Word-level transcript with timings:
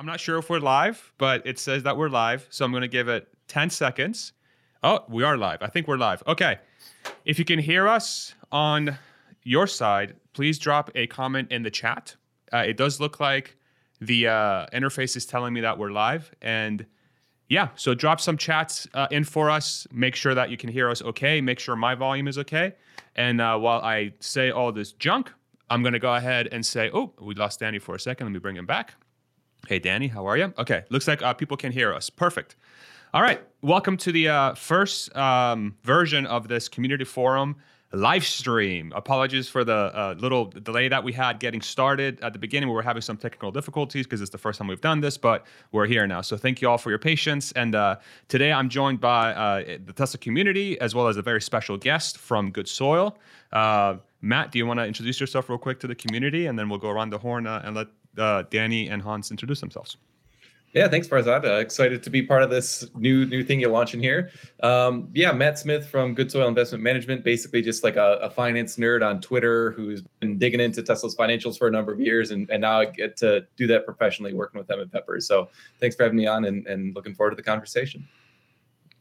I'm 0.00 0.06
not 0.06 0.18
sure 0.18 0.38
if 0.38 0.48
we're 0.48 0.60
live, 0.60 1.12
but 1.18 1.46
it 1.46 1.58
says 1.58 1.82
that 1.82 1.94
we're 1.94 2.08
live. 2.08 2.46
So 2.48 2.64
I'm 2.64 2.70
going 2.70 2.80
to 2.80 2.88
give 2.88 3.06
it 3.08 3.28
10 3.48 3.68
seconds. 3.68 4.32
Oh, 4.82 5.04
we 5.10 5.24
are 5.24 5.36
live. 5.36 5.58
I 5.60 5.66
think 5.66 5.86
we're 5.86 5.98
live. 5.98 6.22
Okay. 6.26 6.56
If 7.26 7.38
you 7.38 7.44
can 7.44 7.58
hear 7.58 7.86
us 7.86 8.34
on 8.50 8.96
your 9.42 9.66
side, 9.66 10.16
please 10.32 10.58
drop 10.58 10.90
a 10.94 11.06
comment 11.06 11.52
in 11.52 11.64
the 11.64 11.70
chat. 11.70 12.16
Uh, 12.50 12.64
it 12.66 12.78
does 12.78 12.98
look 12.98 13.20
like 13.20 13.58
the 14.00 14.28
uh, 14.28 14.66
interface 14.72 15.18
is 15.18 15.26
telling 15.26 15.52
me 15.52 15.60
that 15.60 15.76
we're 15.76 15.92
live. 15.92 16.30
And 16.40 16.86
yeah, 17.50 17.68
so 17.74 17.92
drop 17.92 18.22
some 18.22 18.38
chats 18.38 18.88
uh, 18.94 19.06
in 19.10 19.24
for 19.24 19.50
us. 19.50 19.86
Make 19.92 20.14
sure 20.14 20.34
that 20.34 20.48
you 20.48 20.56
can 20.56 20.70
hear 20.70 20.88
us 20.88 21.02
okay. 21.02 21.42
Make 21.42 21.58
sure 21.58 21.76
my 21.76 21.94
volume 21.94 22.26
is 22.26 22.38
okay. 22.38 22.72
And 23.16 23.38
uh, 23.38 23.58
while 23.58 23.82
I 23.82 24.14
say 24.20 24.50
all 24.50 24.72
this 24.72 24.92
junk, 24.92 25.30
I'm 25.68 25.82
going 25.82 25.92
to 25.92 25.98
go 25.98 26.14
ahead 26.14 26.48
and 26.52 26.64
say, 26.64 26.90
oh, 26.94 27.12
we 27.20 27.34
lost 27.34 27.60
Danny 27.60 27.78
for 27.78 27.94
a 27.94 28.00
second. 28.00 28.28
Let 28.28 28.32
me 28.32 28.38
bring 28.38 28.56
him 28.56 28.64
back. 28.64 28.94
Hey, 29.70 29.78
Danny, 29.78 30.08
how 30.08 30.26
are 30.26 30.36
you? 30.36 30.52
Okay, 30.58 30.82
looks 30.90 31.06
like 31.06 31.22
uh, 31.22 31.32
people 31.32 31.56
can 31.56 31.70
hear 31.70 31.94
us. 31.94 32.10
Perfect. 32.10 32.56
All 33.14 33.22
right, 33.22 33.40
welcome 33.62 33.96
to 33.98 34.10
the 34.10 34.28
uh, 34.28 34.54
first 34.54 35.16
um, 35.16 35.76
version 35.84 36.26
of 36.26 36.48
this 36.48 36.68
community 36.68 37.04
forum 37.04 37.54
live 37.92 38.24
stream. 38.24 38.92
Apologies 38.96 39.48
for 39.48 39.62
the 39.62 39.72
uh, 39.72 40.16
little 40.18 40.46
delay 40.46 40.88
that 40.88 41.04
we 41.04 41.12
had 41.12 41.38
getting 41.38 41.60
started 41.60 42.20
at 42.20 42.32
the 42.32 42.38
beginning. 42.40 42.68
We 42.68 42.74
were 42.74 42.82
having 42.82 43.00
some 43.00 43.16
technical 43.16 43.52
difficulties 43.52 44.06
because 44.06 44.20
it's 44.20 44.30
the 44.30 44.38
first 44.38 44.58
time 44.58 44.66
we've 44.66 44.80
done 44.80 45.02
this, 45.02 45.16
but 45.16 45.46
we're 45.70 45.86
here 45.86 46.04
now. 46.04 46.20
So 46.20 46.36
thank 46.36 46.60
you 46.60 46.68
all 46.68 46.78
for 46.78 46.90
your 46.90 46.98
patience. 46.98 47.52
And 47.52 47.76
uh, 47.76 47.98
today 48.26 48.52
I'm 48.52 48.70
joined 48.70 49.00
by 49.00 49.32
uh, 49.34 49.78
the 49.84 49.92
Tesla 49.92 50.18
community 50.18 50.80
as 50.80 50.96
well 50.96 51.06
as 51.06 51.16
a 51.16 51.22
very 51.22 51.40
special 51.40 51.76
guest 51.76 52.18
from 52.18 52.50
Good 52.50 52.66
Soil. 52.66 53.16
Uh, 53.52 53.98
Matt, 54.20 54.50
do 54.50 54.58
you 54.58 54.66
want 54.66 54.80
to 54.80 54.84
introduce 54.84 55.20
yourself 55.20 55.48
real 55.48 55.58
quick 55.58 55.78
to 55.80 55.86
the 55.86 55.94
community, 55.94 56.46
and 56.46 56.58
then 56.58 56.68
we'll 56.68 56.80
go 56.80 56.90
around 56.90 57.10
the 57.10 57.18
horn 57.18 57.46
uh, 57.46 57.62
and 57.64 57.76
let 57.76 57.86
uh, 58.18 58.44
Danny 58.50 58.88
and 58.88 59.02
Hans 59.02 59.30
introduce 59.30 59.60
themselves. 59.60 59.96
Yeah, 60.72 60.86
thanks, 60.86 61.08
Farzad. 61.08 61.44
Uh, 61.44 61.54
excited 61.54 62.00
to 62.04 62.10
be 62.10 62.22
part 62.22 62.44
of 62.44 62.50
this 62.50 62.88
new 62.94 63.26
new 63.26 63.42
thing 63.42 63.58
you're 63.58 63.72
launching 63.72 64.00
here. 64.00 64.30
Um, 64.62 65.08
yeah, 65.12 65.32
Matt 65.32 65.58
Smith 65.58 65.88
from 65.88 66.14
Good 66.14 66.30
Soil 66.30 66.46
Investment 66.46 66.84
Management, 66.84 67.24
basically 67.24 67.60
just 67.60 67.82
like 67.82 67.96
a, 67.96 68.18
a, 68.22 68.30
finance 68.30 68.76
nerd 68.76 69.04
on 69.04 69.20
Twitter 69.20 69.72
who's 69.72 70.02
been 70.20 70.38
digging 70.38 70.60
into 70.60 70.80
Tesla's 70.84 71.16
financials 71.16 71.58
for 71.58 71.66
a 71.66 71.72
number 71.72 71.92
of 71.92 72.00
years, 72.00 72.30
and, 72.30 72.48
and 72.50 72.60
now 72.60 72.78
I 72.78 72.84
get 72.84 73.16
to 73.16 73.44
do 73.56 73.66
that 73.66 73.84
professionally 73.84 74.32
working 74.32 74.58
with 74.58 74.68
them 74.68 74.78
at 74.78 74.92
Peppers. 74.92 75.26
So 75.26 75.48
thanks 75.80 75.96
for 75.96 76.04
having 76.04 76.16
me 76.16 76.28
on, 76.28 76.44
and, 76.44 76.64
and 76.68 76.94
looking 76.94 77.16
forward 77.16 77.30
to 77.30 77.36
the 77.36 77.42
conversation. 77.42 78.06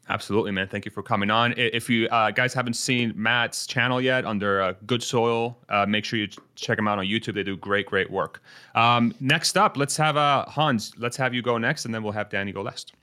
Absolutely, 0.10 0.52
man. 0.52 0.68
Thank 0.68 0.86
you 0.86 0.92
for 0.92 1.04
coming 1.04 1.30
on. 1.30 1.54
If 1.56 1.88
you 1.88 2.08
uh, 2.08 2.32
guys 2.32 2.52
haven't 2.52 2.74
seen 2.74 3.14
Matt's 3.16 3.68
channel 3.68 4.02
yet 4.02 4.26
under 4.26 4.60
uh, 4.60 4.74
Good 4.88 5.04
Soil, 5.04 5.56
uh, 5.70 5.86
make 5.86 6.04
sure 6.04 6.18
you 6.18 6.28
check 6.56 6.78
them 6.78 6.88
out 6.88 6.98
on 6.98 7.06
YouTube. 7.06 7.36
They 7.36 7.44
do 7.44 7.56
great, 7.56 7.86
great 7.86 8.10
work. 8.10 8.42
Um, 8.74 9.14
next 9.20 9.56
up, 9.56 9.78
let's 9.78 9.96
have 9.98 10.18
uh, 10.18 10.46
Hans. 10.46 10.94
Let's 10.98 11.16
have 11.18 11.36
you 11.36 11.44
go 11.44 11.60
next, 11.60 11.86
and 11.86 11.94
then 11.94 12.02
we'll 12.02 12.14
have 12.14 12.30
Danny 12.30 12.52
go 12.52 12.64
last. 12.64 12.94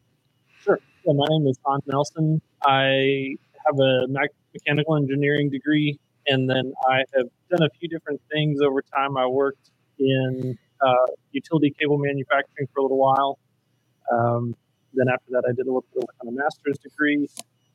Sure. 0.65 0.81
So 1.05 1.13
my 1.13 1.27
name 1.29 1.47
is 1.47 1.57
Hans 1.65 1.85
Nelson. 1.87 2.43
I 2.65 3.37
have 3.67 3.79
a 3.79 4.09
mechanical 4.53 4.97
engineering 4.97 5.49
degree, 5.49 6.01
and 6.27 6.51
then 6.51 6.73
I 6.89 7.05
have 7.15 7.29
done 7.51 7.63
a 7.63 7.71
few 7.79 7.89
different 7.89 8.21
things 8.33 8.61
over 8.61 8.83
time. 8.83 9.17
I 9.17 9.29
worked 9.29 9.71
in 10.01 10.59
uh, 10.85 10.95
utility 11.31 11.73
cable 11.79 11.99
manufacturing 11.99 12.67
for 12.75 12.81
a 12.81 12.83
little 12.83 12.99
while. 12.99 13.39
Um, 14.13 14.57
then 14.97 15.09
after 15.09 15.31
that, 15.31 15.45
I 15.49 15.53
did 15.53 15.67
a 15.67 15.71
little 15.71 15.85
bit 15.93 16.03
of 16.03 16.09
work 16.09 16.17
on 16.23 16.29
a 16.29 16.33
master's 16.33 16.79
degree, 16.79 17.29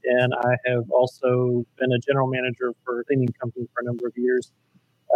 and 0.04 0.34
I 0.34 0.56
have 0.66 0.90
also 0.90 1.66
been 1.80 1.92
a 1.92 2.00
general 2.00 2.28
manager 2.28 2.74
for 2.84 3.02
a 3.02 3.04
cleaning 3.06 3.30
company 3.40 3.68
for 3.74 3.82
a 3.82 3.86
number 3.86 4.08
of 4.08 4.14
years. 4.18 4.52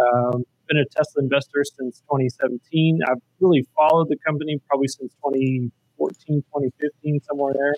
Um, 0.00 0.44
been 0.68 0.78
a 0.78 0.84
Tesla 0.84 1.22
investor 1.22 1.64
since 1.64 2.00
2017. 2.00 3.00
I've 3.08 3.18
really 3.40 3.66
followed 3.76 4.08
the 4.08 4.16
company 4.16 4.60
probably 4.68 4.88
since 4.88 5.12
2014, 5.24 6.42
2015, 6.42 7.20
somewhere 7.22 7.54
there, 7.54 7.74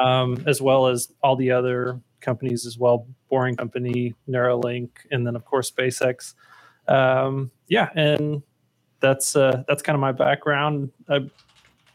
um, 0.00 0.42
as 0.46 0.60
well 0.60 0.86
as 0.86 1.12
all 1.22 1.36
the 1.36 1.50
other 1.50 2.00
companies 2.20 2.66
as 2.66 2.78
well. 2.78 3.06
Boring 3.30 3.56
Company, 3.56 4.14
Neuralink, 4.28 4.90
and 5.10 5.26
then 5.26 5.36
of 5.36 5.44
course 5.44 5.70
SpaceX. 5.70 6.34
Um, 6.88 7.50
yeah, 7.68 7.88
and 7.94 8.42
that's 9.00 9.36
uh, 9.36 9.64
that's 9.66 9.82
kind 9.82 9.94
of 9.94 10.00
my 10.00 10.12
background. 10.12 10.90
I 11.08 11.20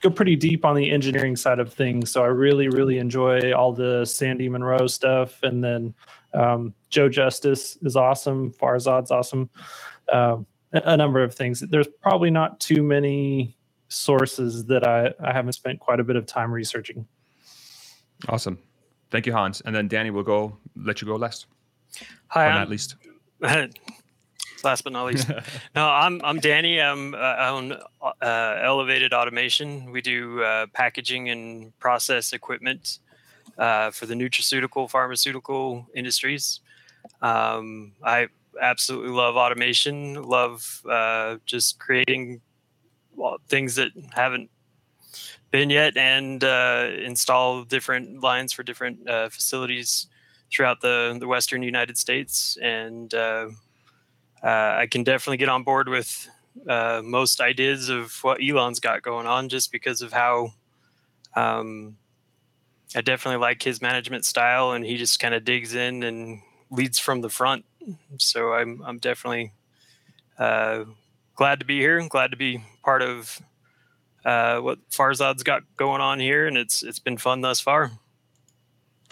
go 0.08 0.14
pretty 0.14 0.36
deep 0.36 0.66
on 0.66 0.76
the 0.76 0.92
engineering 0.92 1.36
side 1.36 1.60
of 1.60 1.74
things. 1.74 2.12
So 2.12 2.24
I 2.24 2.28
really, 2.28 2.70
really 2.70 2.98
enjoy 2.98 3.54
all 3.54 3.74
the 3.74 4.06
Sandy 4.06 4.50
Munro 4.50 4.88
stuff. 4.88 5.42
And 5.44 5.64
then 5.64 5.94
um, 6.34 6.74
Joe 6.90 7.10
Justice 7.10 7.78
is 7.82 7.96
awesome. 7.96 8.52
Farzad's 8.52 9.12
awesome. 9.12 9.50
Uh, 10.12 10.38
a 10.74 10.98
number 10.98 11.24
of 11.24 11.34
things. 11.34 11.62
There's 11.62 11.88
probably 12.02 12.30
not 12.30 12.60
too 12.60 12.84
many 12.84 13.58
sources 13.90 14.66
that 14.66 14.86
I, 14.86 15.14
I 15.24 15.32
haven't 15.32 15.54
spent 15.54 15.80
quite 15.80 16.00
a 16.00 16.04
bit 16.04 16.16
of 16.16 16.26
time 16.26 16.52
researching. 16.52 17.08
Awesome. 18.28 18.60
Thank 19.12 19.26
you, 19.26 19.34
Hans. 19.34 19.62
And 19.62 19.74
then 19.74 19.88
Danny 19.88 20.12
will 20.12 20.24
go 20.24 20.58
let 20.76 21.02
you 21.02 21.08
go 21.08 21.16
last. 21.16 21.48
Hi, 22.28 22.48
at 22.48 22.70
least. 22.70 22.96
last 24.64 24.84
but 24.84 24.94
not 24.94 25.06
least. 25.06 25.30
no, 25.76 25.88
I'm 25.88 26.22
I'm 26.24 26.40
Danny. 26.40 26.80
I'm 26.82 27.14
uh, 27.14 27.18
I 27.18 27.50
own 27.50 27.74
uh, 28.02 28.60
Elevated 28.62 29.14
Automation. 29.14 29.92
We 29.92 30.02
do 30.02 30.42
uh, 30.44 30.68
packaging 30.74 31.30
and 31.30 31.78
process 31.80 32.34
equipment 32.34 33.00
uh, 33.58 33.92
for 33.92 34.06
the 34.06 34.14
nutraceutical, 34.14 34.90
pharmaceutical 34.90 35.88
industries. 35.96 36.60
Um, 37.22 37.94
I 38.04 38.28
absolutely 38.62 39.12
love 39.12 39.36
automation. 39.36 40.22
Love 40.24 40.82
uh, 40.90 41.38
just 41.46 41.80
creating 41.80 42.42
well, 43.16 43.38
things 43.48 43.76
that 43.76 43.92
haven't 44.14 44.50
been 45.52 45.70
yet, 45.70 45.98
and 45.98 46.44
uh, 46.44 46.90
install 47.04 47.64
different 47.64 48.22
lines 48.22 48.54
for 48.54 48.64
different 48.64 49.00
facilities 49.32 50.08
throughout 50.52 50.82
the 50.82 51.18
the 51.20 51.28
Western 51.28 51.62
United 51.62 51.98
States 51.98 52.58
and 52.62 53.14
uh, 54.48 54.78
I 54.80 54.88
can 54.88 55.04
definitely 55.04 55.38
get 55.38 55.50
on 55.50 55.64
board 55.64 55.90
with 55.90 56.30
uh, 56.70 57.02
most 57.04 57.42
ideas 57.42 57.90
of 57.90 58.14
what 58.24 58.40
Elon's 58.42 58.80
got 58.80 59.02
going 59.02 59.28
on, 59.28 59.50
just 59.50 59.74
because 59.74 60.02
of 60.02 60.14
how 60.14 60.54
um, 61.36 61.98
I 62.96 63.02
definitely 63.02 63.42
like 63.42 63.62
his 63.62 63.82
management 63.82 64.24
style, 64.24 64.72
and 64.72 64.86
he 64.86 64.96
just 64.96 65.20
kind 65.20 65.34
of 65.34 65.44
digs 65.44 65.76
in 65.76 66.02
and 66.02 66.42
leads 66.72 66.98
from 66.98 67.20
the 67.20 67.30
front. 67.30 67.66
So 68.20 68.54
I'm 68.54 68.82
I'm 68.86 69.00
definitely 69.00 69.52
uh, 70.40 70.86
glad 71.36 71.60
to 71.60 71.66
be 71.66 71.80
here. 71.80 72.02
Glad 72.08 72.32
to 72.32 72.38
be 72.38 72.64
part 72.86 73.02
of 73.02 73.42
uh, 74.24 74.60
what 74.62 74.80
Farzad's 74.90 75.44
got 75.44 75.64
going 75.76 76.00
on 76.00 76.22
here, 76.22 76.48
and 76.48 76.58
it's 76.58 76.84
it's 76.84 77.00
been 77.00 77.18
fun 77.18 77.42
thus 77.42 77.60
far. 77.60 77.92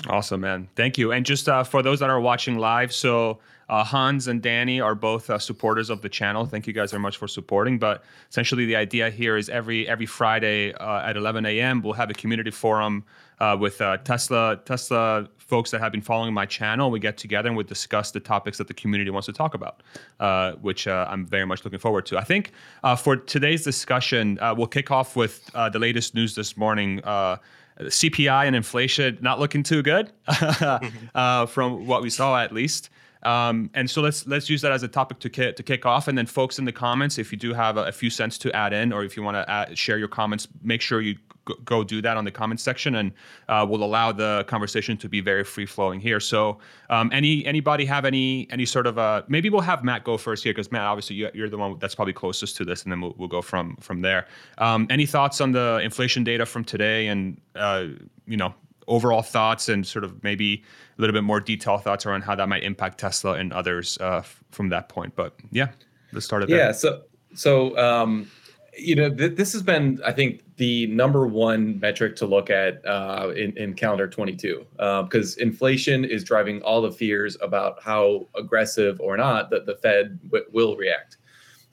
Awesome, 0.07 0.39
man. 0.39 0.69
Thank 0.77 0.97
you. 0.97 1.11
And 1.11 1.25
just 1.25 1.49
uh, 1.49 1.65
for 1.65 1.83
those 1.83 1.99
that 1.99 2.09
are 2.09 2.21
watching 2.21 2.57
live, 2.57 2.93
so 2.93 3.39
uh, 3.69 3.83
Hans 3.83 4.27
and 4.27 4.41
Danny 4.41 4.79
are 4.79 4.95
both 4.95 5.29
uh, 5.29 5.39
supporters 5.39 5.89
of 5.89 6.01
the 6.01 6.09
channel. 6.09 6.45
Thank 6.45 6.67
you 6.67 6.73
guys 6.73 6.91
very 6.91 7.01
much 7.01 7.17
for 7.17 7.27
supporting. 7.27 7.79
But 7.79 8.03
essentially, 8.29 8.65
the 8.65 8.75
idea 8.75 9.09
here 9.09 9.37
is 9.37 9.49
every 9.49 9.87
every 9.87 10.05
Friday 10.05 10.73
uh, 10.73 11.07
at 11.07 11.17
11 11.17 11.45
a.m. 11.45 11.81
we'll 11.81 11.93
have 11.93 12.09
a 12.09 12.13
community 12.13 12.51
forum 12.51 13.03
uh, 13.39 13.57
with 13.59 13.81
uh, 13.81 13.97
Tesla 13.97 14.59
Tesla 14.65 15.27
folks 15.37 15.71
that 15.71 15.79
have 15.79 15.91
been 15.91 16.01
following 16.01 16.33
my 16.33 16.45
channel. 16.45 16.91
We 16.91 16.99
get 16.99 17.17
together 17.17 17.49
and 17.49 17.57
we 17.57 17.63
discuss 17.63 18.11
the 18.11 18.19
topics 18.19 18.57
that 18.57 18.67
the 18.67 18.73
community 18.73 19.11
wants 19.11 19.27
to 19.27 19.33
talk 19.33 19.53
about, 19.53 19.81
uh, 20.19 20.53
which 20.53 20.87
I'm 20.87 21.25
very 21.25 21.45
much 21.45 21.63
looking 21.63 21.79
forward 21.79 22.07
to. 22.07 22.17
I 22.17 22.23
think 22.23 22.51
for 22.97 23.15
today's 23.15 23.63
discussion, 23.63 24.39
we'll 24.57 24.65
kick 24.65 24.89
off 24.89 25.15
with 25.15 25.45
the 25.53 25.77
latest 25.79 26.15
news 26.15 26.33
this 26.35 26.57
morning. 26.57 27.01
CPI 27.77 28.45
and 28.45 28.55
inflation 28.55 29.17
not 29.21 29.37
looking 29.37 29.61
too 29.61 29.83
good 29.83 30.09
from 31.47 31.85
what 31.85 32.01
we 32.01 32.09
saw 32.09 32.41
at 32.41 32.51
least. 32.51 32.89
Um, 33.25 33.71
and 33.73 33.89
so 33.89 34.01
let's 34.01 34.25
let's 34.27 34.49
use 34.49 34.61
that 34.61 34.71
as 34.71 34.83
a 34.83 34.87
topic 34.87 35.19
to 35.19 35.29
kick, 35.29 35.55
to 35.55 35.63
kick 35.63 35.85
off. 35.85 36.07
And 36.07 36.17
then, 36.17 36.27
folks 36.27 36.59
in 36.59 36.65
the 36.65 36.71
comments, 36.71 37.17
if 37.17 37.31
you 37.31 37.37
do 37.37 37.53
have 37.53 37.77
a, 37.77 37.85
a 37.85 37.91
few 37.91 38.09
cents 38.09 38.37
to 38.39 38.55
add 38.55 38.71
in, 38.71 38.93
or 38.93 39.03
if 39.03 39.17
you 39.17 39.23
want 39.23 39.35
to 39.35 39.75
share 39.75 39.97
your 39.97 40.07
comments, 40.07 40.47
make 40.61 40.81
sure 40.81 41.01
you 41.01 41.17
go, 41.45 41.55
go 41.65 41.83
do 41.83 42.01
that 42.01 42.17
on 42.17 42.25
the 42.25 42.31
comments 42.31 42.61
section, 42.61 42.95
and 42.95 43.11
uh, 43.49 43.65
we'll 43.67 43.83
allow 43.83 44.11
the 44.11 44.43
conversation 44.47 44.97
to 44.97 45.09
be 45.09 45.21
very 45.21 45.43
free 45.43 45.65
flowing 45.65 45.99
here. 45.99 46.19
So, 46.19 46.59
um, 46.89 47.09
any 47.11 47.45
anybody 47.45 47.85
have 47.85 48.05
any 48.05 48.47
any 48.51 48.65
sort 48.65 48.87
of 48.87 48.97
uh, 48.97 49.23
maybe 49.27 49.49
we'll 49.49 49.61
have 49.61 49.83
Matt 49.83 50.03
go 50.03 50.17
first 50.17 50.43
here 50.43 50.53
because 50.53 50.71
Matt, 50.71 50.83
obviously 50.83 51.15
you, 51.15 51.43
are 51.43 51.49
the 51.49 51.57
one 51.57 51.77
that's 51.79 51.95
probably 51.95 52.13
closest 52.13 52.57
to 52.57 52.65
this, 52.65 52.83
and 52.83 52.91
then 52.91 53.01
we'll, 53.01 53.15
we'll 53.17 53.27
go 53.27 53.41
from 53.41 53.75
from 53.77 54.01
there. 54.01 54.27
Um, 54.59 54.87
any 54.89 55.05
thoughts 55.05 55.41
on 55.41 55.51
the 55.51 55.79
inflation 55.83 56.23
data 56.23 56.45
from 56.45 56.63
today, 56.63 57.07
and 57.07 57.41
uh, 57.55 57.87
you 58.27 58.37
know 58.37 58.53
overall 58.87 59.21
thoughts 59.21 59.69
and 59.69 59.85
sort 59.85 60.03
of 60.03 60.23
maybe 60.23 60.63
a 60.97 61.01
little 61.01 61.13
bit 61.13 61.23
more 61.23 61.39
detailed 61.39 61.83
thoughts 61.83 62.05
around 62.05 62.21
how 62.21 62.35
that 62.35 62.47
might 62.47 62.63
impact 62.63 62.99
Tesla 62.99 63.33
and 63.33 63.51
others 63.53 63.97
uh, 63.99 64.21
from 64.51 64.69
that 64.69 64.89
point. 64.89 65.15
But 65.15 65.35
yeah, 65.51 65.69
let's 66.11 66.25
start 66.25 66.43
it. 66.43 66.49
Yeah. 66.49 66.71
So, 66.71 67.03
so 67.33 67.77
um, 67.77 68.29
you 68.77 68.95
know, 68.95 69.09
th- 69.09 69.35
this 69.35 69.53
has 69.53 69.61
been, 69.61 69.99
I 70.05 70.11
think, 70.11 70.41
the 70.57 70.87
number 70.87 71.27
one 71.27 71.79
metric 71.79 72.15
to 72.17 72.25
look 72.25 72.49
at 72.49 72.85
uh, 72.85 73.31
in, 73.35 73.57
in 73.57 73.73
calendar 73.73 74.07
22 74.07 74.65
because 74.77 75.37
uh, 75.37 75.41
inflation 75.41 76.05
is 76.05 76.23
driving 76.23 76.61
all 76.61 76.81
the 76.81 76.91
fears 76.91 77.37
about 77.41 77.81
how 77.81 78.27
aggressive 78.35 78.99
or 79.01 79.17
not 79.17 79.49
that 79.49 79.65
the 79.65 79.75
Fed 79.75 80.19
w- 80.23 80.45
will 80.51 80.75
react. 80.75 81.17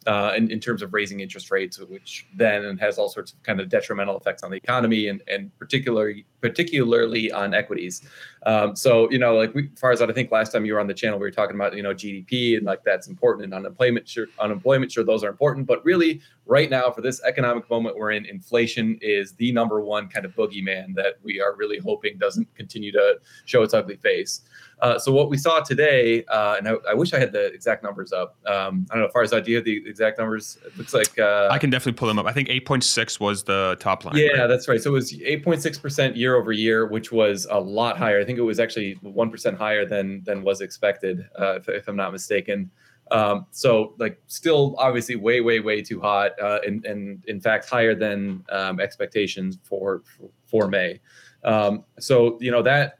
Uh, 0.07 0.33
in, 0.37 0.51
in 0.51 0.61
terms 0.61 0.83
of 0.83 0.93
raising 0.93 1.21
interest 1.21 1.51
rates, 1.51 1.79
which 1.79 2.27
then 2.35 2.77
has 2.79 2.99
all 2.99 3.09
sorts 3.09 3.33
of 3.33 3.43
kind 3.43 3.61
of 3.61 3.69
detrimental 3.69 4.17
effects 4.17 4.43
on 4.43 4.51
the 4.51 4.57
economy 4.57 5.09
and, 5.09 5.23
and 5.29 5.57
particularly 5.59 6.25
particularly 6.41 7.31
on 7.31 7.55
equities. 7.55 8.03
Um, 8.45 8.75
so 8.75 9.11
you 9.11 9.19
know, 9.19 9.37
like 9.37 9.55
we, 9.55 9.69
Farzad, 9.69 10.11
I 10.11 10.13
think 10.13 10.31
last 10.31 10.53
time 10.53 10.65
you 10.65 10.75
were 10.75 10.81
on 10.81 10.87
the 10.87 10.95
channel, 10.95 11.19
we 11.19 11.27
were 11.27 11.31
talking 11.31 11.55
about 11.55 11.77
you 11.77 11.83
know 11.83 11.95
GDP 11.95 12.57
and 12.57 12.67
like 12.67 12.83
that's 12.85 13.09
important 13.09 13.45
and 13.45 13.55
unemployment. 13.55 14.09
Sure, 14.09 14.27
unemployment, 14.41 14.91
sure, 14.91 15.05
those 15.05 15.23
are 15.23 15.29
important, 15.29 15.67
but 15.67 15.85
really, 15.85 16.21
right 16.47 16.71
now 16.71 16.91
for 16.91 17.01
this 17.01 17.23
economic 17.25 17.69
moment 17.71 17.97
we're 17.97 18.11
in, 18.11 18.27
inflation 18.27 18.99
is 19.01 19.33
the 19.35 19.53
number 19.53 19.81
one 19.81 20.09
kind 20.09 20.27
of 20.27 20.35
boogeyman 20.35 20.95
that 20.95 21.15
we 21.23 21.41
are 21.41 21.55
really 21.57 21.79
hoping 21.79 22.19
doesn't 22.19 22.53
continue 22.55 22.91
to 22.93 23.19
show 23.45 23.63
its 23.63 23.75
ugly 23.75 23.97
face. 23.97 24.43
Uh, 24.83 24.99
so 24.99 25.13
what 25.13 25.31
we 25.31 25.39
saw 25.39 25.61
today, 25.61 26.25
uh, 26.25 26.57
and 26.59 26.69
I, 26.69 26.75
I, 26.91 26.95
wish 26.95 27.13
I 27.13 27.21
had 27.21 27.31
the 27.31 27.47
exact 27.53 27.85
numbers 27.85 28.13
up. 28.13 28.37
Um, 28.47 28.85
I 28.91 28.95
don't 28.95 29.03
know, 29.03 29.07
as 29.07 29.13
far 29.13 29.23
as 29.23 29.33
idea 29.33 29.63
the 29.63 29.81
exact 29.87 30.19
numbers, 30.19 30.59
it 30.67 30.77
looks 30.77 30.93
like 30.93 31.17
uh, 31.21 31.49
I 31.53 31.59
can 31.59 31.71
definitely 31.71 31.97
pull 31.97 32.09
them 32.09 32.19
up. 32.19 32.27
I 32.27 32.33
think 32.33 32.49
8.6 32.49 33.21
was 33.21 33.45
the 33.45 33.77
top 33.79 34.05
line. 34.05 34.17
Yeah, 34.17 34.33
right? 34.33 34.47
that's 34.49 34.67
right. 34.67 34.83
So 34.83 34.91
it 34.91 34.95
was 34.95 35.13
8.6 35.13 35.81
percent 35.81 36.17
year 36.17 36.35
over 36.35 36.51
year, 36.51 36.89
which 36.89 37.13
was 37.13 37.47
a 37.49 37.61
lot 37.61 37.97
higher. 37.97 38.21
I 38.21 38.25
think 38.25 38.32
it 38.39 38.43
was 38.43 38.61
actually 38.61 38.95
one 39.03 39.31
percent 39.31 39.57
higher 39.57 39.87
than 39.87 40.23
than 40.25 40.43
was 40.43 40.61
expected, 40.61 41.29
uh, 41.39 41.55
if, 41.55 41.69
if, 41.69 41.89
I'm 41.89 41.97
not 41.97 42.13
mistaken. 42.13 42.71
Um, 43.11 43.47
so 43.51 43.95
like 43.99 44.21
still 44.27 44.75
obviously 44.79 45.17
way 45.17 45.41
way 45.41 45.61
way 45.61 45.83
too 45.83 46.01
hot, 46.01 46.33
uh, 46.41 46.61
and 46.67 46.85
and 46.85 47.25
in 47.27 47.41
fact 47.41 47.69
higher 47.69 47.95
than 47.95 48.45
um, 48.51 48.81
expectations 48.81 49.59
for 49.63 50.03
for 50.47 50.69
May. 50.69 51.01
Um, 51.45 51.85
so 51.99 52.39
you 52.41 52.51
know 52.51 52.63
that 52.63 52.99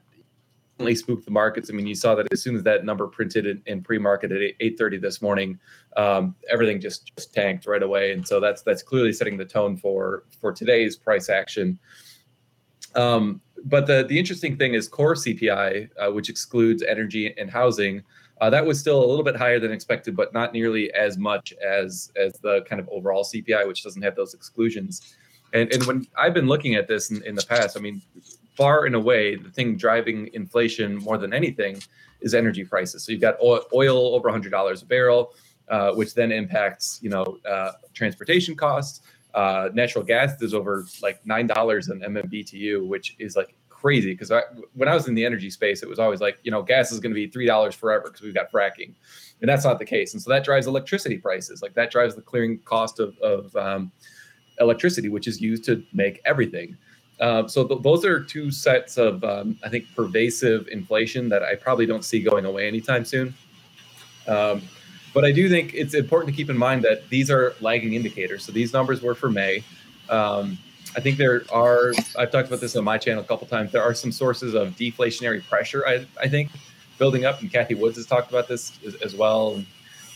spooked 0.93 1.25
the 1.25 1.31
markets. 1.31 1.69
I 1.69 1.73
mean, 1.73 1.87
you 1.87 1.95
saw 1.95 2.15
that 2.15 2.31
as 2.31 2.41
soon 2.41 2.55
as 2.55 2.63
that 2.63 2.83
number 2.83 3.07
printed 3.07 3.45
in, 3.45 3.61
in 3.65 3.81
pre-market 3.81 4.31
at 4.31 4.41
8:30 4.59 5.01
this 5.01 5.21
morning, 5.21 5.59
um, 5.95 6.35
everything 6.49 6.81
just, 6.81 7.11
just 7.15 7.33
tanked 7.33 7.65
right 7.67 7.83
away, 7.83 8.11
and 8.11 8.27
so 8.27 8.39
that's 8.39 8.61
that's 8.61 8.83
clearly 8.83 9.13
setting 9.13 9.37
the 9.37 9.45
tone 9.45 9.77
for 9.77 10.25
for 10.39 10.51
today's 10.51 10.97
price 10.97 11.29
action. 11.29 11.79
Um, 12.95 13.41
but 13.65 13.87
the 13.87 14.05
the 14.07 14.17
interesting 14.17 14.57
thing 14.57 14.73
is 14.73 14.87
core 14.87 15.15
CPI, 15.15 15.89
uh, 15.97 16.11
which 16.11 16.29
excludes 16.29 16.83
energy 16.83 17.33
and 17.37 17.49
housing, 17.49 18.03
uh, 18.41 18.49
that 18.49 18.65
was 18.65 18.79
still 18.79 19.03
a 19.03 19.07
little 19.07 19.23
bit 19.23 19.35
higher 19.35 19.59
than 19.59 19.71
expected, 19.71 20.15
but 20.15 20.33
not 20.33 20.53
nearly 20.53 20.93
as 20.93 21.17
much 21.17 21.53
as 21.53 22.11
as 22.15 22.33
the 22.39 22.61
kind 22.63 22.79
of 22.79 22.89
overall 22.89 23.23
CPI, 23.23 23.67
which 23.67 23.83
doesn't 23.83 24.01
have 24.01 24.15
those 24.15 24.33
exclusions. 24.33 25.15
And, 25.53 25.71
and 25.71 25.83
when 25.85 26.07
I've 26.17 26.33
been 26.33 26.47
looking 26.47 26.75
at 26.75 26.87
this 26.87 27.11
in, 27.11 27.23
in 27.23 27.35
the 27.35 27.43
past, 27.43 27.77
I 27.77 27.79
mean, 27.79 28.01
far 28.55 28.85
and 28.85 28.95
away, 28.95 29.35
the 29.35 29.49
thing 29.49 29.77
driving 29.77 30.29
inflation 30.33 30.97
more 30.97 31.17
than 31.17 31.31
anything 31.33 31.81
is 32.21 32.33
energy 32.33 32.63
prices. 32.65 33.03
So 33.03 33.11
you've 33.11 33.21
got 33.21 33.35
oil, 33.41 34.15
over 34.15 34.29
$100 34.29 34.81
a 34.81 34.85
barrel, 34.85 35.33
uh, 35.69 35.91
which 35.93 36.15
then 36.15 36.31
impacts, 36.31 36.99
you 37.01 37.09
know, 37.09 37.37
uh, 37.47 37.73
transportation 37.93 38.55
costs. 38.55 39.01
Uh, 39.33 39.69
natural 39.73 40.03
gas 40.03 40.39
is 40.41 40.53
over 40.53 40.85
like 41.01 41.25
nine 41.25 41.47
dollars 41.47 41.87
an 41.89 42.01
MMBTU, 42.01 42.87
which 42.87 43.15
is 43.19 43.35
like 43.35 43.55
crazy. 43.69 44.13
Because 44.13 44.31
when 44.73 44.87
I 44.87 44.93
was 44.93 45.07
in 45.07 45.15
the 45.15 45.25
energy 45.25 45.49
space, 45.49 45.83
it 45.83 45.89
was 45.89 45.99
always 45.99 46.21
like, 46.21 46.37
you 46.43 46.51
know, 46.51 46.61
gas 46.61 46.91
is 46.91 46.99
going 46.99 47.11
to 47.11 47.15
be 47.15 47.27
three 47.27 47.45
dollars 47.45 47.75
forever 47.75 48.05
because 48.05 48.21
we've 48.21 48.33
got 48.33 48.51
fracking, 48.51 48.93
and 49.41 49.49
that's 49.49 49.65
not 49.65 49.79
the 49.79 49.85
case. 49.85 50.13
And 50.13 50.21
so 50.21 50.29
that 50.29 50.43
drives 50.43 50.67
electricity 50.67 51.17
prices. 51.17 51.61
Like 51.61 51.73
that 51.73 51.91
drives 51.91 52.15
the 52.15 52.21
clearing 52.21 52.59
cost 52.59 52.99
of, 52.99 53.17
of 53.19 53.55
um, 53.55 53.91
electricity, 54.59 55.09
which 55.09 55.27
is 55.27 55.41
used 55.41 55.63
to 55.65 55.83
make 55.93 56.21
everything. 56.25 56.77
Uh, 57.19 57.47
so 57.47 57.65
th- 57.67 57.81
those 57.81 58.03
are 58.05 58.23
two 58.23 58.51
sets 58.51 58.97
of, 58.97 59.23
um, 59.23 59.57
I 59.63 59.69
think, 59.69 59.85
pervasive 59.95 60.67
inflation 60.69 61.29
that 61.29 61.43
I 61.43 61.55
probably 61.55 61.85
don't 61.85 62.03
see 62.03 62.21
going 62.21 62.45
away 62.45 62.67
anytime 62.67 63.05
soon. 63.05 63.33
Um, 64.27 64.61
but 65.13 65.23
I 65.23 65.31
do 65.31 65.49
think 65.49 65.73
it's 65.73 65.93
important 65.93 66.33
to 66.33 66.35
keep 66.35 66.49
in 66.49 66.57
mind 66.57 66.83
that 66.83 67.09
these 67.09 67.29
are 67.29 67.55
lagging 67.61 67.93
indicators. 67.93 68.43
So 68.43 68.51
these 68.51 68.73
numbers 68.73 69.01
were 69.01 69.15
for 69.15 69.29
May. 69.29 69.63
Um, 70.09 70.57
I 70.95 70.99
think 70.99 71.17
there 71.17 71.43
are, 71.51 71.93
I've 72.17 72.31
talked 72.31 72.47
about 72.47 72.59
this 72.59 72.75
on 72.75 72.83
my 72.83 72.97
channel 72.97 73.23
a 73.23 73.25
couple 73.25 73.47
times, 73.47 73.71
there 73.71 73.81
are 73.81 73.93
some 73.93 74.11
sources 74.11 74.53
of 74.53 74.75
deflationary 74.75 75.47
pressure, 75.47 75.87
I, 75.87 76.05
I 76.19 76.27
think, 76.27 76.49
building 76.97 77.25
up. 77.25 77.41
And 77.41 77.51
Cathie 77.51 77.75
Woods 77.75 77.97
has 77.97 78.05
talked 78.05 78.29
about 78.29 78.47
this 78.47 78.77
as, 78.85 78.95
as 78.95 79.15
well. 79.15 79.55
And, 79.55 79.65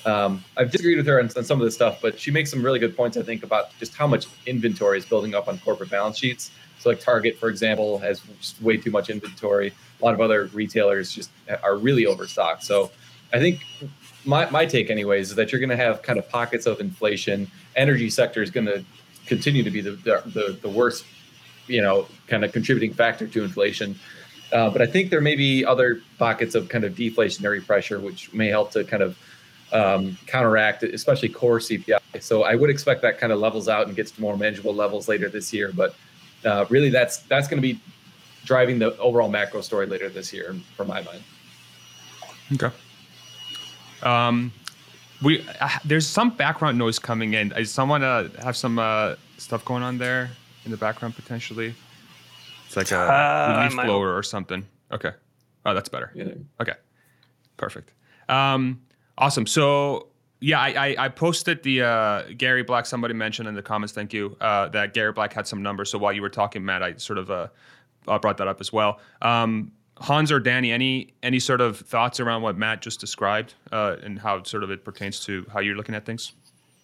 um, 0.06 0.44
I've 0.56 0.72
disagreed 0.72 0.98
with 0.98 1.08
her 1.08 1.20
on, 1.20 1.30
on, 1.36 1.44
some 1.44 1.60
of 1.60 1.66
this 1.66 1.76
stuff, 1.76 2.00
but 2.02 2.20
she 2.20 2.32
makes 2.32 2.52
some 2.52 2.64
really 2.64 2.80
good 2.80 2.96
points, 2.96 3.18
I 3.18 3.24
think, 3.24 3.44
about 3.44 3.78
just 3.80 3.96
how 3.96 4.08
much 4.08 4.28
inventory 4.46 4.98
is 4.98 5.06
building 5.06 5.36
up 5.36 5.48
on 5.48 5.58
corporate 5.60 5.90
balance 5.90 6.18
sheets. 6.18 6.52
So 6.80 6.90
like 6.90 7.00
Target, 7.00 7.38
for 7.38 7.50
example, 7.50 7.98
has 8.00 8.22
way 8.62 8.78
too 8.78 8.92
much 8.92 9.10
inventory. 9.10 9.74
A 10.00 10.06
lot 10.06 10.14
of 10.14 10.22
other 10.22 10.46
retailers 10.54 11.12
just 11.12 11.32
are 11.64 11.76
really 11.76 12.06
overstocked. 12.06 12.64
So 12.64 12.92
I 13.34 13.40
think 13.40 13.66
my, 14.28 14.50
my 14.50 14.66
take 14.66 14.90
anyways 14.90 15.30
is 15.30 15.36
that 15.36 15.52
you're 15.52 15.60
going 15.60 15.70
to 15.70 15.78
have 15.78 16.02
kind 16.02 16.20
of 16.20 16.28
pockets 16.30 16.66
of 16.66 16.80
inflation. 16.80 17.50
Energy 17.76 18.10
sector 18.10 18.44
is 18.44 18.52
going 18.52 18.66
to 18.68 18.84
continue 19.26 19.64
to 19.64 19.72
be 19.72 19.82
the, 19.82 19.92
the, 19.92 20.60
the 20.62 20.70
worst, 20.70 21.06
you 21.68 21.82
know, 21.82 22.08
kind 22.28 22.44
of 22.44 22.52
contributing 22.52 22.94
factor 22.94 23.26
to 23.28 23.44
inflation. 23.44 23.98
Uh, 24.52 24.70
but 24.70 24.82
I 24.82 24.86
think 24.86 25.10
there 25.10 25.22
may 25.22 25.36
be 25.36 25.66
other 25.66 26.02
pockets 26.18 26.56
of 26.56 26.70
kind 26.70 26.84
of 26.84 26.96
deflationary 26.96 27.66
pressure, 27.66 28.00
which 28.00 28.32
may 28.34 28.48
help 28.48 28.72
to 28.72 28.84
kind 28.84 29.04
of 29.04 29.18
um, 29.74 30.18
counteract, 30.28 30.84
especially 30.84 31.30
core 31.30 31.60
CPI. 31.60 32.00
So 32.22 32.44
I 32.44 32.56
would 32.56 32.70
expect 32.70 33.02
that 33.02 33.18
kind 33.20 33.34
of 33.34 33.40
levels 33.40 33.68
out 33.68 33.88
and 33.88 33.96
gets 33.96 34.12
to 34.12 34.22
more 34.22 34.38
manageable 34.38 34.74
levels 34.74 35.08
later 35.08 35.30
this 35.30 35.52
year. 35.54 35.72
But 35.74 35.96
uh, 36.46 36.66
really 36.70 36.90
that's 36.90 37.18
that's 37.18 37.48
going 37.48 37.62
to 37.62 37.68
be 37.74 37.80
driving 38.46 38.80
the 38.80 38.98
overall 38.98 39.28
macro 39.28 39.62
story 39.62 39.86
later 39.86 40.08
this 40.08 40.32
year, 40.32 40.56
for 40.76 40.86
my 40.86 41.02
mind. 41.02 41.22
Okay. 42.54 42.74
Um, 44.04 44.52
we 45.22 45.46
uh, 45.60 45.70
there's 45.86 46.08
some 46.08 46.30
background 46.32 46.78
noise 46.78 47.00
coming 47.00 47.34
in. 47.34 47.52
Is 47.54 47.72
someone 47.72 48.04
uh, 48.04 48.30
have 48.44 48.56
some 48.56 48.80
uh, 48.80 49.16
stuff 49.38 49.66
going 49.66 49.84
on 49.84 49.98
there 49.98 50.30
in 50.66 50.72
the 50.72 50.78
background 50.78 51.16
potentially? 51.16 51.74
It's 52.66 52.76
like 52.76 52.92
a 52.92 53.00
uh, 53.00 53.64
leaf 53.64 53.86
blower 53.86 54.16
or 54.16 54.24
something. 54.24 54.66
Okay. 54.92 55.12
Oh, 55.66 55.74
that's 55.74 55.90
better. 55.90 56.12
Yeah. 56.16 56.34
Okay. 56.62 56.74
Perfect. 57.58 57.92
Um, 58.30 58.82
awesome. 59.18 59.48
So 59.48 60.08
yeah, 60.40 60.60
I, 60.60 60.70
I, 60.70 60.96
I 61.06 61.10
posted 61.10 61.64
the 61.64 61.82
uh, 61.82 62.24
Gary 62.38 62.64
Black. 62.64 62.86
Somebody 62.86 63.14
mentioned 63.14 63.48
in 63.48 63.56
the 63.56 63.62
comments, 63.62 63.94
thank 63.94 64.14
you, 64.14 64.38
uh, 64.40 64.68
that 64.70 64.94
Gary 64.94 65.12
Black 65.12 65.34
had 65.34 65.48
some 65.48 65.64
numbers. 65.64 65.90
So 65.90 65.98
while 65.98 66.14
you 66.14 66.22
were 66.22 66.30
talking, 66.30 66.64
Matt, 66.64 66.84
I 66.84 66.96
sort 66.96 67.18
of 67.18 67.32
uh, 67.32 67.48
brought 68.20 68.38
that 68.38 68.48
up 68.48 68.62
as 68.62 68.72
well. 68.72 69.00
Um, 69.22 69.72
Hans 70.00 70.32
or 70.32 70.40
Danny, 70.40 70.72
any 70.72 71.14
any 71.24 71.40
sort 71.40 71.62
of 71.62 71.80
thoughts 71.80 72.20
around 72.20 72.42
what 72.42 72.58
Matt 72.58 72.82
just 72.82 73.00
described 73.00 73.56
uh, 73.72 73.98
and 74.04 74.20
how 74.20 74.44
sort 74.44 74.64
of 74.64 74.72
it 74.72 74.84
pertains 74.84 75.20
to 75.22 75.46
how 75.52 75.60
you're 75.60 75.76
looking 75.76 75.96
at 75.96 76.06
things? 76.06 76.34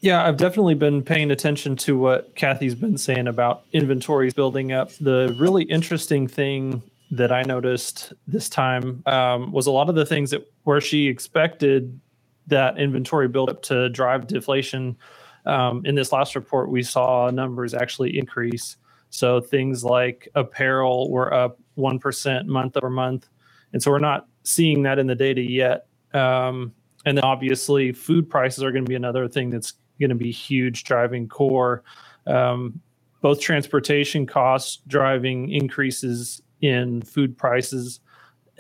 Yeah, 0.02 0.26
I've 0.28 0.38
definitely 0.38 0.76
been 0.76 1.02
paying 1.02 1.32
attention 1.32 1.78
to 1.78 1.98
what 1.98 2.36
Cathie's 2.36 2.76
been 2.76 2.98
saying 2.98 3.28
about 3.28 3.64
inventories 3.72 4.34
building 4.34 4.74
up. 4.74 4.92
The 5.00 5.34
really 5.40 5.64
interesting 5.64 6.28
thing 6.28 6.82
that 7.12 7.32
I 7.32 7.44
noticed 7.44 8.12
this 8.28 8.50
time 8.50 9.02
um, 9.06 9.52
was 9.52 9.68
a 9.68 9.72
lot 9.72 9.88
of 9.88 9.96
the 9.96 10.06
things 10.06 10.32
that 10.32 10.46
where 10.64 10.82
she 10.82 11.08
expected 11.08 12.00
that 12.48 12.78
inventory 12.78 13.28
buildup 13.28 13.62
to 13.64 13.90
drive 13.90 14.28
deflation. 14.28 14.98
Um, 15.46 15.86
in 15.86 15.96
this 15.96 16.12
last 16.12 16.36
report, 16.36 16.70
we 16.70 16.84
saw 16.84 17.30
numbers 17.30 17.74
actually 17.74 18.18
increase. 18.18 18.78
So 19.10 19.40
things 19.40 19.84
like 19.84 20.28
apparel 20.36 21.10
were 21.12 21.34
up 21.34 21.60
1% 21.78 22.46
month 22.46 22.78
over 22.78 22.90
month. 22.90 23.30
And 23.72 23.82
so 23.82 23.92
we're 23.92 24.00
not 24.00 24.28
seeing 24.44 24.84
that 24.84 25.00
in 25.00 25.08
the 25.08 25.16
data 25.16 25.42
yet. 25.42 25.88
Um, 26.14 26.74
and 27.06 27.18
then 27.18 27.24
obviously, 27.24 27.92
food 27.92 28.30
prices 28.30 28.64
are 28.64 28.72
going 28.72 28.86
to 28.86 28.90
be 28.90 28.96
another 28.96 29.28
thing 29.28 29.50
that's 29.50 29.74
going 30.00 30.10
to 30.10 30.16
be 30.16 30.32
huge 30.32 30.84
driving 30.84 31.28
core. 31.28 31.84
Um, 32.28 32.82
both 33.22 33.40
transportation 33.40 34.26
costs 34.26 34.82
driving 34.88 35.50
increases 35.50 36.42
in 36.62 37.02
food 37.02 37.38
prices, 37.38 38.00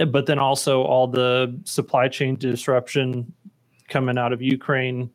but 0.07 0.25
then 0.25 0.39
also 0.39 0.81
all 0.83 1.07
the 1.07 1.59
supply 1.65 2.07
chain 2.07 2.35
disruption 2.35 3.33
coming 3.87 4.17
out 4.17 4.33
of 4.33 4.41
Ukraine 4.41 5.09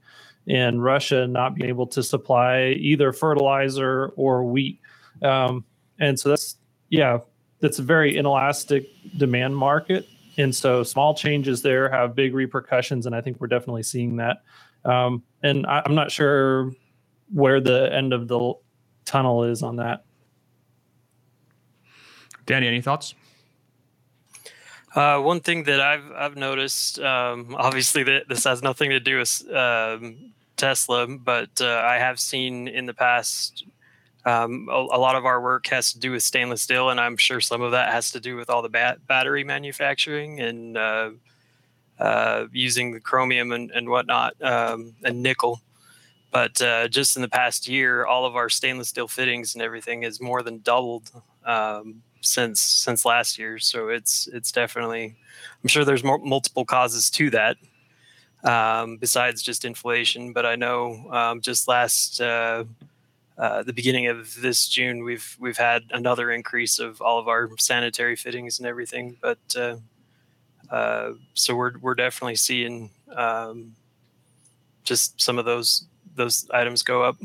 and 0.47 0.83
Russia 0.83 1.27
not 1.27 1.55
being 1.55 1.69
able 1.69 1.87
to 1.89 2.03
supply 2.03 2.69
either 2.79 3.13
fertilizer 3.13 4.13
or 4.17 4.45
wheat. 4.45 4.81
Um, 5.23 5.65
and 5.99 6.19
so 6.19 6.31
that's, 6.31 6.57
yeah, 6.89 7.19
that's 7.61 7.79
a 7.79 7.83
very 7.83 8.17
inelastic 8.17 8.89
demand 9.17 9.57
market. 9.57 10.07
And 10.37 10.55
so 10.55 10.83
small 10.85 11.15
changes 11.15 11.63
there 11.63 11.91
have 11.91 12.15
big 12.15 12.35
repercussions. 12.35 13.07
And 13.07 13.15
I 13.15 13.21
think 13.21 13.41
we're 13.41 13.49
definitely 13.49 13.83
seeing 13.83 14.17
that. 14.17 14.43
Um, 14.85 15.23
and 15.43 15.67
I, 15.67 15.83
I'm 15.85 15.95
not 15.95 16.11
sure 16.13 16.73
where 17.33 17.61
the 17.61 17.93
end 17.93 18.13
of 18.13 18.29
the 18.29 18.55
tunnel 19.05 19.45
is 19.45 19.63
on 19.63 19.77
that. 19.77 20.05
Danny, 22.47 22.69
any 22.69 22.81
thoughts? 22.81 23.15
Uh, 24.95 25.21
one 25.21 25.41
thing 25.41 25.65
that 25.65 25.81
I've 25.81 26.11
I've 26.13 26.37
noticed, 26.37 26.99
um, 26.99 27.55
obviously 27.59 28.03
that 28.05 28.29
this 28.29 28.45
has 28.45 28.63
nothing 28.63 28.91
to 28.91 29.01
do 29.01 29.19
with 29.19 29.43
um, 29.55 30.33
Tesla, 30.57 31.07
but 31.07 31.51
uh, 31.61 31.83
I 31.85 31.99
have 31.99 32.19
seen 32.19 32.69
in 32.69 32.87
the 32.87 32.95
past 32.95 33.65
um, 34.29 34.69
a, 34.71 34.75
a, 34.75 34.99
lot 34.99 35.17
of 35.17 35.25
our 35.25 35.41
work 35.41 35.67
has 35.69 35.93
to 35.93 35.99
do 35.99 36.13
with 36.13 36.23
stainless 36.23 36.61
steel, 36.61 36.91
and 36.91 37.01
I'm 37.01 37.17
sure 37.17 37.41
some 37.41 37.63
of 37.63 37.71
that 37.73 37.93
has 37.93 38.11
to 38.11 38.21
do 38.21 38.37
with 38.37 38.51
all 38.51 38.61
the 38.61 38.69
bat- 38.69 39.07
battery 39.07 39.43
manufacturing 39.43 40.41
and 40.41 40.77
uh, 40.77 41.11
uh 41.99 42.47
using 42.53 42.93
the 42.93 43.01
chromium 43.01 43.53
and, 43.53 43.71
and 43.71 43.89
whatnot 43.89 44.41
um, 44.43 44.95
and 45.03 45.23
nickel. 45.23 45.63
but 46.31 46.61
uh, 46.61 46.89
just 46.89 47.17
in 47.17 47.23
the 47.23 47.29
past 47.29 47.67
year, 47.67 48.05
all 48.05 48.27
of 48.27 48.37
our 48.37 48.51
stainless 48.51 48.91
steel 48.91 49.09
fittings 49.09 49.55
and 49.55 49.63
everything 49.63 50.03
has 50.03 50.21
more 50.21 50.43
than 50.43 50.59
doubled 50.59 51.11
um, 51.47 52.03
since 52.21 52.61
since 52.61 53.07
last 53.07 53.39
year. 53.39 53.59
So 53.59 53.89
it's 53.89 54.29
it's 54.29 54.53
definitely. 54.53 55.17
I'm 55.63 55.69
sure 55.69 55.85
there's 55.85 56.05
more, 56.05 56.19
multiple 56.19 56.65
causes 56.65 57.09
to 57.11 57.31
that 57.31 57.57
um, 58.45 58.99
besides 58.99 59.43
just 59.43 59.65
inflation. 59.65 60.33
But 60.33 60.45
I 60.45 60.57
know 60.57 61.09
um, 61.11 61.41
just 61.41 61.67
last 61.67 62.21
uh, 63.39 63.63
the 63.63 63.73
beginning 63.73 64.09
of 64.09 64.41
this 64.41 64.69
June, 64.69 65.05
we've 65.05 65.37
we've 65.39 65.57
had 65.57 65.85
another 65.91 66.31
increase 66.31 66.79
of 66.79 67.01
all 67.01 67.19
of 67.19 67.29
our 67.29 67.49
sanitary 67.59 68.17
fittings 68.17 68.59
and 68.59 68.67
everything. 68.67 69.17
But 69.21 69.39
uh, 69.57 69.77
uh, 70.71 71.13
so 71.35 71.55
we're 71.55 71.79
we're 71.79 71.95
definitely 71.95 72.37
seeing 72.37 72.91
um, 73.15 73.77
just 74.83 75.21
some 75.21 75.39
of 75.39 75.45
those 75.45 75.87
those 76.17 76.49
items 76.53 76.83
go 76.83 77.03
up. 77.03 77.17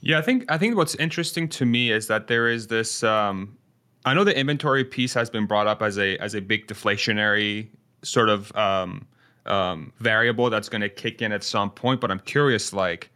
Yeah, 0.00 0.18
I 0.18 0.22
think 0.22 0.50
I 0.50 0.58
think 0.58 0.76
what's 0.76 0.96
interesting 0.96 1.48
to 1.50 1.64
me 1.64 1.92
is 1.92 2.08
that 2.08 2.26
there 2.26 2.48
is 2.48 2.66
this. 2.66 3.02
Um, 3.02 3.56
I 4.04 4.12
know 4.12 4.24
the 4.24 4.36
inventory 4.36 4.84
piece 4.84 5.14
has 5.14 5.30
been 5.30 5.46
brought 5.46 5.66
up 5.66 5.80
as 5.80 5.96
a 5.98 6.18
as 6.18 6.34
a 6.34 6.40
big 6.40 6.66
deflationary 6.66 7.68
sort 8.02 8.28
of 8.28 8.54
um, 8.56 9.06
um, 9.46 9.92
variable 10.00 10.50
that's 10.50 10.68
going 10.68 10.80
to 10.82 10.88
kick 10.88 11.22
in 11.22 11.32
at 11.32 11.42
some 11.42 11.70
point, 11.70 12.00
but 12.00 12.10
I'm 12.10 12.20
curious, 12.20 12.72
like, 12.72 13.10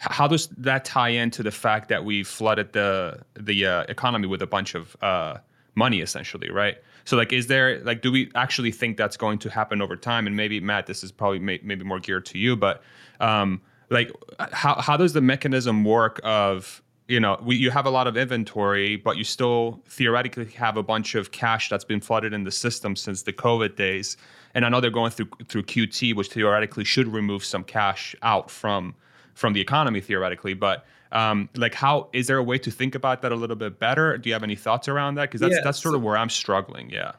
how 0.00 0.26
does 0.26 0.48
that 0.56 0.84
tie 0.84 1.10
into 1.10 1.42
the 1.42 1.50
fact 1.50 1.88
that 1.90 2.04
we 2.04 2.22
flooded 2.22 2.72
the 2.72 3.20
the 3.38 3.66
uh, 3.66 3.84
economy 3.88 4.26
with 4.26 4.42
a 4.42 4.46
bunch 4.46 4.74
of 4.74 4.96
uh, 5.02 5.36
money, 5.74 6.00
essentially, 6.00 6.50
right? 6.50 6.78
So, 7.04 7.16
like, 7.16 7.32
is 7.32 7.46
there 7.46 7.80
like, 7.84 8.02
do 8.02 8.10
we 8.10 8.30
actually 8.34 8.72
think 8.72 8.96
that's 8.96 9.16
going 9.16 9.38
to 9.40 9.50
happen 9.50 9.82
over 9.82 9.96
time? 9.96 10.26
And 10.26 10.36
maybe 10.36 10.58
Matt, 10.60 10.86
this 10.86 11.04
is 11.04 11.12
probably 11.12 11.38
may, 11.38 11.60
maybe 11.62 11.84
more 11.84 12.00
geared 12.00 12.24
to 12.26 12.38
you, 12.38 12.56
but 12.56 12.82
um, 13.20 13.60
like 13.90 14.10
how 14.38 14.80
how 14.80 14.96
does 14.96 15.12
the 15.12 15.20
mechanism 15.20 15.84
work 15.84 16.20
of 16.24 16.82
you 17.08 17.20
know 17.20 17.38
we, 17.42 17.56
you 17.56 17.70
have 17.70 17.86
a 17.86 17.90
lot 17.90 18.06
of 18.06 18.16
inventory 18.16 18.96
but 18.96 19.16
you 19.16 19.24
still 19.24 19.82
theoretically 19.88 20.46
have 20.46 20.76
a 20.76 20.82
bunch 20.82 21.14
of 21.16 21.32
cash 21.32 21.68
that's 21.68 21.84
been 21.84 22.00
flooded 22.00 22.32
in 22.32 22.44
the 22.44 22.52
system 22.52 22.94
since 22.94 23.22
the 23.22 23.32
covid 23.32 23.74
days 23.74 24.16
and 24.54 24.64
i 24.64 24.68
know 24.68 24.80
they're 24.80 24.90
going 24.90 25.10
through 25.10 25.28
through 25.48 25.62
qt 25.64 26.14
which 26.14 26.28
theoretically 26.28 26.84
should 26.84 27.08
remove 27.08 27.44
some 27.44 27.64
cash 27.64 28.14
out 28.22 28.48
from 28.48 28.94
from 29.40 29.52
the 29.54 29.60
economy 29.60 30.00
theoretically 30.00 30.54
but 30.54 30.84
um, 31.12 31.48
like 31.56 31.74
how 31.74 32.08
is 32.12 32.26
there 32.28 32.36
a 32.36 32.42
way 32.42 32.58
to 32.58 32.70
think 32.70 32.94
about 32.94 33.22
that 33.22 33.32
a 33.32 33.34
little 33.34 33.56
bit 33.56 33.78
better 33.78 34.16
do 34.18 34.28
you 34.28 34.34
have 34.34 34.44
any 34.44 34.54
thoughts 34.56 34.86
around 34.88 35.14
that 35.16 35.26
because 35.28 35.40
that's 35.40 35.54
Yeah, 35.54 35.62
that's 35.64 35.80
sort 35.80 35.92
so- 35.94 35.96
of 35.96 36.02
where 36.02 36.16
i'm 36.16 36.30
struggling 36.30 36.90
yeah 36.90 37.12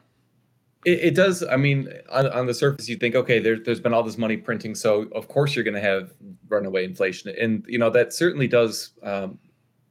It, 0.84 0.98
it 1.08 1.14
does. 1.14 1.44
I 1.44 1.56
mean, 1.56 1.88
on, 2.10 2.26
on 2.38 2.46
the 2.46 2.54
surface, 2.54 2.88
you 2.88 2.96
think, 2.96 3.14
okay, 3.14 3.38
there, 3.38 3.56
there's 3.64 3.78
been 3.78 3.94
all 3.94 4.02
this 4.02 4.18
money 4.18 4.36
printing, 4.36 4.74
so 4.74 5.06
of 5.20 5.28
course 5.28 5.54
you're 5.54 5.62
going 5.70 5.80
to 5.82 5.88
have 5.92 6.12
runaway 6.48 6.82
inflation, 6.84 7.32
and 7.40 7.64
you 7.68 7.78
know 7.78 7.88
that 7.90 8.12
certainly 8.12 8.48
does 8.48 8.90
um, 9.04 9.38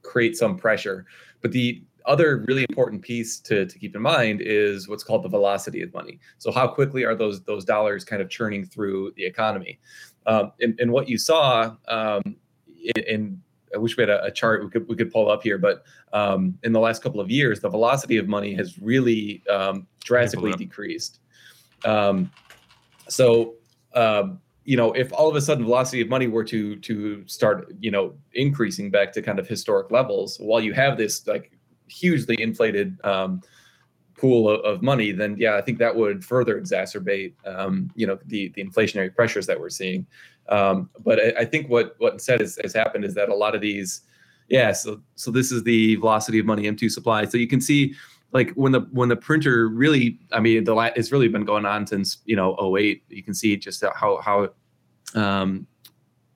create 0.01 0.35
some 0.35 0.57
pressure. 0.57 1.05
But 1.41 1.51
the 1.53 1.81
other 2.05 2.43
really 2.49 2.65
important 2.67 3.01
piece 3.03 3.39
to, 3.47 3.65
to 3.71 3.79
keep 3.79 3.95
in 3.95 4.01
mind 4.01 4.41
is 4.43 4.89
what's 4.89 5.05
called 5.05 5.23
the 5.23 5.29
velocity 5.29 5.81
of 5.81 5.93
money. 5.93 6.19
So 6.39 6.51
how 6.51 6.67
quickly 6.67 7.05
are 7.05 7.15
those 7.15 7.41
those 7.43 7.63
dollars 7.63 8.03
kind 8.03 8.21
of 8.21 8.27
churning 8.29 8.65
through 8.65 9.13
the 9.15 9.25
economy? 9.25 9.79
Um, 10.25 10.51
and, 10.59 10.79
and 10.79 10.91
what 10.91 11.09
you 11.09 11.17
saw 11.17 11.75
um, 11.87 12.35
in, 12.95 13.03
in 13.07 13.41
I 13.73 13.77
wish 13.77 13.97
we 13.97 14.01
had 14.01 14.09
a, 14.09 14.25
a 14.25 14.31
chart 14.31 14.63
we 14.63 14.69
could 14.69 14.87
we 14.87 14.95
could 14.95 15.11
pull 15.11 15.29
up 15.29 15.43
here, 15.43 15.57
but 15.57 15.83
um, 16.13 16.57
in 16.63 16.73
the 16.73 16.79
last 16.79 17.01
couple 17.01 17.19
of 17.19 17.29
years, 17.29 17.59
the 17.59 17.69
velocity 17.69 18.17
of 18.17 18.27
money 18.27 18.53
has 18.53 18.77
really 18.79 19.43
um, 19.49 19.87
drastically 20.03 20.51
decreased. 20.53 21.19
Um, 21.85 22.31
so 23.07 23.55
um, 23.93 24.39
you 24.63 24.77
know, 24.77 24.91
if 24.93 25.11
all 25.13 25.29
of 25.29 25.35
a 25.35 25.41
sudden 25.41 25.65
velocity 25.65 26.01
of 26.01 26.09
money 26.09 26.27
were 26.27 26.43
to 26.45 26.75
to 26.77 27.27
start 27.27 27.73
you 27.79 27.91
know 27.91 28.13
increasing 28.33 28.91
back 28.91 29.11
to 29.13 29.21
kind 29.21 29.39
of 29.39 29.47
historic 29.47 29.91
levels, 29.91 30.37
while 30.39 30.61
you 30.61 30.73
have 30.73 30.97
this 30.97 31.25
like 31.27 31.51
hugely 31.87 32.41
inflated 32.41 32.97
um, 33.03 33.41
pool 34.21 34.47
of, 34.47 34.61
of 34.61 34.81
money, 34.83 35.11
then 35.11 35.35
yeah, 35.39 35.55
I 35.55 35.61
think 35.61 35.79
that 35.79 35.95
would 35.95 36.23
further 36.23 36.61
exacerbate 36.61 37.33
um, 37.45 37.91
you 37.95 38.05
know 38.05 38.19
the 38.27 38.49
the 38.49 38.63
inflationary 38.63 39.13
pressures 39.13 39.47
that 39.47 39.59
we're 39.59 39.69
seeing. 39.69 40.05
Um, 40.47 40.89
but 40.99 41.19
I, 41.19 41.41
I 41.41 41.45
think 41.45 41.69
what 41.69 41.95
what 41.97 42.13
instead 42.13 42.39
has, 42.39 42.59
has 42.61 42.73
happened 42.73 43.03
is 43.03 43.15
that 43.15 43.29
a 43.29 43.35
lot 43.35 43.55
of 43.55 43.61
these, 43.61 44.01
yeah. 44.47 44.71
So 44.73 45.01
so 45.15 45.31
this 45.31 45.51
is 45.51 45.63
the 45.63 45.95
velocity 45.95 46.37
of 46.39 46.45
money 46.45 46.63
M2 46.63 46.91
supply. 46.91 47.25
So 47.25 47.37
you 47.37 47.47
can 47.47 47.59
see 47.59 47.95
like 48.31 48.51
when 48.51 48.71
the 48.71 48.81
when 48.91 49.09
the 49.09 49.15
printer 49.15 49.67
really, 49.67 50.19
I 50.31 50.39
mean, 50.39 50.63
the 50.63 50.75
it's 50.95 51.11
really 51.11 51.27
been 51.27 51.45
going 51.45 51.65
on 51.65 51.87
since 51.87 52.19
you 52.25 52.35
know 52.35 52.55
08. 52.77 53.03
You 53.09 53.23
can 53.23 53.33
see 53.33 53.57
just 53.57 53.83
how 53.95 54.21
how 54.21 54.49
um, 55.19 55.65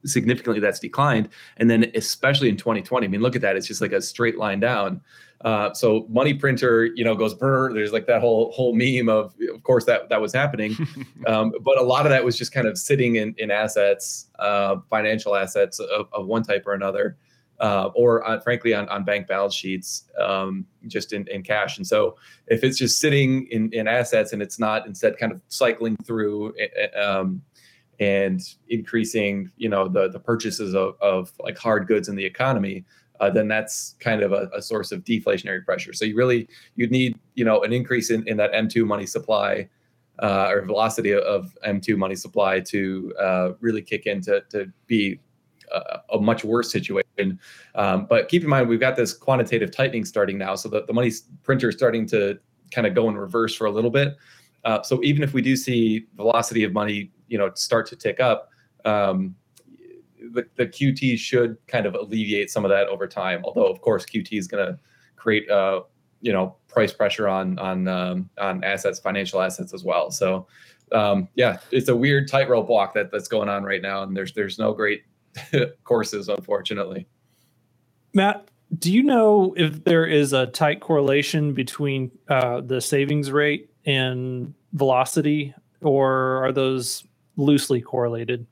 significantly 0.06 0.60
that's 0.60 0.80
declined, 0.80 1.30
and 1.58 1.70
then 1.70 1.92
especially 1.94 2.50
in 2.50 2.58
2020. 2.58 3.06
I 3.06 3.10
mean, 3.10 3.22
look 3.22 3.36
at 3.36 3.44
that; 3.44 3.56
it's 3.56 3.68
just 3.68 3.82
like 3.82 3.94
a 3.94 4.01
straight 4.01 4.39
line 4.39 4.60
down. 4.60 5.01
Uh, 5.42 5.74
so 5.74 6.06
money 6.10 6.34
printer, 6.34 6.86
you 6.86 7.04
know, 7.04 7.15
goes 7.15 7.34
brr. 7.34 7.74
There's 7.74 7.92
like 7.92 8.08
that 8.08 8.22
whole 8.22 8.51
whole 8.51 8.74
meme 8.74 9.10
of, 9.10 9.34
of 9.54 9.63
course, 9.63 9.86
that 9.86 10.10
that 10.10 10.22
was 10.22 10.34
happening. 10.34 10.75
um, 11.27 11.54
but 11.62 11.77
a 11.77 11.84
lot 11.84 12.06
of 12.06 12.10
that 12.10 12.24
was 12.24 12.38
just 12.38 12.51
kind 12.51 12.68
of 12.68 12.77
sitting 12.77 13.18
in, 13.18 13.36
in 13.38 13.51
assets, 13.51 14.27
uh, 14.39 14.77
financial 14.89 15.36
assets 15.36 15.80
of, 15.80 16.08
of 16.13 16.25
one 16.25 16.44
type 16.44 16.63
or 16.65 16.74
another, 16.74 17.18
uh, 17.60 17.89
or 17.96 18.24
on, 18.24 18.42
frankly 18.42 18.74
on, 18.74 18.88
on 18.89 19.04
bank 19.04 19.27
balance 19.27 19.54
sheets, 19.54 20.06
um, 20.20 20.65
just 20.88 21.13
in, 21.13 21.27
in 21.27 21.44
cash. 21.44 21.77
And 21.77 21.86
so 21.86 22.18
if 22.48 22.63
it's 22.63 22.77
just 22.77 23.00
sitting 23.00 23.48
in, 23.51 23.72
in 23.72 23.88
assets 23.88 24.34
and 24.34 24.42
it's 24.42 24.58
not 24.58 24.88
instead 24.88 25.18
kind 25.18 25.32
of 25.32 25.42
cycling 25.50 25.98
through 25.98 26.54
eh, 26.58 26.88
um, 27.00 27.42
and 28.00 28.42
increasing, 28.70 29.51
you 29.58 29.70
know, 29.70 29.88
the, 29.88 30.10
the 30.10 30.20
purchases 30.20 30.74
of, 30.74 30.96
of 31.01 31.32
like 31.39 31.58
hard 31.58 31.88
goods 31.88 32.10
in 32.10 32.15
the 32.15 32.25
economy, 32.25 32.84
uh, 33.19 33.29
then 33.29 33.48
that's 33.48 33.95
kind 34.00 34.22
of 34.22 34.31
a, 34.31 34.50
a 34.55 34.62
source 34.62 34.91
of 34.91 35.03
deflationary 35.03 35.63
pressure. 35.63 35.93
So 35.93 36.05
you 36.05 36.15
really, 36.15 36.48
you'd 36.75 36.91
need, 36.91 37.17
you 37.36 37.45
know, 37.45 37.63
an 37.63 37.74
increase 37.74 38.12
in, 38.12 38.27
in 38.27 38.38
that 38.38 38.51
M2 38.53 38.86
money 38.86 39.05
supply 39.05 39.69
uh, 40.19 40.48
or 40.50 40.65
velocity 40.65 41.13
of 41.13 41.57
M2 41.65 41.98
money 41.98 42.15
supply 42.15 42.60
to 42.62 43.13
uh, 43.19 43.51
really 43.60 43.81
kick 43.81 44.05
in 44.05 44.22
to, 44.22 44.41
to 44.50 44.72
be 44.88 45.19
a, 45.74 46.00
a 46.13 46.19
much 46.19 46.43
worse 46.43 46.72
situation. 46.72 47.39
Um, 47.75 48.05
but 48.05 48.29
keep 48.29 48.43
in 48.43 48.50
mind, 48.50 48.69
we've 48.69 48.79
got 48.79 48.95
this 48.95 49.13
quantitative 49.13 49.72
tightening 49.72 50.05
starting 50.05 50.38
now. 50.38 50.55
So 50.55 50.69
the, 50.69 50.86
the 50.86 50.93
money 50.93 51.12
printer 51.43 51.69
is 51.69 51.75
starting 51.75 52.05
to 52.07 52.39
kind 52.72 52.88
of 52.88 52.93
go 52.93 53.10
in 53.10 53.17
reverse 53.17 53.55
for 53.55 53.65
a 53.65 53.72
little 53.72 53.91
bit. 53.91 54.15
Uh, 54.63 54.81
so 54.81 55.01
even 55.03 55.22
if 55.22 55.34
we 55.34 55.41
do 55.41 55.55
see 55.55 56.07
velocity 56.15 56.63
of 56.63 56.74
money, 56.74 57.12
you 57.27 57.38
know, 57.38 57.51
start 57.55 57.86
to 57.88 57.95
tick 57.95 58.19
up, 58.19 58.50
um, 58.84 59.36
the, 60.34 60.46
the 60.55 60.67
QT 60.67 61.17
should 61.17 61.58
kind 61.67 61.86
of 61.86 61.96
alleviate 61.96 62.50
some 62.50 62.65
of 62.65 62.70
that 62.70 62.88
over 62.88 63.08
time. 63.08 63.41
Although, 63.44 63.67
of 63.67 63.82
course, 63.82 64.05
QT 64.05 64.29
is 64.32 64.48
going 64.48 64.65
to 64.65 64.79
create, 65.15 65.50
uh, 65.50 65.82
you 66.22 66.34
know, 66.34 66.55
price 66.67 66.94
pressure 66.94 67.27
on 67.27 67.58
on 67.60 67.88
um, 67.88 68.29
on 68.38 68.63
assets, 68.63 69.00
financial 69.00 69.41
assets 69.41 69.74
as 69.74 69.84
well. 69.84 70.12
So, 70.12 70.48
um, 70.91 71.27
yeah, 71.36 71.58
it's 71.72 71.89
a 71.89 71.96
weird 71.96 72.27
tightrope 72.27 72.67
walk 72.67 72.94
that 72.96 73.12
that's 73.12 73.27
going 73.27 73.50
on 73.50 73.63
right 73.63 73.82
now, 73.82 74.03
and 74.03 74.15
there's 74.15 74.34
there's 74.34 74.60
no 74.60 74.74
great 74.74 75.03
courses, 75.84 76.29
unfortunately. 76.29 77.08
Matt, 78.13 78.50
do 78.79 78.91
you 78.91 79.03
know 79.03 79.53
if 79.58 79.84
there 79.84 80.05
is 80.05 80.34
a 80.34 80.48
tight 80.48 80.79
correlation 80.79 81.53
between 81.53 82.12
uh, 82.29 82.62
the 82.62 82.82
savings 82.82 83.32
rate 83.32 83.70
and 83.86 84.53
velocity, 84.74 85.53
or 85.82 86.46
are 86.46 86.51
those 86.51 87.05
loosely 87.38 87.82
correlated? 87.82 88.48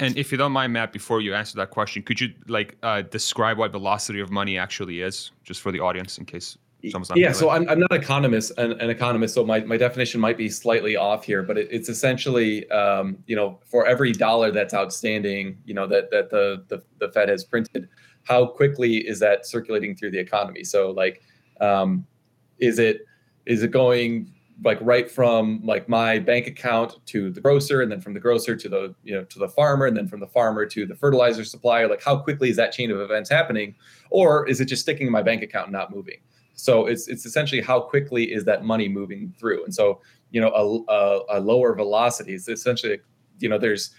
And 0.00 0.16
if 0.16 0.30
you 0.30 0.38
don't 0.38 0.52
mind, 0.52 0.72
Matt, 0.72 0.92
before 0.92 1.20
you 1.20 1.34
answer 1.34 1.56
that 1.56 1.70
question, 1.70 2.02
could 2.02 2.20
you 2.20 2.32
like 2.46 2.76
uh, 2.82 3.02
describe 3.02 3.58
what 3.58 3.72
velocity 3.72 4.20
of 4.20 4.30
money 4.30 4.56
actually 4.56 5.02
is, 5.02 5.32
just 5.42 5.60
for 5.60 5.72
the 5.72 5.80
audience, 5.80 6.18
in 6.18 6.24
case 6.24 6.56
someone's 6.90 7.08
not 7.08 7.18
yeah, 7.18 7.32
so 7.32 7.50
I'm, 7.50 7.68
I'm 7.68 7.80
not 7.80 7.92
an 7.92 8.00
economist, 8.00 8.52
an, 8.58 8.72
an 8.80 8.90
economist, 8.90 9.34
so 9.34 9.44
my, 9.44 9.60
my 9.60 9.76
definition 9.76 10.20
might 10.20 10.36
be 10.36 10.48
slightly 10.48 10.94
off 10.94 11.24
here, 11.24 11.42
but 11.42 11.58
it, 11.58 11.68
it's 11.72 11.88
essentially, 11.88 12.70
um, 12.70 13.18
you 13.26 13.34
know, 13.34 13.58
for 13.64 13.86
every 13.86 14.12
dollar 14.12 14.52
that's 14.52 14.72
outstanding, 14.72 15.58
you 15.64 15.74
know, 15.74 15.88
that 15.88 16.10
that 16.12 16.30
the, 16.30 16.64
the 16.68 16.82
the 17.00 17.10
Fed 17.12 17.28
has 17.28 17.42
printed, 17.42 17.88
how 18.22 18.46
quickly 18.46 18.98
is 18.98 19.18
that 19.18 19.46
circulating 19.46 19.96
through 19.96 20.12
the 20.12 20.18
economy? 20.18 20.62
So 20.62 20.92
like, 20.92 21.22
um, 21.60 22.06
is 22.60 22.78
it 22.78 23.00
is 23.46 23.64
it 23.64 23.72
going 23.72 24.32
like 24.64 24.78
right 24.80 25.10
from 25.10 25.60
like 25.64 25.88
my 25.88 26.18
bank 26.18 26.46
account 26.46 26.98
to 27.06 27.30
the 27.30 27.40
grocer 27.40 27.80
and 27.80 27.92
then 27.92 28.00
from 28.00 28.12
the 28.12 28.20
grocer 28.20 28.56
to 28.56 28.68
the 28.68 28.94
you 29.04 29.14
know 29.14 29.24
to 29.24 29.38
the 29.38 29.48
farmer 29.48 29.86
and 29.86 29.96
then 29.96 30.08
from 30.08 30.20
the 30.20 30.26
farmer 30.26 30.66
to 30.66 30.86
the 30.86 30.94
fertilizer 30.94 31.44
supplier. 31.44 31.88
Like 31.88 32.02
how 32.02 32.16
quickly 32.16 32.50
is 32.50 32.56
that 32.56 32.72
chain 32.72 32.90
of 32.90 33.00
events 33.00 33.30
happening? 33.30 33.74
Or 34.10 34.48
is 34.48 34.60
it 34.60 34.66
just 34.66 34.82
sticking 34.82 35.06
in 35.06 35.12
my 35.12 35.22
bank 35.22 35.42
account 35.42 35.66
and 35.66 35.72
not 35.72 35.94
moving? 35.94 36.18
So 36.54 36.86
it's 36.86 37.06
it's 37.06 37.24
essentially 37.24 37.60
how 37.60 37.80
quickly 37.80 38.32
is 38.32 38.44
that 38.46 38.64
money 38.64 38.88
moving 38.88 39.32
through? 39.38 39.64
And 39.64 39.74
so 39.74 40.00
you 40.30 40.40
know 40.40 40.50
a, 40.88 40.92
a, 40.92 41.38
a 41.38 41.40
lower 41.40 41.74
velocity 41.74 42.34
is 42.34 42.48
essentially 42.48 42.98
you 43.38 43.48
know 43.48 43.58
there's 43.58 43.94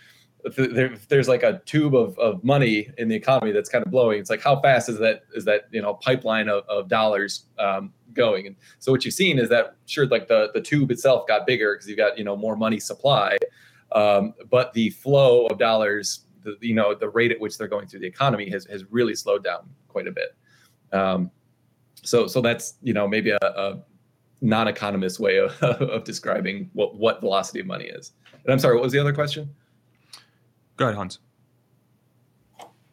there, 0.56 0.96
there's 1.10 1.28
like 1.28 1.44
a 1.44 1.62
tube 1.66 1.96
of, 1.96 2.18
of 2.18 2.44
money 2.44 2.90
in 2.98 3.10
the 3.10 3.16
economy 3.16 3.52
that's 3.52 3.70
kind 3.70 3.86
of 3.86 3.92
blowing. 3.92 4.20
It's 4.20 4.30
like 4.30 4.42
how 4.42 4.60
fast 4.62 4.90
is 4.90 4.98
that 5.00 5.24
is 5.34 5.46
that 5.46 5.68
you 5.72 5.82
know 5.82 5.96
pipeline 5.96 6.50
of, 6.50 6.64
of 6.68 6.88
dollars 6.88 7.46
um, 7.58 7.94
going? 8.14 8.48
And 8.48 8.56
so 8.80 8.92
what 8.92 9.06
you've 9.06 9.14
seen 9.14 9.40
is 9.40 9.50
that 9.50 9.76
sure 9.86 10.06
like 10.08 10.28
the 10.28 10.52
the 10.54 10.62
tube 10.62 10.92
itself 10.92 11.28
got 11.28 11.46
bigger 11.46 11.76
because 11.76 11.88
you've 11.88 11.98
got 11.98 12.18
you 12.18 12.24
know 12.24 12.36
more 12.36 12.56
money 12.56 12.80
supply, 12.80 13.38
um, 13.92 14.34
but 14.50 14.74
the 14.74 14.90
flow 14.92 15.46
of 15.48 15.58
dollars 15.58 16.26
the, 16.44 16.56
you 16.62 16.74
know 16.74 16.96
the 16.96 17.10
rate 17.10 17.32
at 17.32 17.40
which 17.40 17.58
they're 17.58 17.68
going 17.68 17.88
through 17.88 18.00
the 18.00 18.08
economy 18.08 18.50
has 18.50 18.66
has 18.66 18.86
really 18.92 19.16
slowed 19.16 19.44
down 19.44 19.70
quite 19.88 20.08
a 20.08 20.12
bit. 20.12 20.36
Um, 20.92 21.32
so 22.04 22.28
so 22.28 22.42
that's 22.42 22.76
you 22.82 22.94
know 22.94 23.08
maybe 23.08 23.32
a, 23.32 23.38
a 23.42 23.82
non-economist 24.42 25.20
way 25.20 25.38
of, 25.38 25.52
of 25.62 26.04
describing 26.04 26.70
what 26.74 26.96
what 26.96 27.20
velocity 27.22 27.60
of 27.60 27.66
money 27.66 27.86
is. 27.86 28.14
And 28.44 28.54
I'm 28.54 28.60
sorry, 28.60 28.76
what 28.76 28.84
was 28.84 28.94
the 28.94 29.00
other 29.00 29.14
question? 29.14 29.54
Go 30.78 30.86
ahead, 30.86 30.96
Hans. 30.96 31.20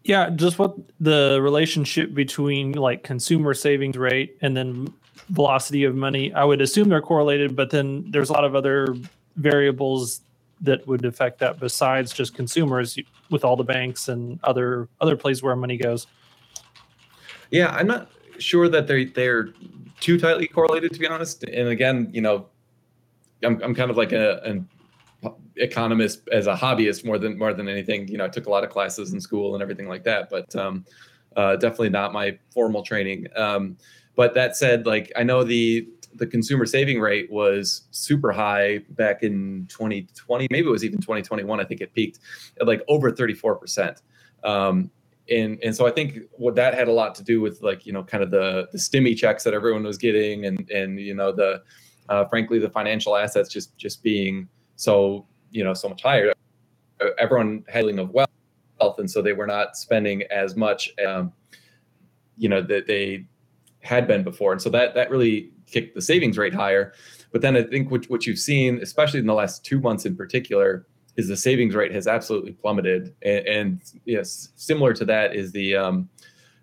Yeah, 0.05 0.31
just 0.31 0.59
what 0.59 0.77
the 1.01 1.41
relationship 1.43 2.15
between 2.15 2.73
like 2.73 3.03
consumer 3.03 3.55
savings 3.55 3.97
rate 3.97 4.37
and 4.41 4.57
then 4.57 4.93
velocity 5.31 5.85
of 5.85 5.95
money. 5.95 6.33
I 6.33 6.45
would 6.45 6.61
assume 6.61 6.89
they're 6.89 7.01
correlated, 7.01 7.57
but 7.57 7.71
then 7.71 8.05
there's 8.11 8.31
a 8.31 8.33
lot 8.33 8.45
of 8.45 8.55
other 8.55 8.97
variables 9.37 10.21
that 10.61 10.87
would 10.87 11.05
affect 11.05 11.39
that 11.41 11.61
besides 11.61 12.13
just 12.13 12.35
consumers 12.35 12.99
with 13.31 13.45
all 13.45 13.57
the 13.57 13.65
banks 13.65 14.09
and 14.09 14.41
other 14.43 14.89
other 15.01 15.17
places 15.17 15.43
where 15.43 15.55
money 15.55 15.77
goes. 15.77 16.07
Yeah, 17.51 17.69
I'm 17.69 17.87
not 17.87 18.11
sure 18.39 18.69
that 18.69 18.87
they 18.87 19.05
they're 19.05 19.51
too 20.01 20.19
tightly 20.19 20.47
correlated 20.47 20.93
to 20.93 20.99
be 20.99 21.07
honest. 21.07 21.45
And 21.45 21.69
again, 21.69 22.09
you 22.13 22.21
know, 22.21 22.47
I'm 23.43 23.61
I'm 23.63 23.75
kind 23.75 23.91
of 23.91 23.97
like 23.97 24.13
a 24.13 24.43
an 24.45 24.69
economist 25.57 26.29
as 26.33 26.47
a 26.47 26.55
hobbyist 26.55 27.05
more 27.05 27.19
than 27.19 27.39
more 27.39 27.53
than 27.53 27.69
anything. 27.69 28.09
You 28.09 28.19
know, 28.19 28.25
I 28.25 28.29
took 28.29 28.47
a 28.47 28.51
lot 28.51 28.65
of 28.65 28.71
classes 28.71 29.13
in 29.13 29.21
school 29.21 29.55
and 29.55 29.63
everything 29.63 29.89
like 29.89 30.05
that, 30.05 30.31
but 30.31 30.55
um, 30.57 30.85
uh, 31.37 31.57
definitely 31.57 31.91
not 31.91 32.13
my 32.13 32.39
formal 32.51 32.83
training. 32.83 33.27
Um, 33.37 33.77
but 34.17 34.35
that 34.35 34.57
said, 34.57 34.87
like 34.87 35.13
I 35.17 35.23
know 35.23 35.45
the 35.45 35.89
the 36.15 36.27
consumer 36.27 36.65
saving 36.65 36.99
rate 36.99 37.31
was 37.31 37.83
super 37.91 38.33
high 38.33 38.79
back 38.91 39.23
in 39.23 39.67
2020. 39.69 40.49
Maybe 40.51 40.67
it 40.67 40.71
was 40.71 40.85
even 40.85 40.99
2021. 40.99 41.61
I 41.61 41.65
think 41.65 41.83
it 41.83 41.93
peaked 41.93 42.21
at 42.61 42.67
like 42.67 42.83
over 42.89 43.11
34 43.13 43.57
percent. 43.57 44.03
Um, 44.43 44.91
and 45.31 45.59
and 45.63 45.75
so 45.75 45.87
I 45.87 45.91
think 45.91 46.21
what 46.33 46.55
that 46.55 46.75
had 46.75 46.89
a 46.89 46.93
lot 46.93 47.15
to 47.17 47.25
do 47.25 47.41
with 47.41 47.63
like 47.63 47.85
you 47.85 47.93
know 47.93 48.03
kind 48.03 48.23
of 48.23 48.31
the 48.31 48.69
the 48.73 48.79
stimmy 48.79 49.17
checks 49.17 49.45
that 49.45 49.55
everyone 49.55 49.83
was 49.85 49.99
getting 49.99 50.47
and 50.47 50.69
and 50.71 51.01
you 51.01 51.15
know 51.15 51.33
the 51.33 51.63
uh, 52.09 52.25
frankly 52.27 52.59
the 52.59 52.71
financial 52.71 53.17
assets 53.17 53.49
just 53.49 53.77
just 53.77 54.03
being 54.03 54.49
so 54.77 55.27
you 55.51 55.65
know 55.65 55.75
so 55.75 55.89
much 55.89 56.03
higher. 56.03 56.33
Everyone 57.19 57.65
handling 57.69 57.99
of 57.99 58.11
wealth, 58.11 58.29
and 58.99 59.11
so 59.11 59.21
they 59.21 59.33
were 59.33 59.47
not 59.47 59.77
spending 59.77 60.23
as 60.31 60.57
much, 60.57 60.91
um, 61.07 61.33
you 62.39 62.49
know, 62.49 62.63
that 62.63 62.87
they 62.87 63.27
had 63.87 64.07
been 64.07 64.23
before, 64.23 64.53
and 64.53 64.61
so 64.61 64.69
that 64.71 64.95
that 64.95 65.11
really 65.11 65.51
kicked 65.67 65.95
the 65.95 66.03
savings 66.03 66.37
rate 66.37 66.53
higher. 66.55 66.93
But 67.33 67.41
then 67.41 67.57
I 67.57 67.63
think 67.63 67.91
what 67.91 68.05
what 68.07 68.27
you've 68.27 68.39
seen, 68.39 68.81
especially 68.83 69.21
in 69.21 69.27
the 69.27 69.35
last 69.35 69.65
two 69.65 69.81
months 69.81 70.05
in 70.05 70.17
particular, 70.17 70.87
is 71.17 71.29
the 71.29 71.37
savings 71.37 71.75
rate 71.75 71.93
has 71.93 72.07
absolutely 72.07 72.53
plummeted, 72.53 73.15
and, 73.23 73.47
and 73.47 73.81
yes, 74.05 74.51
similar 74.57 74.93
to 74.95 75.05
that 75.07 75.35
is 75.35 75.53
the 75.53 75.77
um, 75.77 76.09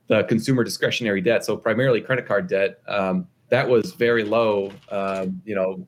the 0.07 0.23
consumer 0.23 0.63
discretionary 0.63 1.21
debt. 1.21 1.45
So 1.45 1.57
primarily 1.57 2.01
credit 2.01 2.27
card 2.27 2.47
debt. 2.47 2.81
Um, 2.87 3.27
that 3.49 3.67
was 3.67 3.93
very 3.93 4.23
low, 4.23 4.71
um, 4.89 5.41
you 5.45 5.53
know, 5.55 5.87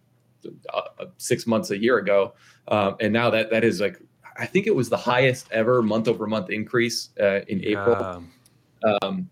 uh, 0.74 1.06
six 1.18 1.48
months 1.48 1.72
a 1.72 1.78
year 1.78 1.98
ago, 1.98 2.34
um, 2.70 2.96
and 3.00 3.12
now 3.12 3.30
that 3.30 3.50
that 3.52 3.64
is 3.64 3.82
like 3.82 4.00
I 4.38 4.46
think 4.46 4.68
it 4.68 4.76
was 4.76 4.90
the 4.90 4.98
highest 4.98 5.48
ever 5.52 5.82
month 5.82 6.08
over 6.08 6.28
month 6.28 6.50
increase 6.50 7.10
uh, 7.20 7.42
in 7.48 7.64
April. 7.64 8.24
Um, 9.02 9.30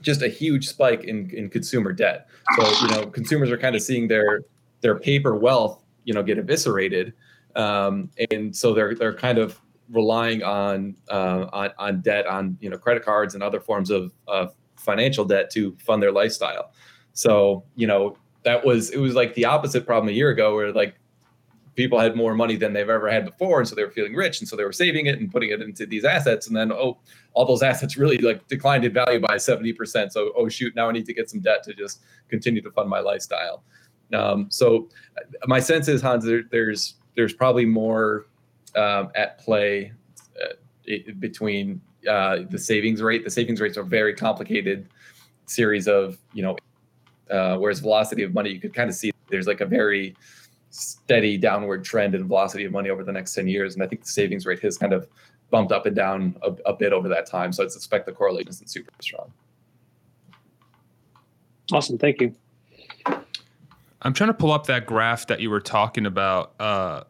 just 0.00 0.22
a 0.22 0.28
huge 0.28 0.68
spike 0.68 1.04
in, 1.04 1.30
in 1.30 1.48
consumer 1.48 1.92
debt. 1.92 2.28
So 2.56 2.86
you 2.86 2.88
know 2.88 3.06
consumers 3.06 3.50
are 3.50 3.58
kind 3.58 3.76
of 3.76 3.82
seeing 3.82 4.08
their 4.08 4.42
their 4.80 4.98
paper 4.98 5.36
wealth 5.36 5.82
you 6.04 6.14
know 6.14 6.22
get 6.22 6.38
eviscerated, 6.38 7.12
um, 7.56 8.10
and 8.30 8.54
so 8.54 8.74
they're 8.74 8.94
they're 8.94 9.14
kind 9.14 9.38
of 9.38 9.60
relying 9.90 10.42
on 10.42 10.96
uh, 11.10 11.46
on 11.52 11.70
on 11.78 12.00
debt 12.00 12.26
on 12.26 12.56
you 12.60 12.70
know 12.70 12.78
credit 12.78 13.04
cards 13.04 13.34
and 13.34 13.42
other 13.42 13.60
forms 13.60 13.90
of, 13.90 14.12
of 14.28 14.54
financial 14.76 15.24
debt 15.24 15.50
to 15.50 15.76
fund 15.84 16.02
their 16.02 16.12
lifestyle. 16.12 16.72
So 17.12 17.64
you 17.76 17.86
know 17.86 18.16
that 18.44 18.64
was 18.64 18.90
it 18.90 18.98
was 18.98 19.14
like 19.14 19.34
the 19.34 19.44
opposite 19.44 19.86
problem 19.86 20.08
a 20.08 20.12
year 20.12 20.30
ago 20.30 20.54
where 20.54 20.72
like 20.72 20.94
people 21.76 21.98
had 21.98 22.16
more 22.16 22.34
money 22.34 22.56
than 22.56 22.72
they've 22.72 22.90
ever 22.90 23.08
had 23.08 23.24
before 23.24 23.60
and 23.60 23.68
so 23.68 23.74
they 23.74 23.84
were 23.84 23.90
feeling 23.90 24.14
rich 24.14 24.40
and 24.40 24.48
so 24.48 24.56
they 24.56 24.64
were 24.64 24.72
saving 24.72 25.06
it 25.06 25.18
and 25.18 25.30
putting 25.30 25.50
it 25.50 25.62
into 25.62 25.86
these 25.86 26.04
assets 26.04 26.46
and 26.46 26.56
then 26.56 26.72
oh 26.72 26.98
all 27.32 27.44
those 27.44 27.62
assets 27.62 27.96
really 27.96 28.18
like 28.18 28.46
declined 28.48 28.84
in 28.84 28.92
value 28.92 29.20
by 29.20 29.36
70% 29.36 30.10
so 30.10 30.32
oh 30.36 30.48
shoot 30.48 30.74
now 30.74 30.88
i 30.88 30.92
need 30.92 31.06
to 31.06 31.14
get 31.14 31.30
some 31.30 31.40
debt 31.40 31.62
to 31.62 31.72
just 31.74 32.02
continue 32.30 32.62
to 32.62 32.70
fund 32.70 32.88
my 32.88 33.00
lifestyle. 33.00 33.62
Um, 34.14 34.46
so 34.50 34.88
my 35.46 35.60
sense 35.60 35.88
is 35.88 36.00
hans 36.00 36.24
there, 36.24 36.44
there's 36.50 36.94
there's 37.16 37.32
probably 37.32 37.66
more 37.66 38.26
um, 38.76 39.10
at 39.14 39.38
play 39.38 39.92
uh, 40.40 40.94
between 41.18 41.80
uh, 42.08 42.38
the 42.48 42.58
savings 42.58 43.02
rate. 43.02 43.24
The 43.24 43.30
savings 43.30 43.60
rates 43.60 43.76
are 43.76 43.82
very 43.82 44.14
complicated 44.14 44.88
series 45.46 45.86
of 45.86 46.18
you 46.32 46.42
know 46.42 46.56
uh, 47.30 47.56
whereas 47.58 47.78
velocity 47.80 48.22
of 48.22 48.34
money, 48.34 48.50
you 48.50 48.60
could 48.60 48.74
kind 48.74 48.88
of 48.88 48.96
see 48.96 49.12
there's 49.28 49.46
like 49.46 49.60
a 49.60 49.66
very 49.66 50.16
steady 50.70 51.36
downward 51.36 51.84
trend 51.84 52.14
in 52.14 52.26
velocity 52.26 52.64
of 52.64 52.72
money 52.72 52.90
over 52.90 53.04
the 53.04 53.12
next 53.12 53.34
10 53.34 53.48
years. 53.48 53.74
And 53.74 53.82
I 53.82 53.86
think 53.86 54.02
the 54.02 54.08
savings 54.08 54.46
rate 54.46 54.60
has 54.60 54.78
kind 54.78 54.92
of 54.92 55.06
bumped 55.50 55.72
up 55.72 55.86
and 55.86 55.94
down 55.94 56.36
a, 56.42 56.52
a 56.64 56.72
bit 56.72 56.92
over 56.92 57.08
that 57.08 57.26
time. 57.26 57.52
So 57.52 57.64
I 57.64 57.68
suspect 57.68 58.06
the 58.06 58.12
correlation 58.12 58.48
isn't 58.50 58.70
super 58.70 58.90
strong. 59.00 59.32
Awesome. 61.72 61.98
Thank 61.98 62.20
you. 62.20 62.34
I'm 64.02 64.14
trying 64.14 64.30
to 64.30 64.34
pull 64.34 64.52
up 64.52 64.66
that 64.66 64.86
graph 64.86 65.26
that 65.26 65.40
you 65.40 65.50
were 65.50 65.60
talking 65.60 66.06
about, 66.06 66.54
uh, 66.58 67.04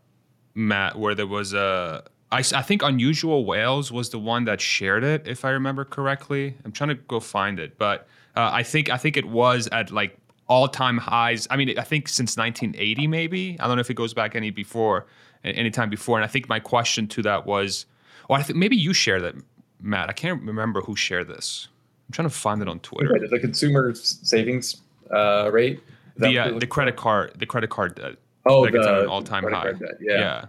Matt, 0.54 0.98
where 0.98 1.14
there 1.14 1.26
was 1.26 1.54
a. 1.54 2.02
I, 2.32 2.38
I 2.38 2.62
think 2.62 2.82
Unusual 2.82 3.44
Whales 3.44 3.90
was 3.90 4.10
the 4.10 4.18
one 4.18 4.44
that 4.44 4.60
shared 4.60 5.04
it, 5.04 5.26
if 5.26 5.44
I 5.44 5.50
remember 5.50 5.84
correctly. 5.84 6.54
I'm 6.64 6.72
trying 6.72 6.88
to 6.88 6.94
go 6.94 7.20
find 7.20 7.58
it, 7.58 7.76
but 7.78 8.08
uh, 8.36 8.50
I 8.52 8.62
think 8.62 8.90
I 8.90 8.96
think 8.96 9.16
it 9.16 9.26
was 9.26 9.68
at 9.68 9.90
like 9.90 10.16
all 10.50 10.66
time 10.66 10.98
highs. 10.98 11.46
I 11.48 11.56
mean, 11.56 11.78
I 11.78 11.82
think 11.82 12.08
since 12.08 12.36
1980, 12.36 13.06
maybe. 13.06 13.56
I 13.60 13.68
don't 13.68 13.76
know 13.76 13.80
if 13.80 13.88
it 13.88 13.94
goes 13.94 14.12
back 14.12 14.34
any 14.34 14.50
before, 14.50 15.06
any 15.44 15.70
time 15.70 15.88
before. 15.88 16.18
And 16.18 16.24
I 16.24 16.28
think 16.28 16.48
my 16.48 16.58
question 16.58 17.06
to 17.08 17.22
that 17.22 17.46
was, 17.46 17.86
well, 18.28 18.38
I 18.38 18.42
think 18.42 18.58
maybe 18.58 18.76
you 18.76 18.92
share 18.92 19.20
that, 19.20 19.36
Matt. 19.80 20.10
I 20.10 20.12
can't 20.12 20.42
remember 20.42 20.80
who 20.80 20.96
shared 20.96 21.28
this. 21.28 21.68
I'm 22.08 22.12
trying 22.12 22.28
to 22.28 22.34
find 22.34 22.60
it 22.60 22.68
on 22.68 22.80
Twitter. 22.80 23.12
Right, 23.12 23.30
The 23.30 23.38
consumer 23.38 23.94
savings 23.94 24.82
uh, 25.12 25.50
rate. 25.52 25.80
The 26.16 26.36
uh, 26.38 26.58
the 26.58 26.66
credit 26.66 26.96
card 26.96 27.32
the 27.38 27.46
credit 27.46 27.70
card 27.70 27.94
debt. 27.94 28.16
Oh, 28.44 28.60
like 28.60 28.72
the, 28.72 28.78
it's 28.78 28.86
at 28.88 28.98
an 28.98 29.06
all 29.06 29.22
time 29.22 29.44
high. 29.44 29.72
Yeah. 30.00 30.18
yeah. 30.18 30.44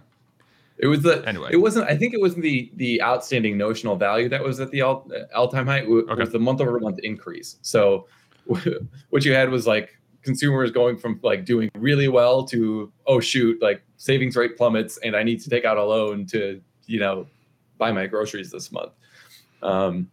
It 0.78 0.88
was 0.88 1.02
the 1.02 1.26
Anyway. 1.26 1.50
It 1.52 1.58
wasn't. 1.58 1.88
I 1.88 1.96
think 1.96 2.12
it 2.12 2.20
wasn't 2.20 2.42
the 2.42 2.70
the 2.76 3.00
outstanding 3.00 3.56
notional 3.56 3.94
value 3.96 4.28
that 4.28 4.42
was 4.42 4.58
at 4.58 4.70
the 4.72 4.82
all 4.82 5.08
all 5.34 5.48
time 5.48 5.66
high. 5.66 5.78
It 5.78 5.88
was 5.88 6.04
Okay. 6.10 6.24
the 6.24 6.40
month 6.40 6.60
over 6.60 6.78
month 6.80 6.98
increase. 7.04 7.56
So 7.62 8.06
what 9.10 9.24
you 9.24 9.32
had 9.32 9.50
was 9.50 9.66
like 9.66 9.90
consumers 10.22 10.70
going 10.70 10.96
from 10.96 11.18
like 11.22 11.44
doing 11.44 11.68
really 11.74 12.08
well 12.08 12.44
to 12.44 12.92
oh 13.06 13.18
shoot 13.18 13.60
like 13.60 13.82
savings 13.96 14.36
rate 14.36 14.56
plummets 14.56 14.96
and 14.98 15.16
I 15.16 15.22
need 15.24 15.40
to 15.40 15.50
take 15.50 15.64
out 15.64 15.76
a 15.76 15.84
loan 15.84 16.26
to 16.26 16.60
you 16.86 17.00
know 17.00 17.26
buy 17.78 17.90
my 17.90 18.06
groceries 18.06 18.50
this 18.50 18.70
month. 18.70 18.92
Um, 19.62 20.08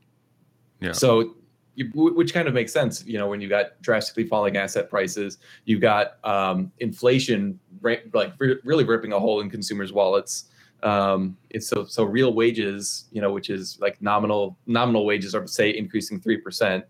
Yeah. 0.82 0.94
So, 0.94 1.36
you, 1.76 1.90
which 1.94 2.34
kind 2.34 2.48
of 2.48 2.54
makes 2.54 2.74
sense, 2.74 3.06
you 3.06 3.18
know, 3.18 3.28
when 3.28 3.40
you 3.40 3.48
got 3.48 3.82
drastically 3.82 4.26
falling 4.26 4.58
asset 4.58 4.90
prices, 4.90 5.38
you 5.66 5.80
got 5.80 6.18
um, 6.26 6.72
inflation 6.80 7.60
like 7.82 8.34
really 8.40 8.84
ripping 8.84 9.14
a 9.14 9.20
hole 9.20 9.40
in 9.40 9.50
consumers' 9.50 9.94
wallets. 9.94 10.46
Um, 10.84 11.38
it's 11.50 11.68
so 11.68 11.86
so 11.86 12.04
real 12.04 12.34
wages, 12.34 13.06
you 13.12 13.22
know, 13.22 13.32
which 13.32 13.50
is 13.50 13.78
like 13.80 14.02
nominal 14.02 14.58
nominal 14.66 15.06
wages 15.06 15.34
are 15.36 15.48
say 15.48 15.70
increasing 15.70 16.20
three 16.20 16.38
percent, 16.38 16.86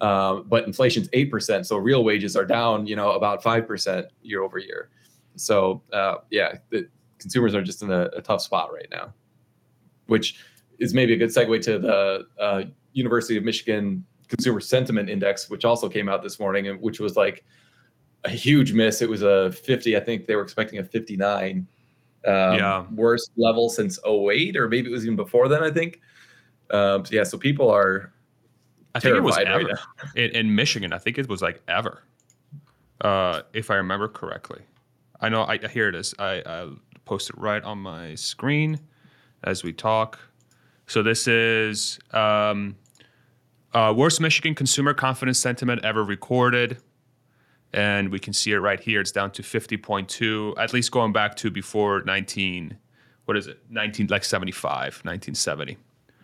um, 0.00 0.44
but 0.48 0.64
inflation's 0.64 1.08
eight 1.12 1.30
percent. 1.30 1.66
So 1.66 1.76
real 1.76 2.04
wages 2.04 2.36
are 2.36 2.44
down, 2.44 2.86
you 2.86 2.96
know, 2.96 3.12
about 3.12 3.42
five 3.42 3.66
percent 3.66 4.06
year 4.22 4.42
over 4.42 4.58
year. 4.58 4.90
So 5.36 5.82
uh, 5.92 6.16
yeah, 6.30 6.56
the 6.70 6.88
consumers 7.18 7.54
are 7.54 7.62
just 7.62 7.82
in 7.82 7.90
a, 7.90 8.10
a 8.16 8.22
tough 8.22 8.42
spot 8.42 8.72
right 8.72 8.88
now, 8.90 9.12
which 10.06 10.38
is 10.78 10.94
maybe 10.94 11.14
a 11.14 11.16
good 11.16 11.30
segue 11.30 11.62
to 11.62 11.78
the 11.78 12.26
uh, 12.38 12.62
University 12.92 13.36
of 13.36 13.44
Michigan 13.44 14.04
Consumer 14.28 14.60
Sentiment 14.60 15.08
Index, 15.08 15.48
which 15.48 15.64
also 15.64 15.88
came 15.88 16.08
out 16.08 16.22
this 16.22 16.38
morning, 16.38 16.68
and 16.68 16.80
which 16.80 17.00
was 17.00 17.16
like 17.16 17.44
a 18.24 18.30
huge 18.30 18.72
miss. 18.72 19.00
It 19.02 19.08
was 19.08 19.22
a 19.22 19.52
50. 19.52 19.96
I 19.96 20.00
think 20.00 20.26
they 20.26 20.36
were 20.36 20.42
expecting 20.42 20.78
a 20.78 20.84
59. 20.84 21.66
Um, 22.26 22.32
Yeah. 22.32 22.86
Worst 22.92 23.30
level 23.36 23.68
since 23.68 23.98
08, 24.04 24.56
or 24.56 24.68
maybe 24.68 24.88
it 24.88 24.92
was 24.92 25.04
even 25.04 25.16
before 25.16 25.48
then. 25.48 25.62
I 25.62 25.70
think. 25.70 26.00
Um, 26.70 27.04
so 27.04 27.14
yeah, 27.14 27.22
so 27.22 27.38
people 27.38 27.70
are 27.70 28.12
I 28.96 29.00
think 29.00 29.16
it 29.16 29.22
was 29.22 29.36
ever 29.38 29.64
right 29.64 29.76
in, 30.14 30.30
in 30.30 30.54
Michigan. 30.54 30.92
I 30.92 30.98
think 30.98 31.18
it 31.18 31.28
was 31.28 31.42
like 31.42 31.62
ever, 31.68 32.02
uh, 33.02 33.42
if 33.52 33.70
I 33.70 33.74
remember 33.74 34.08
correctly. 34.08 34.62
I 35.20 35.28
know. 35.28 35.42
I 35.42 35.58
here 35.58 35.88
it 35.88 35.94
is. 35.94 36.14
I, 36.18 36.42
I 36.46 36.68
posted 37.04 37.36
right 37.38 37.62
on 37.62 37.78
my 37.78 38.14
screen 38.14 38.80
as 39.44 39.62
we 39.62 39.72
talk. 39.72 40.18
So 40.86 41.02
this 41.02 41.26
is 41.26 41.98
um, 42.12 42.76
uh, 43.74 43.92
worst 43.96 44.20
Michigan 44.20 44.54
consumer 44.54 44.94
confidence 44.94 45.38
sentiment 45.38 45.84
ever 45.84 46.04
recorded, 46.04 46.78
and 47.72 48.10
we 48.10 48.18
can 48.18 48.32
see 48.32 48.52
it 48.52 48.58
right 48.58 48.80
here. 48.80 49.00
It's 49.00 49.12
down 49.12 49.30
to 49.32 49.42
fifty 49.42 49.76
point 49.76 50.08
two. 50.08 50.54
At 50.58 50.72
least 50.72 50.90
going 50.90 51.12
back 51.12 51.36
to 51.36 51.50
before 51.50 52.02
nineteen. 52.02 52.78
What 53.26 53.36
is 53.36 53.46
it? 53.48 53.58
Nineteen 53.68 54.06
like 54.06 54.22
75, 54.22 55.02
1970. 55.02 55.76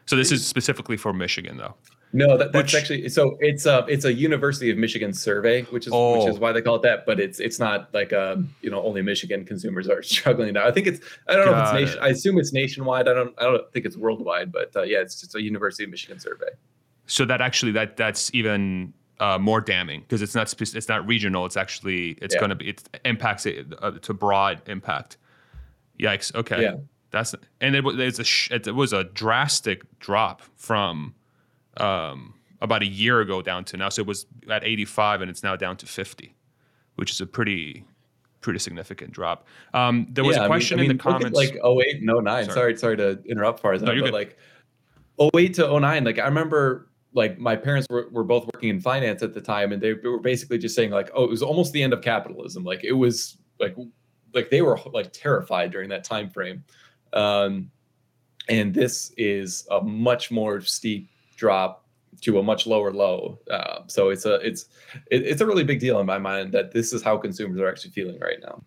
So 0.07 0.15
this 0.15 0.31
is 0.31 0.47
specifically 0.47 0.97
for 0.97 1.13
Michigan, 1.13 1.57
though. 1.57 1.75
No, 2.15 2.37
that, 2.37 2.53
that's 2.53 2.73
Which- 2.73 2.75
actually 2.83 3.09
so. 3.09 3.39
It's 3.41 3.65
a 3.65 3.87
it's 3.89 4.05
a 4.05 4.13
University 4.13 4.71
of 4.71 4.77
Michigan 4.77 5.15
survey, 5.15 5.63
which 5.63 5.87
is 5.87 5.93
Oh. 5.95 6.19
which 6.19 6.35
is 6.35 6.39
why 6.39 6.53
they 6.53 6.61
call 6.61 6.77
it 6.77 6.83
that. 6.83 7.07
But 7.07 7.19
it's 7.19 7.41
it's 7.41 7.59
not 7.59 7.93
like 7.95 8.13
um 8.13 8.55
you 8.61 8.71
know 8.71 8.83
only 8.83 9.01
Michigan 9.01 9.45
consumers 9.47 9.89
are 9.89 10.03
struggling 10.15 10.53
now. 10.53 10.67
I 10.67 10.73
think 10.73 10.87
it's 10.87 11.01
I 11.29 11.37
don't 11.37 11.47
know 11.47 11.53
if 11.59 11.63
it's 11.65 11.73
nation. 11.73 11.99
it. 11.99 12.03
I 12.05 12.09
assume 12.09 12.39
it's 12.39 12.53
nationwide. 12.53 13.09
I 13.09 13.15
don't 13.15 13.35
I 13.39 13.45
don't 13.45 13.73
think 13.73 13.87
it's 13.87 13.97
worldwide, 13.97 14.53
but 14.53 14.77
uh, 14.77 14.83
yeah, 14.83 14.99
it's 14.99 15.21
just 15.21 15.35
a 15.35 15.41
University 15.43 15.85
of 15.85 15.91
Michigan 15.91 16.19
survey. 16.19 16.49
So 17.07 17.25
that 17.25 17.41
actually 17.41 17.73
that 17.73 17.97
that's 17.97 18.31
even 18.35 18.93
uh, 19.19 19.39
more 19.39 19.61
damning 19.63 20.01
because 20.03 20.21
it's 20.21 20.35
not 20.35 20.51
spec- 20.51 20.75
it's 20.75 20.89
not 20.89 21.07
regional. 21.07 21.47
It's 21.47 21.57
actually 21.57 22.11
it's 22.21 22.35
Yeah. 22.35 22.41
going 22.41 22.51
to 22.51 22.57
be 22.57 22.69
it 22.69 22.89
impacts 23.07 23.47
it 23.47 23.67
uh, 23.81 23.93
to 23.93 24.13
broad 24.13 24.61
impact. 24.67 25.17
Yikes. 25.99 26.35
Okay. 26.35 26.61
Yeah. 26.63 26.77
That's 27.11 27.35
and 27.61 27.75
it 27.75 27.85
was 27.85 27.99
it's 27.99 28.19
a 28.19 28.25
sh- 28.25 28.51
it 28.51 28.75
was 28.75 28.93
a 28.93 29.05
drastic 29.05 29.83
drop 29.99 30.43
from 30.57 31.15
um, 31.79 32.35
about 32.61 32.83
a 32.83 32.87
year 32.87 33.21
ago 33.21 33.43
down 33.43 33.65
to 33.67 33.77
now. 33.77 33.89
So 33.89 34.03
it 34.03 34.07
was 34.07 34.27
at 34.49 34.65
85 34.65 35.23
and 35.23 35.31
it's 35.31 35.43
now 35.43 35.57
down 35.57 35.77
to 35.79 35.87
50, 35.87 36.35
which 36.97 37.11
is 37.11 37.21
a 37.21 37.27
pretty 37.27 37.85
pretty 38.41 38.59
significant 38.59 39.13
drop. 39.13 39.47
Um, 39.73 40.07
there 40.11 40.25
was 40.25 40.37
Yeah, 40.37 40.45
a 40.45 40.47
question 40.49 40.79
I 40.81 40.83
mean, 40.83 40.91
in 40.91 40.97
the 40.97 41.03
comments. 41.03 41.37
like 41.37 41.55
08 41.65 42.03
and 42.03 42.07
09. 42.07 42.25
Sorry. 42.25 42.55
Sorry, 42.55 42.77
sorry, 42.77 42.97
to 42.97 43.23
interrupt 43.25 43.63
Farzad, 43.63 43.83
No, 43.83 44.01
but 44.03 44.13
like 44.13 44.37
08 45.35 45.55
to 45.55 45.81
09, 45.81 46.05
like 46.05 46.19
I 46.19 46.25
remember 46.25 46.91
like 47.15 47.39
my 47.39 47.55
parents 47.55 47.87
were, 47.89 48.09
were 48.11 48.25
both 48.25 48.47
working 48.53 48.69
in 48.71 48.81
finance 48.81 49.23
at 49.23 49.33
the 49.33 49.41
time 49.41 49.71
and 49.73 49.81
they 49.81 49.93
were 49.93 50.19
basically 50.19 50.59
just 50.59 50.75
saying 50.75 50.91
like, 50.91 51.11
oh, 51.15 51.23
it 51.25 51.31
was 51.31 51.43
almost 51.43 51.73
the 51.73 51.83
end 51.83 51.93
of 51.93 52.03
capitalism. 52.03 52.65
Like 52.65 52.83
it 52.85 52.93
was 52.93 53.37
like 53.61 53.77
like 54.35 54.51
they 54.51 54.63
were 54.63 54.79
like 54.93 55.13
terrified 55.13 55.71
during 55.71 55.89
that 55.91 56.03
time 56.05 56.29
frame. 56.29 56.65
Um 57.13 57.71
and 58.49 58.75
this 58.75 59.13
is 59.17 59.69
a 59.71 59.81
much 59.81 60.31
more 60.33 60.61
steep 60.63 61.11
drop 61.43 61.85
to 62.21 62.39
a 62.39 62.43
much 62.43 62.69
lower 62.69 62.93
low. 62.93 63.37
Uh, 63.51 63.81
so 63.89 64.11
it's 64.11 64.25
a 64.25 64.35
it's 64.37 64.67
it, 65.11 65.23
it's 65.27 65.41
a 65.41 65.47
really 65.47 65.65
big 65.65 65.81
deal 65.81 65.99
in 65.99 66.07
my 66.07 66.19
mind 66.19 66.53
that 66.53 66.71
this 66.71 66.93
is 66.93 67.03
how 67.03 67.17
consumers 67.17 67.61
are 67.61 67.69
actually 67.69 67.91
feeling 67.91 68.19
right 68.21 68.39
now. 68.41 68.63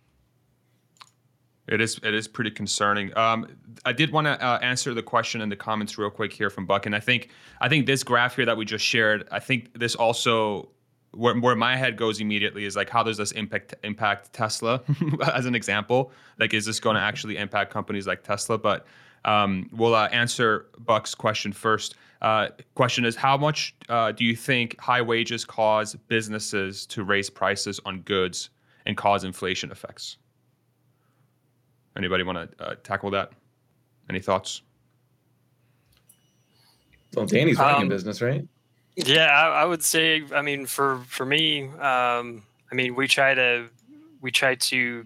It 1.69 1.79
is 1.79 1.99
it 2.03 2.13
is 2.13 2.27
pretty 2.27 2.51
concerning. 2.51 3.15
Um, 3.17 3.47
I 3.85 3.93
did 3.93 4.11
want 4.11 4.27
to 4.27 4.33
uh, 4.45 4.59
answer 4.61 4.93
the 4.93 5.01
question 5.01 5.39
in 5.39 5.47
the 5.47 5.55
comments 5.55 5.97
real 5.97 6.09
quick 6.09 6.33
here 6.33 6.49
from 6.49 6.65
Buck, 6.65 6.85
and 6.85 6.93
I 6.93 6.99
think 6.99 7.29
I 7.61 7.69
think 7.69 7.85
this 7.85 8.03
graph 8.03 8.35
here 8.35 8.45
that 8.45 8.57
we 8.57 8.65
just 8.65 8.85
shared. 8.85 9.25
I 9.31 9.39
think 9.39 9.79
this 9.79 9.95
also 9.95 10.69
where, 11.13 11.39
where 11.39 11.55
my 11.55 11.77
head 11.77 11.95
goes 11.95 12.19
immediately 12.19 12.65
is 12.65 12.75
like 12.75 12.89
how 12.89 13.03
does 13.03 13.15
this 13.15 13.31
impact 13.31 13.73
impact 13.83 14.33
Tesla 14.33 14.81
as 15.33 15.45
an 15.45 15.55
example? 15.55 16.11
Like 16.39 16.53
is 16.53 16.65
this 16.65 16.81
going 16.81 16.97
to 16.97 17.01
actually 17.01 17.37
impact 17.37 17.71
companies 17.71 18.05
like 18.05 18.21
Tesla? 18.23 18.57
But 18.57 18.85
um, 19.23 19.69
we'll 19.71 19.95
uh, 19.95 20.07
answer 20.09 20.67
Buck's 20.77 21.15
question 21.15 21.53
first. 21.53 21.95
Uh, 22.25 22.49
question 22.73 23.05
is 23.05 23.15
how 23.15 23.37
much 23.37 23.75
uh, 23.87 24.11
do 24.11 24.25
you 24.25 24.35
think 24.35 24.75
high 24.79 25.01
wages 25.01 25.45
cause 25.45 25.93
businesses 26.07 26.87
to 26.87 27.03
raise 27.03 27.29
prices 27.29 27.79
on 27.85 28.01
goods 28.01 28.49
and 28.87 28.97
cause 28.97 29.23
inflation 29.23 29.69
effects? 29.69 30.17
Anybody 31.95 32.23
want 32.23 32.57
to 32.57 32.65
uh, 32.65 32.75
tackle 32.81 33.11
that? 33.11 33.31
Any 34.09 34.19
thoughts? 34.19 34.63
Well, 37.13 37.27
Danny's 37.27 37.59
running 37.59 37.83
Um, 37.83 37.83
a 37.83 37.89
business, 37.89 38.23
right? 38.23 38.43
Yeah, 38.95 39.27
I, 39.27 39.61
I 39.61 39.65
would 39.65 39.83
say. 39.83 40.23
I 40.33 40.41
mean, 40.41 40.65
for 40.65 41.03
for 41.07 41.27
me, 41.27 41.65
um, 41.67 42.41
I 42.71 42.73
mean, 42.73 42.95
we 42.95 43.07
try 43.07 43.35
to 43.35 43.69
we 44.21 44.31
try 44.31 44.55
to 44.55 45.05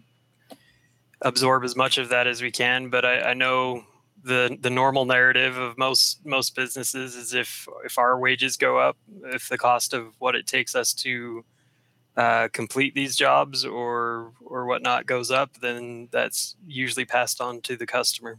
absorb 1.24 1.66
as 1.66 1.76
much 1.76 1.98
of 1.98 2.08
that 2.10 2.28
as 2.28 2.42
we 2.42 2.50
can. 2.50 2.90
But 2.90 3.04
I, 3.04 3.32
I 3.32 3.34
know 3.34 3.84
the 4.24 4.58
the 4.60 4.70
normal 4.70 5.06
narrative 5.06 5.58
of 5.58 5.78
most 5.78 6.26
most 6.26 6.56
businesses 6.56 7.16
is 7.16 7.34
if 7.34 7.68
if 7.86 7.98
our 7.98 8.20
wages 8.20 8.58
go 8.58 8.78
up, 8.78 8.98
if 9.26 9.50
the 9.50 9.58
cost 9.58 9.94
of 9.94 10.14
what 10.20 10.36
it 10.36 10.48
takes 10.48 10.76
us 10.76 10.94
to 10.94 11.46
uh, 12.18 12.48
complete 12.52 12.94
these 12.96 13.16
jobs 13.16 13.66
or 13.66 14.34
or 14.44 14.66
whatnot 14.66 15.06
goes 15.06 15.32
up, 15.32 15.58
then 15.62 16.10
that's 16.12 16.56
usually 16.68 17.06
passed 17.06 17.40
on 17.40 17.62
to 17.62 17.78
the 17.78 17.86
customer. 17.86 18.38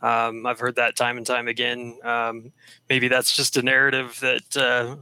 Um, 0.00 0.46
I've 0.46 0.58
heard 0.58 0.76
that 0.76 0.96
time 0.96 1.16
and 1.16 1.26
time 1.26 1.46
again. 1.46 1.98
Um, 2.02 2.52
maybe 2.88 3.08
that's 3.08 3.36
just 3.36 3.56
a 3.56 3.62
narrative 3.62 4.18
that 4.20 4.56
uh, 4.56 4.96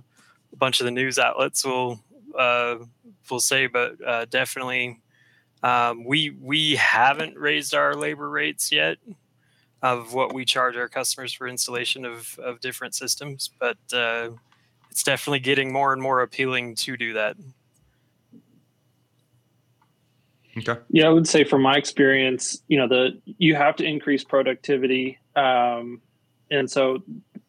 a 0.53 0.57
bunch 0.57 0.81
of 0.81 0.85
the 0.85 0.91
news 0.91 1.19
outlets 1.19 1.65
will 1.65 2.01
uh, 2.39 2.77
will 3.31 3.41
say, 3.41 3.67
but 3.67 3.95
uh, 4.05 4.25
definitely 4.27 5.01
um, 5.63 6.05
we 6.05 6.31
we 6.31 6.77
haven't 6.77 7.37
raised 7.39 7.75
our 7.75 7.95
labor 7.95 8.29
rates 8.29 8.73
yet 8.73 8.99
of 9.83 10.13
what 10.13 10.35
we 10.35 10.45
charge 10.45 10.77
our 10.77 10.89
customers 10.89 11.33
for 11.33 11.49
installation 11.49 12.05
of 12.05 12.39
of 12.39 12.61
different 12.61 12.95
systems, 12.95 13.51
but 13.59 13.79
uh, 13.93 14.31
it's 14.91 15.03
definitely 15.03 15.41
getting 15.41 15.73
more 15.73 15.93
and 15.93 16.03
more 16.03 16.21
appealing 16.21 16.75
to 16.77 16.97
do 16.97 17.13
that. 17.15 17.37
Okay. 20.59 20.81
Yeah, 20.91 21.07
I 21.07 21.11
would 21.11 21.29
say 21.29 21.45
from 21.45 21.63
my 21.63 21.77
experience, 21.77 22.63
you 22.69 22.77
know, 22.77 22.89
the 22.89 23.21
you 23.25 23.55
have 23.55 23.77
to 23.77 23.85
increase 23.85 24.25
productivity, 24.25 25.19
um, 25.37 26.01
and 26.51 26.71
so 26.71 26.99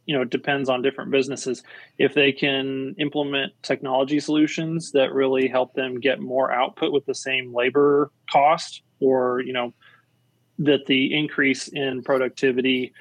you 0.06 0.16
know 0.16 0.22
it 0.22 0.30
depends 0.30 0.70
on 0.70 0.82
different 0.82 1.12
businesses. 1.12 1.64
If 1.98 2.14
they 2.14 2.32
can 2.32 2.96
implement 3.00 3.54
technology 3.64 4.20
solutions 4.20 4.92
that 4.92 5.14
really 5.14 5.48
help 5.48 5.74
them 5.74 6.00
get 6.00 6.20
more 6.20 6.52
output 6.52 6.94
with 6.94 7.06
the 7.06 7.16
same 7.16 7.54
labor 7.54 8.12
cost, 8.32 8.84
or 9.00 9.42
you 9.42 9.54
know 9.54 9.74
that 10.62 10.86
the 10.86 11.18
increase 11.18 11.68
in 11.68 12.04
productivity 12.04 12.94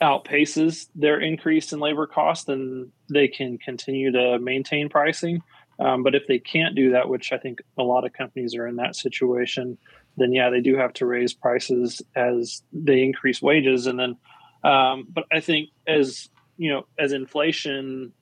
outpaces 0.00 0.86
their 0.94 1.20
increase 1.20 1.72
in 1.72 1.80
labor 1.80 2.06
cost, 2.06 2.46
then 2.46 2.90
they 3.12 3.26
can 3.28 3.58
continue 3.58 4.12
to 4.12 4.38
maintain 4.38 4.88
pricing. 4.88 5.42
Um, 5.80 6.02
but 6.02 6.14
if 6.14 6.26
they 6.26 6.38
can't 6.38 6.74
do 6.74 6.92
that, 6.92 7.08
which 7.08 7.32
I 7.32 7.38
think 7.38 7.60
a 7.78 7.82
lot 7.82 8.04
of 8.04 8.12
companies 8.12 8.54
are 8.54 8.66
in 8.66 8.76
that 8.76 8.96
situation, 8.96 9.78
then 10.16 10.32
yeah, 10.32 10.50
they 10.50 10.60
do 10.60 10.76
have 10.76 10.92
to 10.94 11.06
raise 11.06 11.32
prices 11.32 12.02
as 12.16 12.62
they 12.72 13.02
increase 13.02 13.40
wages. 13.40 13.86
And 13.86 13.98
then, 13.98 14.16
um, 14.64 15.06
but 15.08 15.24
I 15.32 15.40
think 15.40 15.70
as 15.86 16.28
you 16.56 16.70
know, 16.70 16.86
as 16.98 17.12
inflation 17.12 18.12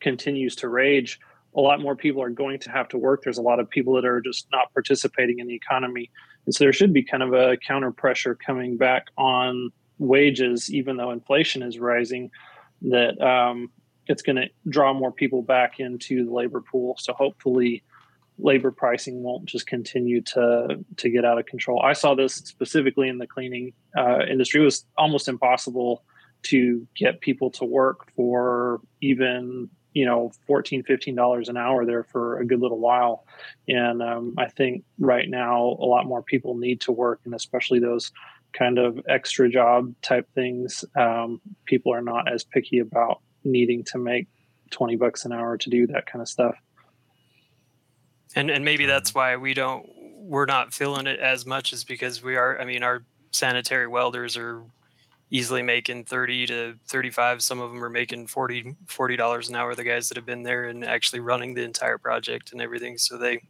continues 0.00 0.56
to 0.56 0.68
rage, 0.68 1.18
a 1.56 1.60
lot 1.60 1.80
more 1.80 1.96
people 1.96 2.22
are 2.22 2.30
going 2.30 2.60
to 2.60 2.70
have 2.70 2.88
to 2.90 2.98
work. 2.98 3.22
There's 3.22 3.38
a 3.38 3.42
lot 3.42 3.60
of 3.60 3.68
people 3.68 3.94
that 3.94 4.04
are 4.04 4.20
just 4.20 4.46
not 4.52 4.72
participating 4.72 5.40
in 5.40 5.48
the 5.48 5.54
economy, 5.54 6.10
and 6.46 6.54
so 6.54 6.64
there 6.64 6.72
should 6.72 6.92
be 6.92 7.02
kind 7.02 7.22
of 7.22 7.32
a 7.32 7.56
counter 7.56 7.92
pressure 7.92 8.34
coming 8.34 8.76
back 8.76 9.06
on 9.16 9.70
wages, 9.98 10.72
even 10.72 10.96
though 10.96 11.10
inflation 11.10 11.62
is 11.62 11.78
rising. 11.78 12.30
That 12.82 13.20
um, 13.20 13.70
it's 14.06 14.22
going 14.22 14.36
to 14.36 14.48
draw 14.68 14.92
more 14.92 15.12
people 15.12 15.42
back 15.42 15.78
into 15.78 16.24
the 16.24 16.32
labor 16.32 16.60
pool. 16.60 16.96
So 16.98 17.12
hopefully, 17.12 17.84
labor 18.38 18.72
pricing 18.72 19.22
won't 19.22 19.44
just 19.44 19.66
continue 19.66 20.20
to 20.22 20.84
to 20.96 21.10
get 21.10 21.24
out 21.24 21.38
of 21.38 21.46
control. 21.46 21.80
I 21.82 21.92
saw 21.92 22.14
this 22.14 22.34
specifically 22.34 23.08
in 23.08 23.18
the 23.18 23.26
cleaning 23.26 23.72
uh, 23.96 24.24
industry. 24.28 24.60
It 24.60 24.64
was 24.64 24.84
almost 24.98 25.28
impossible 25.28 26.04
to 26.44 26.86
get 26.96 27.20
people 27.20 27.50
to 27.52 27.64
work 27.64 28.10
for 28.16 28.80
even 29.00 29.70
you 29.92 30.06
know 30.06 30.32
14 30.46 30.82
15 30.82 31.14
dollars 31.14 31.48
an 31.48 31.56
hour 31.56 31.84
there 31.84 32.04
for 32.04 32.38
a 32.38 32.46
good 32.46 32.60
little 32.60 32.78
while. 32.78 33.24
And 33.68 34.02
um, 34.02 34.34
i 34.38 34.48
think 34.48 34.84
right 34.98 35.28
now 35.28 35.76
a 35.80 35.86
lot 35.86 36.06
more 36.06 36.22
people 36.22 36.56
need 36.56 36.80
to 36.82 36.92
work 36.92 37.20
and 37.24 37.34
especially 37.34 37.78
those 37.78 38.10
kind 38.52 38.78
of 38.78 39.00
extra 39.08 39.48
job 39.48 39.94
type 40.02 40.28
things 40.34 40.84
um, 40.96 41.40
people 41.64 41.92
are 41.92 42.02
not 42.02 42.30
as 42.30 42.44
picky 42.44 42.78
about 42.78 43.20
needing 43.44 43.82
to 43.84 43.98
make 43.98 44.28
20 44.70 44.96
bucks 44.96 45.24
an 45.24 45.32
hour 45.32 45.56
to 45.56 45.70
do 45.70 45.86
that 45.88 46.06
kind 46.06 46.20
of 46.20 46.28
stuff. 46.28 46.54
And 48.34 48.50
and 48.50 48.64
maybe 48.64 48.86
that's 48.86 49.14
why 49.14 49.36
we 49.36 49.54
don't 49.54 49.86
we're 49.96 50.46
not 50.46 50.72
feeling 50.72 51.06
it 51.06 51.20
as 51.20 51.44
much 51.44 51.72
is 51.72 51.84
because 51.84 52.22
we 52.22 52.36
are 52.36 52.58
i 52.60 52.64
mean 52.64 52.82
our 52.82 53.04
sanitary 53.32 53.86
welders 53.86 54.36
are 54.36 54.62
easily 55.32 55.62
making 55.62 56.04
30 56.04 56.46
to 56.46 56.74
35 56.86 57.42
some 57.42 57.58
of 57.58 57.70
them 57.72 57.82
are 57.82 57.90
making 57.90 58.26
40 58.26 58.76
40 58.86 59.16
dollars 59.16 59.48
an 59.48 59.56
hour 59.56 59.74
the 59.74 59.82
guys 59.82 60.08
that 60.08 60.16
have 60.16 60.26
been 60.26 60.42
there 60.42 60.66
and 60.66 60.84
actually 60.84 61.20
running 61.20 61.54
the 61.54 61.62
entire 61.62 61.98
project 61.98 62.52
and 62.52 62.60
everything. 62.60 62.98
So 62.98 63.18
they 63.18 63.42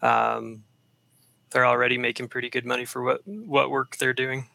um 0.00 0.62
they're 1.50 1.66
already 1.66 1.98
making 1.98 2.28
pretty 2.28 2.48
good 2.48 2.64
money 2.64 2.84
for 2.84 3.02
what 3.02 3.20
what 3.26 3.70
work 3.70 3.96
they're 3.96 4.14
doing. 4.14 4.48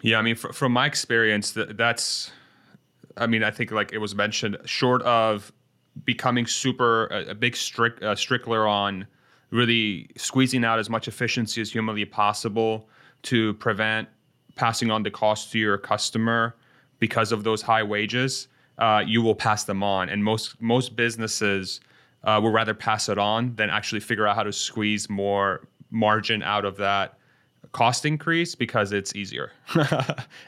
Yeah, 0.00 0.18
I 0.18 0.22
mean, 0.22 0.36
fr- 0.36 0.52
from 0.52 0.72
my 0.72 0.86
experience, 0.86 1.52
th- 1.52 1.70
that's, 1.74 2.30
I 3.16 3.26
mean, 3.26 3.42
I 3.42 3.50
think 3.50 3.72
like 3.72 3.92
it 3.92 3.98
was 3.98 4.14
mentioned, 4.14 4.56
short 4.64 5.02
of 5.02 5.52
becoming 6.04 6.46
super 6.46 7.06
a, 7.06 7.30
a 7.30 7.34
big 7.34 7.56
strict 7.56 8.02
uh, 8.02 8.14
strickler 8.14 8.70
on 8.70 9.06
really 9.50 10.10
squeezing 10.16 10.64
out 10.64 10.78
as 10.78 10.88
much 10.88 11.08
efficiency 11.08 11.60
as 11.60 11.72
humanly 11.72 12.04
possible 12.04 12.88
to 13.22 13.54
prevent 13.54 14.08
passing 14.58 14.90
on 14.90 15.02
the 15.02 15.10
cost 15.10 15.52
to 15.52 15.58
your 15.58 15.78
customer 15.78 16.54
because 16.98 17.30
of 17.32 17.44
those 17.44 17.62
high 17.62 17.82
wages, 17.82 18.48
uh, 18.78 19.02
you 19.06 19.22
will 19.22 19.34
pass 19.34 19.64
them 19.64 19.82
on, 19.82 20.08
and 20.08 20.22
most 20.22 20.60
most 20.60 20.96
businesses 20.96 21.80
uh, 22.24 22.38
will 22.42 22.50
rather 22.50 22.74
pass 22.74 23.08
it 23.08 23.18
on 23.18 23.54
than 23.54 23.70
actually 23.70 24.00
figure 24.00 24.26
out 24.26 24.34
how 24.36 24.42
to 24.42 24.52
squeeze 24.52 25.08
more 25.08 25.66
margin 25.90 26.42
out 26.42 26.64
of 26.64 26.76
that 26.76 27.18
cost 27.72 28.04
increase 28.04 28.54
because 28.54 28.92
it's 28.92 29.14
easier, 29.14 29.52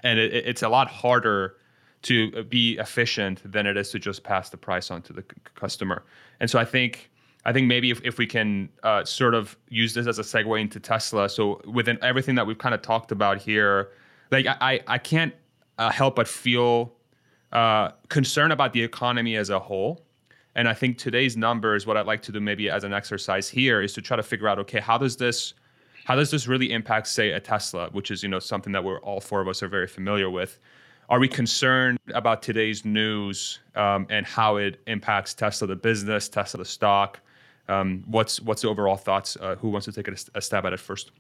and 0.03 0.19
it, 0.19 0.35
it's 0.35 0.63
a 0.63 0.69
lot 0.69 0.89
harder 0.89 1.57
to 2.03 2.45
be 2.45 2.79
efficient 2.79 3.41
than 3.51 3.67
it 3.67 3.77
is 3.77 3.91
to 3.91 3.99
just 3.99 4.25
pass 4.25 4.51
the 4.51 4.57
price 4.57 4.91
on 4.91 5.03
to 5.03 5.13
the 5.13 5.23
c- 5.23 5.37
customer. 5.55 6.03
And 6.41 6.49
so 6.51 6.59
I 6.59 6.65
think 6.65 7.11
I 7.45 7.53
think 7.53 7.67
maybe 7.67 7.91
if, 7.91 8.01
if 8.05 8.19
we 8.19 8.27
can 8.27 8.69
uh, 8.83 9.05
sort 9.05 9.35
of 9.35 9.57
use 9.69 9.95
this 9.95 10.07
as 10.07 10.19
a 10.19 10.23
segue 10.23 10.61
into 10.61 10.79
Tesla. 10.79 11.29
So 11.29 11.61
within 11.67 11.99
everything 12.03 12.35
that 12.35 12.47
we've 12.47 12.59
kind 12.59 12.75
of 12.75 12.83
talked 12.83 13.13
about 13.13 13.39
here, 13.39 13.91
like 14.31 14.47
I 14.47 14.81
I 14.87 14.99
can't 14.99 15.35
uh, 15.79 15.91
help 15.91 16.17
but 16.17 16.29
feel 16.29 16.93
uh, 17.53 17.91
concerned 18.09 18.53
about 18.53 18.73
the 18.73 18.83
economy 18.83 19.37
as 19.37 19.51
a 19.51 19.59
whole. 19.59 20.05
And 20.55 20.69
I 20.69 20.75
think 20.75 20.99
today's 20.99 21.37
numbers, 21.37 21.87
what 21.87 21.97
I'd 21.97 22.07
like 22.07 22.23
to 22.23 22.33
do 22.33 22.41
maybe 22.41 22.69
as 22.69 22.85
an 22.85 22.93
exercise 22.93 23.49
here 23.49 23.81
is 23.81 23.93
to 23.95 24.03
try 24.03 24.17
to 24.17 24.23
figure 24.23 24.49
out, 24.49 24.59
okay, 24.59 24.81
how 24.81 24.99
does 24.99 25.17
this 25.17 25.55
how 26.05 26.17
does 26.17 26.31
this 26.31 26.49
really 26.49 26.73
impact, 26.73 27.07
say, 27.07 27.31
a 27.31 27.41
Tesla, 27.41 27.89
which 27.93 28.11
is 28.11 28.23
you 28.23 28.29
know 28.29 28.39
something 28.39 28.73
that 28.73 28.83
we're 28.83 29.01
all 29.01 29.21
four 29.21 29.41
of 29.41 29.49
us 29.49 29.63
are 29.63 29.69
very 29.69 29.87
familiar 29.87 30.29
with. 30.29 30.59
Are 31.09 31.19
we 31.19 31.29
concerned 31.29 31.99
about 32.15 32.43
today's 32.43 32.85
news 32.85 33.59
um, 33.75 34.07
and 34.11 34.25
how 34.25 34.57
it 34.57 34.81
impacts 34.87 35.35
Tesla 35.35 35.67
the 35.67 35.77
business, 35.77 36.29
Tesla 36.29 36.59
the 36.59 36.65
stock? 36.65 37.21
Um, 37.69 38.05
what's 38.07 38.41
what's 38.41 38.63
the 38.63 38.69
overall 38.69 38.97
thoughts? 38.97 39.37
Uh, 39.41 39.57
who 39.57 39.69
wants 39.69 39.85
to 39.87 39.93
take 39.93 40.09
a, 40.09 40.17
a 40.35 40.41
stab 40.41 40.67
at 40.67 40.73
it 40.73 40.81
first? 40.81 41.13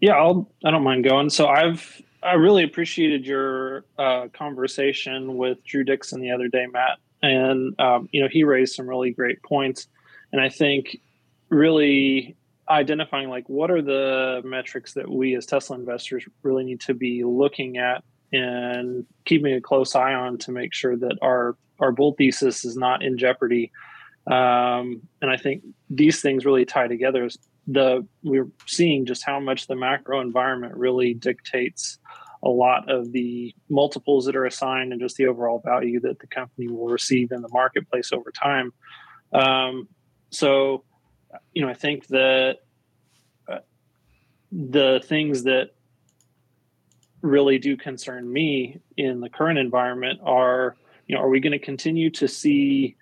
Yeah, 0.00 0.12
I'll. 0.12 0.50
I 0.64 0.70
don't 0.70 0.84
mind 0.84 1.04
going. 1.04 1.30
So 1.30 1.46
I've 1.46 2.02
I 2.22 2.34
really 2.34 2.64
appreciated 2.64 3.26
your 3.26 3.84
uh, 3.98 4.28
conversation 4.32 5.36
with 5.36 5.62
Drew 5.64 5.84
Dickson 5.84 6.20
the 6.20 6.30
other 6.30 6.48
day, 6.48 6.66
Matt, 6.66 6.98
and 7.22 7.78
um, 7.80 8.08
you 8.12 8.22
know 8.22 8.28
he 8.30 8.44
raised 8.44 8.74
some 8.74 8.88
really 8.88 9.10
great 9.10 9.42
points, 9.42 9.88
and 10.32 10.40
I 10.40 10.48
think 10.48 10.98
really 11.48 12.36
identifying 12.68 13.28
like 13.28 13.48
what 13.48 13.70
are 13.70 13.80
the 13.80 14.42
metrics 14.44 14.94
that 14.94 15.08
we 15.08 15.36
as 15.36 15.46
Tesla 15.46 15.78
investors 15.78 16.24
really 16.42 16.64
need 16.64 16.80
to 16.80 16.94
be 16.94 17.22
looking 17.22 17.78
at 17.78 18.02
and 18.32 19.06
keeping 19.24 19.54
a 19.54 19.60
close 19.60 19.94
eye 19.94 20.14
on 20.14 20.36
to 20.36 20.50
make 20.50 20.74
sure 20.74 20.96
that 20.96 21.16
our 21.22 21.56
our 21.80 21.92
bull 21.92 22.14
thesis 22.16 22.64
is 22.64 22.76
not 22.76 23.02
in 23.02 23.18
jeopardy. 23.18 23.72
Um, 24.26 25.02
and 25.22 25.30
I 25.30 25.36
think 25.36 25.62
these 25.88 26.20
things 26.20 26.44
really 26.44 26.64
tie 26.64 26.88
together. 26.88 27.28
The 27.68 28.06
we're 28.22 28.48
seeing 28.66 29.06
just 29.06 29.24
how 29.24 29.40
much 29.40 29.66
the 29.66 29.76
macro 29.76 30.20
environment 30.20 30.76
really 30.76 31.14
dictates 31.14 31.98
a 32.42 32.48
lot 32.48 32.90
of 32.90 33.12
the 33.12 33.54
multiples 33.68 34.26
that 34.26 34.36
are 34.36 34.46
assigned 34.46 34.92
and 34.92 35.00
just 35.00 35.16
the 35.16 35.26
overall 35.26 35.60
value 35.64 36.00
that 36.00 36.18
the 36.18 36.26
company 36.26 36.68
will 36.68 36.86
receive 36.86 37.32
in 37.32 37.42
the 37.42 37.48
marketplace 37.48 38.12
over 38.12 38.30
time. 38.30 38.72
Um, 39.32 39.88
so, 40.30 40.84
you 41.54 41.62
know, 41.62 41.68
I 41.68 41.74
think 41.74 42.06
that 42.08 42.58
uh, 43.48 43.58
the 44.52 45.02
things 45.04 45.44
that 45.44 45.70
really 47.22 47.58
do 47.58 47.76
concern 47.76 48.30
me 48.30 48.80
in 48.96 49.20
the 49.20 49.28
current 49.28 49.58
environment 49.58 50.20
are 50.22 50.76
you 51.06 51.14
know, 51.14 51.22
are 51.22 51.28
we 51.28 51.40
going 51.40 51.52
to 51.52 51.64
continue 51.64 52.10
to 52.10 52.28
see 52.28 52.96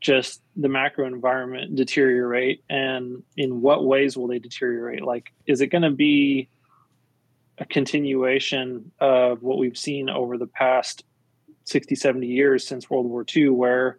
just 0.00 0.42
the 0.56 0.68
macro 0.68 1.06
environment 1.06 1.76
deteriorate 1.76 2.64
and 2.70 3.22
in 3.36 3.60
what 3.60 3.84
ways 3.84 4.16
will 4.16 4.28
they 4.28 4.38
deteriorate? 4.38 5.04
Like, 5.04 5.32
is 5.46 5.60
it 5.60 5.66
going 5.66 5.82
to 5.82 5.90
be 5.90 6.48
a 7.58 7.66
continuation 7.66 8.90
of 8.98 9.42
what 9.42 9.58
we've 9.58 9.76
seen 9.76 10.08
over 10.08 10.38
the 10.38 10.46
past 10.46 11.04
60, 11.64 11.94
70 11.94 12.26
years 12.26 12.66
since 12.66 12.88
World 12.88 13.06
War 13.06 13.24
II, 13.36 13.50
where 13.50 13.98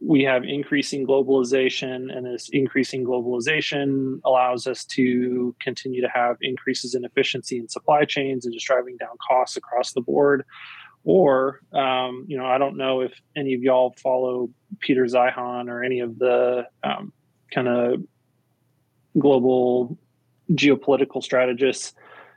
we 0.00 0.22
have 0.22 0.44
increasing 0.44 1.06
globalization, 1.06 2.14
and 2.14 2.26
this 2.26 2.48
increasing 2.52 3.04
globalization 3.04 4.20
allows 4.24 4.66
us 4.66 4.84
to 4.84 5.54
continue 5.60 6.00
to 6.00 6.08
have 6.08 6.36
increases 6.40 6.94
in 6.94 7.04
efficiency 7.04 7.58
in 7.58 7.68
supply 7.68 8.04
chains 8.04 8.44
and 8.44 8.54
just 8.54 8.66
driving 8.66 8.96
down 8.96 9.16
costs 9.26 9.56
across 9.56 9.92
the 9.92 10.00
board 10.00 10.44
or 11.06 11.60
um, 11.72 12.26
you 12.26 12.36
know 12.36 12.44
i 12.44 12.58
don't 12.58 12.76
know 12.76 13.00
if 13.00 13.12
any 13.34 13.54
of 13.54 13.62
y'all 13.62 13.94
follow 14.02 14.50
peter 14.80 15.04
zeihan 15.04 15.68
or 15.68 15.82
any 15.82 16.00
of 16.00 16.18
the 16.18 16.66
um, 16.82 17.12
kind 17.54 17.68
of 17.68 18.02
global 19.18 19.96
geopolitical 20.50 21.22
strategists 21.22 21.94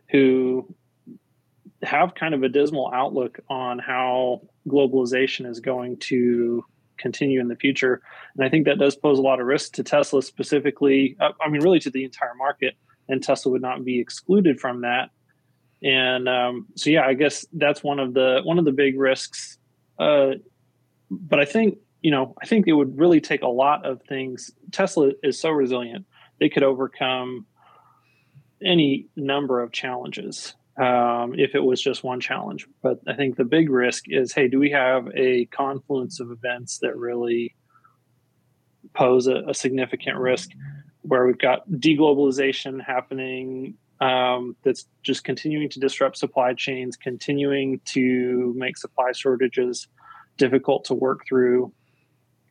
who 0.10 0.66
have 1.84 2.14
kind 2.16 2.34
of 2.34 2.44
a 2.44 2.50
dismal 2.50 2.92
outlook 2.94 3.40
on 3.50 3.80
how 3.80 4.42
globalization 4.68 5.50
is 5.50 5.60
going 5.60 5.98
to 5.98 6.64
continue 6.98 7.40
in 7.40 7.48
the 7.48 7.56
future. 7.56 8.02
And 8.36 8.46
i 8.46 8.50
think 8.50 8.66
that 8.66 8.78
does 8.78 8.96
pose 8.96 9.18
a 9.18 9.22
lot 9.22 9.40
of 9.40 9.48
risk 9.48 9.74
to 9.74 9.84
tesla 9.84 10.22
specifically 10.22 11.18
uh, 11.20 11.32
i 11.42 11.50
mean 11.50 11.62
really 11.62 11.80
to 11.80 11.90
the 11.90 12.04
entire 12.04 12.36
market 12.36 12.76
and 13.08 13.24
tesla 13.24 13.52
would 13.52 13.64
not 13.64 13.84
be 13.84 14.00
excluded 14.00 14.60
from 14.60 14.82
that 14.82 15.10
and 15.82 16.28
um, 16.28 16.68
so 16.76 16.90
yeah 16.90 17.06
i 17.06 17.14
guess 17.14 17.46
that's 17.54 17.84
one 17.84 18.00
of 18.00 18.14
the 18.14 18.42
one 18.44 18.60
of 18.60 18.66
the 18.66 18.72
big 18.72 19.00
risks. 19.00 19.58
Uh, 19.98 20.32
but 21.10 21.40
i 21.40 21.46
think 21.46 21.78
you 22.02 22.12
know 22.12 22.36
i 22.42 22.46
think 22.46 22.68
it 22.68 22.74
would 22.74 22.98
really 22.98 23.22
take 23.22 23.42
a 23.42 23.48
lot 23.48 23.86
of 23.86 24.02
things. 24.04 24.52
Tesla 24.72 25.12
is 25.24 25.40
so 25.40 25.50
resilient. 25.50 26.06
They 26.40 26.50
could 26.50 26.64
overcome 26.64 27.46
any 28.64 29.08
number 29.16 29.62
of 29.62 29.72
challenges 29.72 30.56
um, 30.78 31.34
if 31.38 31.56
it 31.56 31.60
was 31.60 31.82
just 31.82 32.04
one 32.04 32.20
challenge. 32.20 32.68
But 32.82 33.00
i 33.08 33.14
think 33.14 33.36
the 33.36 33.46
big 33.46 33.70
risk 33.70 34.06
is 34.08 34.34
hey 34.34 34.48
do 34.48 34.60
we 34.60 34.72
have 34.72 35.08
a 35.16 35.46
confluence 35.46 36.20
of 36.20 36.32
events 36.32 36.80
that 36.80 36.96
really 36.98 37.56
pose 38.94 39.28
a, 39.28 39.44
a 39.48 39.54
significant 39.54 40.18
risk 40.18 40.50
where 41.02 41.26
we've 41.26 41.38
got 41.38 41.70
deglobalization 41.70 42.84
happening 42.84 43.76
um, 44.02 44.56
that's 44.64 44.86
just 45.04 45.24
continuing 45.24 45.70
to 45.70 45.80
disrupt 45.80 46.18
supply 46.18 46.54
chains, 46.54 46.96
continuing 46.96 47.80
to 47.86 48.54
make 48.56 48.78
supply 48.78 49.12
shortages 49.12 49.88
difficult 50.38 50.86
to 50.86 50.94
work 50.94 51.26
through. 51.28 51.72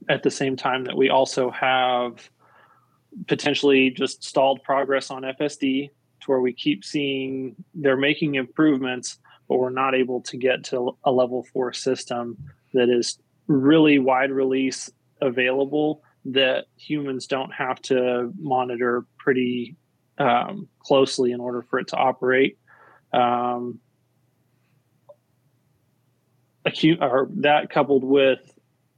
At 0.08 0.22
the 0.22 0.30
same 0.30 0.56
time, 0.56 0.84
that 0.84 0.96
we 0.96 1.10
also 1.10 1.50
have 1.50 2.30
potentially 3.26 3.90
just 3.90 4.22
stalled 4.22 4.62
progress 4.62 5.10
on 5.10 5.22
FSD 5.22 5.90
to 6.20 6.26
where 6.26 6.40
we 6.40 6.52
keep 6.52 6.84
seeing 6.84 7.56
they're 7.74 7.96
making 7.96 8.34
improvements, 8.34 9.18
but 9.48 9.58
we're 9.58 9.70
not 9.70 9.94
able 9.94 10.20
to 10.22 10.36
get 10.36 10.64
to 10.64 10.96
a 11.04 11.12
level 11.12 11.46
four 11.52 11.72
system 11.72 12.36
that 12.74 12.88
is 12.88 13.18
really 13.46 13.98
wide 13.98 14.30
release 14.30 14.90
available 15.20 16.02
that 16.26 16.66
humans 16.76 17.26
don't 17.26 17.52
have 17.52 17.80
to 17.80 18.32
monitor 18.38 19.04
pretty 19.18 19.74
um, 20.18 20.68
closely 20.80 21.32
in 21.32 21.40
order 21.40 21.62
for 21.62 21.78
it 21.78 21.88
to 21.88 21.96
operate. 21.96 22.58
Um, 23.12 23.80
acute 26.64 26.98
or 27.00 27.28
that 27.36 27.70
coupled 27.70 28.04
with 28.04 28.40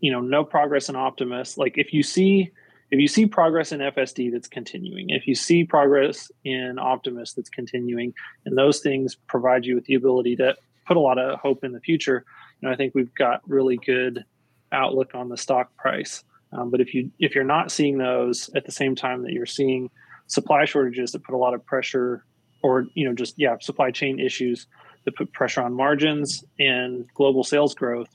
you 0.01 0.13
know 0.13 0.21
no 0.21 0.45
progress 0.45 0.89
in 0.89 0.97
Optimus. 0.97 1.57
Like 1.57 1.79
if 1.79 1.93
you 1.93 2.03
see 2.03 2.51
if 2.91 2.99
you 2.99 3.07
see 3.07 3.27
progress 3.27 3.71
in 3.71 3.81
FSD 3.81 4.33
that's 4.33 4.49
continuing, 4.49 5.11
if 5.11 5.27
you 5.27 5.35
see 5.35 5.65
progress 5.65 6.31
in 6.45 6.79
Optimus 6.79 7.35
that's 7.35 7.51
continuing, 7.51 8.13
and 8.45 8.59
those 8.59 8.81
things 8.81 9.17
provide 9.29 9.65
you 9.65 9.77
with 9.77 9.85
the 9.85 9.95
ability 9.95 10.37
to 10.37 10.57
put 10.87 10.97
a 10.97 11.01
lot 11.01 11.19
of 11.19 11.39
hope 11.39 11.63
in 11.63 11.73
the 11.73 11.81
future, 11.81 12.25
you 12.61 12.69
know, 12.69 12.73
I 12.73 12.77
think 12.77 12.95
we've 12.95 13.15
got 13.15 13.49
really 13.49 13.77
good 13.77 14.25
outlook 14.73 15.15
on 15.15 15.29
the 15.29 15.37
stock 15.37 15.77
price. 15.77 16.25
Um, 16.53 16.71
but 16.71 16.81
if 16.81 16.95
you 16.95 17.13
if 17.21 17.35
you're 17.35 17.45
not 17.45 17.71
seeing 17.71 17.99
those 17.99 18.51
at 18.57 18.65
the 18.65 18.73
same 18.73 18.97
time 18.97 19.23
that 19.23 19.33
you're 19.33 19.47
seeing 19.47 19.91
supply 20.31 20.65
shortages 20.65 21.11
that 21.11 21.25
put 21.25 21.35
a 21.35 21.39
lot 21.39 21.55
of 21.55 21.67
pressure 21.67 22.25
or 22.63 22.87
you 22.95 23.05
know 23.05 23.15
just 23.15 23.35
yeah 23.37 23.57
supply 23.61 23.91
chain 23.91 24.21
issues 24.21 24.67
that 25.05 25.17
put 25.17 25.33
pressure 25.33 25.61
on 25.61 25.75
margins 25.75 26.45
and 26.59 27.07
global 27.15 27.43
sales 27.43 27.75
growth 27.75 28.09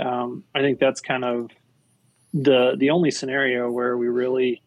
um, 0.00 0.42
i 0.54 0.60
think 0.60 0.78
that's 0.78 1.00
kind 1.00 1.24
of 1.24 1.50
the 2.32 2.74
the 2.78 2.90
only 2.90 3.10
scenario 3.10 3.70
where 3.70 3.96
we 3.98 4.08
really 4.08 4.62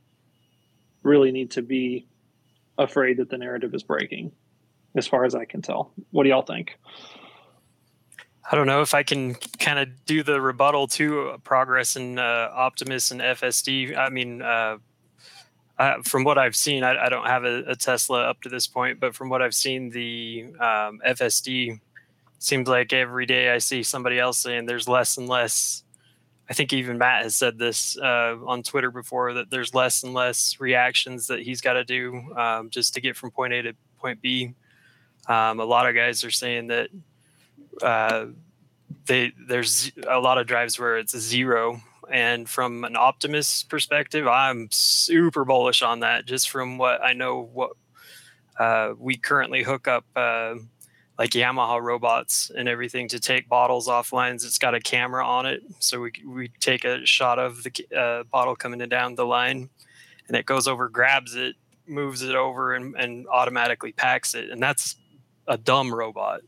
really 1.04 1.32
need 1.32 1.50
to 1.50 1.64
be 1.64 2.08
afraid 2.78 3.18
that 3.18 3.30
the 3.30 3.38
narrative 3.38 3.74
is 3.74 3.82
breaking 3.84 4.32
as 4.96 5.08
far 5.08 5.26
as 5.26 5.34
i 5.34 5.44
can 5.44 5.62
tell 5.62 5.92
what 6.12 6.24
do 6.24 6.30
y'all 6.30 6.44
think 6.44 6.78
I 8.52 8.56
don't 8.56 8.68
know 8.68 8.82
if 8.82 8.94
I 8.94 9.04
can 9.04 9.36
kind 9.60 9.80
of 9.80 10.04
do 10.06 10.24
the 10.24 10.42
rebuttal 10.42 10.88
to 10.88 11.40
progress 11.44 11.96
and 11.96 12.20
uh, 12.20 12.50
Optimus 12.52 13.12
and 13.12 13.22
FSD. 13.22 13.96
I 13.96 14.10
mean, 14.10 14.42
uh, 14.42 14.80
uh, 15.82 16.00
from 16.04 16.24
what 16.24 16.38
I've 16.38 16.56
seen, 16.56 16.84
I, 16.84 17.06
I 17.06 17.10
don't 17.10 17.26
have 17.26 17.44
a, 17.44 17.63
a, 17.63 17.76
Tesla 17.76 18.22
up 18.30 18.39
to 18.41 18.50
this 18.50 18.67
point, 18.67 19.00
but 19.00 19.15
from 19.15 19.30
what 19.30 19.41
I've 19.41 19.56
seen, 19.56 19.89
the 19.89 20.46
um, 20.60 21.02
FSD 21.04 21.80
seems 22.38 22.67
like 22.67 22.94
every 22.94 23.26
day 23.26 23.50
I 23.50 23.58
see 23.58 23.82
somebody 23.82 24.20
else 24.20 24.38
saying 24.38 24.67
there's 24.67 24.88
less 24.88 25.17
and 25.17 25.28
less. 25.28 25.84
I 26.48 26.54
think 26.54 26.72
even 26.72 27.00
Matt 27.00 27.24
has 27.24 27.36
said 27.36 27.58
this 27.58 27.98
uh, 27.98 28.36
on 28.46 28.62
Twitter 28.62 28.91
before 28.91 29.34
that 29.34 29.50
there's 29.50 29.74
less 29.74 30.04
and 30.04 30.13
less 30.13 30.60
reactions 30.60 31.26
that 31.28 31.41
he's 31.41 31.62
got 31.62 31.74
to 31.74 31.84
do 31.84 32.32
um, 32.38 32.70
just 32.70 32.94
to 32.94 33.02
get 33.02 33.15
from 33.15 33.32
point 33.32 33.54
A 33.54 33.63
to 33.63 33.74
point 33.98 34.22
B. 34.22 34.54
Um, 35.28 35.60
a 35.60 35.65
lot 35.65 35.89
of 35.89 35.96
guys 35.96 36.24
are 36.24 36.30
saying 36.30 36.67
that 36.67 36.89
uh, 37.82 38.26
they 39.08 39.34
there's 39.48 39.91
a 40.08 40.20
lot 40.20 40.38
of 40.38 40.46
drives 40.46 40.78
where 40.78 41.00
it's 41.00 41.17
zero 41.17 41.82
And 42.12 42.50
from 42.50 42.84
an 42.84 42.95
Optimus 42.95 43.63
perspective, 43.63 44.28
I'm 44.28 44.67
super 44.71 45.45
bullish 45.45 45.82
on 45.82 46.02
that. 46.02 46.26
Just 46.26 46.50
from 46.50 46.78
what 46.78 47.02
I 47.04 47.13
know, 47.13 47.50
what 47.54 47.71
uh, 48.60 48.93
we 48.97 49.17
currently 49.17 49.63
hook 49.63 49.88
up. 49.88 50.06
Uh, 50.15 50.56
like 51.21 51.32
Yamaha 51.32 51.80
robots 51.80 52.50
and 52.56 52.67
everything 52.67 53.08
to 53.10 53.19
take 53.19 53.47
bottles 53.47 53.88
off 53.88 54.12
lines. 54.12 54.43
It's 54.43 54.58
got 54.58 54.74
a 54.74 54.80
camera 54.80 55.24
on 55.24 55.45
it, 55.45 55.62
so 55.78 56.02
we 56.02 56.12
we 56.26 56.47
take 56.60 56.84
a 56.84 57.06
shot 57.06 57.38
of 57.38 57.62
the 57.62 57.71
uh, 57.95 58.24
bottle 58.24 58.56
coming 58.56 58.80
down 58.89 59.13
the 59.13 59.26
line, 59.26 59.69
and 60.28 60.36
it 60.36 60.47
goes 60.47 60.67
over, 60.67 60.89
grabs 60.89 61.36
it, 61.36 61.56
moves 61.86 62.24
it 62.24 62.34
over, 62.34 62.74
and, 62.74 62.95
and 62.95 63.28
automatically 63.28 63.91
packs 63.91 64.34
it. 64.34 64.50
And 64.50 64.63
that's 64.63 64.95
a 65.47 65.60
dumb 65.60 65.93
robot. 65.93 66.41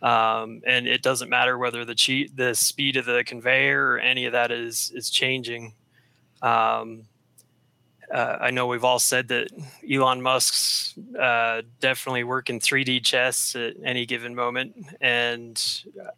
Um, 0.00 0.62
and 0.66 0.86
it 0.86 1.02
doesn't 1.02 1.28
matter 1.28 1.58
whether 1.58 1.84
the 1.84 1.94
cheat, 1.94 2.36
the 2.36 2.54
speed 2.54 2.96
of 2.96 3.04
the 3.04 3.24
conveyor 3.24 3.92
or 3.92 3.98
any 3.98 4.26
of 4.26 4.32
that 4.32 4.52
is 4.52 4.92
is 4.94 5.10
changing. 5.10 5.74
Um, 6.40 7.06
uh, 8.12 8.38
I 8.40 8.50
know 8.50 8.66
we've 8.66 8.84
all 8.84 9.00
said 9.00 9.28
that 9.28 9.48
Elon 9.90 10.22
Musk's 10.22 10.94
uh, 11.18 11.62
definitely 11.80 12.24
working 12.24 12.58
3D 12.58 13.04
chess 13.04 13.54
at 13.54 13.74
any 13.84 14.06
given 14.06 14.34
moment, 14.34 14.74
and 15.00 15.62
uh, 16.00 16.10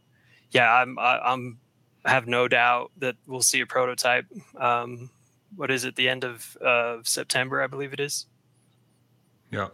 yeah, 0.50 0.72
I'm 0.72 0.98
I, 0.98 1.18
I'm 1.20 1.58
I 2.04 2.10
have 2.10 2.26
no 2.26 2.48
doubt 2.48 2.92
that 2.98 3.16
we'll 3.26 3.42
see 3.42 3.60
a 3.60 3.66
prototype. 3.66 4.26
Um, 4.56 5.10
what 5.56 5.70
is 5.70 5.84
it? 5.84 5.96
The 5.96 6.08
end 6.08 6.24
of 6.24 6.56
uh, 6.64 6.98
September, 7.02 7.62
I 7.62 7.66
believe 7.66 7.92
it 7.92 8.00
is. 8.00 8.26
Yeah. 9.50 9.68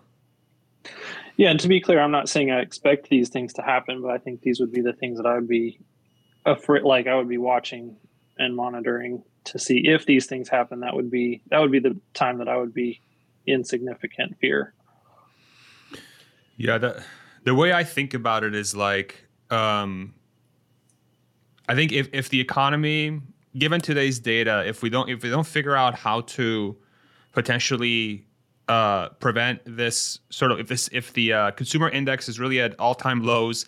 Yeah, 1.36 1.50
and 1.50 1.60
to 1.60 1.68
be 1.68 1.80
clear, 1.80 2.00
I'm 2.00 2.10
not 2.10 2.28
saying 2.28 2.50
I 2.50 2.60
expect 2.60 3.08
these 3.10 3.28
things 3.28 3.52
to 3.54 3.62
happen, 3.62 4.00
but 4.00 4.10
I 4.10 4.18
think 4.18 4.40
these 4.40 4.58
would 4.60 4.72
be 4.72 4.80
the 4.80 4.94
things 4.94 5.18
that 5.18 5.26
I 5.26 5.34
would 5.34 5.48
be 5.48 5.78
afraid, 6.46 6.82
like 6.82 7.06
I 7.06 7.14
would 7.14 7.28
be 7.28 7.38
watching 7.38 7.96
and 8.38 8.56
monitoring 8.56 9.22
to 9.44 9.58
see 9.58 9.82
if 9.86 10.06
these 10.06 10.26
things 10.26 10.48
happen. 10.48 10.80
That 10.80 10.94
would 10.94 11.10
be 11.10 11.42
that 11.50 11.60
would 11.60 11.72
be 11.72 11.78
the 11.78 11.98
time 12.14 12.38
that 12.38 12.48
i 12.48 12.56
would 12.56 12.74
be 12.74 13.00
in 13.46 13.64
significant 13.64 14.36
fear. 14.38 14.74
Yeah 16.56 16.78
the 16.78 17.02
the 17.44 17.54
way 17.54 17.72
i 17.72 17.84
think 17.84 18.14
about 18.14 18.42
it 18.42 18.54
is 18.54 18.74
like 18.74 19.24
um 19.50 20.14
i 21.68 21.74
think 21.74 21.92
if 21.92 22.08
if 22.12 22.28
the 22.28 22.40
economy 22.40 23.20
given 23.56 23.80
today's 23.80 24.18
data 24.18 24.64
if 24.66 24.82
we 24.82 24.90
don't 24.90 25.08
if 25.08 25.22
we 25.22 25.30
don't 25.30 25.46
figure 25.46 25.76
out 25.76 25.94
how 25.94 26.22
to 26.22 26.76
potentially 27.32 28.25
uh, 28.68 29.08
prevent 29.20 29.60
this 29.64 30.18
sort 30.30 30.50
of 30.52 30.58
if 30.58 30.68
this 30.68 30.88
if 30.92 31.12
the 31.12 31.32
uh, 31.32 31.50
consumer 31.52 31.88
index 31.88 32.28
is 32.28 32.40
really 32.40 32.60
at 32.60 32.78
all-time 32.80 33.22
lows 33.22 33.66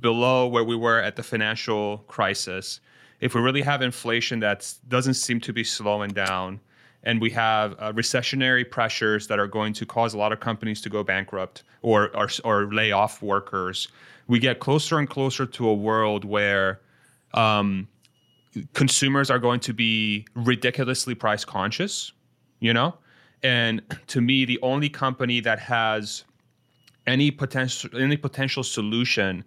below 0.00 0.46
where 0.46 0.64
we 0.64 0.76
were 0.76 1.00
at 1.00 1.16
the 1.16 1.22
financial 1.22 1.98
crisis 2.08 2.80
if 3.22 3.36
we 3.36 3.40
really 3.40 3.62
have 3.62 3.82
inflation 3.82 4.40
that 4.40 4.74
doesn't 4.88 5.14
seem 5.14 5.40
to 5.40 5.52
be 5.52 5.62
slowing 5.62 6.10
down, 6.10 6.60
and 7.04 7.20
we 7.20 7.30
have 7.30 7.76
uh, 7.78 7.92
recessionary 7.92 8.68
pressures 8.68 9.28
that 9.28 9.38
are 9.38 9.46
going 9.46 9.72
to 9.74 9.86
cause 9.86 10.12
a 10.12 10.18
lot 10.18 10.32
of 10.32 10.40
companies 10.40 10.80
to 10.80 10.90
go 10.90 11.04
bankrupt 11.04 11.62
or, 11.82 12.14
or, 12.16 12.28
or 12.44 12.74
lay 12.74 12.90
off 12.90 13.22
workers, 13.22 13.86
we 14.26 14.40
get 14.40 14.58
closer 14.58 14.98
and 14.98 15.08
closer 15.08 15.46
to 15.46 15.68
a 15.68 15.74
world 15.74 16.24
where 16.24 16.80
um, 17.34 17.86
consumers 18.74 19.30
are 19.30 19.38
going 19.38 19.60
to 19.60 19.72
be 19.72 20.26
ridiculously 20.34 21.14
price 21.14 21.44
conscious, 21.44 22.12
you 22.58 22.74
know? 22.74 22.92
And 23.42 23.82
to 24.08 24.20
me, 24.20 24.44
the 24.44 24.58
only 24.62 24.88
company 24.88 25.40
that 25.40 25.58
has 25.58 26.24
any 27.06 27.30
potential 27.30 27.90
any 27.98 28.16
potential 28.16 28.62
solution 28.62 29.44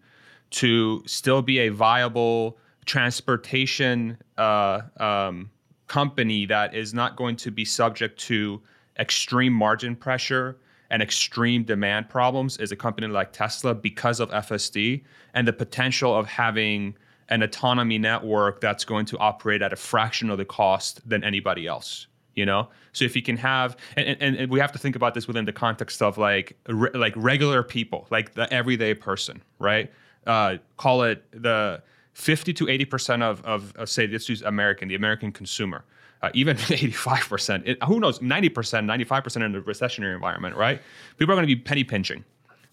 to 0.52 1.02
still 1.06 1.42
be 1.42 1.60
a 1.60 1.70
viable 1.70 2.58
transportation 2.86 4.18
uh, 4.38 4.82
um, 4.98 5.50
company 5.88 6.46
that 6.46 6.76
is 6.76 6.94
not 6.94 7.16
going 7.16 7.36
to 7.36 7.52
be 7.52 7.66
subject 7.66 8.20
to 8.20 8.62
extreme 9.00 9.54
margin 9.54 9.96
pressure 9.96 10.58
and 10.92 11.02
extreme 11.02 11.64
demand 11.64 12.10
problems 12.10 12.58
is 12.58 12.72
a 12.72 12.76
company 12.76 13.08
like 13.08 13.34
Tesla 13.34 13.74
because 13.74 14.20
of 14.20 14.30
FSD 14.30 15.04
and 15.34 15.48
the 15.48 15.54
potential 15.54 16.16
of 16.16 16.28
having 16.28 16.96
an 17.30 17.42
autonomy 17.42 17.98
network 17.98 18.62
that's 18.62 18.86
going 18.86 19.06
to 19.06 19.18
operate 19.18 19.62
at 19.62 19.74
a 19.74 19.76
fraction 19.76 20.30
of 20.30 20.38
the 20.38 20.46
cost 20.46 21.08
than 21.10 21.24
anybody 21.24 21.66
else 21.66 22.08
you 22.36 22.46
know 22.46 22.68
so 22.94 23.06
if 23.06 23.16
you 23.16 23.22
can 23.22 23.38
have 23.38 23.78
and, 23.96 24.18
and, 24.20 24.36
and 24.36 24.52
we 24.52 24.60
have 24.60 24.72
to 24.72 24.80
think 24.80 24.96
about 24.96 25.14
this 25.14 25.28
within 25.28 25.46
the 25.46 25.54
context 25.54 26.02
of 26.02 26.18
like 26.18 26.58
re, 26.68 26.90
like 26.94 27.14
regular 27.16 27.64
people 27.64 28.08
like 28.10 28.34
the 28.34 28.52
everyday 28.54 28.94
person 28.94 29.42
right 29.60 29.92
uh, 30.28 30.58
call 30.78 31.04
it 31.04 31.24
the 31.32 31.82
50 32.14 32.54
to 32.54 32.66
80% 32.66 33.22
of, 33.22 33.44
of, 33.46 33.76
of 33.76 33.90
say, 33.90 34.08
let's 34.08 34.28
use 34.30 34.42
American, 34.42 34.88
the 34.88 34.96
American 34.96 35.32
consumer, 35.32 35.84
uh, 36.22 36.30
even 36.34 36.58
85%, 36.58 37.84
who 37.84 38.00
knows, 38.00 38.20
90%, 38.20 38.52
95% 38.52 39.36
in 39.36 39.56
a 39.56 39.62
recessionary 39.62 40.16
environment, 40.16 40.56
right? 40.56 40.82
People 41.18 41.34
are 41.34 41.36
going 41.36 41.48
to 41.48 41.56
be 41.56 41.62
penny 41.62 41.84
pinching. 41.84 42.24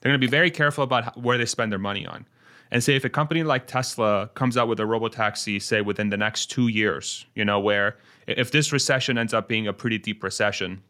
They're 0.01 0.11
going 0.11 0.21
to 0.21 0.27
be 0.27 0.31
very 0.31 0.51
careful 0.51 0.85
about 0.85 1.21
where 1.21 1.39
they 1.39 1.45
spend 1.45 1.71
their 1.73 1.79
money 1.79 2.07
on. 2.07 2.25
And 2.73 2.83
say 2.83 2.97
if 2.97 3.05
a 3.05 3.11
company 3.11 3.43
like 3.43 3.67
Tesla 3.67 4.31
comes 4.33 4.57
out 4.57 4.67
with 4.67 4.81
a 4.81 4.85
robotaxi, 4.85 5.61
say 5.61 5.83
within 5.83 6.09
the 6.09 6.17
next 6.17 6.47
two 6.47 6.69
years, 6.69 7.27
you 7.35 7.45
know, 7.45 7.61
where 7.61 7.99
if 8.27 8.51
this 8.51 8.73
recession 8.73 9.19
ends 9.19 9.35
up 9.35 9.47
being 9.47 9.69
a 9.69 9.75
pretty 9.75 9.99
deep 9.99 10.25
recession, 10.25 10.83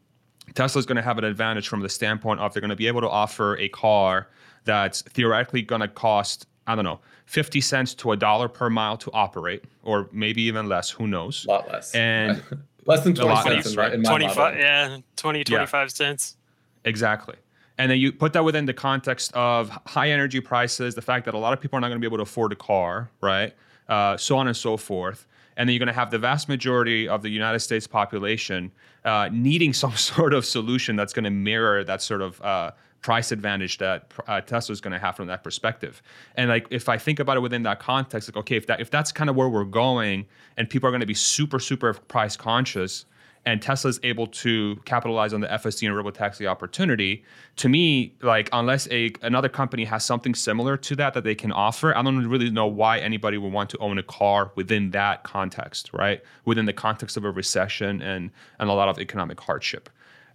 Tesla's 0.55 0.85
going 0.85 0.95
to 0.95 1.01
have 1.01 1.17
an 1.17 1.25
advantage 1.25 1.67
from 1.67 1.81
the 1.81 1.89
standpoint 1.89 2.39
of 2.39 2.53
they're 2.53 2.61
going 2.61 2.69
to 2.69 2.77
be 2.77 2.87
able 2.87 3.01
to 3.01 3.09
offer 3.09 3.57
a 3.57 3.67
car 3.67 4.29
that's 4.63 5.01
theoretically 5.01 5.61
going 5.61 5.81
to 5.81 5.89
cost, 5.89 6.47
I 6.67 6.75
don't 6.75 6.85
know, 6.85 7.01
50 7.25 7.59
cents 7.59 7.93
to 7.95 8.13
a 8.13 8.17
dollar 8.17 8.47
per 8.47 8.69
mile 8.69 8.95
to 8.97 9.11
operate, 9.11 9.65
or 9.83 10.07
maybe 10.13 10.41
even 10.43 10.69
less, 10.69 10.89
who 10.89 11.05
knows? 11.05 11.43
A 11.45 11.51
lot 11.51 11.67
less. 11.67 11.93
And 11.93 12.41
less 12.85 13.03
than 13.03 13.13
20 13.13 13.35
cents, 13.41 13.65
less, 13.65 13.75
right? 13.75 13.91
in 13.91 14.03
25, 14.03 14.57
yeah, 14.57 14.97
20, 15.17 15.43
25 15.43 15.73
yeah. 15.73 15.87
cents. 15.89 16.37
Exactly. 16.85 17.35
And 17.77 17.89
then 17.89 17.99
you 17.99 18.11
put 18.11 18.33
that 18.33 18.43
within 18.43 18.65
the 18.65 18.73
context 18.73 19.33
of 19.33 19.69
high 19.87 20.09
energy 20.11 20.39
prices, 20.39 20.93
the 20.95 21.01
fact 21.01 21.25
that 21.25 21.33
a 21.33 21.37
lot 21.37 21.53
of 21.53 21.61
people 21.61 21.77
are 21.77 21.81
not 21.81 21.87
going 21.87 21.99
to 21.99 22.01
be 22.01 22.07
able 22.07 22.17
to 22.17 22.23
afford 22.23 22.51
a 22.51 22.55
car, 22.55 23.09
right? 23.21 23.53
Uh, 23.89 24.15
so 24.15 24.37
on 24.37 24.47
and 24.47 24.55
so 24.55 24.77
forth. 24.77 25.27
And 25.57 25.67
then 25.67 25.73
you're 25.73 25.79
going 25.79 25.87
to 25.87 25.93
have 25.93 26.11
the 26.11 26.19
vast 26.19 26.49
majority 26.49 27.07
of 27.07 27.21
the 27.21 27.29
United 27.29 27.59
States 27.59 27.87
population 27.87 28.71
uh, 29.05 29.29
needing 29.31 29.73
some 29.83 29.95
sort 29.95 30.33
of 30.33 30.45
solution 30.45 30.95
that's 30.95 31.13
going 31.13 31.25
to 31.25 31.31
mirror 31.31 31.83
that 31.83 32.01
sort 32.01 32.21
of 32.21 32.41
uh, 32.41 32.71
price 33.01 33.31
advantage 33.31 33.77
that 33.79 34.11
uh, 34.27 34.41
Tesla 34.41 34.73
is 34.73 34.81
going 34.81 34.93
to 34.93 34.99
have 34.99 35.15
from 35.15 35.27
that 35.27 35.43
perspective. 35.43 36.01
And 36.35 36.49
like 36.49 36.67
if 36.71 36.89
I 36.89 36.97
think 36.97 37.19
about 37.19 37.37
it 37.37 37.41
within 37.41 37.63
that 37.63 37.79
context, 37.79 38.29
like 38.29 38.37
okay, 38.37 38.55
if 38.55 38.65
that 38.67 38.79
if 38.81 38.89
that's 38.89 39.11
kind 39.11 39.29
of 39.29 39.35
where 39.35 39.49
we're 39.49 39.65
going, 39.65 40.25
and 40.57 40.69
people 40.69 40.87
are 40.87 40.91
going 40.91 41.01
to 41.01 41.07
be 41.07 41.13
super 41.13 41.59
super 41.59 41.93
price 41.93 42.35
conscious, 42.35 43.05
and 43.45 43.61
Tesla 43.61 43.89
is 43.89 43.99
able 44.03 44.27
to 44.27 44.77
capitalize 44.85 45.33
on 45.33 45.41
the 45.41 45.47
FSD 45.47 45.87
and 45.87 45.95
robotaxi 45.95 46.47
opportunity, 46.47 47.25
to 47.57 47.67
me, 47.67 48.15
like 48.21 48.49
unless 48.53 48.87
a 48.89 49.11
another 49.21 49.49
company 49.49 49.83
has 49.83 50.05
something 50.05 50.33
similar 50.33 50.77
to 50.77 50.95
that 50.95 51.13
that 51.13 51.25
they 51.25 51.35
can 51.35 51.51
offer, 51.51 51.95
I 51.95 52.01
don't 52.01 52.25
really 52.27 52.49
know 52.49 52.67
why 52.67 52.99
anybody 52.99 53.37
would 53.37 53.51
want 53.51 53.69
to 53.71 53.77
own 53.79 53.97
a 53.97 54.03
car 54.03 54.51
within 54.55 54.91
that 54.91 55.23
context, 55.23 55.89
right? 55.93 56.21
Within 56.45 56.65
the 56.65 56.73
context 56.73 57.17
of 57.17 57.25
a 57.25 57.31
recession 57.31 58.01
and 58.01 58.31
and 58.59 58.69
a 58.69 58.73
lot 58.73 58.87
of 58.87 58.97
economic 58.97 59.39
hardship. 59.39 59.89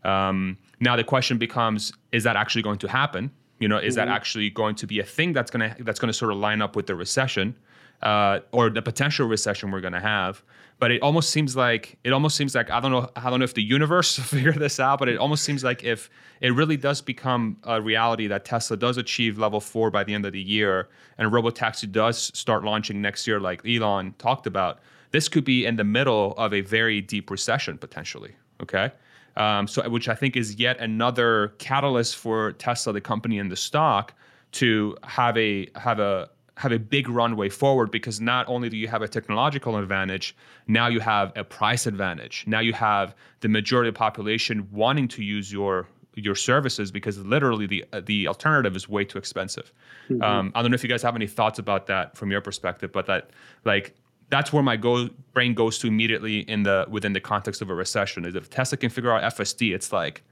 Um, 0.04 0.58
now 0.80 0.94
the 0.94 1.04
question 1.04 1.38
becomes: 1.38 1.92
Is 2.12 2.24
that 2.24 2.36
actually 2.36 2.62
going 2.62 2.78
to 2.78 2.88
happen? 2.88 3.30
You 3.58 3.68
know, 3.68 3.78
is 3.78 3.96
mm-hmm. 3.96 4.06
that 4.06 4.14
actually 4.14 4.50
going 4.50 4.74
to 4.76 4.86
be 4.86 5.00
a 5.00 5.04
thing 5.04 5.32
that's 5.32 5.50
gonna 5.50 5.74
that's 5.80 5.98
gonna 5.98 6.12
sort 6.12 6.30
of 6.30 6.38
line 6.38 6.60
up 6.60 6.76
with 6.76 6.86
the 6.86 6.94
recession, 6.94 7.56
uh, 8.02 8.40
or 8.52 8.70
the 8.70 8.82
potential 8.82 9.26
recession 9.26 9.70
we're 9.70 9.80
gonna 9.80 10.00
have? 10.00 10.42
But 10.80 10.92
it 10.92 11.02
almost 11.02 11.30
seems 11.30 11.56
like 11.56 11.98
it 12.04 12.12
almost 12.12 12.36
seems 12.36 12.54
like 12.54 12.70
I 12.70 12.80
don't 12.80 12.92
know 12.92 13.10
I 13.16 13.30
don't 13.30 13.40
know 13.40 13.44
if 13.44 13.54
the 13.54 13.62
universe 13.62 14.18
figure 14.18 14.52
this 14.52 14.78
out, 14.78 14.98
but 14.98 15.08
it 15.08 15.18
almost 15.18 15.44
seems 15.44 15.64
like 15.64 15.84
if 15.84 16.08
it 16.40 16.50
really 16.50 16.76
does 16.76 17.00
become 17.00 17.56
a 17.64 17.80
reality 17.80 18.26
that 18.28 18.44
Tesla 18.44 18.76
does 18.76 18.96
achieve 18.96 19.38
level 19.38 19.60
four 19.60 19.90
by 19.90 20.04
the 20.04 20.14
end 20.14 20.24
of 20.24 20.32
the 20.32 20.40
year, 20.40 20.88
and 21.18 21.32
robotaxi 21.32 21.90
does 21.90 22.30
start 22.38 22.64
launching 22.64 23.02
next 23.02 23.26
year, 23.26 23.40
like 23.40 23.66
Elon 23.66 24.14
talked 24.18 24.46
about, 24.46 24.78
this 25.10 25.28
could 25.28 25.44
be 25.44 25.66
in 25.66 25.76
the 25.76 25.84
middle 25.84 26.34
of 26.36 26.54
a 26.54 26.60
very 26.60 27.00
deep 27.00 27.30
recession 27.30 27.78
potentially. 27.78 28.34
Okay. 28.62 28.92
Um, 29.36 29.68
so 29.68 29.88
which 29.88 30.08
I 30.08 30.14
think 30.14 30.36
is 30.36 30.56
yet 30.56 30.78
another 30.78 31.54
catalyst 31.58 32.16
for 32.16 32.52
Tesla, 32.52 32.92
the 32.92 33.00
company 33.00 33.38
and 33.38 33.50
the 33.50 33.56
stock, 33.56 34.12
to 34.52 34.96
have 35.04 35.36
a 35.36 35.68
have 35.76 36.00
a 36.00 36.28
have 36.58 36.72
a 36.72 36.78
big 36.78 37.08
runway 37.08 37.48
forward 37.48 37.88
because 37.92 38.20
not 38.20 38.46
only 38.48 38.68
do 38.68 38.76
you 38.76 38.88
have 38.88 39.00
a 39.00 39.06
technological 39.06 39.76
advantage, 39.76 40.34
now 40.66 40.88
you 40.88 40.98
have 40.98 41.32
a 41.36 41.44
price 41.44 41.86
advantage. 41.86 42.42
Now 42.48 42.58
you 42.58 42.72
have 42.72 43.14
the 43.40 43.48
majority 43.48 43.88
of 43.88 43.94
the 43.94 43.98
population 43.98 44.68
wanting 44.72 45.06
to 45.08 45.22
use 45.22 45.52
your 45.52 45.86
your 46.14 46.34
services 46.34 46.90
because 46.90 47.16
literally 47.18 47.68
the 47.68 47.84
the 48.06 48.26
alternative 48.26 48.74
is 48.74 48.88
way 48.88 49.04
too 49.04 49.18
expensive. 49.18 49.72
Mm-hmm. 50.10 50.20
Um, 50.20 50.52
I 50.56 50.62
don't 50.62 50.72
know 50.72 50.74
if 50.74 50.82
you 50.82 50.88
guys 50.88 51.00
have 51.02 51.14
any 51.14 51.28
thoughts 51.28 51.60
about 51.60 51.86
that 51.86 52.16
from 52.16 52.32
your 52.32 52.40
perspective, 52.40 52.90
but 52.90 53.06
that 53.06 53.30
like 53.64 53.94
that's 54.28 54.52
where 54.52 54.62
my 54.64 54.76
go, 54.76 55.08
brain 55.32 55.54
goes 55.54 55.78
to 55.78 55.86
immediately 55.86 56.40
in 56.40 56.64
the 56.64 56.86
within 56.90 57.12
the 57.12 57.20
context 57.20 57.62
of 57.62 57.70
a 57.70 57.74
recession 57.74 58.24
is 58.24 58.34
if 58.34 58.50
Tesla 58.50 58.78
can 58.78 58.90
figure 58.90 59.12
out 59.12 59.22
FSD, 59.34 59.72
it's 59.72 59.92
like 59.92 60.24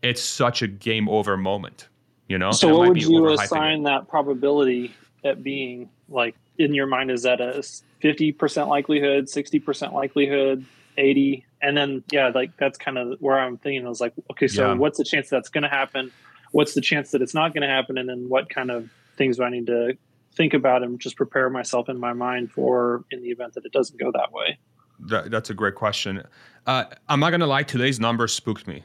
it's 0.00 0.22
such 0.22 0.62
a 0.62 0.66
game 0.66 1.10
over 1.10 1.36
moment, 1.36 1.88
you 2.26 2.38
know. 2.38 2.52
So 2.52 2.78
what 2.78 2.88
would 2.88 3.02
you 3.02 3.28
assign 3.28 3.82
that 3.82 4.08
probability 4.08 4.94
at 5.24 5.42
being? 5.42 5.90
Like 6.08 6.36
in 6.58 6.74
your 6.74 6.86
mind 6.86 7.10
is 7.10 7.22
that 7.22 7.40
a 7.40 7.62
50% 8.02 8.68
likelihood, 8.68 9.26
60% 9.26 9.92
likelihood, 9.92 10.64
80? 10.96 11.44
And 11.62 11.76
then, 11.76 12.04
yeah, 12.10 12.30
like 12.34 12.56
that's 12.56 12.78
kind 12.78 12.98
of 12.98 13.18
where 13.20 13.38
I'm 13.38 13.56
thinking. 13.56 13.86
I 13.86 13.88
was 13.88 14.00
like, 14.00 14.12
okay, 14.32 14.48
so 14.48 14.72
yeah. 14.72 14.74
what's 14.74 14.98
the 14.98 15.04
chance 15.04 15.28
that's 15.28 15.48
going 15.48 15.62
to 15.62 15.68
happen? 15.68 16.12
What's 16.52 16.74
the 16.74 16.80
chance 16.80 17.10
that 17.12 17.22
it's 17.22 17.34
not 17.34 17.54
going 17.54 17.62
to 17.62 17.68
happen? 17.68 17.98
And 17.98 18.08
then 18.08 18.28
what 18.28 18.50
kind 18.50 18.70
of 18.70 18.88
things 19.16 19.38
do 19.38 19.44
I 19.44 19.50
need 19.50 19.66
to 19.66 19.96
think 20.34 20.54
about 20.54 20.82
and 20.82 21.00
just 21.00 21.16
prepare 21.16 21.48
myself 21.48 21.88
in 21.88 21.98
my 21.98 22.12
mind 22.12 22.52
for 22.52 23.04
in 23.10 23.22
the 23.22 23.28
event 23.28 23.54
that 23.54 23.64
it 23.64 23.72
doesn't 23.72 23.98
go 23.98 24.12
that 24.12 24.32
way? 24.32 24.58
That, 25.00 25.30
that's 25.30 25.50
a 25.50 25.54
great 25.54 25.74
question. 25.74 26.22
Uh, 26.66 26.84
I'm 27.08 27.20
not 27.20 27.30
going 27.30 27.40
to 27.40 27.46
lie, 27.46 27.62
today's 27.62 27.98
numbers 27.98 28.32
spooked 28.32 28.66
me. 28.66 28.84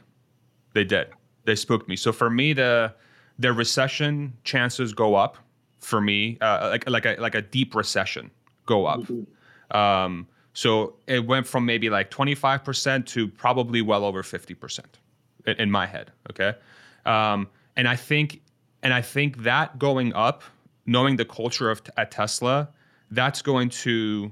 They 0.74 0.84
did. 0.84 1.08
They 1.44 1.54
spooked 1.54 1.88
me. 1.88 1.96
So 1.96 2.12
for 2.12 2.30
me, 2.30 2.52
the 2.52 2.94
the 3.38 3.52
recession 3.52 4.34
chances 4.44 4.92
go 4.92 5.14
up 5.14 5.38
for 5.80 6.00
me, 6.00 6.38
uh, 6.40 6.68
like 6.70 6.88
like 6.88 7.06
a 7.06 7.16
like 7.18 7.34
a 7.34 7.42
deep 7.42 7.74
recession 7.74 8.30
go 8.66 8.86
up. 8.86 9.00
Mm-hmm. 9.00 9.76
Um, 9.76 10.26
so 10.52 10.94
it 11.06 11.26
went 11.26 11.46
from 11.46 11.64
maybe 11.64 11.90
like 11.90 12.10
25% 12.10 13.06
to 13.06 13.28
probably 13.28 13.82
well 13.82 14.04
over 14.04 14.22
50% 14.22 14.80
in, 15.46 15.56
in 15.56 15.70
my 15.70 15.86
head. 15.86 16.10
Okay, 16.30 16.54
um, 17.06 17.48
and 17.76 17.88
I 17.88 17.96
think 17.96 18.40
and 18.82 18.92
I 18.92 19.02
think 19.02 19.38
that 19.38 19.78
going 19.78 20.12
up, 20.14 20.42
knowing 20.86 21.16
the 21.16 21.24
culture 21.24 21.70
of 21.70 21.82
at 21.96 22.10
Tesla, 22.10 22.68
that's 23.10 23.42
going 23.42 23.70
to 23.70 24.30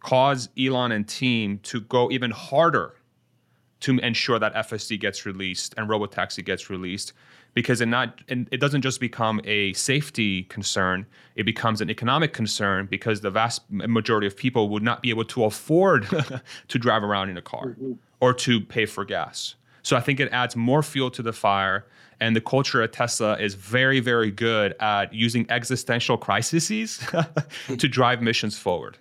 cause 0.00 0.48
Elon 0.58 0.92
and 0.92 1.08
team 1.08 1.58
to 1.62 1.80
go 1.80 2.10
even 2.10 2.30
harder 2.30 2.94
to 3.84 3.98
ensure 3.98 4.38
that 4.38 4.54
FSD 4.54 4.98
gets 4.98 5.26
released 5.26 5.74
and 5.76 5.90
robotaxi 5.90 6.42
gets 6.42 6.70
released 6.70 7.12
because 7.52 7.82
it 7.82 7.86
not 7.86 8.18
and 8.28 8.48
it 8.50 8.58
doesn't 8.58 8.80
just 8.80 8.98
become 8.98 9.42
a 9.44 9.74
safety 9.74 10.44
concern 10.44 11.04
it 11.36 11.44
becomes 11.44 11.82
an 11.82 11.90
economic 11.90 12.32
concern 12.32 12.86
because 12.86 13.20
the 13.20 13.30
vast 13.30 13.60
majority 13.70 14.26
of 14.26 14.34
people 14.34 14.70
would 14.70 14.82
not 14.82 15.02
be 15.02 15.10
able 15.10 15.24
to 15.26 15.44
afford 15.44 16.08
to 16.68 16.78
drive 16.78 17.04
around 17.04 17.28
in 17.28 17.36
a 17.36 17.42
car 17.42 17.72
mm-hmm. 17.72 17.92
or 18.20 18.32
to 18.32 18.58
pay 18.58 18.86
for 18.86 19.04
gas 19.04 19.54
so 19.82 19.98
i 19.98 20.00
think 20.00 20.18
it 20.18 20.32
adds 20.32 20.56
more 20.56 20.82
fuel 20.82 21.10
to 21.10 21.20
the 21.20 21.32
fire 21.32 21.84
and 22.20 22.34
the 22.34 22.40
culture 22.40 22.80
at 22.80 22.90
tesla 22.90 23.38
is 23.38 23.52
very 23.52 24.00
very 24.00 24.30
good 24.30 24.74
at 24.80 25.12
using 25.12 25.44
existential 25.50 26.16
crises 26.16 27.04
to 27.78 27.86
drive 27.86 28.22
missions 28.22 28.56
forward 28.56 28.96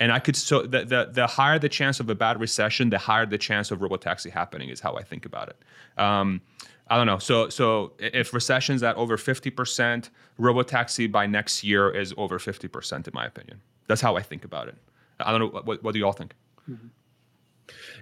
and 0.00 0.12
I 0.12 0.18
could 0.18 0.36
so 0.36 0.62
the, 0.62 0.84
the 0.84 1.08
the 1.12 1.26
higher 1.26 1.58
the 1.58 1.68
chance 1.68 2.00
of 2.00 2.10
a 2.10 2.14
bad 2.14 2.40
recession, 2.40 2.90
the 2.90 2.98
higher 2.98 3.26
the 3.26 3.38
chance 3.38 3.70
of 3.70 3.80
robotaxi 3.80 4.30
happening 4.30 4.68
is 4.68 4.80
how 4.80 4.96
I 4.96 5.02
think 5.02 5.24
about 5.24 5.48
it. 5.48 6.00
Um, 6.00 6.40
I 6.88 6.96
don't 6.96 7.06
know. 7.06 7.18
So 7.18 7.48
so 7.48 7.92
if 7.98 8.34
recession's 8.34 8.82
at 8.82 8.96
over 8.96 9.16
fifty 9.16 9.50
percent, 9.50 10.10
robotaxi 10.38 11.10
by 11.10 11.26
next 11.26 11.64
year 11.64 11.90
is 11.90 12.12
over 12.16 12.38
fifty 12.38 12.68
percent, 12.68 13.06
in 13.06 13.12
my 13.14 13.24
opinion. 13.24 13.60
That's 13.86 14.00
how 14.00 14.16
I 14.16 14.22
think 14.22 14.44
about 14.44 14.68
it. 14.68 14.76
I 15.20 15.30
don't 15.30 15.40
know. 15.40 15.60
What, 15.60 15.82
what 15.82 15.92
do 15.92 15.98
you 15.98 16.06
all 16.06 16.12
think? 16.12 16.34
Mm-hmm. 16.68 16.88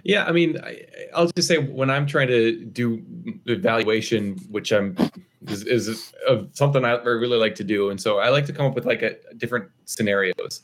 Yeah, 0.03 0.25
I 0.25 0.31
mean, 0.31 0.57
I, 0.61 0.85
will 1.15 1.31
just 1.35 1.47
say 1.47 1.57
when 1.57 1.89
I'm 1.89 2.05
trying 2.05 2.27
to 2.27 2.65
do 2.65 3.01
evaluation, 3.45 4.37
which 4.49 4.73
I'm 4.73 4.97
is, 5.47 5.63
is 5.63 6.13
something 6.51 6.83
I 6.83 6.95
really 6.95 7.37
like 7.37 7.55
to 7.55 7.63
do, 7.63 7.89
and 7.89 8.01
so 8.01 8.19
I 8.19 8.29
like 8.29 8.45
to 8.47 8.53
come 8.53 8.65
up 8.65 8.75
with 8.75 8.85
like 8.85 9.01
a, 9.01 9.15
different 9.37 9.69
scenarios. 9.85 10.63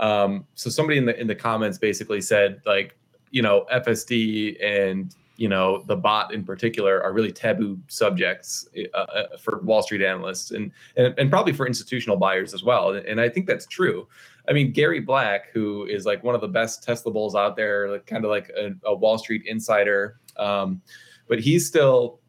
Um, 0.00 0.46
so 0.54 0.70
somebody 0.70 0.98
in 0.98 1.06
the 1.06 1.18
in 1.18 1.26
the 1.26 1.34
comments 1.34 1.78
basically 1.78 2.20
said 2.20 2.60
like, 2.66 2.96
you 3.30 3.42
know, 3.42 3.66
FSD 3.72 4.56
and 4.64 5.14
you 5.36 5.48
know 5.48 5.84
the 5.86 5.96
bot 5.96 6.34
in 6.34 6.44
particular 6.44 7.02
are 7.02 7.12
really 7.12 7.32
taboo 7.32 7.78
subjects 7.86 8.68
uh, 8.94 8.98
uh, 8.98 9.36
for 9.38 9.60
Wall 9.60 9.82
Street 9.82 10.02
analysts 10.02 10.50
and, 10.50 10.72
and 10.96 11.14
and 11.18 11.30
probably 11.30 11.52
for 11.52 11.66
institutional 11.66 12.16
buyers 12.16 12.54
as 12.54 12.62
well. 12.62 12.92
And 12.92 13.20
I 13.20 13.28
think 13.28 13.46
that's 13.46 13.66
true. 13.66 14.06
I 14.48 14.52
mean, 14.52 14.72
Gary 14.72 15.00
Black, 15.00 15.50
who 15.52 15.84
is 15.84 16.06
like 16.06 16.24
one 16.24 16.34
of 16.34 16.40
the 16.40 16.48
best 16.48 16.82
Tesla 16.82 17.12
bulls 17.12 17.34
out 17.34 17.54
there, 17.54 17.90
like 17.90 18.06
kind 18.06 18.24
of 18.24 18.30
like 18.30 18.50
a, 18.50 18.72
a, 18.84 18.94
Wall 18.94 19.18
Street 19.18 19.42
insider, 19.44 20.18
um, 20.38 20.80
but 21.28 21.38
he's 21.38 21.66
still 21.66 22.20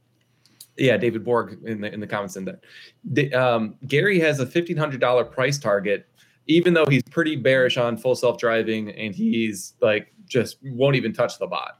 yeah, 0.77 0.97
David 0.97 1.23
Borg 1.23 1.59
in 1.65 1.81
the 1.81 1.93
in 1.93 1.99
the 1.99 2.07
comments 2.07 2.35
in 2.35 2.45
that. 2.45 3.33
Um, 3.33 3.75
Gary 3.87 4.19
has 4.19 4.39
a 4.39 4.45
fifteen 4.45 4.77
hundred 4.77 5.01
dollar 5.01 5.25
price 5.25 5.57
target 5.57 6.07
even 6.49 6.73
though 6.73 6.85
he's 6.89 7.03
pretty 7.03 7.35
bearish 7.35 7.77
on 7.77 7.95
full 7.95 8.15
self 8.15 8.37
driving 8.37 8.89
and 8.89 9.15
he's 9.15 9.75
like 9.81 10.11
just 10.25 10.57
won't 10.63 10.95
even 10.95 11.13
touch 11.13 11.37
the 11.37 11.47
bot. 11.47 11.79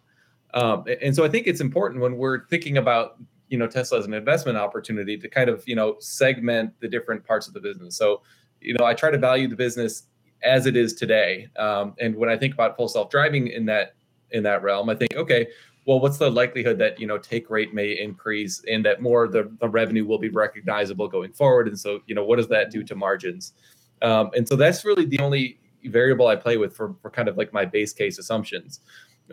Um, 0.54 0.86
and 1.02 1.14
so 1.14 1.26
I 1.26 1.30
think 1.30 1.48
it's 1.48 1.60
important 1.60 2.02
when 2.02 2.18
we're 2.18 2.46
thinking 2.48 2.78
about 2.78 3.18
you 3.50 3.58
know 3.58 3.68
Tesla 3.68 3.98
as 3.98 4.06
an 4.06 4.14
investment 4.14 4.58
opportunity 4.58 5.18
to 5.18 5.28
kind 5.28 5.50
of 5.50 5.68
you 5.68 5.76
know 5.76 5.98
segment 6.00 6.72
the 6.80 6.88
different 6.88 7.26
parts 7.26 7.48
of 7.48 7.54
the 7.54 7.60
business. 7.60 7.98
So 7.98 8.22
you 8.62 8.76
know 8.76 8.86
I 8.86 8.94
try 8.94 9.10
to 9.12 9.18
value 9.18 9.48
the 9.48 9.56
business 9.56 10.04
as 10.44 10.68
it 10.68 10.78
is 10.78 10.94
today. 10.94 11.48
Um, 11.58 11.96
and 12.00 12.16
when 12.16 12.30
I 12.30 12.38
think 12.38 12.54
about 12.54 12.78
full 12.78 12.88
self 12.88 13.10
driving 13.10 13.48
in 13.48 13.66
that 13.66 13.96
in 14.32 14.44
that 14.44 14.62
realm, 14.62 14.88
I 14.88 14.96
think 14.96 15.16
okay, 15.16 15.48
well, 15.88 16.00
what's 16.00 16.18
the 16.18 16.30
likelihood 16.30 16.78
that 16.78 17.00
you 17.00 17.08
know 17.08 17.18
take 17.18 17.50
rate 17.50 17.74
may 17.74 18.00
increase 18.00 18.64
and 18.70 18.86
that 18.86 19.02
more 19.02 19.28
the, 19.28 19.52
the 19.60 19.68
revenue 19.68 20.06
will 20.06 20.20
be 20.20 20.30
recognizable 20.30 21.08
going 21.08 21.34
forward? 21.34 21.68
And 21.68 21.80
so 21.80 22.02
you 22.06 22.14
know 22.14 22.24
what 22.24 22.36
does 22.36 22.50
that 22.50 22.70
do 22.70 22.84
to 22.84 22.96
margins? 22.96 23.54
Um, 24.02 24.32
and 24.36 24.48
so 24.48 24.56
that's 24.56 24.86
really 24.86 25.06
the 25.06 25.20
only 25.20 25.60
variable 25.86 26.28
I 26.28 26.36
play 26.36 26.58
with 26.58 26.76
for, 26.76 26.96
for 27.02 27.10
kind 27.10 27.28
of 27.28 27.38
like 27.38 27.54
my 27.54 27.66
base 27.66 27.94
case 27.94 28.18
assumptions. 28.20 28.82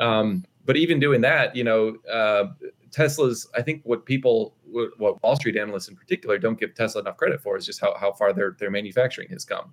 Um, 0.00 0.44
but 0.64 0.76
even 0.76 1.00
doing 1.00 1.20
that, 1.22 1.54
you 1.56 1.64
know, 1.64 1.96
uh, 2.10 2.48
Tesla's, 2.90 3.48
I 3.54 3.62
think 3.62 3.82
what 3.84 4.04
people, 4.04 4.54
what 4.98 5.22
Wall 5.22 5.36
Street 5.36 5.56
analysts 5.56 5.88
in 5.88 5.96
particular 5.96 6.38
don't 6.38 6.58
give 6.58 6.74
Tesla 6.74 7.02
enough 7.02 7.16
credit 7.16 7.40
for 7.40 7.56
is 7.56 7.66
just 7.66 7.80
how, 7.80 7.94
how 7.98 8.12
far 8.12 8.32
their, 8.32 8.56
their 8.58 8.70
manufacturing 8.70 9.28
has 9.30 9.44
come. 9.44 9.72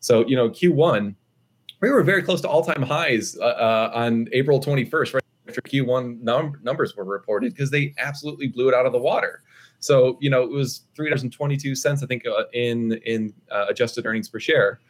So, 0.00 0.26
you 0.26 0.36
know, 0.36 0.50
Q1, 0.50 1.14
we 1.80 1.90
were 1.90 2.02
very 2.02 2.22
close 2.22 2.40
to 2.42 2.48
all 2.48 2.64
time 2.64 2.82
highs 2.82 3.36
uh, 3.38 3.44
uh, 3.44 3.90
on 3.94 4.28
April 4.32 4.60
21st, 4.60 5.14
right 5.14 5.22
after 5.48 5.60
Q1 5.62 6.20
num- 6.20 6.58
numbers 6.62 6.96
were 6.96 7.04
reported, 7.04 7.52
because 7.54 7.70
they 7.70 7.94
absolutely 7.98 8.48
blew 8.48 8.68
it 8.68 8.74
out 8.74 8.86
of 8.86 8.92
the 8.92 8.98
water. 8.98 9.42
So 9.84 10.16
you 10.18 10.30
know 10.30 10.42
it 10.42 10.50
was 10.50 10.86
three 10.96 11.10
dollars 11.10 11.24
and 11.24 11.32
twenty 11.32 11.58
two 11.58 11.74
cents, 11.74 12.02
I 12.02 12.06
think, 12.06 12.26
uh, 12.26 12.44
in 12.54 12.94
in 13.04 13.34
uh, 13.50 13.66
adjusted 13.68 14.06
earnings 14.06 14.30
per 14.30 14.40
share. 14.40 14.80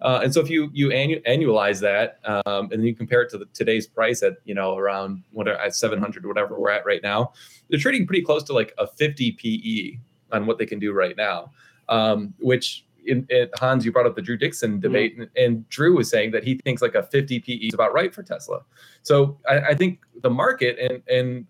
Uh, 0.00 0.20
and 0.22 0.32
so 0.32 0.40
if 0.40 0.48
you 0.48 0.70
you 0.72 0.90
annu- 0.90 1.20
annualize 1.26 1.80
that 1.80 2.20
um, 2.24 2.70
and 2.70 2.72
then 2.72 2.84
you 2.84 2.94
compare 2.94 3.22
it 3.22 3.30
to 3.30 3.38
the, 3.38 3.46
today's 3.54 3.88
price 3.88 4.22
at 4.22 4.34
you 4.44 4.54
know 4.54 4.76
around 4.76 5.24
what 5.32 5.48
at 5.48 5.74
700 5.74 6.24
whatever 6.24 6.60
we're 6.60 6.70
at 6.70 6.86
right 6.86 7.02
now, 7.02 7.32
they're 7.68 7.80
trading 7.80 8.06
pretty 8.06 8.22
close 8.22 8.44
to 8.44 8.52
like 8.52 8.72
a 8.78 8.86
50 8.86 9.32
PE 9.32 9.98
on 10.36 10.46
what 10.46 10.58
they 10.58 10.66
can 10.66 10.78
do 10.78 10.92
right 10.92 11.16
now. 11.16 11.50
Um, 11.88 12.32
which 12.38 12.86
in, 13.04 13.26
in, 13.30 13.48
Hans, 13.58 13.84
you 13.84 13.92
brought 13.92 14.06
up 14.06 14.14
the 14.14 14.22
Drew 14.22 14.36
Dickson 14.36 14.72
mm-hmm. 14.72 14.80
debate, 14.80 15.12
mm-hmm. 15.14 15.22
and, 15.22 15.30
and, 15.36 15.68
Drew 15.68 15.96
was 15.96 16.10
saying 16.10 16.32
that 16.32 16.42
he 16.42 16.56
thinks 16.64 16.82
like 16.82 16.96
a 16.96 17.04
50 17.04 17.38
PE 17.40 17.52
is 17.52 17.74
about 17.74 17.92
right 17.94 18.12
for 18.12 18.24
Tesla. 18.24 18.62
So 19.02 19.38
I, 19.48 19.60
I 19.60 19.74
think 19.74 20.00
the 20.22 20.30
market 20.30 20.78
and 20.78 21.02
and 21.08 21.46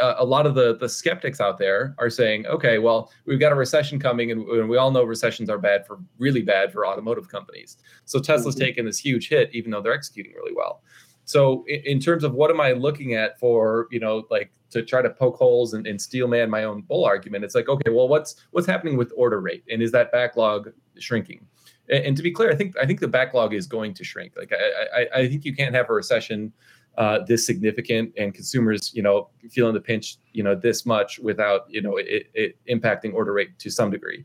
uh, 0.00 0.14
a 0.18 0.24
lot 0.24 0.46
of 0.46 0.54
the 0.54 0.76
the 0.76 0.88
skeptics 0.88 1.40
out 1.40 1.58
there 1.58 1.94
are 1.98 2.10
saying, 2.10 2.46
okay, 2.46 2.78
well, 2.78 3.12
we've 3.26 3.40
got 3.40 3.52
a 3.52 3.54
recession 3.54 3.98
coming, 3.98 4.30
and, 4.30 4.46
and 4.48 4.68
we 4.68 4.76
all 4.76 4.90
know 4.90 5.04
recessions 5.04 5.50
are 5.50 5.58
bad 5.58 5.86
for 5.86 5.98
really 6.18 6.42
bad 6.42 6.72
for 6.72 6.86
automotive 6.86 7.28
companies. 7.28 7.78
So 8.04 8.18
Tesla's 8.18 8.54
mm-hmm. 8.54 8.64
taken 8.64 8.84
this 8.86 8.98
huge 8.98 9.28
hit, 9.28 9.50
even 9.52 9.70
though 9.70 9.80
they're 9.80 9.94
executing 9.94 10.32
really 10.34 10.52
well. 10.54 10.82
So 11.24 11.64
in, 11.68 11.80
in, 11.84 12.00
terms 12.00 12.24
of 12.24 12.32
what 12.32 12.50
am 12.50 12.58
I 12.58 12.72
looking 12.72 13.14
at 13.14 13.38
for, 13.38 13.86
you 13.90 14.00
know, 14.00 14.24
like 14.30 14.50
to 14.70 14.82
try 14.82 15.02
to 15.02 15.10
poke 15.10 15.36
holes 15.36 15.74
and, 15.74 15.86
and 15.86 16.00
steel 16.00 16.26
man 16.26 16.48
my 16.48 16.64
own 16.64 16.82
bull 16.82 17.04
argument, 17.04 17.44
it's 17.44 17.54
like, 17.54 17.68
okay, 17.68 17.90
well, 17.90 18.08
what's 18.08 18.36
what's 18.52 18.66
happening 18.66 18.96
with 18.96 19.12
order 19.16 19.40
rate, 19.40 19.64
and 19.70 19.82
is 19.82 19.92
that 19.92 20.10
backlog 20.10 20.72
shrinking? 20.98 21.46
And, 21.90 22.04
and 22.06 22.16
to 22.16 22.22
be 22.22 22.30
clear, 22.30 22.50
I 22.50 22.54
think 22.54 22.76
I 22.78 22.86
think 22.86 23.00
the 23.00 23.08
backlog 23.08 23.52
is 23.52 23.66
going 23.66 23.94
to 23.94 24.04
shrink. 24.04 24.34
Like 24.36 24.52
I, 24.52 25.00
I, 25.00 25.20
I 25.20 25.28
think 25.28 25.44
you 25.44 25.54
can't 25.54 25.74
have 25.74 25.90
a 25.90 25.92
recession 25.92 26.52
uh, 26.98 27.20
this 27.24 27.46
significant 27.46 28.12
and 28.16 28.34
consumers, 28.34 28.92
you 28.92 29.02
know, 29.02 29.30
feeling 29.50 29.72
the 29.72 29.80
pinch, 29.80 30.16
you 30.32 30.42
know, 30.42 30.54
this 30.54 30.84
much 30.84 31.20
without, 31.20 31.60
you 31.70 31.80
know, 31.80 31.96
it, 31.96 32.26
it 32.34 32.58
impacting 32.68 33.14
order 33.14 33.32
rate 33.32 33.56
to 33.60 33.70
some 33.70 33.88
degree. 33.88 34.24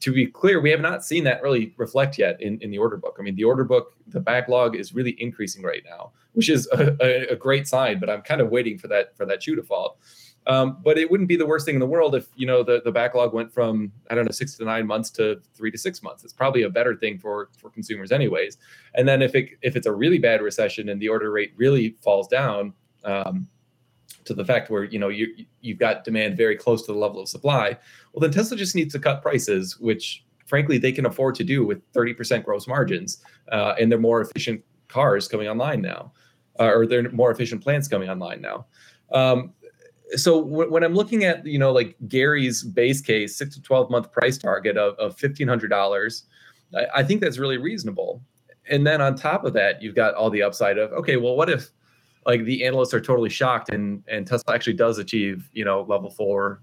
To 0.00 0.12
be 0.12 0.26
clear, 0.26 0.60
we 0.60 0.70
have 0.70 0.80
not 0.80 1.04
seen 1.04 1.22
that 1.24 1.42
really 1.42 1.74
reflect 1.76 2.18
yet 2.18 2.40
in, 2.40 2.60
in 2.60 2.70
the 2.72 2.78
order 2.78 2.96
book. 2.96 3.16
I 3.18 3.22
mean, 3.22 3.36
the 3.36 3.44
order 3.44 3.64
book, 3.64 3.94
the 4.08 4.20
backlog 4.20 4.74
is 4.74 4.92
really 4.92 5.16
increasing 5.18 5.62
right 5.62 5.82
now, 5.88 6.10
which 6.32 6.48
is 6.48 6.68
a, 6.72 6.96
a, 7.00 7.32
a 7.34 7.36
great 7.36 7.68
sign. 7.68 8.00
But 8.00 8.10
I'm 8.10 8.22
kind 8.22 8.40
of 8.40 8.50
waiting 8.50 8.78
for 8.78 8.88
that 8.88 9.16
for 9.16 9.24
that 9.26 9.42
shoe 9.42 9.56
to 9.56 9.62
fall. 9.62 9.98
Um, 10.48 10.78
but 10.82 10.96
it 10.96 11.10
wouldn't 11.10 11.28
be 11.28 11.36
the 11.36 11.44
worst 11.44 11.66
thing 11.66 11.74
in 11.74 11.80
the 11.80 11.86
world 11.86 12.14
if 12.14 12.26
you 12.34 12.46
know 12.46 12.62
the, 12.62 12.80
the 12.82 12.90
backlog 12.90 13.34
went 13.34 13.52
from 13.52 13.92
I 14.10 14.14
don't 14.14 14.24
know 14.24 14.30
six 14.30 14.56
to 14.56 14.64
nine 14.64 14.86
months 14.86 15.10
to 15.10 15.40
three 15.54 15.70
to 15.70 15.76
six 15.76 16.02
months. 16.02 16.24
It's 16.24 16.32
probably 16.32 16.62
a 16.62 16.70
better 16.70 16.96
thing 16.96 17.18
for 17.18 17.50
for 17.58 17.68
consumers 17.68 18.10
anyways. 18.10 18.56
And 18.94 19.06
then 19.06 19.20
if 19.20 19.34
it 19.34 19.50
if 19.60 19.76
it's 19.76 19.86
a 19.86 19.92
really 19.92 20.18
bad 20.18 20.40
recession 20.40 20.88
and 20.88 21.00
the 21.00 21.08
order 21.08 21.30
rate 21.30 21.52
really 21.56 21.96
falls 22.00 22.28
down 22.28 22.72
um, 23.04 23.46
to 24.24 24.32
the 24.32 24.44
fact 24.44 24.70
where 24.70 24.84
you 24.84 24.98
know 24.98 25.08
you 25.08 25.26
you've 25.60 25.78
got 25.78 26.02
demand 26.02 26.38
very 26.38 26.56
close 26.56 26.80
to 26.86 26.92
the 26.92 26.98
level 26.98 27.20
of 27.20 27.28
supply, 27.28 27.76
well 28.14 28.20
then 28.20 28.30
Tesla 28.30 28.56
just 28.56 28.74
needs 28.74 28.94
to 28.94 28.98
cut 28.98 29.20
prices, 29.20 29.78
which 29.78 30.24
frankly 30.46 30.78
they 30.78 30.92
can 30.92 31.04
afford 31.04 31.34
to 31.34 31.44
do 31.44 31.66
with 31.66 31.80
30% 31.92 32.42
gross 32.42 32.66
margins, 32.66 33.22
uh, 33.52 33.74
and 33.78 33.92
they're 33.92 33.98
more 33.98 34.22
efficient 34.22 34.64
cars 34.88 35.28
coming 35.28 35.46
online 35.46 35.82
now, 35.82 36.10
uh, 36.58 36.72
or 36.72 36.86
they're 36.86 37.10
more 37.10 37.30
efficient 37.30 37.62
plants 37.62 37.86
coming 37.86 38.08
online 38.08 38.40
now. 38.40 38.64
Um, 39.12 39.52
so 40.16 40.38
when 40.38 40.82
I'm 40.82 40.94
looking 40.94 41.24
at 41.24 41.44
you 41.44 41.58
know 41.58 41.72
like 41.72 41.96
Gary's 42.08 42.62
base 42.62 43.00
case 43.00 43.36
six 43.36 43.54
to 43.56 43.62
twelve 43.62 43.90
month 43.90 44.10
price 44.12 44.38
target 44.38 44.76
of, 44.76 44.94
of 44.98 45.16
fifteen 45.16 45.48
hundred 45.48 45.68
dollars, 45.68 46.24
I, 46.74 46.86
I 46.96 47.02
think 47.02 47.20
that's 47.20 47.38
really 47.38 47.58
reasonable. 47.58 48.22
And 48.70 48.86
then 48.86 49.00
on 49.00 49.14
top 49.14 49.44
of 49.44 49.54
that, 49.54 49.82
you've 49.82 49.94
got 49.94 50.14
all 50.14 50.30
the 50.30 50.42
upside 50.42 50.78
of 50.78 50.92
okay, 50.92 51.16
well, 51.16 51.36
what 51.36 51.50
if 51.50 51.70
like 52.26 52.44
the 52.44 52.64
analysts 52.64 52.94
are 52.94 53.00
totally 53.00 53.30
shocked 53.30 53.70
and 53.70 54.02
and 54.08 54.26
Tesla 54.26 54.54
actually 54.54 54.74
does 54.74 54.98
achieve 54.98 55.50
you 55.52 55.64
know 55.64 55.82
level 55.82 56.10
four, 56.10 56.62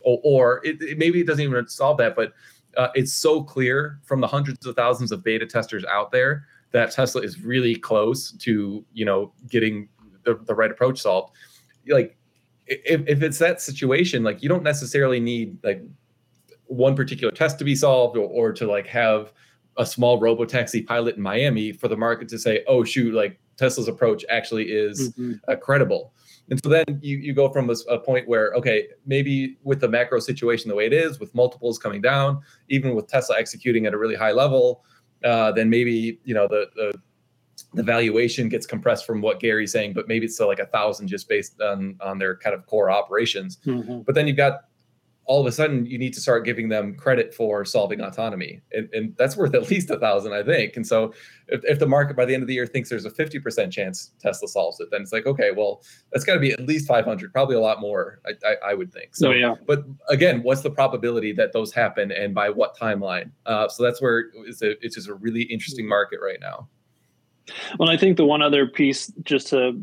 or, 0.00 0.20
or 0.24 0.60
it, 0.64 0.80
it, 0.82 0.98
maybe 0.98 1.20
it 1.20 1.26
doesn't 1.26 1.44
even 1.44 1.68
solve 1.68 1.98
that, 1.98 2.16
but 2.16 2.32
uh, 2.76 2.88
it's 2.94 3.12
so 3.12 3.42
clear 3.42 4.00
from 4.02 4.20
the 4.20 4.26
hundreds 4.26 4.64
of 4.66 4.74
thousands 4.74 5.12
of 5.12 5.22
beta 5.22 5.46
testers 5.46 5.84
out 5.84 6.10
there 6.10 6.46
that 6.72 6.90
Tesla 6.90 7.20
is 7.20 7.42
really 7.42 7.76
close 7.76 8.32
to 8.32 8.84
you 8.92 9.04
know 9.04 9.32
getting 9.48 9.88
the, 10.24 10.34
the 10.46 10.54
right 10.54 10.70
approach 10.70 11.00
solved. 11.00 11.32
Like 11.88 12.16
if, 12.66 13.02
if 13.06 13.22
it's 13.22 13.38
that 13.38 13.60
situation, 13.60 14.22
like 14.22 14.42
you 14.42 14.48
don't 14.48 14.62
necessarily 14.62 15.20
need 15.20 15.58
like 15.62 15.82
one 16.66 16.96
particular 16.96 17.32
test 17.32 17.58
to 17.58 17.64
be 17.64 17.74
solved 17.74 18.16
or, 18.16 18.28
or 18.28 18.52
to 18.52 18.66
like 18.66 18.86
have 18.86 19.32
a 19.78 19.86
small 19.86 20.20
robo 20.20 20.44
taxi 20.44 20.82
pilot 20.82 21.16
in 21.16 21.22
Miami 21.22 21.72
for 21.72 21.88
the 21.88 21.96
market 21.96 22.28
to 22.28 22.38
say, 22.38 22.64
oh 22.66 22.84
shoot, 22.84 23.14
like 23.14 23.38
Tesla's 23.56 23.88
approach 23.88 24.24
actually 24.28 24.70
is 24.70 25.12
mm-hmm. 25.12 25.32
uh, 25.48 25.56
credible. 25.56 26.12
And 26.50 26.60
so 26.62 26.68
then 26.68 26.84
you, 27.00 27.18
you 27.18 27.32
go 27.32 27.48
from 27.50 27.70
a, 27.70 27.74
a, 27.88 27.98
point 27.98 28.28
where, 28.28 28.52
okay, 28.54 28.88
maybe 29.06 29.56
with 29.62 29.80
the 29.80 29.88
macro 29.88 30.18
situation 30.18 30.68
the 30.68 30.74
way 30.74 30.86
it 30.86 30.92
is, 30.92 31.20
with 31.20 31.34
multiples 31.34 31.78
coming 31.78 32.02
down, 32.02 32.40
even 32.68 32.94
with 32.94 33.06
Tesla 33.06 33.38
executing 33.38 33.86
at 33.86 33.94
a 33.94 33.98
really 33.98 34.16
high 34.16 34.32
level, 34.32 34.84
uh, 35.24 35.52
then 35.52 35.70
maybe 35.70 36.18
you 36.24 36.34
know 36.34 36.48
the, 36.48 36.66
the 36.74 36.92
the 37.74 37.82
valuation 37.82 38.48
gets 38.48 38.66
compressed 38.66 39.06
from 39.06 39.20
what 39.20 39.40
Gary's 39.40 39.72
saying, 39.72 39.94
but 39.94 40.08
maybe 40.08 40.26
it's 40.26 40.34
still 40.34 40.46
like 40.46 40.58
a 40.58 40.66
thousand 40.66 41.08
just 41.08 41.28
based 41.28 41.60
on 41.60 41.96
on 42.00 42.18
their 42.18 42.36
kind 42.36 42.54
of 42.54 42.66
core 42.66 42.90
operations. 42.90 43.58
Mm-hmm. 43.66 44.00
But 44.00 44.14
then 44.14 44.26
you've 44.26 44.36
got 44.36 44.64
all 45.24 45.40
of 45.40 45.46
a 45.46 45.52
sudden 45.52 45.86
you 45.86 45.98
need 45.98 46.12
to 46.12 46.20
start 46.20 46.44
giving 46.44 46.68
them 46.68 46.94
credit 46.94 47.32
for 47.32 47.64
solving 47.64 48.00
autonomy 48.00 48.60
and, 48.72 48.88
and 48.92 49.16
that's 49.16 49.36
worth 49.36 49.54
at 49.54 49.70
least 49.70 49.90
a 49.90 49.98
thousand 49.98 50.32
i 50.32 50.42
think 50.42 50.76
and 50.76 50.86
so 50.86 51.12
if, 51.48 51.60
if, 51.64 51.78
the 51.78 51.86
market 51.86 52.16
by 52.16 52.24
the 52.24 52.34
end 52.34 52.42
of 52.42 52.46
the 52.46 52.54
year 52.54 52.66
thinks 52.66 52.88
there's 52.88 53.04
a 53.04 53.10
50% 53.10 53.70
chance 53.70 54.12
tesla 54.20 54.48
solves 54.48 54.80
it 54.80 54.88
then 54.90 55.02
it's 55.02 55.12
like 55.12 55.26
okay 55.26 55.50
well 55.56 55.82
that's 56.12 56.24
got 56.24 56.34
to 56.34 56.40
be 56.40 56.52
at 56.52 56.60
least 56.60 56.88
500 56.88 57.32
probably 57.32 57.56
a 57.56 57.60
lot 57.60 57.80
more 57.80 58.20
i, 58.26 58.32
I, 58.44 58.70
I 58.70 58.74
would 58.74 58.92
think 58.92 59.14
so 59.14 59.28
oh, 59.28 59.32
yeah. 59.32 59.54
but 59.66 59.84
again 60.08 60.42
what's 60.42 60.62
the 60.62 60.70
probability 60.70 61.32
that 61.34 61.52
those 61.52 61.72
happen 61.72 62.10
and 62.10 62.34
by 62.34 62.50
what 62.50 62.76
timeline 62.76 63.30
uh, 63.46 63.68
so 63.68 63.82
that's 63.82 64.02
where 64.02 64.30
it's, 64.46 64.62
a, 64.62 64.72
it's 64.84 64.96
just 64.96 65.08
a 65.08 65.14
really 65.14 65.42
interesting 65.42 65.88
market 65.88 66.18
right 66.22 66.40
now 66.40 66.68
well 67.78 67.90
i 67.90 67.96
think 67.96 68.16
the 68.16 68.24
one 68.24 68.42
other 68.42 68.66
piece 68.66 69.12
just 69.22 69.48
to 69.48 69.82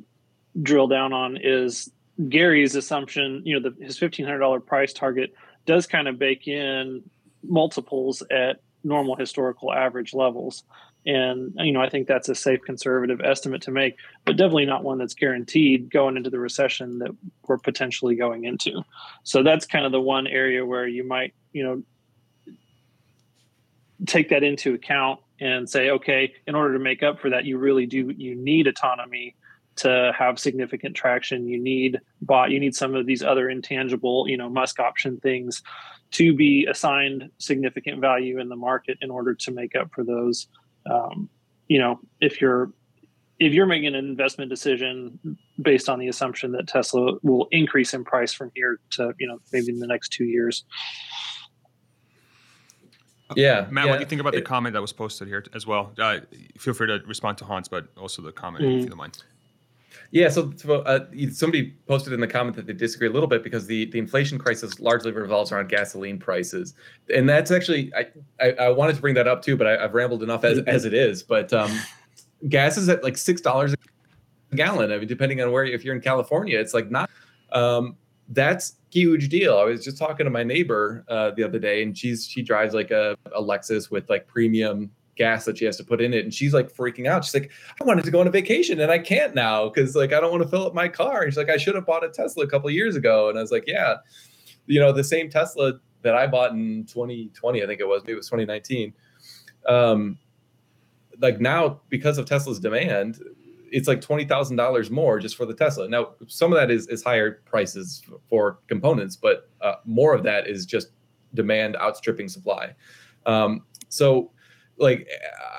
drill 0.62 0.88
down 0.88 1.14
on 1.14 1.38
is 1.42 1.90
Gary's 2.28 2.76
assumption, 2.76 3.42
you 3.46 3.58
know, 3.60 3.70
the, 3.70 3.86
his 3.86 3.98
fifteen 3.98 4.26
hundred 4.26 4.40
dollar 4.40 4.60
price 4.60 4.92
target 4.92 5.34
does 5.66 5.88
kind 5.88 6.08
of 6.08 6.20
bake 6.20 6.48
in 6.48 7.04
multiples 7.44 8.22
at 8.30 8.62
normal 8.84 9.16
historical 9.16 9.72
average 9.72 10.14
levels, 10.14 10.64
and 11.06 11.54
you 11.58 11.72
know 11.72 11.82
I 11.82 11.90
think 11.90 12.08
that's 12.08 12.28
a 12.28 12.36
safe 12.36 12.62
conservative 12.62 13.22
estimate 13.22 13.62
to 13.64 13.72
make, 13.72 13.96
but 14.26 14.36
definitely 14.36 14.66
not 14.66 14.84
one 14.84 14.98
that's 14.98 15.14
guaranteed 15.14 15.90
going 15.90 16.18
into 16.18 16.30
the 16.30 16.40
recession 16.40 17.00
that 17.00 17.12
we're 17.48 17.58
potentially 17.58 18.16
going 18.16 18.44
into. 18.44 18.84
So 19.24 19.42
that's 19.42 19.66
kind 19.66 19.86
of 19.86 19.94
the 19.94 20.02
one 20.02 20.28
area 20.28 20.66
where 20.66 20.88
you 20.88 21.06
might 21.06 21.34
you 21.54 21.64
know 21.64 22.56
take 24.06 24.30
that 24.30 24.44
into 24.44 24.74
account 24.74 25.22
and 25.40 25.70
say, 25.70 25.90
okay, 25.90 26.34
in 26.48 26.56
order 26.56 26.74
to 26.74 26.80
make 26.80 27.04
up 27.04 27.20
for 27.20 27.30
that, 27.30 27.46
you 27.46 27.58
really 27.58 27.86
do 27.86 28.14
you 28.18 28.36
need 28.36 28.68
autonomy 28.68 29.36
to 29.78 30.12
have 30.18 30.38
significant 30.38 30.96
traction. 30.96 31.48
You 31.48 31.62
need 31.62 32.00
bought 32.22 32.52
you 32.52 32.60
need 32.60 32.76
some 32.76 32.96
of 32.96 33.06
these 33.06 33.24
other 33.24 33.50
intangible 33.50 34.28
you 34.28 34.38
know 34.38 34.50
musk 34.50 34.80
option 34.80 35.20
things 35.20 35.64
to 36.12 36.34
be 36.34 36.66
assigned 36.70 37.30
significant 37.38 38.02
value 38.02 38.40
in 38.40 38.50
the 38.50 38.56
market 38.56 38.98
in 39.02 39.12
order 39.12 39.34
to 39.36 39.52
make 39.52 39.76
up 39.76 39.90
for 39.94 40.04
those. 40.04 40.48
Um, 40.90 41.30
you 41.70 41.80
know 41.80 42.02
if 42.20 42.42
you're 42.42 42.74
if 43.40 43.54
you're 43.54 43.66
making 43.66 43.88
an 43.88 43.96
investment 43.96 44.50
decision 44.50 45.38
based 45.62 45.88
on 45.88 46.00
the 46.00 46.10
assumption 46.10 46.52
that 46.52 46.68
tesla 46.68 47.14
will 47.24 47.48
increase 47.52 47.94
in 47.94 48.04
price 48.04 48.34
from 48.34 48.52
here 48.54 48.80
to 48.90 49.14
you 49.20 49.28
know 49.28 49.40
maybe 49.54 49.70
in 49.70 49.80
the 49.80 49.88
next 49.88 50.10
two 50.10 50.26
years 50.26 50.66
yeah 53.36 53.68
matt 53.70 53.86
yeah. 53.86 53.92
what 53.92 53.98
do 53.98 54.04
you 54.04 54.10
think 54.10 54.22
about 54.22 54.34
it, 54.34 54.38
the 54.38 54.42
comment 54.42 54.74
that 54.74 54.82
was 54.82 54.94
posted 54.94 55.28
here 55.28 55.44
as 55.54 55.68
well 55.68 55.92
uh, 56.00 56.20
feel 56.58 56.74
free 56.74 56.88
to 56.88 57.00
respond 57.06 57.38
to 57.38 57.46
hans 57.46 57.68
but 57.68 57.88
also 57.98 58.22
the 58.22 58.32
comment 58.32 58.64
mm-hmm. 58.64 58.78
if 58.78 58.84
you 58.84 58.90
don't 58.90 58.98
mind 58.98 59.24
yeah, 60.12 60.30
so, 60.30 60.52
so 60.56 60.82
uh, 60.82 61.06
somebody 61.32 61.76
posted 61.88 62.14
in 62.14 62.20
the 62.20 62.28
comment 62.28 62.56
that 62.56 62.66
they 62.66 62.74
disagree 62.74 63.08
a 63.08 63.12
little 63.12 63.28
bit 63.28 63.44
because 63.44 63.68
the, 63.68 63.86
the 63.92 64.00
inflation 64.00 64.40
crisis 64.40 64.80
largely 64.80 65.12
revolves 65.12 65.52
around 65.52 65.70
gasoline 65.70 66.18
prices, 66.18 66.74
and 67.14 67.30
that's 67.30 67.52
actually 67.52 67.92
I, 67.96 68.08
I, 68.40 68.52
I 68.54 68.70
wanted 68.70 68.96
to 68.96 69.02
bring 69.02 69.14
that 69.16 69.28
up 69.28 69.44
too, 69.44 69.56
but 69.56 69.68
I, 69.68 69.82
have 69.82 69.94
rambled 69.94 70.24
enough 70.24 70.44
as, 70.44 70.60
as 70.60 70.86
it 70.86 70.96
is. 70.96 71.22
But 71.22 71.54
um, 71.54 71.72
gas 72.48 72.76
is 72.78 72.90
at 72.90 73.04
like 73.04 73.18
six 73.18 73.40
dollars 73.40 73.74
a 73.74 74.56
gallon. 74.56 74.92
I 74.92 74.98
mean, 74.98 75.08
depending 75.08 75.42
on 75.42 75.52
where 75.52 75.64
if 75.64 75.86
you're 75.86 75.96
in 75.96 76.02
California, 76.02 76.60
it's 76.60 76.74
like 76.74 76.90
not. 76.90 77.10
Um, 77.52 77.96
that's 78.30 78.76
huge 78.92 79.30
deal. 79.30 79.58
I 79.58 79.64
was 79.64 79.84
just 79.84 79.98
talking 79.98 80.24
to 80.24 80.30
my 80.30 80.44
neighbor 80.44 81.04
uh, 81.08 81.32
the 81.32 81.44
other 81.44 81.60
day, 81.60 81.84
and 81.84 81.98
she's 81.98 82.28
she 82.28 82.42
drives 82.42 82.74
like 82.74 82.92
a, 82.92 83.18
a 83.36 83.42
Lexus 83.42 83.92
with 83.92 84.10
like 84.10 84.28
premium 84.28 84.92
gas 85.20 85.46
that 85.46 85.58
she 85.58 85.66
has 85.66 85.78
to 85.78 85.84
put 85.84 86.02
in 86.02 86.14
it. 86.14 86.24
And 86.24 86.34
she's 86.34 86.54
like 86.54 86.74
freaking 86.74 87.06
out. 87.06 87.26
She's 87.26 87.34
like, 87.36 87.52
I 87.80 87.84
wanted 87.84 88.06
to 88.06 88.12
go 88.12 88.22
on 88.22 88.28
a 88.28 88.32
vacation 88.32 88.80
and 88.80 88.90
I 88.90 88.98
can't 88.98 89.36
now 89.36 89.68
because 89.68 89.96
like 89.96 90.14
I 90.14 90.20
don't 90.20 90.32
want 90.32 90.42
to 90.44 90.50
fill 90.50 90.66
up 90.66 90.74
my 90.74 90.88
car. 90.88 91.22
And 91.22 91.32
she's 91.32 91.38
like, 91.38 91.50
I 91.50 91.58
should 91.58 91.76
have 91.76 91.86
bought 91.86 92.06
a 92.06 92.10
Tesla 92.10 92.46
a 92.46 92.48
couple 92.48 92.70
years 92.72 92.96
ago. 92.96 93.30
And 93.30 93.38
I 93.38 93.42
was 93.42 93.52
like, 93.52 93.66
Yeah, 93.68 93.98
you 94.66 94.80
know, 94.80 94.92
the 94.92 95.04
same 95.04 95.30
Tesla 95.30 95.74
that 96.02 96.16
I 96.16 96.26
bought 96.26 96.52
in 96.52 96.86
2020, 96.86 97.62
I 97.62 97.68
think 97.68 97.82
it 97.82 97.88
was, 97.88 98.02
maybe 98.04 98.14
it 98.14 98.16
was 98.16 98.28
2019. 98.28 98.94
Um, 99.68 100.18
like 101.20 101.42
now, 101.42 101.82
because 101.90 102.18
of 102.18 102.26
Tesla's 102.26 102.60
demand, 102.60 103.20
it's 103.72 103.88
like 103.88 104.02
twenty 104.02 104.26
thousand 104.26 104.58
dollars 104.58 104.90
more 104.90 105.20
just 105.20 105.36
for 105.36 105.46
the 105.46 105.54
Tesla. 105.54 105.88
Now, 105.88 106.10
some 106.28 106.52
of 106.52 106.60
that 106.60 106.72
is 106.72 106.88
is 106.88 107.04
higher 107.04 107.42
prices 107.46 108.04
for 108.30 108.60
components, 108.68 109.16
but 109.16 109.50
uh, 109.62 109.76
more 109.86 110.14
of 110.14 110.24
that 110.24 110.48
is 110.48 110.66
just 110.66 110.90
demand 111.34 111.76
outstripping 111.78 112.28
supply. 112.28 112.76
Um, 113.26 113.64
so 113.90 114.32
like 114.78 115.08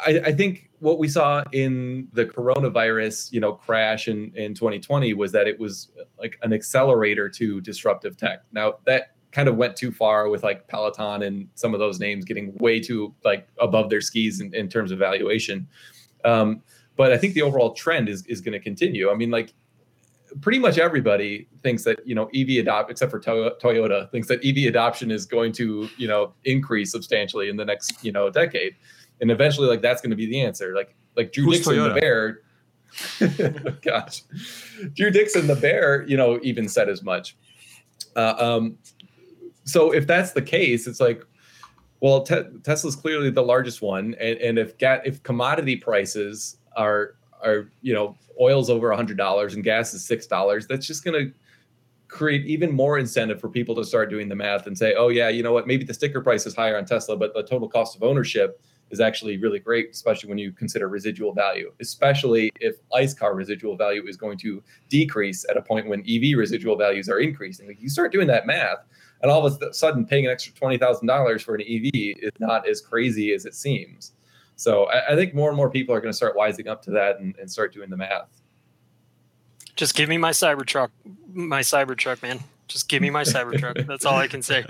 I, 0.06 0.20
I, 0.26 0.32
think 0.32 0.70
what 0.78 0.98
we 0.98 1.06
saw 1.06 1.44
in 1.52 2.08
the 2.14 2.24
coronavirus, 2.24 3.32
you 3.32 3.40
know, 3.40 3.52
crash 3.52 4.08
in, 4.08 4.32
in 4.34 4.54
2020 4.54 5.12
was 5.14 5.30
that 5.32 5.46
it 5.46 5.60
was 5.60 5.90
like 6.18 6.38
an 6.42 6.52
accelerator 6.52 7.28
to 7.28 7.60
disruptive 7.60 8.16
tech. 8.16 8.40
Now 8.52 8.78
that 8.86 9.14
kind 9.32 9.48
of 9.48 9.56
went 9.56 9.76
too 9.76 9.92
far 9.92 10.28
with 10.28 10.42
like 10.42 10.66
Peloton 10.68 11.22
and 11.22 11.48
some 11.54 11.74
of 11.74 11.80
those 11.80 12.00
names 12.00 12.24
getting 12.24 12.56
way 12.56 12.80
too 12.80 13.14
like 13.24 13.46
above 13.60 13.90
their 13.90 14.00
skis 14.00 14.40
in, 14.40 14.54
in 14.54 14.68
terms 14.68 14.90
of 14.90 14.98
valuation. 14.98 15.68
Um, 16.24 16.62
but 17.00 17.12
I 17.12 17.16
think 17.16 17.32
the 17.32 17.40
overall 17.40 17.72
trend 17.72 18.10
is 18.10 18.26
is 18.26 18.42
going 18.42 18.52
to 18.52 18.60
continue. 18.60 19.10
I 19.10 19.14
mean, 19.14 19.30
like 19.30 19.54
pretty 20.42 20.58
much 20.58 20.76
everybody 20.76 21.48
thinks 21.62 21.82
that 21.84 22.06
you 22.06 22.14
know 22.14 22.28
EV 22.34 22.58
adopt, 22.60 22.90
except 22.90 23.10
for 23.10 23.18
Toyota, 23.18 24.10
thinks 24.10 24.28
that 24.28 24.44
EV 24.44 24.68
adoption 24.68 25.10
is 25.10 25.24
going 25.24 25.52
to 25.52 25.88
you 25.96 26.06
know 26.06 26.34
increase 26.44 26.92
substantially 26.92 27.48
in 27.48 27.56
the 27.56 27.64
next 27.64 28.04
you 28.04 28.12
know 28.12 28.28
decade 28.28 28.76
and 29.22 29.30
eventually 29.30 29.66
like 29.66 29.80
that's 29.80 30.02
going 30.02 30.10
to 30.10 30.16
be 30.16 30.26
the 30.26 30.42
answer 30.42 30.74
like 30.74 30.94
like 31.16 31.32
drew 31.32 31.44
Who's 31.44 31.58
dickson 31.58 31.76
Toyota? 31.76 31.94
the 31.94 32.00
bear 33.48 33.78
gosh 33.82 34.22
drew 34.94 35.10
dickson 35.10 35.46
the 35.46 35.56
bear 35.56 36.02
you 36.06 36.18
know 36.18 36.38
even 36.42 36.68
said 36.68 36.90
as 36.90 37.02
much 37.02 37.34
uh, 38.14 38.34
um, 38.38 38.76
so 39.64 39.90
if 39.92 40.06
that's 40.06 40.32
the 40.32 40.42
case 40.42 40.86
it's 40.86 41.00
like 41.00 41.24
well 42.00 42.22
te- 42.22 42.44
tesla's 42.64 42.94
clearly 42.96 43.30
the 43.30 43.42
largest 43.42 43.80
one 43.80 44.14
and, 44.20 44.38
and 44.38 44.58
if 44.58 44.76
ga- 44.78 45.02
if 45.04 45.22
commodity 45.22 45.76
prices 45.76 46.56
are 46.76 47.14
are 47.42 47.70
you 47.82 47.94
know 47.94 48.16
oil's 48.40 48.70
over 48.70 48.88
$100 48.88 49.54
and 49.54 49.64
gas 49.64 49.94
is 49.94 50.06
$6 50.06 50.68
that's 50.68 50.86
just 50.86 51.04
going 51.04 51.26
to 51.26 51.32
create 52.08 52.44
even 52.46 52.72
more 52.72 52.98
incentive 52.98 53.40
for 53.40 53.48
people 53.48 53.74
to 53.76 53.84
start 53.84 54.10
doing 54.10 54.28
the 54.28 54.34
math 54.34 54.66
and 54.66 54.76
say 54.76 54.94
oh 54.94 55.08
yeah 55.08 55.28
you 55.28 55.42
know 55.42 55.52
what 55.52 55.66
maybe 55.66 55.84
the 55.84 55.94
sticker 55.94 56.20
price 56.20 56.44
is 56.44 56.54
higher 56.56 56.76
on 56.76 56.84
tesla 56.84 57.16
but 57.16 57.32
the 57.34 57.42
total 57.42 57.68
cost 57.68 57.94
of 57.94 58.02
ownership 58.02 58.60
is 58.90 59.00
actually 59.00 59.36
really 59.38 59.58
great, 59.58 59.90
especially 59.90 60.28
when 60.28 60.38
you 60.38 60.52
consider 60.52 60.88
residual 60.88 61.32
value, 61.32 61.72
especially 61.80 62.50
if 62.60 62.76
ICE 62.92 63.14
car 63.14 63.34
residual 63.34 63.76
value 63.76 64.06
is 64.06 64.16
going 64.16 64.36
to 64.38 64.62
decrease 64.88 65.46
at 65.48 65.56
a 65.56 65.62
point 65.62 65.88
when 65.88 66.00
EV 66.00 66.36
residual 66.36 66.76
values 66.76 67.08
are 67.08 67.20
increasing. 67.20 67.74
You 67.78 67.88
start 67.88 68.12
doing 68.12 68.26
that 68.28 68.46
math, 68.46 68.78
and 69.22 69.30
all 69.30 69.46
of 69.46 69.62
a 69.62 69.72
sudden 69.72 70.04
paying 70.04 70.26
an 70.26 70.32
extra 70.32 70.52
$20,000 70.52 71.42
for 71.42 71.54
an 71.54 71.62
EV 71.62 71.90
is 71.94 72.32
not 72.38 72.68
as 72.68 72.80
crazy 72.80 73.32
as 73.32 73.46
it 73.46 73.54
seems. 73.54 74.12
So 74.60 74.84
I, 74.90 75.12
I 75.12 75.16
think 75.16 75.34
more 75.34 75.48
and 75.48 75.56
more 75.56 75.70
people 75.70 75.94
are 75.94 76.02
going 76.02 76.12
to 76.12 76.16
start 76.16 76.36
wising 76.36 76.66
up 76.66 76.82
to 76.82 76.90
that 76.90 77.18
and, 77.18 77.34
and 77.38 77.50
start 77.50 77.72
doing 77.72 77.88
the 77.88 77.96
math. 77.96 78.28
Just 79.74 79.94
give 79.94 80.06
me 80.06 80.18
my 80.18 80.32
Cybertruck, 80.32 80.90
my 81.32 81.60
Cybertruck, 81.60 82.22
man. 82.22 82.40
Just 82.68 82.86
give 82.86 83.00
me 83.00 83.08
my 83.08 83.22
Cybertruck. 83.22 83.86
That's 83.88 84.04
all 84.04 84.16
I 84.16 84.28
can 84.28 84.42
say. 84.42 84.66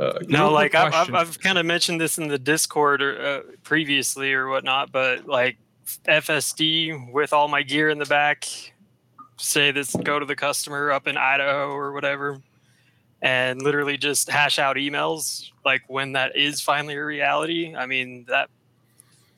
Uh, 0.00 0.18
no, 0.26 0.50
like 0.50 0.74
I've, 0.74 0.92
I've, 0.92 1.14
I've 1.14 1.40
kind 1.40 1.58
of 1.58 1.64
mentioned 1.64 2.00
this 2.00 2.18
in 2.18 2.26
the 2.26 2.36
Discord 2.36 3.02
or, 3.02 3.24
uh, 3.24 3.40
previously 3.62 4.32
or 4.32 4.48
whatnot, 4.48 4.90
but 4.90 5.28
like 5.28 5.56
FSD 6.08 7.12
with 7.12 7.32
all 7.32 7.46
my 7.46 7.62
gear 7.62 7.88
in 7.88 7.98
the 7.98 8.06
back, 8.06 8.48
say 9.36 9.70
this 9.70 9.94
go 9.94 10.18
to 10.18 10.26
the 10.26 10.34
customer 10.34 10.90
up 10.90 11.06
in 11.06 11.16
Idaho 11.16 11.70
or 11.70 11.92
whatever, 11.92 12.42
and 13.22 13.62
literally 13.62 13.96
just 13.96 14.28
hash 14.28 14.58
out 14.58 14.74
emails 14.74 15.52
like 15.64 15.82
when 15.88 16.12
that 16.12 16.36
is 16.36 16.60
finally 16.60 16.94
a 16.94 17.04
reality. 17.04 17.74
I 17.74 17.86
mean, 17.86 18.26
that 18.28 18.50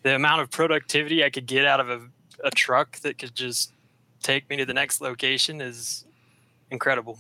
the 0.03 0.15
amount 0.15 0.43
of 0.43 0.51
productivity 0.51 1.25
I 1.25 1.31
could 1.31 1.47
get 1.47 1.65
out 1.65 1.81
of 1.81 1.89
a, 1.91 2.01
a 2.45 2.51
truck 2.51 2.99
that 3.01 3.19
could 3.19 3.35
just 3.35 3.73
take 4.23 4.49
me 4.51 4.57
to 4.57 4.67
the 4.67 4.75
next 4.75 5.01
location 5.01 5.61
is 5.61 6.05
incredible. 6.71 7.19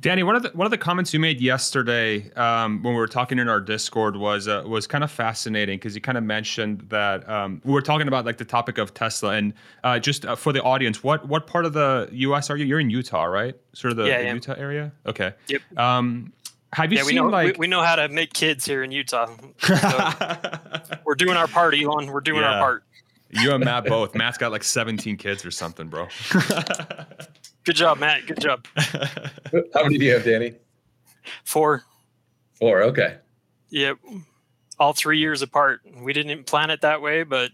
Danny, 0.00 0.22
one 0.22 0.36
of 0.36 0.42
the 0.42 0.50
one 0.50 0.66
of 0.66 0.70
the 0.70 0.76
comments 0.76 1.14
you 1.14 1.20
made 1.20 1.40
yesterday 1.40 2.30
um, 2.34 2.82
when 2.82 2.92
we 2.92 3.00
were 3.00 3.06
talking 3.06 3.38
in 3.38 3.48
our 3.48 3.60
Discord 3.60 4.16
was 4.16 4.48
uh, 4.48 4.62
was 4.66 4.86
kind 4.86 5.02
of 5.02 5.10
fascinating 5.10 5.78
because 5.78 5.94
you 5.94 6.00
kind 6.02 6.18
of 6.18 6.24
mentioned 6.24 6.84
that 6.90 7.26
um, 7.26 7.62
we 7.64 7.72
were 7.72 7.80
talking 7.80 8.06
about 8.06 8.26
like 8.26 8.36
the 8.36 8.44
topic 8.44 8.76
of 8.76 8.92
Tesla 8.92 9.30
and 9.30 9.54
uh, 9.82 9.98
just 9.98 10.26
uh, 10.26 10.36
for 10.36 10.52
the 10.52 10.62
audience, 10.62 11.02
what 11.02 11.26
what 11.26 11.46
part 11.46 11.64
of 11.64 11.72
the 11.72 12.08
U.S. 12.12 12.50
are 12.50 12.56
you? 12.58 12.66
You're 12.66 12.80
in 12.80 12.90
Utah, 12.90 13.24
right? 13.24 13.54
Sort 13.72 13.92
of 13.92 13.96
the, 13.96 14.04
yeah, 14.04 14.22
the. 14.22 14.34
Utah 14.34 14.54
area. 14.58 14.92
Okay. 15.06 15.32
Yep. 15.48 15.78
Um, 15.78 16.34
have 16.74 16.92
you 16.92 16.98
yeah, 16.98 17.04
we 17.04 17.08
seen 17.08 17.16
know 17.16 17.28
like 17.28 17.54
we, 17.54 17.60
we 17.60 17.66
know 17.66 17.82
how 17.82 17.96
to 17.96 18.08
make 18.08 18.32
kids 18.32 18.64
here 18.66 18.82
in 18.82 18.90
Utah. 18.92 19.28
So 20.84 20.96
we're 21.04 21.14
doing 21.14 21.36
our 21.36 21.46
part, 21.48 21.74
Elon. 21.74 22.06
We're 22.08 22.20
doing 22.20 22.40
Yeah. 22.42 22.52
our 22.54 22.60
part. 22.60 22.84
you 23.30 23.52
and 23.54 23.64
Matt 23.64 23.84
both? 23.86 24.14
Matt's 24.14 24.36
got 24.38 24.52
like 24.52 24.62
17 24.64 25.16
kids 25.16 25.44
or 25.44 25.50
something, 25.50 25.88
bro. 25.88 26.08
Good 27.64 27.76
job, 27.76 27.98
Matt. 27.98 28.26
Good 28.26 28.40
job. 28.40 28.66
How 28.76 29.82
many 29.82 29.98
do 29.98 30.04
you 30.04 30.12
have, 30.12 30.24
Danny? 30.24 30.54
Four. 31.44 31.82
Four. 32.54 32.82
Okay. 32.82 33.16
Yep. 33.70 33.98
All 34.78 34.92
three 34.92 35.18
years 35.18 35.40
apart. 35.42 35.80
We 36.02 36.12
didn't 36.12 36.44
plan 36.44 36.70
it 36.70 36.82
that 36.82 37.00
way, 37.00 37.22
but 37.22 37.50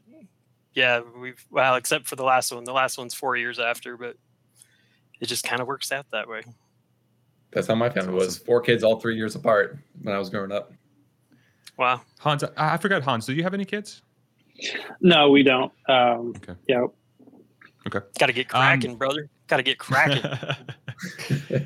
yeah, 0.74 1.00
we've 1.20 1.44
well, 1.50 1.76
except 1.76 2.06
for 2.08 2.16
the 2.16 2.24
last 2.24 2.52
one. 2.52 2.64
The 2.64 2.72
last 2.72 2.98
one's 2.98 3.14
four 3.14 3.36
years 3.36 3.58
after, 3.58 3.96
but 3.96 4.16
it 5.20 5.26
just 5.26 5.44
kind 5.44 5.60
of 5.62 5.68
works 5.68 5.92
out 5.92 6.06
that 6.12 6.28
way. 6.28 6.42
That's 7.52 7.66
how 7.66 7.74
my 7.74 7.90
family 7.90 8.14
was. 8.14 8.38
Four 8.38 8.60
kids, 8.60 8.84
all 8.84 9.00
three 9.00 9.16
years 9.16 9.34
apart 9.34 9.78
when 10.02 10.14
I 10.14 10.18
was 10.18 10.30
growing 10.30 10.52
up. 10.52 10.72
Wow. 11.76 12.02
Hans, 12.18 12.44
I, 12.44 12.74
I 12.74 12.76
forgot 12.76 13.02
Hans. 13.02 13.26
Do 13.26 13.34
you 13.34 13.42
have 13.42 13.54
any 13.54 13.64
kids? 13.64 14.02
No, 15.00 15.30
we 15.30 15.42
don't. 15.42 15.72
Um, 15.88 16.34
Okay. 16.36 16.54
Yeah, 16.68 16.86
Got 18.18 18.26
to 18.26 18.32
get 18.32 18.48
cracking, 18.48 18.96
brother. 18.96 19.28
Got 19.46 19.56
to 19.56 19.62
get 19.62 19.78
cracking. 19.78 20.22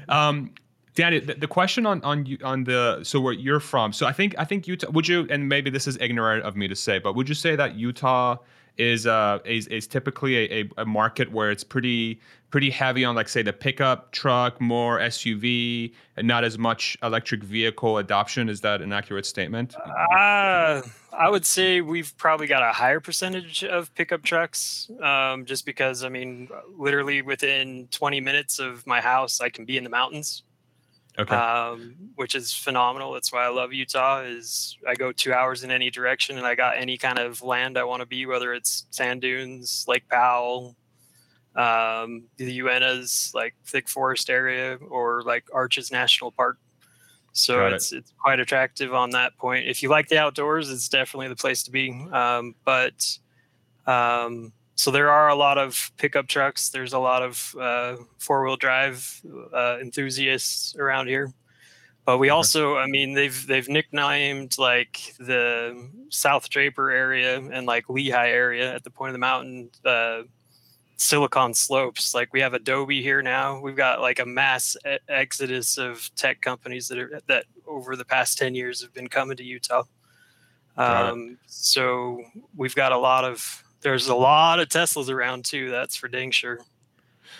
um, 0.08 0.52
Danny, 0.94 1.18
the, 1.18 1.34
the 1.34 1.48
question 1.48 1.86
on 1.86 2.00
on 2.02 2.24
you 2.24 2.38
on 2.44 2.64
the 2.64 3.00
so 3.02 3.20
where 3.20 3.32
you're 3.32 3.60
from. 3.60 3.92
So 3.92 4.06
I 4.06 4.12
think 4.12 4.34
I 4.38 4.44
think 4.44 4.68
Utah. 4.68 4.90
Would 4.92 5.08
you 5.08 5.26
and 5.28 5.48
maybe 5.48 5.70
this 5.70 5.88
is 5.88 5.98
ignorant 6.00 6.44
of 6.44 6.56
me 6.56 6.68
to 6.68 6.76
say, 6.76 6.98
but 6.98 7.16
would 7.16 7.28
you 7.28 7.34
say 7.34 7.56
that 7.56 7.74
Utah 7.74 8.36
is 8.76 9.06
uh 9.06 9.38
is, 9.44 9.66
is 9.68 9.86
typically 9.86 10.36
a, 10.36 10.62
a, 10.62 10.70
a 10.78 10.84
market 10.84 11.30
where 11.30 11.50
it's 11.50 11.64
pretty 11.64 12.20
pretty 12.54 12.70
heavy 12.70 13.04
on 13.04 13.16
like 13.16 13.28
say 13.28 13.42
the 13.42 13.52
pickup 13.52 14.12
truck, 14.12 14.60
more 14.60 15.00
SUV, 15.00 15.92
and 16.16 16.28
not 16.28 16.44
as 16.44 16.56
much 16.56 16.96
electric 17.02 17.42
vehicle 17.42 17.98
adoption? 17.98 18.48
Is 18.48 18.60
that 18.60 18.80
an 18.80 18.92
accurate 18.92 19.26
statement? 19.26 19.74
Uh, 19.76 20.80
I 21.12 21.28
would 21.28 21.44
say 21.44 21.80
we've 21.80 22.16
probably 22.16 22.46
got 22.46 22.62
a 22.62 22.72
higher 22.72 23.00
percentage 23.00 23.64
of 23.64 23.92
pickup 23.96 24.22
trucks, 24.22 24.88
um, 25.02 25.46
just 25.46 25.66
because 25.66 26.04
I 26.04 26.08
mean, 26.10 26.48
literally 26.78 27.22
within 27.22 27.88
20 27.90 28.20
minutes 28.20 28.60
of 28.60 28.86
my 28.86 29.00
house, 29.00 29.40
I 29.40 29.48
can 29.48 29.64
be 29.64 29.76
in 29.76 29.82
the 29.82 29.90
mountains. 29.90 30.44
Okay. 31.16 31.34
um, 31.34 31.94
which 32.16 32.34
is 32.34 32.52
phenomenal. 32.52 33.12
That's 33.12 33.32
why 33.32 33.44
I 33.44 33.48
love 33.48 33.72
Utah. 33.72 34.22
Is 34.22 34.76
I 34.86 34.94
go 34.94 35.12
two 35.12 35.32
hours 35.32 35.62
in 35.62 35.70
any 35.70 35.90
direction, 35.90 36.38
and 36.38 36.46
I 36.46 36.54
got 36.56 36.76
any 36.76 36.98
kind 36.98 37.18
of 37.18 37.40
land 37.42 37.78
I 37.78 37.84
want 37.84 38.00
to 38.00 38.06
be, 38.06 38.26
whether 38.26 38.52
it's 38.52 38.86
sand 38.90 39.20
dunes, 39.20 39.84
Lake 39.86 40.08
Powell, 40.08 40.74
um, 41.54 42.24
the 42.36 42.58
Uintas, 42.58 43.32
like 43.32 43.54
thick 43.64 43.88
forest 43.88 44.28
area, 44.28 44.76
or 44.88 45.22
like 45.22 45.44
Arches 45.52 45.92
National 45.92 46.32
Park. 46.32 46.58
So 47.32 47.66
it. 47.66 47.74
it's 47.74 47.92
it's 47.92 48.12
quite 48.20 48.40
attractive 48.40 48.92
on 48.92 49.10
that 49.10 49.36
point. 49.36 49.68
If 49.68 49.82
you 49.82 49.90
like 49.90 50.08
the 50.08 50.18
outdoors, 50.18 50.68
it's 50.70 50.88
definitely 50.88 51.28
the 51.28 51.36
place 51.36 51.62
to 51.64 51.70
be. 51.70 51.90
Um, 52.12 52.56
but 52.64 53.18
um, 53.86 54.52
so 54.76 54.90
there 54.90 55.10
are 55.10 55.28
a 55.28 55.34
lot 55.34 55.58
of 55.58 55.92
pickup 55.96 56.26
trucks. 56.26 56.70
There's 56.70 56.92
a 56.92 56.98
lot 56.98 57.22
of 57.22 57.54
uh, 57.60 57.96
four 58.18 58.44
wheel 58.44 58.56
drive 58.56 59.22
uh, 59.52 59.78
enthusiasts 59.80 60.76
around 60.76 61.06
here. 61.06 61.32
But 62.04 62.18
we 62.18 62.28
also, 62.28 62.76
I 62.76 62.86
mean, 62.86 63.14
they've 63.14 63.46
they've 63.46 63.68
nicknamed 63.68 64.58
like 64.58 65.14
the 65.18 65.88
South 66.10 66.50
Draper 66.50 66.90
area 66.90 67.38
and 67.38 67.66
like 67.66 67.86
Lehi 67.86 68.12
area 68.12 68.74
at 68.74 68.84
the 68.84 68.90
point 68.90 69.10
of 69.10 69.14
the 69.14 69.20
mountain 69.20 69.70
uh, 69.86 70.22
Silicon 70.96 71.54
Slopes. 71.54 72.14
Like 72.14 72.30
we 72.34 72.40
have 72.40 72.52
Adobe 72.52 73.00
here 73.00 73.22
now. 73.22 73.58
We've 73.58 73.76
got 73.76 74.02
like 74.02 74.18
a 74.18 74.26
mass 74.26 74.76
e- 74.86 74.98
exodus 75.08 75.78
of 75.78 76.10
tech 76.14 76.42
companies 76.42 76.88
that 76.88 76.98
are 76.98 77.22
that 77.26 77.46
over 77.66 77.96
the 77.96 78.04
past 78.04 78.36
ten 78.36 78.54
years 78.54 78.82
have 78.82 78.92
been 78.92 79.08
coming 79.08 79.38
to 79.38 79.44
Utah. 79.44 79.84
Um, 80.76 81.38
so 81.46 82.20
we've 82.54 82.74
got 82.74 82.92
a 82.92 82.98
lot 82.98 83.24
of 83.24 83.63
there's 83.84 84.08
a 84.08 84.14
lot 84.14 84.58
of 84.58 84.68
Teslas 84.68 85.08
around 85.08 85.44
too. 85.44 85.70
That's 85.70 85.94
for 85.94 86.08
dang 86.08 86.32
sure. 86.32 86.58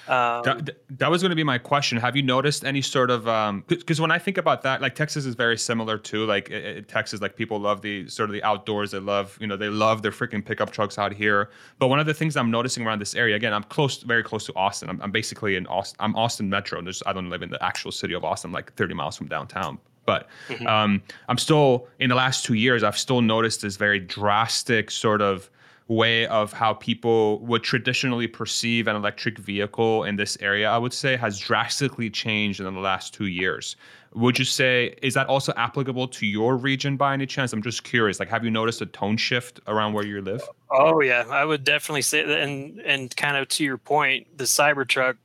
Um, 0.07 0.43
That, 0.45 0.77
that 0.99 1.11
was 1.11 1.23
going 1.23 1.31
to 1.31 1.37
be 1.37 1.45
my 1.45 1.57
question. 1.57 1.97
Have 1.99 2.15
you 2.15 2.23
noticed 2.23 2.65
any 2.65 2.83
sort 2.83 3.11
of 3.11 3.25
because 3.67 4.01
when 4.03 4.11
I 4.11 4.19
think 4.19 4.37
about 4.37 4.61
that, 4.63 4.83
like 4.83 4.95
Texas 4.95 5.25
is 5.25 5.35
very 5.35 5.57
similar 5.57 5.97
too. 5.97 6.27
Like 6.27 6.51
i- 6.53 6.77
i- 6.77 6.81
Texas, 6.87 7.23
like 7.23 7.37
people 7.37 7.59
love 7.59 7.81
the 7.81 8.07
sort 8.09 8.29
of 8.29 8.35
the 8.35 8.43
outdoors. 8.45 8.91
They 8.91 8.99
love 8.99 9.37
you 9.41 9.47
know 9.47 9.57
they 9.57 9.69
love 9.71 10.03
their 10.03 10.11
freaking 10.11 10.45
pickup 10.45 10.71
trucks 10.71 10.99
out 10.99 11.13
here. 11.15 11.51
But 11.79 11.89
one 11.89 11.99
of 12.01 12.07
the 12.07 12.13
things 12.15 12.37
I'm 12.37 12.51
noticing 12.51 12.87
around 12.87 13.01
this 13.01 13.15
area, 13.15 13.35
again, 13.37 13.55
I'm 13.55 13.65
close, 13.65 14.03
very 14.03 14.23
close 14.23 14.45
to 14.47 14.55
Austin. 14.55 14.91
I'm, 14.91 15.01
I'm 15.01 15.11
basically 15.11 15.57
in 15.57 15.67
Austin. 15.69 15.97
I'm 16.01 16.15
Austin 16.17 16.51
Metro. 16.51 16.83
There's, 16.83 17.03
I 17.07 17.15
don't 17.15 17.31
live 17.31 17.43
in 17.43 17.49
the 17.51 17.63
actual 17.65 17.91
city 17.91 18.13
of 18.15 18.25
Austin, 18.25 18.53
like 18.53 18.75
30 18.75 18.93
miles 18.95 19.17
from 19.17 19.29
downtown. 19.29 19.79
But 20.05 20.29
Mhm. 20.51 20.67
um, 20.67 21.03
I'm 21.31 21.39
still 21.39 21.89
in 21.99 22.11
the 22.11 22.15
last 22.15 22.45
two 22.45 22.53
years. 22.55 22.83
I've 22.83 22.99
still 22.99 23.23
noticed 23.23 23.63
this 23.63 23.77
very 23.79 24.01
drastic 24.01 24.91
sort 24.91 25.23
of 25.23 25.49
way 25.89 26.27
of 26.27 26.53
how 26.53 26.73
people 26.73 27.41
would 27.41 27.63
traditionally 27.63 28.27
perceive 28.27 28.89
an 28.89 28.97
electric 28.97 29.39
vehicle 29.39 30.05
in 30.05 30.17
this 30.17 30.39
area, 30.41 30.71
I 30.71 30.79
would 30.79 30.95
say, 30.95 31.17
has 31.17 31.39
drastically 31.39 32.09
changed 32.09 32.61
in 32.61 32.73
the 32.73 32.81
last 32.81 33.13
two 33.13 33.27
years. 33.27 33.77
Would 34.15 34.39
you 34.39 34.45
say 34.45 34.95
is 35.03 35.15
that 35.15 35.27
also 35.27 35.53
applicable 35.57 36.09
to 36.09 36.27
your 36.27 36.57
region 36.57 36.97
by 36.97 37.13
any 37.13 37.27
chance? 37.27 37.53
I'm 37.53 37.63
just 37.63 37.85
curious. 37.85 38.19
Like, 38.19 38.31
have 38.31 38.45
you 38.45 38.51
noticed 38.51 38.81
a 38.81 38.87
tone 38.87 39.17
shift 39.17 39.61
around 39.67 39.93
where 39.93 40.07
you 40.07 40.23
live? 40.23 40.43
Oh 40.71 41.01
yeah, 41.01 41.25
I 41.29 41.45
would 41.45 41.65
definitely 41.65 42.03
say 42.03 42.25
that, 42.25 42.41
and 42.41 42.81
and 42.81 43.15
kind 43.17 43.37
of 43.37 43.49
to 43.49 43.65
your 43.65 43.77
point, 43.77 44.39
the 44.39 44.45
Cybertruck, 44.45 45.17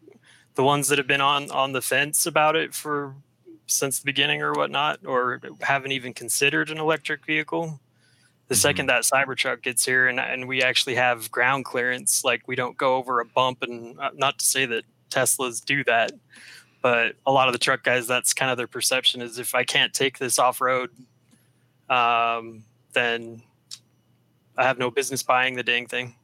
the 0.55 0.63
ones 0.63 0.87
that 0.87 0.97
have 0.97 1.07
been 1.07 1.21
on 1.21 1.51
on 1.51 1.71
the 1.71 1.81
fence 1.81 2.25
about 2.25 2.55
it 2.55 2.73
for 2.73 3.15
since 3.67 3.99
the 3.99 4.05
beginning 4.05 4.41
or 4.41 4.53
whatnot, 4.53 5.05
or 5.05 5.39
haven't 5.61 5.91
even 5.91 6.11
considered 6.11 6.71
an 6.71 6.79
electric 6.79 7.25
vehicle. 7.25 7.79
The 8.49 8.55
second 8.55 8.87
that 8.87 9.03
Cybertruck 9.03 9.61
gets 9.61 9.85
here, 9.85 10.07
and 10.07 10.19
and 10.19 10.47
we 10.47 10.61
actually 10.63 10.95
have 10.95 11.31
ground 11.31 11.65
clearance, 11.65 12.23
like 12.25 12.47
we 12.47 12.55
don't 12.55 12.75
go 12.75 12.95
over 12.95 13.21
a 13.21 13.25
bump, 13.25 13.61
and 13.61 13.99
uh, 13.99 14.09
not 14.15 14.39
to 14.39 14.45
say 14.45 14.65
that 14.65 14.83
Teslas 15.09 15.63
do 15.63 15.83
that, 15.85 16.11
but 16.81 17.15
a 17.25 17.31
lot 17.31 17.47
of 17.47 17.53
the 17.53 17.59
truck 17.59 17.83
guys, 17.83 18.07
that's 18.07 18.33
kind 18.33 18.51
of 18.51 18.57
their 18.57 18.67
perception 18.67 19.21
is 19.21 19.37
if 19.37 19.53
I 19.53 19.63
can't 19.63 19.93
take 19.93 20.17
this 20.17 20.39
off 20.39 20.61
road, 20.61 20.89
um, 21.89 22.63
then 22.93 23.43
I 24.57 24.63
have 24.63 24.79
no 24.79 24.89
business 24.89 25.23
buying 25.23 25.55
the 25.55 25.63
dang 25.63 25.87
thing. 25.87 26.15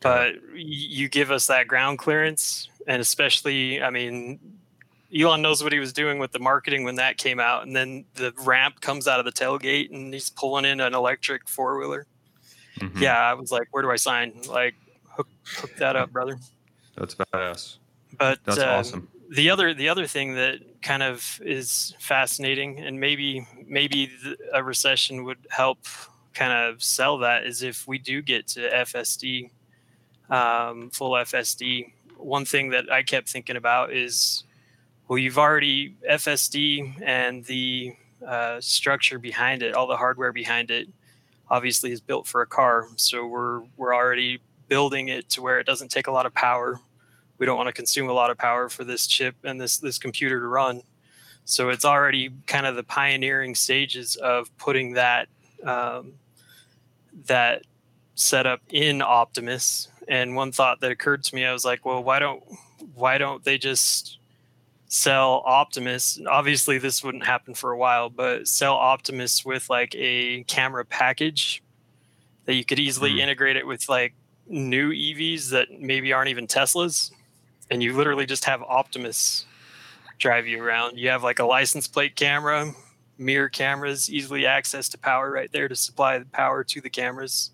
But 0.00 0.36
you 0.54 1.08
give 1.10 1.30
us 1.30 1.46
that 1.48 1.68
ground 1.68 1.98
clearance, 1.98 2.68
and 2.86 3.02
especially, 3.02 3.82
I 3.82 3.90
mean, 3.90 4.40
Elon 5.18 5.42
knows 5.42 5.62
what 5.62 5.72
he 5.72 5.78
was 5.80 5.92
doing 5.92 6.18
with 6.18 6.32
the 6.32 6.38
marketing 6.38 6.84
when 6.84 6.94
that 6.96 7.16
came 7.18 7.40
out, 7.40 7.64
and 7.66 7.74
then 7.74 8.04
the 8.14 8.32
ramp 8.44 8.80
comes 8.80 9.08
out 9.08 9.18
of 9.18 9.24
the 9.24 9.32
tailgate, 9.32 9.92
and 9.92 10.12
he's 10.14 10.30
pulling 10.30 10.64
in 10.64 10.80
an 10.80 10.94
electric 10.94 11.48
four 11.48 11.78
wheeler. 11.78 12.06
Mhm. 12.78 13.00
Yeah, 13.00 13.18
I 13.18 13.34
was 13.34 13.50
like, 13.50 13.68
where 13.72 13.82
do 13.82 13.90
I 13.90 13.96
sign? 13.96 14.32
Like, 14.48 14.74
hook, 15.08 15.28
hook 15.56 15.74
that 15.78 15.96
up, 15.96 16.10
brother. 16.12 16.38
that's 16.96 17.14
badass. 17.14 17.76
But 18.18 18.38
That's 18.44 18.58
um, 18.58 18.68
awesome. 18.68 19.08
the 19.30 19.50
other 19.50 19.72
the 19.74 19.88
other 19.88 20.06
thing 20.06 20.34
that 20.34 20.58
kind 20.82 21.02
of 21.02 21.40
is 21.44 21.94
fascinating 22.00 22.78
and 22.80 22.98
maybe 22.98 23.46
maybe 23.66 24.10
a 24.52 24.62
recession 24.62 25.24
would 25.24 25.38
help 25.50 25.78
kind 26.34 26.52
of 26.52 26.82
sell 26.82 27.18
that 27.18 27.44
is 27.44 27.62
if 27.62 27.86
we 27.86 27.98
do 27.98 28.20
get 28.22 28.46
to 28.48 28.60
FSD 28.68 29.50
um, 30.28 30.90
full 30.90 31.12
FSD 31.12 31.92
one 32.16 32.44
thing 32.44 32.70
that 32.70 32.90
I 32.92 33.02
kept 33.02 33.28
thinking 33.28 33.56
about 33.56 33.92
is 33.92 34.44
well 35.10 35.18
you've 35.18 35.36
already 35.36 35.96
FSD 36.08 37.02
and 37.02 37.44
the 37.44 37.94
uh, 38.26 38.58
structure 38.62 39.18
behind 39.18 39.62
it 39.62 39.74
all 39.74 39.86
the 39.86 39.96
hardware 39.96 40.32
behind 40.32 40.70
it 40.70 40.88
obviously 41.50 41.92
is 41.92 42.00
built 42.00 42.26
for 42.26 42.40
a 42.40 42.46
car 42.46 42.86
so 42.96 43.26
we're 43.26 43.60
we're 43.76 43.94
already 43.94 44.40
building 44.68 45.08
it 45.08 45.28
to 45.28 45.42
where 45.42 45.58
it 45.58 45.66
doesn't 45.66 45.90
take 45.90 46.06
a 46.06 46.12
lot 46.12 46.24
of 46.24 46.32
power 46.32 46.80
we 47.40 47.46
don't 47.46 47.56
want 47.56 47.68
to 47.68 47.72
consume 47.72 48.08
a 48.08 48.12
lot 48.12 48.30
of 48.30 48.38
power 48.38 48.68
for 48.68 48.84
this 48.84 49.06
chip 49.06 49.34
and 49.42 49.60
this 49.60 49.78
this 49.78 49.98
computer 49.98 50.38
to 50.38 50.46
run. 50.46 50.82
So 51.46 51.70
it's 51.70 51.86
already 51.86 52.30
kind 52.46 52.66
of 52.66 52.76
the 52.76 52.84
pioneering 52.84 53.54
stages 53.54 54.14
of 54.14 54.56
putting 54.58 54.92
that 54.92 55.28
um, 55.64 56.12
that 57.24 57.62
setup 58.14 58.60
in 58.68 59.02
Optimus. 59.02 59.88
And 60.06 60.36
one 60.36 60.52
thought 60.52 60.80
that 60.80 60.90
occurred 60.90 61.24
to 61.24 61.34
me, 61.34 61.46
I 61.46 61.52
was 61.52 61.64
like, 61.64 61.84
well, 61.86 62.04
why 62.04 62.18
don't 62.18 62.44
why 62.94 63.16
don't 63.16 63.42
they 63.42 63.56
just 63.56 64.18
sell 64.90 65.44
Optimus. 65.46 66.18
Obviously, 66.28 66.76
this 66.76 67.02
wouldn't 67.04 67.24
happen 67.24 67.54
for 67.54 67.70
a 67.70 67.78
while, 67.78 68.10
but 68.10 68.48
sell 68.48 68.74
Optimus 68.74 69.44
with 69.44 69.70
like 69.70 69.94
a 69.94 70.42
camera 70.44 70.84
package 70.84 71.62
that 72.44 72.54
you 72.54 72.64
could 72.64 72.80
easily 72.80 73.12
Mhm. 73.12 73.20
integrate 73.20 73.56
it 73.56 73.66
with 73.68 73.88
like 73.88 74.14
new 74.48 74.90
EVs 74.92 75.50
that 75.50 75.70
maybe 75.80 76.12
aren't 76.12 76.28
even 76.28 76.48
Teslas, 76.48 77.12
and 77.70 77.84
you 77.84 77.96
literally 77.96 78.26
just 78.26 78.44
have 78.46 78.62
Optimus 78.64 79.46
drive 80.18 80.48
you 80.48 80.60
around. 80.60 80.98
You 80.98 81.08
have 81.10 81.22
like 81.22 81.38
a 81.38 81.44
license 81.44 81.86
plate 81.86 82.16
camera, 82.16 82.74
mirror 83.16 83.48
cameras, 83.48 84.10
easily 84.10 84.44
access 84.44 84.88
to 84.88 84.98
power 84.98 85.30
right 85.30 85.52
there 85.52 85.68
to 85.68 85.76
supply 85.76 86.18
the 86.18 86.24
power 86.26 86.64
to 86.64 86.80
the 86.80 86.90
cameras. 86.90 87.52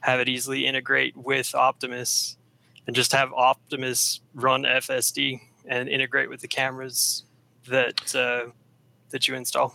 Have 0.00 0.18
it 0.18 0.28
easily 0.28 0.66
integrate 0.66 1.16
with 1.16 1.54
Optimus, 1.54 2.36
and 2.88 2.96
just 2.96 3.12
have 3.12 3.32
Optimus 3.32 4.20
run 4.34 4.64
FSD 4.66 5.42
and 5.66 5.88
integrate 5.88 6.28
with 6.28 6.40
the 6.40 6.48
cameras 6.48 7.24
that 7.68 8.14
uh, 8.14 8.50
that 9.10 9.28
you 9.28 9.34
install. 9.34 9.74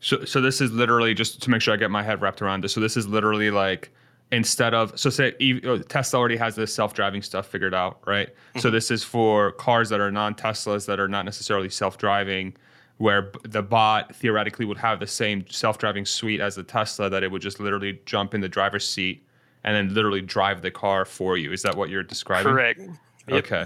So, 0.00 0.24
so 0.24 0.40
this 0.40 0.60
is 0.60 0.70
literally 0.70 1.14
just 1.14 1.40
to 1.42 1.50
make 1.50 1.62
sure 1.62 1.72
I 1.72 1.76
get 1.76 1.90
my 1.90 2.02
head 2.02 2.20
wrapped 2.20 2.42
around 2.42 2.62
this. 2.62 2.72
So 2.72 2.80
this 2.80 2.96
is 2.96 3.06
literally 3.08 3.50
like 3.50 3.90
instead 4.32 4.74
of 4.74 4.98
so 4.98 5.08
say 5.10 5.34
uh, 5.64 5.78
Tesla 5.88 6.18
already 6.18 6.36
has 6.36 6.54
this 6.56 6.74
self-driving 6.74 7.22
stuff 7.22 7.46
figured 7.46 7.74
out, 7.74 8.00
right? 8.06 8.28
So 8.58 8.70
this 8.70 8.90
is 8.90 9.04
for 9.04 9.52
cars 9.52 9.88
that 9.88 10.00
are 10.00 10.10
non-Teslas 10.10 10.86
that 10.86 11.00
are 11.00 11.08
not 11.08 11.24
necessarily 11.24 11.70
self-driving, 11.70 12.54
where 12.98 13.32
the 13.44 13.62
bot 13.62 14.14
theoretically 14.16 14.66
would 14.66 14.78
have 14.78 15.00
the 15.00 15.06
same 15.06 15.44
self-driving 15.48 16.04
suite 16.04 16.40
as 16.40 16.54
the 16.56 16.62
Tesla, 16.62 17.08
that 17.08 17.22
it 17.22 17.30
would 17.30 17.42
just 17.42 17.60
literally 17.60 18.00
jump 18.06 18.34
in 18.34 18.40
the 18.40 18.48
driver's 18.48 18.88
seat 18.88 19.26
and 19.62 19.74
then 19.74 19.94
literally 19.94 20.20
drive 20.20 20.60
the 20.60 20.70
car 20.70 21.04
for 21.04 21.38
you. 21.38 21.52
Is 21.52 21.62
that 21.62 21.76
what 21.76 21.88
you're 21.88 22.02
describing? 22.02 22.52
Correct. 22.52 22.80
Yep. 23.28 23.44
Okay. 23.44 23.64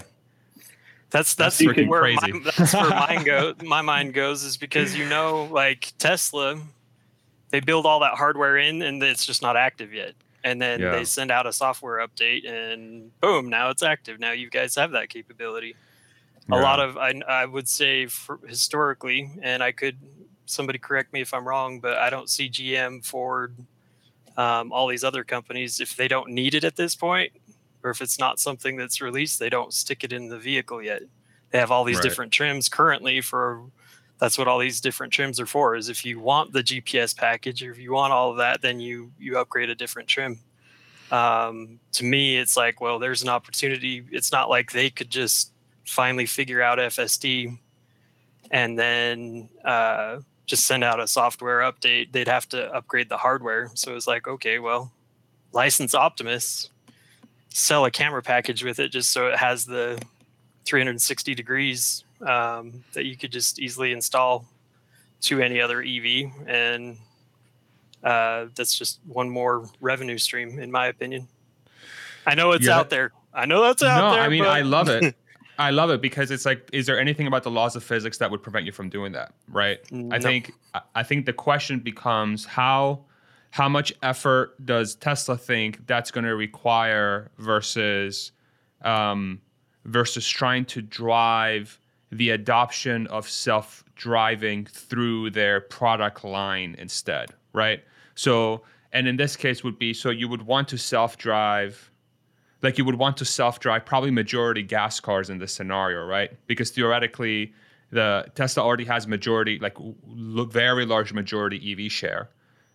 That's 1.10 1.34
that's, 1.34 1.58
That's 1.58 1.88
where 1.88 2.00
crazy. 2.00 2.32
My, 2.32 2.50
that's 2.56 2.74
where 2.74 2.90
mine 2.90 3.24
go. 3.24 3.54
My 3.64 3.80
mind 3.80 4.12
goes 4.12 4.42
is 4.44 4.56
because 4.58 4.94
you 4.94 5.08
know, 5.08 5.48
like 5.50 5.92
Tesla, 5.98 6.60
they 7.50 7.60
build 7.60 7.86
all 7.86 8.00
that 8.00 8.14
hardware 8.14 8.58
in, 8.58 8.82
and 8.82 9.02
it's 9.02 9.24
just 9.24 9.40
not 9.40 9.56
active 9.56 9.92
yet. 9.94 10.12
And 10.44 10.60
then 10.60 10.80
Yeah. 10.80 10.90
they 10.90 11.04
send 11.04 11.30
out 11.30 11.46
a 11.46 11.52
software 11.52 12.06
update, 12.06 12.46
and 12.48 13.10
boom, 13.20 13.48
now 13.48 13.70
it's 13.70 13.82
active. 13.82 14.20
Now 14.20 14.32
you 14.32 14.50
guys 14.50 14.74
have 14.76 14.90
that 14.92 15.08
capability. 15.08 15.76
A 16.50 16.56
lot 16.56 16.80
of 16.80 16.96
I, 16.96 17.14
I 17.28 17.46
would 17.46 17.68
say 17.68 18.06
for 18.06 18.38
historically, 18.46 19.30
and 19.42 19.62
I 19.62 19.72
could 19.72 19.96
somebody 20.46 20.78
correct 20.78 21.12
me 21.12 21.20
if 21.20 21.32
I'm 21.34 21.46
wrong, 21.46 21.80
but 21.80 21.98
I 21.98 22.08
don't 22.10 22.30
see 22.30 22.48
GM, 22.48 23.04
Ford, 23.04 23.54
um, 24.36 24.72
all 24.72 24.86
these 24.86 25.04
other 25.04 25.24
companies 25.24 25.80
if 25.80 25.94
they 25.96 26.08
don't 26.08 26.30
need 26.30 26.54
it 26.54 26.64
at 26.64 26.76
this 26.76 26.94
point, 26.94 27.32
or 27.82 27.90
if 27.90 28.00
it's 28.00 28.18
not 28.18 28.38
something 28.40 28.76
that's 28.76 29.00
released, 29.00 29.38
they 29.38 29.50
don't 29.50 29.72
stick 29.72 30.04
it 30.04 30.12
in 30.12 30.28
the 30.28 30.38
vehicle 30.38 30.82
yet. 30.82 31.02
They 31.50 31.58
have 31.58 31.70
all 31.70 31.84
these 31.84 31.96
Right. 31.96 32.02
different 32.04 32.32
trims 32.32 32.68
currently 32.68 33.20
for. 33.20 33.64
That's 34.20 34.36
what 34.36 34.48
all 34.48 34.58
these 34.58 34.80
different 34.80 35.12
trims 35.12 35.38
are 35.38 35.46
for. 35.46 35.76
Is 35.76 35.88
if 35.88 36.04
you 36.04 36.18
want 36.18 36.52
the 36.52 36.62
GPS 36.62 37.16
package 37.16 37.62
or 37.62 37.70
if 37.70 37.78
you 37.78 37.92
want 37.92 38.12
all 38.12 38.30
of 38.32 38.38
that, 38.38 38.60
then 38.62 38.80
you 38.80 39.12
you 39.18 39.38
upgrade 39.38 39.70
a 39.70 39.74
different 39.74 40.08
trim. 40.08 40.40
Um, 41.10 41.80
to 41.92 42.04
me, 42.04 42.36
it's 42.36 42.56
like, 42.56 42.80
well, 42.80 42.98
there's 42.98 43.22
an 43.22 43.28
opportunity. 43.28 44.04
It's 44.10 44.32
not 44.32 44.50
like 44.50 44.72
they 44.72 44.90
could 44.90 45.08
just 45.10 45.52
finally 45.86 46.26
figure 46.26 46.60
out 46.60 46.78
FSD 46.78 47.58
and 48.50 48.78
then 48.78 49.48
uh, 49.64 50.18
just 50.46 50.66
send 50.66 50.84
out 50.84 51.00
a 51.00 51.06
software 51.06 51.60
update. 51.60 52.12
They'd 52.12 52.28
have 52.28 52.48
to 52.50 52.72
upgrade 52.74 53.08
the 53.08 53.16
hardware. 53.16 53.70
So 53.74 53.94
it's 53.96 54.06
like, 54.06 54.26
okay, 54.28 54.58
well, 54.58 54.92
license 55.52 55.94
Optimus, 55.94 56.70
sell 57.48 57.84
a 57.84 57.90
camera 57.90 58.22
package 58.22 58.62
with 58.62 58.78
it 58.78 58.90
just 58.90 59.10
so 59.10 59.28
it 59.28 59.36
has 59.36 59.64
the 59.64 60.00
360 60.64 61.34
degrees 61.34 62.04
um, 62.26 62.84
that 62.92 63.04
you 63.06 63.16
could 63.16 63.32
just 63.32 63.58
easily 63.58 63.92
install 63.92 64.44
to 65.22 65.40
any 65.40 65.60
other 65.60 65.82
EV. 65.82 66.30
And 66.46 66.98
uh, 68.04 68.46
that's 68.54 68.78
just 68.78 69.00
one 69.06 69.28
more 69.30 69.68
revenue 69.80 70.18
stream, 70.18 70.58
in 70.58 70.70
my 70.70 70.86
opinion. 70.86 71.26
I 72.26 72.34
know 72.34 72.52
it's 72.52 72.66
Yeah, 72.66 72.78
out 72.78 72.90
there. 72.90 73.12
I 73.32 73.46
know 73.46 73.62
that's 73.62 73.82
out 73.82 74.00
no, 74.00 74.12
there. 74.12 74.22
I 74.22 74.28
mean 74.28 74.42
but- 74.44 74.50
I 74.50 74.60
love 74.62 74.88
it. 74.88 75.14
I 75.60 75.70
love 75.70 75.90
it 75.90 76.00
because 76.00 76.30
it's 76.30 76.46
like, 76.46 76.70
is 76.72 76.86
there 76.86 77.00
anything 77.00 77.26
about 77.26 77.42
the 77.42 77.50
laws 77.50 77.74
of 77.74 77.82
physics 77.82 78.18
that 78.18 78.30
would 78.30 78.44
prevent 78.44 78.64
you 78.64 78.70
from 78.70 78.88
doing 78.88 79.10
that? 79.12 79.32
Right. 79.48 79.80
I 80.12 80.20
think 80.20 80.52
I- 80.72 80.82
I 80.94 81.02
think 81.02 81.26
the 81.26 81.32
question 81.32 81.80
becomes 81.80 82.44
how 82.44 83.00
how 83.50 83.68
much 83.68 83.92
effort 84.02 84.64
does 84.64 84.94
Tesla 84.94 85.36
think 85.36 85.86
that's 85.86 86.10
going 86.10 86.24
to 86.24 86.36
require 86.36 87.30
versus 87.38 88.32
um, 88.82 89.40
versus 89.84 90.28
trying 90.28 90.64
to 90.66 90.82
drive 90.82 91.80
the 92.12 92.30
adoption 92.30 93.06
of 93.08 93.28
self-driving 93.28 94.66
through 94.66 95.30
their 95.30 95.60
product 95.60 96.24
line 96.24 96.76
instead, 96.78 97.30
right? 97.52 97.82
So, 98.14 98.62
and 98.92 99.06
in 99.06 99.16
this 99.16 99.36
case 99.36 99.64
would 99.64 99.78
be 99.78 99.92
so 99.92 100.10
you 100.10 100.28
would 100.28 100.42
want 100.42 100.68
to 100.68 100.78
self-drive 100.78 101.90
like 102.62 102.76
you 102.76 102.84
would 102.84 102.96
want 102.96 103.16
to 103.18 103.24
self-drive 103.24 103.84
probably 103.84 104.10
majority 104.10 104.62
gas 104.62 104.98
cars 104.98 105.30
in 105.30 105.38
this 105.38 105.54
scenario, 105.54 106.04
right? 106.04 106.32
Because 106.46 106.70
theoretically, 106.70 107.52
the 107.90 108.26
Tesla 108.34 108.64
already 108.64 108.84
has 108.84 109.06
majority, 109.06 109.58
like 109.60 109.76
very 110.06 110.84
large 110.84 111.12
majority 111.12 111.72
EV 111.72 111.90
share, 111.90 112.28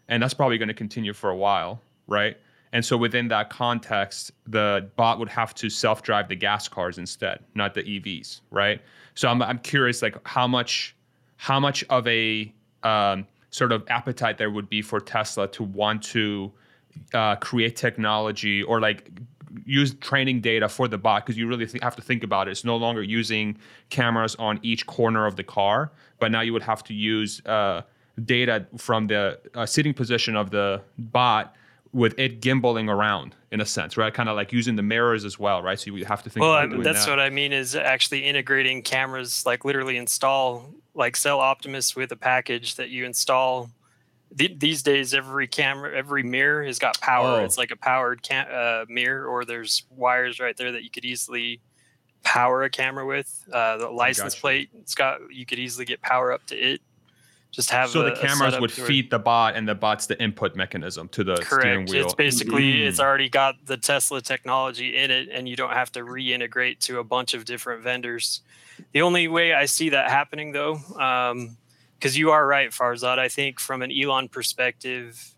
and 0.08 0.22
that's 0.22 0.34
probably 0.34 0.58
going 0.58 0.68
to 0.68 0.74
continue 0.74 1.14
for 1.14 1.30
a 1.30 1.36
while, 1.36 1.82
right? 2.08 2.38
And 2.72 2.84
so 2.84 2.98
within 2.98 3.28
that 3.28 3.50
context, 3.50 4.32
the 4.48 4.90
bot 4.96 5.20
would 5.20 5.30
have 5.30 5.54
to 5.56 5.70
self-drive 5.70 6.28
the 6.28 6.36
gas 6.36 6.68
cars 6.68 6.98
instead, 6.98 7.40
not 7.54 7.76
the 7.76 7.84
EVs, 7.84 8.42
right? 8.50 8.82
So 9.16 9.28
I'm 9.30 9.42
I'm 9.42 9.60
curious, 9.60 10.02
like 10.02 10.18
how 10.28 10.48
much 10.48 10.96
how 11.38 11.60
much 11.60 11.84
of 11.90 12.08
a 12.08 12.52
um, 12.82 13.28
sort 13.52 13.72
of 13.72 13.84
appetite 13.88 14.38
there 14.38 14.50
would 14.50 14.70
be 14.70 14.82
for 14.82 15.00
Tesla 15.00 15.48
to 15.50 15.64
want 15.64 16.02
to 16.04 16.52
uh, 17.14 17.36
create 17.36 17.76
technology 17.76 18.64
or 18.64 18.82
like 18.82 19.12
use 19.66 19.94
training 19.96 20.42
data 20.42 20.68
for 20.68 20.88
the 20.88 20.98
bot 20.98 21.26
because 21.26 21.38
you 21.38 21.48
really 21.48 21.68
th- 21.68 21.82
have 21.84 21.96
to 21.96 22.02
think 22.02 22.24
about 22.24 22.48
it. 22.48 22.52
It's 22.52 22.64
no 22.64 22.76
longer 22.76 23.04
using 23.04 23.58
cameras 23.90 24.36
on 24.40 24.60
each 24.64 24.86
corner 24.88 25.28
of 25.28 25.36
the 25.36 25.44
car, 25.44 25.92
but 26.20 26.32
now 26.32 26.42
you 26.42 26.54
would 26.54 26.64
have 26.64 26.84
to 26.86 26.94
use 26.94 27.40
uh, 27.46 27.82
data 28.24 28.66
from 28.78 29.08
the 29.08 29.40
uh, 29.56 29.66
sitting 29.66 29.94
position 29.94 30.36
of 30.36 30.52
the 30.52 30.82
bot 30.98 31.56
with 31.94 32.18
it 32.18 32.42
gimbaling 32.42 32.90
around 32.90 33.36
in 33.52 33.62
a 33.62 33.66
sense, 33.66 33.98
right? 33.98 34.14
Kind 34.14 34.28
of 34.28 34.36
like 34.36 34.52
using 34.52 34.76
the 34.76 34.82
mirrors 34.82 35.26
as 35.26 35.38
well, 35.38 35.62
right? 35.62 35.80
So 35.80 35.94
you 35.96 36.06
have 36.06 36.24
to 36.24 36.30
think 36.30 36.42
well, 36.42 36.68
that's 36.82 37.06
that. 37.06 37.12
what 37.12 37.20
I 37.20 37.30
mean 37.30 37.54
is 37.54 37.76
actually 37.76 38.26
integrating 38.26 38.82
cameras, 38.82 39.46
like 39.46 39.64
literally 39.64 39.98
install, 39.98 40.74
like 40.96 41.16
sell 41.16 41.40
Optimus 41.40 41.96
with 41.96 42.12
a 42.12 42.16
package 42.16 42.76
that 42.76 42.90
you 42.90 43.06
install. 43.06 43.70
Th- 44.36 44.58
these 44.58 44.82
days, 44.82 45.14
every 45.14 45.48
camera, 45.48 45.96
every 45.96 46.24
mirror 46.24 46.64
has 46.64 46.80
got 46.80 47.00
power. 47.00 47.42
Oh. 47.42 47.46
It's 47.46 47.60
like 47.60 47.70
a 47.70 47.78
powered 47.78 48.24
cam- 48.24 48.48
uh, 48.52 48.86
mirror, 48.90 49.28
or 49.28 49.46
there's 49.46 49.84
wires 49.92 50.40
right 50.40 50.58
there 50.58 50.72
that 50.72 50.84
you 50.84 50.90
could 50.90 51.06
easily 51.06 51.62
power 52.24 52.64
a 52.64 52.70
camera 52.72 53.06
with. 53.06 53.48
Uh, 53.52 53.78
the 53.78 53.90
license 53.90 54.34
Gotcha. 54.34 54.42
plate, 54.42 54.70
it's 54.80 54.96
got 54.96 55.20
you 55.32 55.46
could 55.46 55.60
easily 55.60 55.86
get 55.86 56.02
power 56.02 56.32
up 56.32 56.44
to 56.48 56.58
it. 56.58 56.82
Just 57.54 57.70
have 57.70 57.92
so 57.92 58.02
a- 58.02 58.06
the 58.10 58.16
cameras 58.16 58.40
setup 58.40 58.62
would 58.62 58.72
to 58.72 58.82
where- 58.82 58.88
feed 58.88 59.12
the 59.12 59.20
bot, 59.20 59.56
and 59.56 59.70
the 59.70 59.76
bot's 59.76 60.08
the 60.08 60.20
input 60.22 60.56
mechanism 60.56 61.08
to 61.10 61.24
the 61.24 61.36
steering 61.38 61.86
Correct. 61.86 61.90
wheel. 61.92 62.06
It's 62.06 62.16
basically 62.16 62.84
it's 62.84 63.00
Mm. 63.00 63.04
already 63.04 63.30
got 63.30 63.64
the 63.68 63.78
Tesla 63.78 64.22
technology 64.22 64.98
in 64.98 65.12
it, 65.12 65.30
and 65.32 65.48
you 65.48 65.56
don't 65.56 65.72
have 65.74 65.92
to 65.94 66.00
reintegrate 66.02 66.80
to 66.88 66.98
a 67.00 67.04
bunch 67.04 67.36
of 67.36 67.46
different 67.46 67.84
vendors. 67.84 68.42
The 68.92 69.04
only 69.04 69.28
way 69.28 69.54
I 69.54 69.66
see 69.66 69.90
that 69.90 70.10
happening, 70.10 70.52
though, 70.52 70.78
because 72.00 72.18
you 72.18 72.32
are 72.32 72.46
right, 72.48 72.72
Farzad. 72.72 73.20
I 73.20 73.30
think 73.30 73.60
from 73.60 73.84
an 73.84 73.92
Elon 73.92 74.30
perspective, 74.30 75.36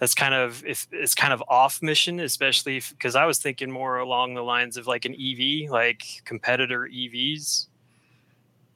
that's 0.00 0.14
kind 0.14 0.34
of 0.34 0.64
if 0.66 0.88
it's 0.90 1.14
kind 1.14 1.32
of 1.32 1.40
off 1.48 1.80
mission, 1.82 2.18
especially 2.18 2.82
because 2.90 3.14
I 3.14 3.26
was 3.26 3.38
thinking 3.38 3.70
more 3.70 3.98
along 3.98 4.34
the 4.34 4.42
lines 4.42 4.76
of 4.76 4.88
like 4.88 5.04
an 5.04 5.14
EV, 5.14 5.68
like 5.70 6.02
competitor 6.24 6.88
EVs. 6.88 7.68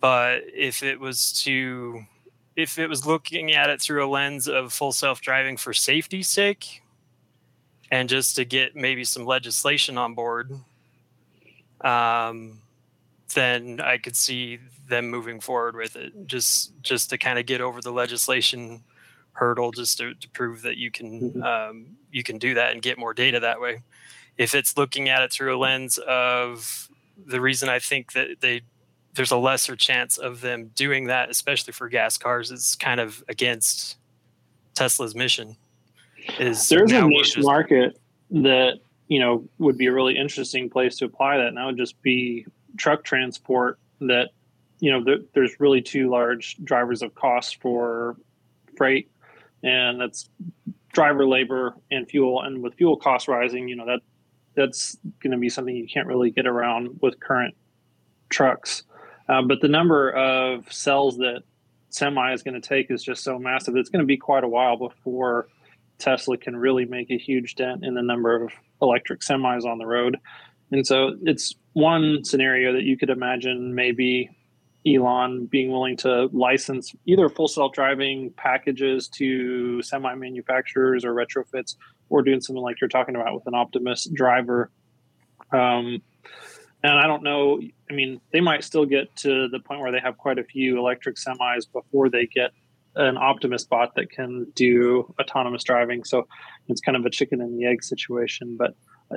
But 0.00 0.42
if 0.54 0.82
it 0.84 1.00
was 1.00 1.32
to 1.44 2.04
if 2.56 2.78
it 2.78 2.86
was 2.86 3.06
looking 3.06 3.52
at 3.52 3.70
it 3.70 3.80
through 3.80 4.04
a 4.04 4.08
lens 4.08 4.48
of 4.48 4.72
full 4.72 4.92
self-driving 4.92 5.56
for 5.56 5.72
safety's 5.72 6.28
sake 6.28 6.82
and 7.90 8.08
just 8.08 8.36
to 8.36 8.44
get 8.44 8.76
maybe 8.76 9.04
some 9.04 9.24
legislation 9.24 9.96
on 9.98 10.14
board 10.14 10.52
um, 11.82 12.60
then 13.34 13.80
i 13.80 13.96
could 13.98 14.16
see 14.16 14.58
them 14.92 15.08
moving 15.08 15.40
forward 15.40 15.74
with 15.74 15.96
it. 15.96 16.12
Just 16.26 16.72
just 16.82 17.10
to 17.10 17.18
kind 17.18 17.38
of 17.38 17.46
get 17.46 17.60
over 17.60 17.80
the 17.80 17.90
legislation 17.90 18.82
hurdle 19.32 19.72
just 19.72 19.96
to, 19.98 20.14
to 20.14 20.28
prove 20.28 20.62
that 20.62 20.76
you 20.76 20.90
can 20.90 21.42
um, 21.42 21.96
you 22.12 22.22
can 22.22 22.38
do 22.38 22.54
that 22.54 22.72
and 22.72 22.82
get 22.82 22.98
more 22.98 23.14
data 23.14 23.40
that 23.40 23.60
way. 23.60 23.82
If 24.36 24.54
it's 24.54 24.76
looking 24.76 25.08
at 25.08 25.22
it 25.22 25.32
through 25.32 25.56
a 25.56 25.58
lens 25.58 25.98
of 25.98 26.88
the 27.24 27.40
reason 27.40 27.68
i 27.68 27.78
think 27.78 28.12
that 28.12 28.40
they 28.40 28.62
there's 29.14 29.30
a 29.30 29.36
lesser 29.36 29.76
chance 29.76 30.16
of 30.18 30.40
them 30.40 30.70
doing 30.74 31.06
that, 31.06 31.30
especially 31.30 31.72
for 31.72 31.88
gas 31.88 32.16
cars. 32.16 32.50
It's 32.50 32.74
kind 32.74 33.00
of 33.00 33.22
against 33.28 33.98
Tesla's 34.74 35.14
mission. 35.14 35.56
Is 36.38 36.68
There's 36.68 36.92
a 36.92 37.06
niche 37.06 37.34
just- 37.34 37.46
market 37.46 37.98
that 38.30 38.78
you 39.08 39.20
know 39.20 39.44
would 39.58 39.76
be 39.76 39.86
a 39.86 39.92
really 39.92 40.16
interesting 40.16 40.70
place 40.70 40.96
to 40.96 41.04
apply 41.04 41.36
that. 41.36 41.48
And 41.48 41.56
that 41.56 41.66
would 41.66 41.76
just 41.76 42.00
be 42.02 42.46
truck 42.76 43.04
transport. 43.04 43.78
That 44.00 44.30
you 44.80 44.90
know, 44.90 45.04
there, 45.04 45.18
there's 45.34 45.60
really 45.60 45.82
two 45.82 46.10
large 46.10 46.56
drivers 46.64 47.02
of 47.02 47.14
cost 47.14 47.60
for 47.60 48.16
freight, 48.76 49.10
and 49.62 50.00
that's 50.00 50.28
driver 50.92 51.26
labor 51.26 51.76
and 51.90 52.08
fuel. 52.08 52.42
And 52.42 52.62
with 52.62 52.74
fuel 52.74 52.96
costs 52.96 53.28
rising, 53.28 53.68
you 53.68 53.76
know 53.76 53.86
that 53.86 54.00
that's 54.54 54.96
going 55.20 55.32
to 55.32 55.38
be 55.38 55.48
something 55.48 55.74
you 55.74 55.86
can't 55.86 56.06
really 56.06 56.30
get 56.30 56.46
around 56.46 56.98
with 57.00 57.20
current 57.20 57.54
trucks. 58.28 58.84
Uh, 59.32 59.40
but 59.40 59.62
the 59.62 59.68
number 59.68 60.10
of 60.10 60.70
cells 60.70 61.16
that 61.16 61.42
semi 61.88 62.34
is 62.34 62.42
going 62.42 62.60
to 62.60 62.68
take 62.68 62.90
is 62.90 63.02
just 63.02 63.24
so 63.24 63.38
massive. 63.38 63.76
It's 63.76 63.88
going 63.88 64.02
to 64.02 64.06
be 64.06 64.18
quite 64.18 64.44
a 64.44 64.48
while 64.48 64.76
before 64.76 65.48
Tesla 65.98 66.36
can 66.36 66.54
really 66.54 66.84
make 66.84 67.10
a 67.10 67.16
huge 67.16 67.54
dent 67.54 67.82
in 67.82 67.94
the 67.94 68.02
number 68.02 68.44
of 68.44 68.52
electric 68.82 69.20
semis 69.20 69.64
on 69.64 69.78
the 69.78 69.86
road. 69.86 70.18
And 70.70 70.86
so 70.86 71.16
it's 71.22 71.54
one 71.72 72.24
scenario 72.24 72.74
that 72.74 72.82
you 72.82 72.98
could 72.98 73.08
imagine 73.08 73.74
maybe 73.74 74.28
Elon 74.86 75.46
being 75.46 75.70
willing 75.70 75.96
to 75.98 76.28
license 76.32 76.94
either 77.06 77.30
full 77.30 77.48
self 77.48 77.72
driving 77.72 78.32
packages 78.36 79.08
to 79.16 79.80
semi 79.80 80.14
manufacturers 80.14 81.06
or 81.06 81.14
retrofits, 81.14 81.76
or 82.10 82.20
doing 82.20 82.42
something 82.42 82.62
like 82.62 82.82
you're 82.82 82.88
talking 82.88 83.16
about 83.16 83.34
with 83.34 83.46
an 83.46 83.54
Optimus 83.54 84.04
driver. 84.12 84.70
Um, 85.52 86.02
and 86.84 86.98
I 86.98 87.06
don't 87.06 87.22
know. 87.22 87.60
I 87.92 87.94
mean, 87.94 88.20
they 88.32 88.40
might 88.40 88.64
still 88.64 88.86
get 88.86 89.14
to 89.16 89.48
the 89.48 89.60
point 89.60 89.80
where 89.80 89.92
they 89.92 90.00
have 90.00 90.16
quite 90.16 90.38
a 90.38 90.44
few 90.44 90.78
electric 90.78 91.16
semis 91.16 91.70
before 91.70 92.08
they 92.08 92.26
get 92.26 92.52
an 92.96 93.18
Optimus 93.18 93.64
bot 93.64 93.94
that 93.96 94.10
can 94.10 94.46
do 94.54 95.14
autonomous 95.20 95.62
driving. 95.62 96.04
So 96.04 96.26
it's 96.68 96.80
kind 96.80 96.96
of 96.96 97.04
a 97.04 97.10
chicken 97.10 97.42
and 97.42 97.58
the 97.58 97.66
egg 97.66 97.84
situation, 97.84 98.56
but 98.58 98.74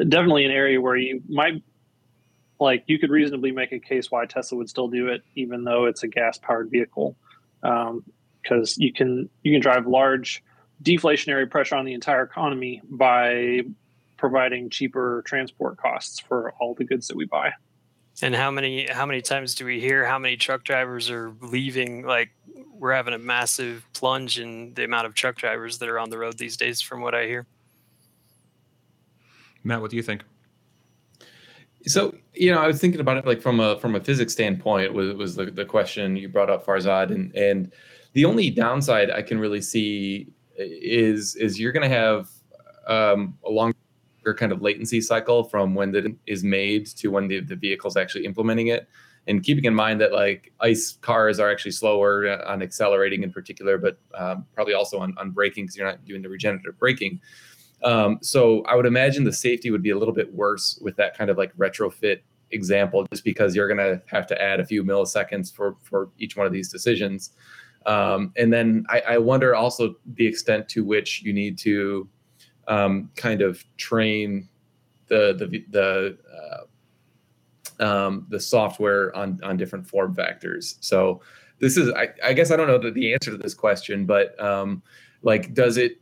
definitely 0.09 0.43
an 0.43 0.51
area 0.51 0.82
where 0.82 0.97
you 0.97 1.21
might 1.30 1.63
like 2.59 2.84
you 2.88 2.99
could 2.99 3.09
reasonably 3.09 3.51
make 3.51 3.71
a 3.71 3.80
case 3.80 4.11
why 4.11 4.26
Tesla 4.26 4.57
would 4.57 4.69
still 4.69 4.88
do 4.88 5.07
it, 5.07 5.21
even 5.36 5.63
though 5.63 5.86
it's 5.86 6.03
a 6.03 6.07
gas 6.07 6.38
powered 6.38 6.69
vehicle, 6.69 7.15
because 7.61 8.78
um, 8.78 8.78
you 8.78 8.91
can 8.93 9.30
you 9.43 9.53
can 9.53 9.61
drive 9.61 9.88
large 9.88 10.43
deflationary 10.84 11.49
pressure 11.49 11.76
on 11.76 11.86
the 11.86 11.93
entire 11.93 12.23
economy 12.23 12.82
by 12.89 13.61
providing 14.17 14.69
cheaper 14.69 15.23
transport 15.26 15.78
costs 15.78 16.19
for 16.19 16.53
all 16.59 16.73
the 16.73 16.84
goods 16.84 17.07
that 17.07 17.15
we 17.15 17.26
buy. 17.26 17.51
And 18.22 18.34
how 18.34 18.49
many 18.49 18.88
how 18.88 19.05
many 19.05 19.22
times 19.22 19.55
do 19.55 19.66
we 19.66 19.80
hear 19.80 20.05
how 20.05 20.18
many 20.18 20.38
truck 20.38 20.63
drivers 20.63 21.09
are 21.09 21.34
leaving? 21.41 22.05
Like 22.05 22.30
we're 22.72 22.93
having 22.93 23.13
a 23.13 23.18
massive 23.18 23.86
plunge 23.93 24.39
in 24.39 24.74
the 24.74 24.86
amount 24.86 25.05
of 25.05 25.13
truck 25.13 25.36
drivers 25.36 25.78
that 25.80 25.89
are 25.89 25.99
on 25.99 26.09
the 26.09 26.18
road 26.18 26.38
these 26.38 26.55
days, 26.55 26.82
from 26.82 27.01
what 27.01 27.13
I 27.13 27.26
hear. 27.26 27.45
Matt, 29.63 29.82
what 29.82 29.91
do 29.91 29.97
you 29.97 30.03
think? 30.03 30.24
So 31.88 32.16
you 32.34 32.51
know, 32.51 32.59
I 32.59 32.68
was 32.68 32.80
thinking 32.80 33.01
about 33.01 33.18
it 33.18 33.26
like 33.26 33.41
from 33.41 33.59
a 33.59 33.78
from 33.80 33.95
a 33.95 33.99
physics 33.99 34.34
standpoint 34.34 34.93
was 34.93 35.13
was 35.16 35.36
the, 35.36 35.45
the 35.45 35.66
question 35.66 36.16
you 36.16 36.30
brought 36.30 36.49
up, 36.49 36.66
Farzad, 36.66 37.11
and 37.11 37.36
and 37.36 37.72
the 38.13 38.24
only 38.24 38.49
downside 38.49 39.11
I 39.11 39.22
can 39.22 39.39
really 39.39 39.61
see 39.61 40.28
is 40.57 41.36
is 41.36 41.59
you're 41.59 41.74
going 41.74 41.89
to 41.89 41.95
have 41.95 42.30
um, 42.88 43.38
a 43.45 43.49
longer 43.49 43.74
kind 44.34 44.51
of 44.51 44.61
latency 44.61 45.01
cycle 45.01 45.43
from 45.43 45.76
when 45.76 45.93
it 45.95 46.05
is 46.26 46.43
made 46.43 46.88
to 46.88 47.09
when 47.09 47.28
the, 47.28 47.41
the 47.41 47.55
vehicle's 47.55 47.97
actually 47.97 48.26
implementing 48.26 48.67
it. 48.67 48.88
And 49.28 49.43
keeping 49.43 49.65
in 49.65 49.73
mind 49.73 49.99
that 50.01 50.11
like 50.11 50.51
ICE 50.59 50.97
cars 51.01 51.39
are 51.39 51.49
actually 51.49 51.71
slower 51.71 52.43
on 52.45 52.61
accelerating 52.61 53.23
in 53.23 53.32
particular, 53.32 53.78
but 53.78 53.97
um, 54.13 54.45
probably 54.53 54.73
also 54.73 54.99
on, 54.99 55.15
on 55.17 55.32
braking 55.32 55.65
because 55.65 55.78
you're 55.78 55.88
not 55.88 56.05
doing 56.05 56.21
the 56.21 56.30
regenerative 56.30 56.78
braking. 56.78 57.19
Um, 57.84 58.19
so 58.21 58.63
I 58.63 58.76
would 58.76 58.86
imagine 58.86 59.23
the 59.23 59.34
safety 59.34 59.71
would 59.71 59.84
be 59.84 59.89
a 59.89 59.97
little 59.97 60.13
bit 60.13 60.34
worse 60.34 60.80
with 60.82 60.95
that 60.97 61.17
kind 61.17 61.30
of 61.30 61.38
like 61.38 61.55
retrofit 61.55 62.21
example, 62.51 63.05
just 63.11 63.23
because 63.23 63.55
you're 63.55 63.67
going 63.67 63.78
to 63.78 64.01
have 64.07 64.28
to 64.28 64.41
add 64.41 64.59
a 64.59 64.65
few 64.65 64.84
milliseconds 64.84 65.53
for 65.53 65.78
for 65.82 66.09
each 66.17 66.38
one 66.38 66.45
of 66.45 66.53
these 66.53 66.69
decisions. 66.69 67.32
Um, 67.86 68.34
and 68.36 68.51
then 68.51 68.86
I, 68.89 69.01
I, 69.01 69.17
wonder 69.19 69.53
also 69.53 69.95
the 70.15 70.26
extent 70.26 70.67
to 70.69 70.84
which 70.84 71.21
you 71.21 71.34
need 71.34 71.55
to 71.59 72.09
um, 72.68 73.09
kind 73.16 73.41
of 73.41 73.63
train 73.78 74.47
the 75.07 75.34
the 75.38 75.66
the 75.70 76.18
uh, 77.80 77.84
um, 77.84 78.26
the 78.30 78.39
software 78.39 79.16
on 79.16 79.39
on 79.43 79.57
different 79.57 79.88
form 79.88 80.16
factors. 80.16 80.78
So 80.80 81.22
this 81.59 81.78
is 81.78 81.91
I, 81.91 82.09
I 82.24 82.34
guess 82.34 82.51
I 82.51 82.55
don't 82.55 82.68
know 82.68 82.78
the, 82.78 82.91
the 82.91 83.13
answer 83.13 83.32
to 83.32 83.38
this 83.38 83.53
question, 83.53 84.05
but 84.05 84.39
um, 84.43 84.82
like 85.22 85.53
does 85.53 85.78
it 85.78 86.01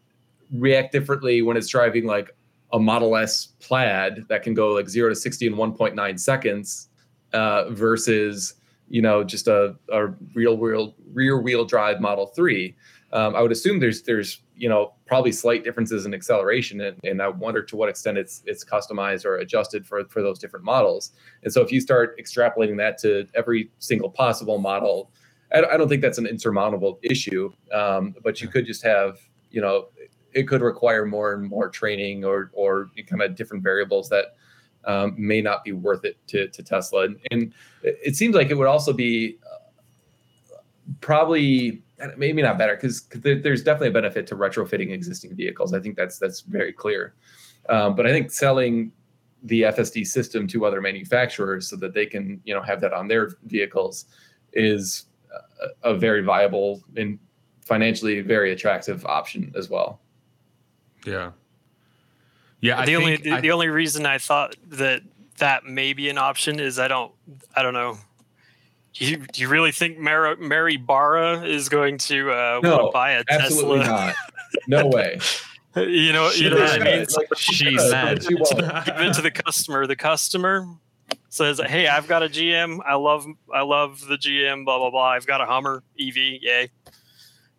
react 0.53 0.91
differently 0.91 1.41
when 1.41 1.57
it's 1.57 1.67
driving 1.67 2.05
like 2.05 2.35
a 2.71 2.79
Model 2.79 3.15
S 3.15 3.49
Plaid 3.59 4.25
that 4.29 4.43
can 4.43 4.53
go 4.53 4.69
like 4.69 4.89
zero 4.89 5.09
to 5.09 5.15
sixty 5.15 5.47
in 5.47 5.55
one 5.57 5.73
point 5.73 5.95
nine 5.95 6.17
seconds 6.17 6.89
uh, 7.33 7.69
versus 7.69 8.55
you 8.89 9.01
know 9.01 9.23
just 9.23 9.47
a, 9.47 9.75
a 9.91 10.07
real 10.33 10.57
wheel 10.57 10.95
rear 11.13 11.39
wheel 11.39 11.65
drive 11.65 12.01
Model 12.01 12.27
Three. 12.27 12.75
Um, 13.11 13.35
I 13.35 13.41
would 13.41 13.51
assume 13.51 13.79
there's 13.79 14.01
there's 14.03 14.41
you 14.55 14.69
know 14.69 14.93
probably 15.05 15.31
slight 15.31 15.63
differences 15.63 16.05
in 16.05 16.13
acceleration, 16.13 16.81
and, 16.81 16.97
and 17.03 17.21
I 17.21 17.27
wonder 17.27 17.63
to 17.63 17.75
what 17.75 17.89
extent 17.89 18.17
it's 18.17 18.43
it's 18.45 18.63
customized 18.63 19.25
or 19.25 19.37
adjusted 19.37 19.85
for 19.85 20.03
for 20.05 20.21
those 20.21 20.39
different 20.39 20.65
models. 20.65 21.11
And 21.43 21.51
so 21.51 21.61
if 21.61 21.71
you 21.71 21.81
start 21.81 22.17
extrapolating 22.19 22.77
that 22.77 22.97
to 22.99 23.27
every 23.35 23.71
single 23.79 24.09
possible 24.09 24.57
model, 24.57 25.11
I, 25.53 25.63
I 25.63 25.77
don't 25.77 25.89
think 25.89 26.01
that's 26.01 26.17
an 26.17 26.27
insurmountable 26.27 26.99
issue. 27.03 27.51
Um, 27.71 28.15
but 28.23 28.41
you 28.41 28.47
could 28.47 28.65
just 28.65 28.83
have 28.83 29.19
you 29.51 29.61
know 29.61 29.87
it 30.33 30.47
could 30.47 30.61
require 30.61 31.05
more 31.05 31.33
and 31.33 31.47
more 31.47 31.69
training 31.69 32.25
or 32.25 32.51
or 32.53 32.89
kind 33.07 33.21
of 33.21 33.35
different 33.35 33.63
variables 33.63 34.09
that 34.09 34.35
um, 34.85 35.15
may 35.17 35.41
not 35.41 35.63
be 35.63 35.71
worth 35.71 36.03
it 36.03 36.17
to, 36.27 36.47
to 36.49 36.63
Tesla. 36.63 37.05
And, 37.05 37.19
and, 37.31 37.53
it 37.81 38.15
seems 38.15 38.33
like 38.33 38.49
it 38.49 38.55
would 38.55 38.67
also 38.67 38.93
be 38.93 39.37
probably 41.01 41.83
maybe 42.17 42.41
not 42.41 42.57
better 42.57 42.75
because 42.75 43.07
there's 43.13 43.63
definitely 43.63 43.89
a 43.89 43.91
benefit 43.91 44.27
to 44.27 44.35
retrofitting 44.35 44.91
existing 44.91 45.35
vehicles. 45.35 45.73
I 45.73 45.79
think 45.79 45.95
that's 45.95 46.17
that's 46.17 46.41
very 46.41 46.73
clear. 46.73 47.13
Um, 47.69 47.95
but 47.95 48.05
I 48.05 48.11
think 48.11 48.31
selling 48.31 48.91
the 49.43 49.63
FSD 49.63 50.05
system 50.07 50.47
to 50.47 50.65
other 50.65 50.81
manufacturers 50.81 51.69
so 51.69 51.75
that 51.77 51.93
they 51.93 52.05
can 52.05 52.41
you 52.45 52.53
know 52.53 52.61
have 52.61 52.81
that 52.81 52.93
on 52.93 53.07
their 53.07 53.31
vehicles 53.45 54.05
is 54.53 55.05
a, 55.83 55.91
a 55.91 55.95
very 55.95 56.21
viable 56.23 56.83
and 56.97 57.19
financially 57.61 58.21
very 58.21 58.51
attractive 58.51 59.05
option 59.05 59.51
as 59.55 59.69
well. 59.69 59.99
Yeah. 61.05 61.31
Yeah. 62.61 62.85
The 62.85 62.93
I 62.93 62.95
only 62.95 63.17
the, 63.17 63.31
I, 63.31 63.41
the 63.41 63.51
only 63.51 63.67
reason 63.67 64.05
I 64.05 64.17
thought 64.17 64.55
that 64.67 65.01
that 65.37 65.65
may 65.65 65.93
be 65.93 66.09
an 66.09 66.17
option 66.17 66.59
is 66.59 66.79
I 66.79 66.87
don't 66.87 67.11
I 67.55 67.63
don't 67.63 67.73
know. 67.73 67.97
Do 68.93 69.05
you, 69.05 69.17
do 69.17 69.41
you 69.41 69.47
really 69.47 69.71
think 69.71 69.97
Mary, 69.97 70.35
Mary 70.37 70.77
Barra 70.77 71.41
is 71.43 71.67
going 71.67 71.97
to 71.99 72.31
uh, 72.31 72.59
no, 72.61 72.77
want 72.77 72.89
to 72.89 72.91
buy 72.93 73.11
a 73.13 73.23
absolutely 73.29 73.79
Tesla? 73.79 74.05
not. 74.05 74.15
No 74.67 74.87
way. 74.93 75.19
you 75.75 76.13
know, 76.13 76.29
you 76.29 76.51
know 76.51 76.59
what 76.59 76.81
I 76.81 76.83
mean. 76.83 77.05
Like, 77.15 77.27
she's 77.35 77.91
mad. 77.91 78.19
Give 78.27 78.37
it 78.39 79.13
to 79.15 79.21
the 79.21 79.31
customer. 79.31 79.87
The 79.87 79.95
customer 79.95 80.67
says, 81.29 81.59
"Hey, 81.65 81.87
I've 81.87 82.07
got 82.07 82.21
a 82.21 82.27
GM. 82.27 82.79
I 82.85 82.93
love 82.93 83.25
I 83.51 83.63
love 83.63 84.05
the 84.07 84.15
GM. 84.15 84.65
Blah 84.65 84.77
blah 84.77 84.91
blah. 84.91 85.09
I've 85.09 85.25
got 85.25 85.41
a 85.41 85.45
Hummer 85.45 85.83
EV. 85.99 86.15
Yay." 86.15 86.69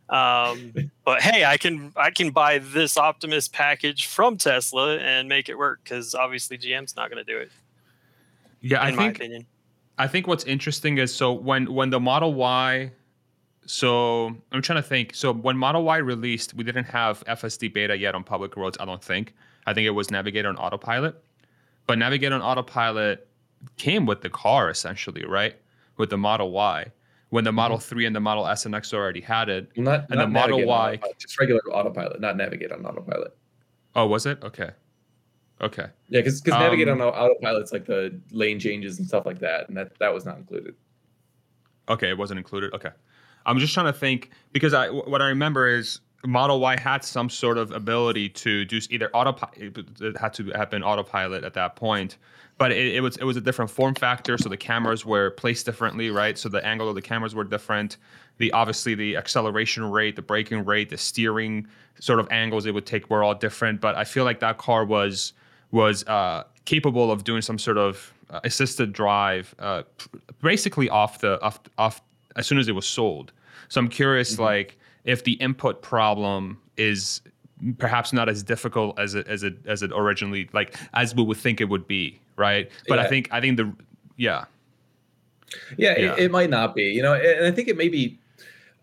Um, 0.08 0.72
but 1.04 1.22
hey, 1.22 1.44
I 1.44 1.56
can 1.56 1.92
I 1.96 2.10
can 2.10 2.30
buy 2.30 2.58
this 2.58 2.96
Optimus 2.96 3.48
package 3.48 4.06
from 4.06 4.36
Tesla 4.36 4.98
and 4.98 5.28
make 5.28 5.48
it 5.48 5.58
work 5.58 5.80
because 5.82 6.14
obviously 6.14 6.56
GM's 6.58 6.94
not 6.94 7.10
going 7.10 7.24
to 7.24 7.32
do 7.32 7.38
it. 7.38 7.50
Yeah, 8.60 8.82
I 8.82 8.94
think. 8.94 9.16
Opinion. 9.16 9.46
I 9.98 10.06
think 10.08 10.26
what's 10.26 10.44
interesting 10.44 10.98
is 10.98 11.14
so 11.14 11.32
when 11.32 11.72
when 11.72 11.90
the 11.90 12.00
Model 12.00 12.34
Y, 12.34 12.92
so 13.66 14.34
I'm 14.52 14.62
trying 14.62 14.82
to 14.82 14.88
think. 14.88 15.14
So 15.14 15.32
when 15.32 15.56
Model 15.56 15.84
Y 15.84 15.98
released, 15.98 16.54
we 16.54 16.64
didn't 16.64 16.84
have 16.84 17.24
FSD 17.24 17.72
beta 17.72 17.96
yet 17.96 18.14
on 18.14 18.24
public 18.24 18.56
roads. 18.56 18.76
I 18.80 18.84
don't 18.84 19.02
think. 19.02 19.34
I 19.66 19.72
think 19.72 19.86
it 19.86 19.90
was 19.90 20.10
Navigator 20.10 20.48
on 20.48 20.56
Autopilot, 20.56 21.22
but 21.86 21.98
Navigator 21.98 22.34
on 22.34 22.42
Autopilot 22.42 23.28
came 23.76 24.04
with 24.04 24.20
the 24.20 24.30
car 24.30 24.68
essentially, 24.68 25.24
right? 25.24 25.56
With 25.96 26.10
the 26.10 26.18
Model 26.18 26.50
Y 26.50 26.90
when 27.34 27.42
the 27.42 27.50
Model 27.50 27.78
mm-hmm. 27.78 27.96
3 27.96 28.06
and 28.06 28.14
the 28.14 28.20
Model 28.20 28.46
S 28.46 28.64
and 28.64 28.76
X 28.76 28.94
already 28.94 29.20
had 29.20 29.48
it. 29.48 29.68
Well, 29.76 29.84
not, 29.84 30.06
and 30.08 30.18
not 30.18 30.26
the 30.26 30.28
Model 30.28 30.66
Y. 30.66 31.00
just 31.18 31.38
regular 31.40 31.60
autopilot, 31.72 32.20
not 32.20 32.36
navigate 32.36 32.70
on 32.70 32.86
autopilot. 32.86 33.36
Oh, 33.96 34.06
was 34.06 34.24
it? 34.24 34.42
Okay. 34.44 34.70
Okay. 35.64 35.86
Yeah, 36.08 36.20
because 36.20 36.40
because 36.40 36.56
um, 36.56 36.62
navigate 36.62 36.88
on 36.88 37.00
autopilot's 37.00 37.72
like 37.72 37.86
the 37.86 38.20
lane 38.30 38.60
changes 38.60 38.98
and 38.98 39.08
stuff 39.08 39.24
like 39.24 39.38
that, 39.40 39.68
and 39.68 39.76
that 39.76 39.98
that 39.98 40.12
was 40.12 40.24
not 40.24 40.36
included. 40.36 40.74
Okay, 41.88 42.10
it 42.10 42.18
wasn't 42.18 42.38
included. 42.38 42.72
Okay, 42.74 42.90
I'm 43.46 43.58
just 43.58 43.72
trying 43.72 43.86
to 43.86 43.92
think 43.92 44.30
because 44.52 44.74
I 44.74 44.90
what 44.90 45.22
I 45.22 45.28
remember 45.28 45.66
is 45.66 46.00
Model 46.24 46.60
Y 46.60 46.78
had 46.78 47.02
some 47.02 47.30
sort 47.30 47.56
of 47.56 47.70
ability 47.72 48.28
to 48.30 48.66
do 48.66 48.78
either 48.90 49.10
autopilot. 49.14 49.78
It 50.00 50.16
had 50.18 50.34
to 50.34 50.50
have 50.50 50.70
been 50.70 50.82
autopilot 50.82 51.44
at 51.44 51.54
that 51.54 51.76
point, 51.76 52.18
but 52.58 52.72
it, 52.72 52.94
it, 52.94 53.00
was 53.00 53.16
it 53.16 53.24
was 53.24 53.36
a 53.36 53.40
different 53.40 53.70
form 53.70 53.94
factor 53.94 54.38
so 54.38 54.48
the 54.48 54.56
cameras 54.56 55.04
were 55.04 55.30
placed 55.30 55.66
differently 55.66 56.10
right 56.10 56.38
so 56.38 56.48
the 56.48 56.64
angle 56.64 56.88
of 56.88 56.94
the 56.94 57.02
cameras 57.02 57.34
were 57.34 57.44
different 57.44 57.96
the 58.38 58.50
obviously 58.52 58.94
the 58.94 59.16
acceleration 59.16 59.90
rate 59.90 60.16
the 60.16 60.22
braking 60.22 60.64
rate 60.64 60.90
the 60.90 60.98
steering 60.98 61.66
sort 61.98 62.20
of 62.20 62.28
angles 62.30 62.66
it 62.66 62.74
would 62.74 62.86
take 62.86 63.10
were 63.10 63.22
all 63.22 63.34
different 63.34 63.80
but 63.80 63.94
i 63.96 64.04
feel 64.04 64.24
like 64.24 64.40
that 64.40 64.58
car 64.58 64.84
was 64.84 65.32
was 65.74 66.04
uh, 66.04 66.44
capable 66.64 67.10
of 67.10 67.24
doing 67.24 67.42
some 67.42 67.58
sort 67.58 67.76
of 67.76 68.14
uh, 68.30 68.40
assisted 68.44 68.92
drive, 68.92 69.54
uh, 69.58 69.82
basically 70.40 70.88
off 70.88 71.20
the 71.20 71.40
off 71.42 71.60
off 71.76 72.00
as 72.36 72.46
soon 72.46 72.58
as 72.58 72.68
it 72.68 72.72
was 72.72 72.88
sold. 72.88 73.32
So 73.68 73.80
I'm 73.80 73.88
curious, 73.88 74.34
mm-hmm. 74.34 74.42
like 74.42 74.78
if 75.04 75.24
the 75.24 75.32
input 75.32 75.82
problem 75.82 76.58
is 76.76 77.20
perhaps 77.78 78.12
not 78.12 78.28
as 78.28 78.42
difficult 78.42 78.98
as 78.98 79.14
it 79.14 79.26
as 79.26 79.42
it 79.42 79.56
as 79.66 79.82
it 79.82 79.90
originally 79.94 80.48
like 80.52 80.76
as 80.94 81.14
we 81.14 81.24
would 81.24 81.36
think 81.36 81.60
it 81.60 81.68
would 81.68 81.88
be, 81.88 82.20
right? 82.36 82.70
But 82.88 82.98
yeah. 82.98 83.04
I 83.04 83.08
think 83.08 83.28
I 83.32 83.40
think 83.40 83.56
the 83.56 83.72
yeah. 84.16 84.44
Yeah, 85.76 85.98
yeah. 85.98 86.12
It, 86.14 86.18
it, 86.18 86.30
might 86.32 86.50
not 86.50 86.74
be, 86.74 86.84
you 86.84 87.00
know, 87.00 87.14
and 87.14 87.46
I 87.46 87.50
think 87.52 87.68
it 87.68 87.76
may 87.76 87.88
be 87.88 88.18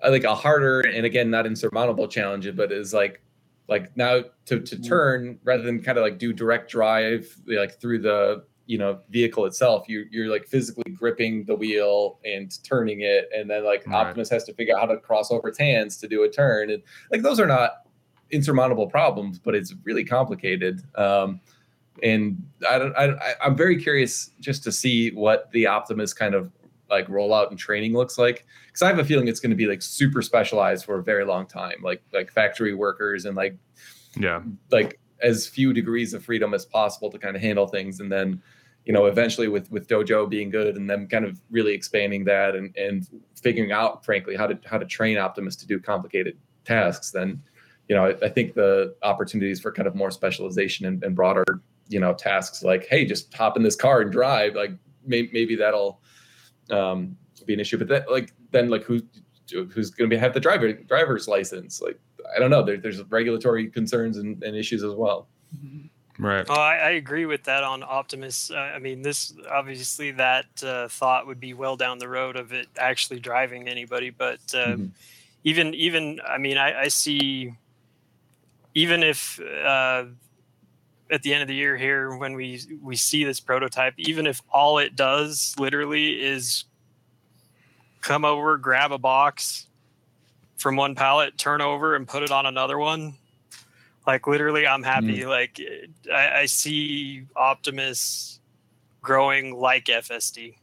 uh, 0.06 0.10
like 0.10 0.24
a 0.24 0.36
harder 0.36 0.82
and 0.82 1.06
again 1.06 1.30
not 1.30 1.46
insurmountable 1.46 2.08
challenge, 2.08 2.54
but 2.56 2.72
is 2.72 2.94
like 2.94 3.22
like 3.68 3.96
now 3.96 4.22
to 4.46 4.60
to 4.60 4.76
mm. 4.76 4.88
turn 4.88 5.40
rather 5.44 5.64
than 5.64 5.82
kind 5.82 5.98
of 5.98 6.04
like 6.04 6.18
do 6.18 6.34
direct 6.34 6.70
drive 6.70 7.36
like 7.48 7.80
through 7.80 8.00
the 8.00 8.44
you 8.66 8.78
know 8.78 9.00
vehicle 9.10 9.46
itself 9.46 9.88
you 9.88 10.06
you're 10.12 10.28
like 10.28 10.46
physically 10.48 10.92
gripping 10.92 11.44
the 11.46 11.56
wheel 11.56 12.20
and 12.26 12.64
turning 12.64 13.02
it 13.02 13.30
and 13.36 13.50
then 13.50 13.66
like 13.66 13.86
right. 13.88 14.08
optimus 14.08 14.30
has 14.30 14.44
to 14.44 14.54
figure 14.54 14.76
out 14.76 14.82
how 14.82 14.94
to 14.94 14.98
cross 14.98 15.32
over 15.32 15.48
its 15.48 15.58
hands 15.58 15.98
to 15.98 16.08
do 16.08 16.24
a 16.24 16.30
turn 16.30 16.70
and 16.70 16.84
like 17.12 17.22
those 17.22 17.40
are 17.40 17.48
not 17.48 17.88
insurmountable 18.30 18.88
problems 18.88 19.40
but 19.40 19.56
it's 19.56 19.74
really 19.84 20.06
complicated 20.06 20.82
um 20.96 21.40
and 22.04 22.42
I 22.68 22.80
don't, 22.80 22.96
I, 22.96 23.36
I'm 23.42 23.56
very 23.56 23.82
curious 23.82 24.32
just 24.40 24.64
to 24.64 24.72
see 24.72 25.12
what 25.12 25.52
the 25.52 25.68
Optimus 25.68 26.14
kind 26.14 26.34
of 26.34 26.52
like 26.92 27.08
rollout 27.08 27.50
and 27.50 27.58
training 27.58 27.94
looks 27.94 28.18
like. 28.18 28.46
Because 28.68 28.82
I 28.82 28.88
have 28.88 29.00
a 29.00 29.06
feeling 29.06 29.28
it's 29.28 29.40
going 29.40 29.50
to 29.50 29.56
be 29.56 29.66
like 29.66 29.82
super 29.82 30.22
specialized 30.22 30.86
for 30.86 31.00
a 31.00 31.04
very 31.04 31.26
long 31.26 31.48
time, 31.48 31.82
like 31.82 32.04
like 32.14 32.32
factory 32.32 32.74
workers 32.74 33.26
and 33.26 33.36
like 33.36 33.58
yeah, 34.16 34.42
like 34.72 35.00
as 35.24 35.48
few 35.48 35.74
degrees 35.74 36.14
of 36.14 36.24
freedom 36.24 36.54
as 36.54 36.66
possible 36.66 37.10
to 37.10 37.18
kind 37.18 37.36
of 37.36 37.42
handle 37.42 37.66
things, 37.66 38.00
and 38.00 38.12
then 38.12 38.42
you 38.86 38.94
know 38.94 39.06
eventually 39.06 39.48
with 39.48 39.72
with 39.72 39.88
Dojo 39.88 40.30
being 40.30 40.50
good 40.50 40.76
and 40.76 40.90
them 40.90 41.08
kind 41.08 41.26
of 41.26 41.42
really 41.50 41.74
expanding 41.74 42.26
that 42.26 42.56
and 42.56 42.76
and 42.78 43.08
figuring 43.42 43.72
out 43.72 44.06
frankly 44.06 44.36
how 44.36 44.48
to 44.48 44.60
how 44.66 44.78
to 44.78 44.86
train 44.86 45.18
Optimus 45.18 45.56
to 45.58 45.68
do 45.68 45.80
complicated 45.80 46.38
tasks, 46.66 47.12
then 47.12 47.42
you 47.88 47.96
know 47.96 48.06
I, 48.06 48.26
I 48.26 48.30
think 48.30 48.54
the 48.54 48.96
opportunities 49.02 49.60
for 49.60 49.72
kind 49.72 49.88
of 49.88 49.96
more 49.96 50.12
specialization 50.12 50.86
and, 50.86 51.04
and 51.04 51.16
broader 51.16 51.62
you 51.88 52.00
know 52.00 52.14
tasks 52.14 52.64
like 52.64 52.88
hey 52.88 53.06
just 53.06 53.34
hop 53.34 53.58
in 53.58 53.64
this 53.64 53.76
car 53.76 54.02
and 54.02 54.12
drive 54.12 54.56
like 54.56 54.72
may, 55.06 55.30
maybe 55.34 55.56
that'll 55.56 56.02
um, 56.72 57.18
be 57.46 57.54
an 57.54 57.60
issue. 57.60 57.78
But 57.78 57.88
that 57.90 58.12
like 58.12 58.34
then 58.52 58.70
like 58.70 58.84
who 58.84 59.02
who's 59.52 59.90
going 59.90 60.10
to 60.10 60.20
have 60.20 60.34
the 60.34 60.40
driver 60.40 60.72
driver's 60.74 61.28
license? 61.28 61.82
Like 61.82 62.00
I 62.36 62.40
don't 62.40 62.50
know. 62.50 62.64
There, 62.64 62.78
there's 62.78 63.02
regulatory 63.04 63.70
concerns 63.70 64.18
and, 64.18 64.42
and 64.44 64.56
issues 64.56 64.84
as 64.84 64.94
well. 64.94 65.28
Right. 66.20 66.46
Oh, 66.48 66.54
I, 66.54 66.76
I, 66.76 66.90
agree 66.92 67.26
with 67.26 67.44
that 67.46 67.64
on 67.64 67.84
Optimus. 67.84 68.52
Uh, 68.52 68.58
I 68.58 68.80
mean, 68.80 69.02
this 69.02 69.34
obviously 69.50 70.12
that 70.12 70.46
uh, 70.64 70.88
thought 70.88 71.26
would 71.26 71.40
be 71.40 71.54
well 71.54 71.76
down 71.76 71.98
the 71.98 72.08
road 72.08 72.36
of 72.36 72.54
it 72.54 72.68
actually 72.78 73.20
driving 73.20 73.68
anybody. 73.68 74.12
But 74.12 74.40
uh, 74.54 74.68
mm-hmm. 74.68 74.86
even 75.44 75.74
even 75.74 76.22
I 76.28 76.38
mean, 76.38 76.58
I, 76.58 76.82
I 76.82 76.88
see 76.90 77.56
even 78.76 79.04
if 79.04 79.40
uh, 79.40 80.06
at 81.12 81.22
the 81.24 81.34
end 81.34 81.42
of 81.42 81.48
the 81.48 81.56
year 81.56 81.76
here 81.76 82.16
when 82.16 82.34
we 82.34 82.62
we 82.82 82.96
see 82.96 83.24
this 83.24 83.40
prototype 83.40 83.94
even 83.98 84.26
if 84.26 84.42
all 84.52 84.78
it 84.78 84.96
does 84.96 85.54
literally 85.60 86.14
is 86.24 86.64
come 88.00 88.24
over 88.24 88.58
grab 88.58 88.92
a 88.92 88.98
box 88.98 89.68
from 90.56 90.76
one 90.76 90.96
pallet 90.96 91.38
turn 91.38 91.60
over 91.62 91.96
and 91.96 92.08
put 92.08 92.24
it 92.24 92.32
on 92.32 92.46
another 92.46 92.78
one 92.78 93.14
like 94.08 94.26
literally 94.26 94.66
i'm 94.66 94.84
happy 94.84 95.20
mm. 95.20 95.28
like 95.28 95.60
I, 96.12 96.42
I, 96.42 96.46
see 96.46 97.26
optimus 97.36 98.40
growing 99.02 99.54
like 99.54 99.86
fsd 99.86 100.56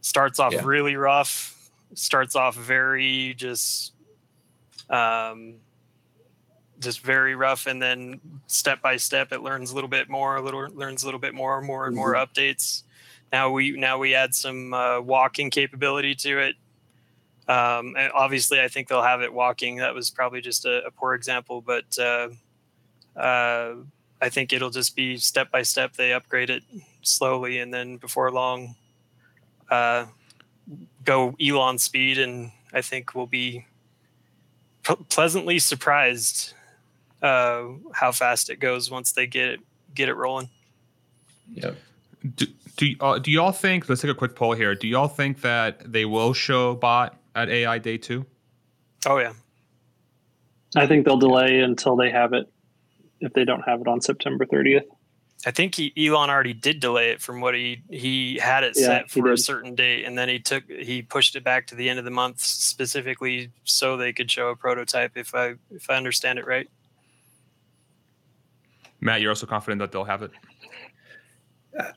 starts 0.00 0.40
off 0.40 0.54
yeah. 0.54 0.62
really 0.64 0.96
rough 0.96 1.70
starts 1.92 2.34
off 2.34 2.56
very 2.56 3.34
just 3.34 3.92
um 4.88 5.56
just 6.84 7.00
very 7.00 7.34
rough 7.34 7.66
and 7.66 7.80
then 7.82 8.20
step 8.46 8.80
by 8.80 8.96
step 8.96 9.32
it 9.32 9.42
learns 9.42 9.70
a 9.70 9.74
little 9.74 9.88
bit 9.88 10.08
more 10.08 10.36
a 10.36 10.42
little 10.42 10.68
learns 10.74 11.02
a 11.02 11.06
little 11.06 11.20
bit 11.20 11.34
more 11.34 11.60
more 11.60 11.86
and 11.86 11.96
more 11.96 12.14
mm-hmm. 12.14 12.32
updates. 12.32 12.82
Now 13.32 13.50
we 13.50 13.72
now 13.72 13.98
we 13.98 14.14
add 14.14 14.34
some 14.34 14.72
uh, 14.72 15.00
walking 15.00 15.50
capability 15.50 16.14
to 16.16 16.38
it. 16.38 16.56
Um, 17.46 17.94
and 17.98 18.10
obviously 18.14 18.58
i 18.60 18.68
think 18.68 18.88
they'll 18.88 19.02
have 19.02 19.20
it 19.20 19.32
walking. 19.32 19.76
That 19.76 19.94
was 19.94 20.10
probably 20.10 20.40
just 20.40 20.64
a, 20.64 20.84
a 20.86 20.90
poor 20.90 21.14
example 21.14 21.60
but 21.60 21.98
uh, 21.98 22.28
uh, 23.16 23.74
i 24.20 24.28
think 24.30 24.52
it'll 24.52 24.70
just 24.70 24.96
be 24.96 25.16
step 25.16 25.50
by 25.50 25.62
step 25.62 25.94
they 25.94 26.12
upgrade 26.12 26.50
it 26.50 26.62
slowly 27.02 27.58
and 27.58 27.72
then 27.72 27.98
before 27.98 28.30
long 28.30 28.74
uh, 29.70 30.06
go 31.04 31.34
elon 31.40 31.78
speed 31.78 32.18
and 32.18 32.50
i 32.72 32.80
think 32.80 33.14
we'll 33.14 33.26
be 33.26 33.66
pleasantly 35.08 35.58
surprised 35.58 36.52
uh, 37.24 37.68
how 37.92 38.12
fast 38.12 38.50
it 38.50 38.60
goes 38.60 38.90
once 38.90 39.12
they 39.12 39.26
get 39.26 39.48
it 39.48 39.60
get 39.94 40.08
it 40.08 40.14
rolling. 40.14 40.50
Yeah. 41.50 41.72
Do 42.36 42.46
do, 42.76 42.94
uh, 43.00 43.18
do 43.18 43.30
y'all 43.30 43.52
think? 43.52 43.88
Let's 43.88 44.02
take 44.02 44.10
a 44.10 44.14
quick 44.14 44.34
poll 44.34 44.52
here. 44.52 44.74
Do 44.74 44.86
y'all 44.86 45.08
think 45.08 45.40
that 45.40 45.90
they 45.90 46.04
will 46.04 46.34
show 46.34 46.74
bot 46.74 47.16
at 47.34 47.48
AI 47.48 47.78
Day 47.78 47.96
two? 47.96 48.26
Oh 49.06 49.18
yeah. 49.18 49.32
I 50.76 50.86
think 50.86 51.06
they'll 51.06 51.16
delay 51.16 51.60
until 51.60 51.96
they 51.96 52.10
have 52.10 52.32
it. 52.32 52.46
If 53.20 53.32
they 53.32 53.44
don't 53.44 53.62
have 53.62 53.80
it 53.80 53.86
on 53.86 54.00
September 54.00 54.44
30th. 54.44 54.82
I 55.46 55.50
think 55.50 55.76
he, 55.76 55.92
Elon 55.96 56.30
already 56.30 56.52
did 56.52 56.80
delay 56.80 57.10
it 57.10 57.22
from 57.22 57.40
what 57.40 57.54
he 57.54 57.82
he 57.90 58.38
had 58.38 58.64
it 58.64 58.74
yeah, 58.76 58.86
set 58.86 59.10
for 59.10 59.30
a 59.30 59.38
certain 59.38 59.74
date, 59.74 60.04
and 60.04 60.16
then 60.18 60.28
he 60.28 60.38
took 60.38 60.64
he 60.68 61.02
pushed 61.02 61.36
it 61.36 61.44
back 61.44 61.66
to 61.68 61.74
the 61.74 61.88
end 61.88 61.98
of 61.98 62.04
the 62.04 62.10
month 62.10 62.40
specifically 62.40 63.50
so 63.62 63.96
they 63.96 64.12
could 64.12 64.30
show 64.30 64.48
a 64.48 64.56
prototype. 64.56 65.16
If 65.16 65.34
I 65.34 65.54
if 65.70 65.88
I 65.88 65.96
understand 65.96 66.38
it 66.38 66.46
right. 66.46 66.68
Matt, 69.04 69.20
you're 69.20 69.30
also 69.30 69.46
confident 69.46 69.78
that 69.80 69.92
they'll 69.92 70.04
have 70.04 70.22
it. 70.22 70.32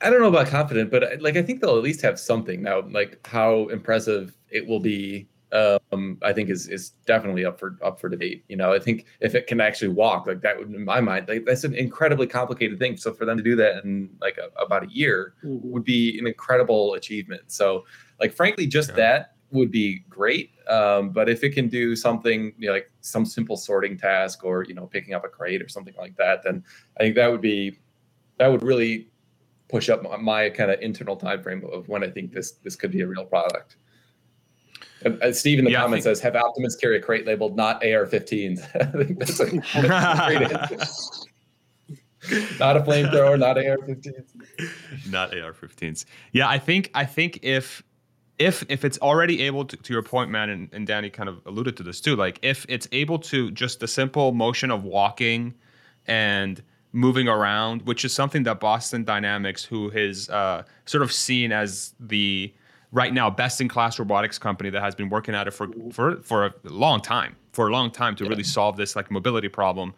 I 0.01 0.09
don't 0.09 0.19
know 0.19 0.27
about 0.27 0.47
confident, 0.47 0.91
but 0.91 1.21
like 1.21 1.37
I 1.37 1.41
think 1.41 1.61
they'll 1.61 1.77
at 1.77 1.83
least 1.83 2.01
have 2.01 2.19
something 2.19 2.61
now. 2.61 2.81
Like 2.81 3.25
how 3.25 3.67
impressive 3.67 4.35
it 4.49 4.67
will 4.67 4.79
be, 4.79 5.27
um, 5.53 6.17
I 6.21 6.33
think 6.33 6.49
is 6.49 6.67
is 6.67 6.89
definitely 7.05 7.45
up 7.45 7.59
for 7.59 7.77
up 7.81 8.01
for 8.01 8.09
debate. 8.09 8.43
You 8.49 8.57
know, 8.57 8.73
I 8.73 8.79
think 8.79 9.05
if 9.21 9.35
it 9.35 9.47
can 9.47 9.61
actually 9.61 9.89
walk, 9.89 10.27
like 10.27 10.41
that 10.41 10.57
would, 10.57 10.73
in 10.73 10.83
my 10.83 10.99
mind, 10.99 11.29
like 11.29 11.45
that's 11.45 11.63
an 11.63 11.75
incredibly 11.75 12.27
complicated 12.27 12.77
thing. 12.77 12.97
So 12.97 13.13
for 13.13 13.23
them 13.23 13.37
to 13.37 13.43
do 13.43 13.55
that 13.55 13.85
in 13.85 14.09
like 14.19 14.37
a, 14.37 14.49
about 14.61 14.83
a 14.83 14.89
year 14.89 15.35
mm-hmm. 15.45 15.69
would 15.71 15.85
be 15.85 16.19
an 16.19 16.27
incredible 16.27 16.95
achievement. 16.95 17.43
So, 17.47 17.85
like 18.19 18.33
frankly, 18.33 18.67
just 18.67 18.89
yeah. 18.89 18.95
that 18.95 19.36
would 19.51 19.71
be 19.71 19.99
great. 20.09 20.51
Um, 20.67 21.09
but 21.09 21.29
if 21.29 21.43
it 21.43 21.51
can 21.51 21.69
do 21.69 21.95
something 21.95 22.53
you 22.57 22.67
know, 22.67 22.73
like 22.73 22.91
some 23.01 23.25
simple 23.25 23.55
sorting 23.55 23.97
task 23.97 24.43
or 24.43 24.63
you 24.63 24.73
know 24.73 24.85
picking 24.85 25.13
up 25.13 25.23
a 25.25 25.29
crate 25.29 25.61
or 25.61 25.69
something 25.69 25.95
like 25.97 26.15
that, 26.17 26.43
then 26.43 26.63
I 26.97 27.03
think 27.03 27.15
that 27.15 27.31
would 27.31 27.41
be 27.41 27.79
that 28.37 28.47
would 28.47 28.63
really 28.63 29.07
push 29.69 29.89
up 29.89 30.03
my, 30.03 30.17
my 30.17 30.49
kind 30.49 30.71
of 30.71 30.79
internal 30.81 31.15
time 31.15 31.41
frame 31.41 31.63
of 31.71 31.87
when 31.87 32.03
I 32.03 32.09
think 32.09 32.33
this 32.33 32.53
this 32.63 32.75
could 32.75 32.91
be 32.91 33.01
a 33.01 33.07
real 33.07 33.25
product. 33.25 33.77
And, 35.03 35.21
and 35.21 35.35
Steve 35.35 35.59
in 35.59 35.65
the 35.65 35.71
yeah, 35.71 35.81
comments 35.81 36.05
think... 36.05 36.15
says, 36.17 36.23
"Have 36.23 36.35
Optimus 36.35 36.75
carry 36.75 36.97
a 36.97 37.01
crate 37.01 37.25
labeled 37.25 37.55
not 37.55 37.83
AR-15s." 37.83 38.61
I 38.75 39.05
think 39.05 39.19
that's 39.19 39.39
a, 39.39 39.45
that's 39.81 41.25
a 41.25 41.27
not 42.59 42.77
a 42.77 42.81
flamethrower, 42.81 43.39
not 43.39 43.57
AR-15s. 43.57 45.09
Not 45.09 45.37
AR-15s. 45.37 46.05
Yeah, 46.31 46.49
I 46.49 46.57
think 46.57 46.91
I 46.93 47.05
think 47.05 47.39
if 47.43 47.83
if 48.39 48.63
if 48.69 48.85
it's 48.85 48.97
already 48.99 49.41
able 49.43 49.65
to, 49.65 49.77
to 49.77 49.93
your 49.93 50.03
point, 50.03 50.29
man, 50.29 50.49
and, 50.49 50.69
and 50.71 50.85
Danny 50.85 51.09
kind 51.09 51.27
of 51.29 51.45
alluded 51.45 51.75
to 51.77 51.83
this 51.83 51.99
too, 51.99 52.15
like 52.15 52.39
if 52.41 52.65
it's 52.69 52.88
able 52.91 53.19
to 53.19 53.51
just 53.51 53.79
the 53.79 53.88
simple 53.88 54.31
motion 54.31 54.69
of 54.71 54.83
walking 54.83 55.53
and 56.05 56.61
moving 56.93 57.27
around, 57.27 57.81
which 57.83 58.05
is 58.05 58.13
something 58.13 58.43
that 58.43 58.59
Boston 58.59 59.03
Dynamics, 59.03 59.63
who 59.63 59.89
is 59.91 60.29
uh, 60.29 60.63
sort 60.85 61.03
of 61.03 61.11
seen 61.11 61.51
as 61.51 61.93
the 61.99 62.53
right 62.91 63.13
now 63.13 63.29
best 63.29 63.59
in 63.59 63.67
class 63.67 63.99
robotics 63.99 64.38
company 64.39 64.69
that 64.69 64.81
has 64.81 64.95
been 64.95 65.09
working 65.09 65.35
at 65.35 65.47
it 65.47 65.51
for 65.51 65.69
for 65.91 66.17
for 66.17 66.45
a 66.45 66.53
long 66.63 67.01
time, 67.01 67.35
for 67.53 67.67
a 67.67 67.71
long 67.71 67.89
time 67.89 68.15
to 68.17 68.23
yeah. 68.23 68.29
really 68.29 68.43
solve 68.43 68.77
this 68.77 68.95
like 68.95 69.09
mobility 69.09 69.49
problem. 69.49 69.93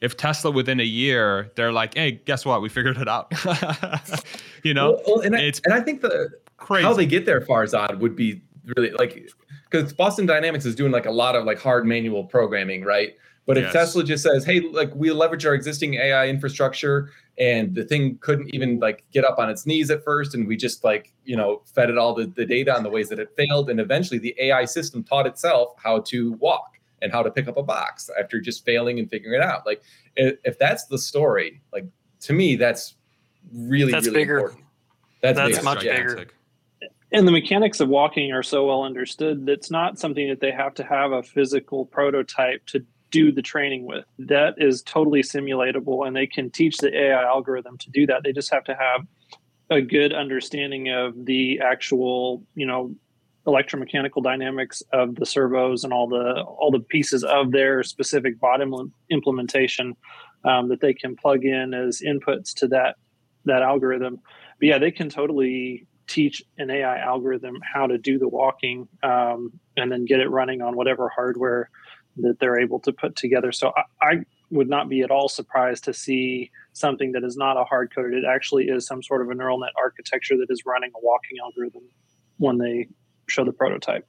If 0.00 0.16
Tesla 0.16 0.52
within 0.52 0.78
a 0.78 0.84
year, 0.84 1.50
they're 1.56 1.72
like, 1.72 1.94
hey, 1.94 2.12
guess 2.24 2.44
what? 2.46 2.62
We 2.62 2.68
figured 2.68 2.98
it 2.98 3.08
out. 3.08 3.32
you 4.62 4.72
know, 4.72 5.00
well, 5.04 5.20
and, 5.22 5.34
I, 5.34 5.52
and 5.64 5.74
I 5.74 5.80
think 5.80 6.02
the 6.02 6.30
Crazy. 6.58 6.84
how 6.84 6.92
they 6.92 7.06
get 7.06 7.24
there 7.24 7.40
Farzad 7.40 7.98
would 7.98 8.14
be 8.14 8.42
really 8.76 8.90
like 8.92 9.30
because 9.70 9.92
Boston 9.92 10.26
Dynamics 10.26 10.64
is 10.64 10.74
doing 10.74 10.92
like 10.92 11.06
a 11.06 11.10
lot 11.10 11.34
of 11.34 11.44
like 11.44 11.58
hard 11.58 11.86
manual 11.86 12.24
programming, 12.24 12.84
right? 12.84 13.14
But 13.46 13.56
if 13.56 13.64
yes. 13.64 13.72
Tesla 13.72 14.04
just 14.04 14.22
says, 14.22 14.44
"Hey, 14.44 14.60
like 14.60 14.94
we 14.94 15.10
leverage 15.10 15.46
our 15.46 15.54
existing 15.54 15.94
AI 15.94 16.28
infrastructure," 16.28 17.10
and 17.38 17.74
the 17.74 17.82
thing 17.84 18.18
couldn't 18.20 18.54
even 18.54 18.78
like 18.78 19.04
get 19.10 19.24
up 19.24 19.38
on 19.38 19.48
its 19.48 19.64
knees 19.64 19.90
at 19.90 20.04
first, 20.04 20.34
and 20.34 20.46
we 20.46 20.54
just 20.54 20.84
like 20.84 21.14
you 21.24 21.34
know 21.34 21.62
fed 21.74 21.88
it 21.88 21.96
all 21.96 22.14
the, 22.14 22.26
the 22.26 22.44
data 22.44 22.76
on 22.76 22.82
the 22.82 22.90
ways 22.90 23.08
that 23.08 23.18
it 23.18 23.34
failed, 23.36 23.70
and 23.70 23.80
eventually 23.80 24.18
the 24.18 24.34
AI 24.38 24.66
system 24.66 25.02
taught 25.02 25.26
itself 25.26 25.74
how 25.82 26.00
to 26.00 26.32
walk 26.34 26.78
and 27.00 27.10
how 27.10 27.22
to 27.22 27.30
pick 27.30 27.48
up 27.48 27.56
a 27.56 27.62
box 27.62 28.10
after 28.20 28.38
just 28.38 28.66
failing 28.66 28.98
and 28.98 29.08
figuring 29.08 29.40
it 29.40 29.42
out. 29.42 29.64
Like 29.64 29.82
if 30.16 30.58
that's 30.58 30.84
the 30.86 30.98
story, 30.98 31.62
like 31.72 31.86
to 32.20 32.32
me, 32.34 32.56
that's 32.56 32.96
really 33.54 33.92
That's 33.92 34.06
really 34.06 34.20
bigger. 34.20 34.38
important. 34.38 34.64
That's, 35.22 35.36
That's 35.36 35.50
bigger. 35.52 35.62
much 35.64 35.84
yeah. 35.84 35.96
bigger. 35.96 36.26
And 37.12 37.26
the 37.26 37.32
mechanics 37.32 37.80
of 37.80 37.88
walking 37.88 38.32
are 38.32 38.42
so 38.42 38.66
well 38.66 38.82
understood 38.82 39.46
that 39.46 39.52
it's 39.52 39.70
not 39.70 39.98
something 39.98 40.28
that 40.28 40.40
they 40.40 40.52
have 40.52 40.74
to 40.74 40.84
have 40.84 41.12
a 41.12 41.22
physical 41.22 41.86
prototype 41.86 42.66
to 42.66 42.84
do 43.10 43.32
the 43.32 43.42
training 43.42 43.86
with. 43.86 44.04
That 44.18 44.54
is 44.58 44.82
totally 44.82 45.22
simulatable, 45.22 46.06
and 46.06 46.14
they 46.14 46.26
can 46.26 46.50
teach 46.50 46.76
the 46.78 46.94
AI 46.94 47.22
algorithm 47.22 47.78
to 47.78 47.90
do 47.90 48.06
that. 48.06 48.22
They 48.24 48.32
just 48.32 48.52
have 48.52 48.64
to 48.64 48.74
have 48.74 49.06
a 49.70 49.80
good 49.80 50.12
understanding 50.12 50.90
of 50.90 51.14
the 51.24 51.60
actual, 51.60 52.42
you 52.54 52.66
know, 52.66 52.94
electromechanical 53.46 54.22
dynamics 54.22 54.82
of 54.92 55.14
the 55.14 55.24
servos 55.24 55.84
and 55.84 55.92
all 55.92 56.06
the 56.06 56.42
all 56.42 56.70
the 56.70 56.80
pieces 56.80 57.24
of 57.24 57.52
their 57.52 57.82
specific 57.82 58.38
bot 58.38 58.60
im- 58.60 58.92
implementation 59.10 59.94
um, 60.44 60.68
that 60.68 60.82
they 60.82 60.92
can 60.92 61.16
plug 61.16 61.44
in 61.44 61.72
as 61.72 62.02
inputs 62.06 62.52
to 62.54 62.68
that 62.68 62.96
that 63.46 63.62
algorithm. 63.62 64.18
But 64.60 64.66
yeah, 64.68 64.78
they 64.78 64.90
can 64.90 65.08
totally 65.08 65.86
teach 66.08 66.42
an 66.56 66.70
AI 66.70 66.98
algorithm 66.98 67.58
how 67.62 67.86
to 67.86 67.98
do 67.98 68.18
the 68.18 68.28
walking 68.28 68.88
um, 69.02 69.52
and 69.76 69.92
then 69.92 70.04
get 70.04 70.20
it 70.20 70.28
running 70.30 70.62
on 70.62 70.76
whatever 70.76 71.08
hardware 71.08 71.70
that 72.16 72.38
they're 72.40 72.58
able 72.58 72.80
to 72.80 72.92
put 72.92 73.14
together. 73.14 73.52
So 73.52 73.72
I, 73.76 73.82
I 74.04 74.14
would 74.50 74.68
not 74.68 74.88
be 74.88 75.02
at 75.02 75.10
all 75.10 75.28
surprised 75.28 75.84
to 75.84 75.94
see 75.94 76.50
something 76.72 77.12
that 77.12 77.22
is 77.22 77.36
not 77.36 77.56
a 77.56 77.64
hard 77.64 77.94
coded. 77.94 78.14
It 78.14 78.24
actually 78.26 78.64
is 78.64 78.86
some 78.86 79.02
sort 79.02 79.22
of 79.22 79.30
a 79.30 79.34
neural 79.34 79.60
net 79.60 79.72
architecture 79.80 80.36
that 80.38 80.46
is 80.50 80.62
running 80.66 80.90
a 80.96 81.00
walking 81.00 81.38
algorithm 81.44 81.82
when 82.38 82.58
they 82.58 82.88
show 83.28 83.44
the 83.44 83.52
prototype. 83.52 84.06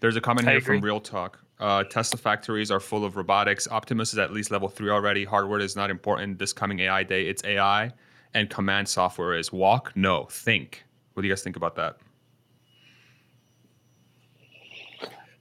There's 0.00 0.16
a 0.16 0.20
comment 0.20 0.46
I 0.46 0.52
here 0.52 0.60
from. 0.60 0.80
Real 0.80 1.00
Talk. 1.00 1.40
Uh, 1.58 1.82
Tesla 1.84 2.18
factories 2.18 2.70
are 2.70 2.78
full 2.78 3.04
of 3.04 3.16
robotics. 3.16 3.66
Optimus 3.66 4.12
is 4.12 4.18
at 4.18 4.32
least 4.32 4.52
level 4.52 4.68
three 4.68 4.90
already. 4.90 5.24
Hardware 5.24 5.58
is 5.58 5.74
not 5.74 5.90
important. 5.90 6.38
This 6.38 6.52
coming 6.52 6.78
AI 6.80 7.02
day, 7.02 7.26
it's 7.26 7.42
AI, 7.44 7.92
and 8.34 8.50
command 8.50 8.88
software 8.88 9.34
is 9.34 9.52
walk, 9.52 9.92
no, 9.94 10.24
think. 10.30 10.84
What 11.14 11.22
do 11.22 11.28
you 11.28 11.34
guys 11.34 11.42
think 11.42 11.56
about 11.56 11.76
that? 11.76 11.98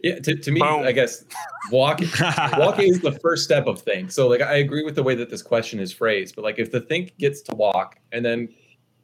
Yeah, 0.04 0.20
to, 0.20 0.36
to 0.36 0.52
me, 0.52 0.60
Boom. 0.60 0.84
I 0.84 0.92
guess 0.92 1.26
walk 1.72 2.02
walking 2.58 2.88
is 2.88 3.00
the 3.00 3.18
first 3.24 3.44
step 3.44 3.66
of 3.66 3.82
think. 3.82 4.12
So 4.12 4.28
like 4.28 4.42
I 4.42 4.58
agree 4.58 4.84
with 4.84 4.96
the 4.96 5.04
way 5.04 5.16
that 5.16 5.30
this 5.30 5.42
question 5.42 5.80
is 5.80 5.92
phrased, 5.92 6.36
but 6.36 6.44
like 6.44 6.60
if 6.60 6.72
the 6.72 6.82
think 6.82 7.18
gets 7.18 7.42
to 7.44 7.56
walk 7.56 8.00
and 8.12 8.24
then 8.24 8.50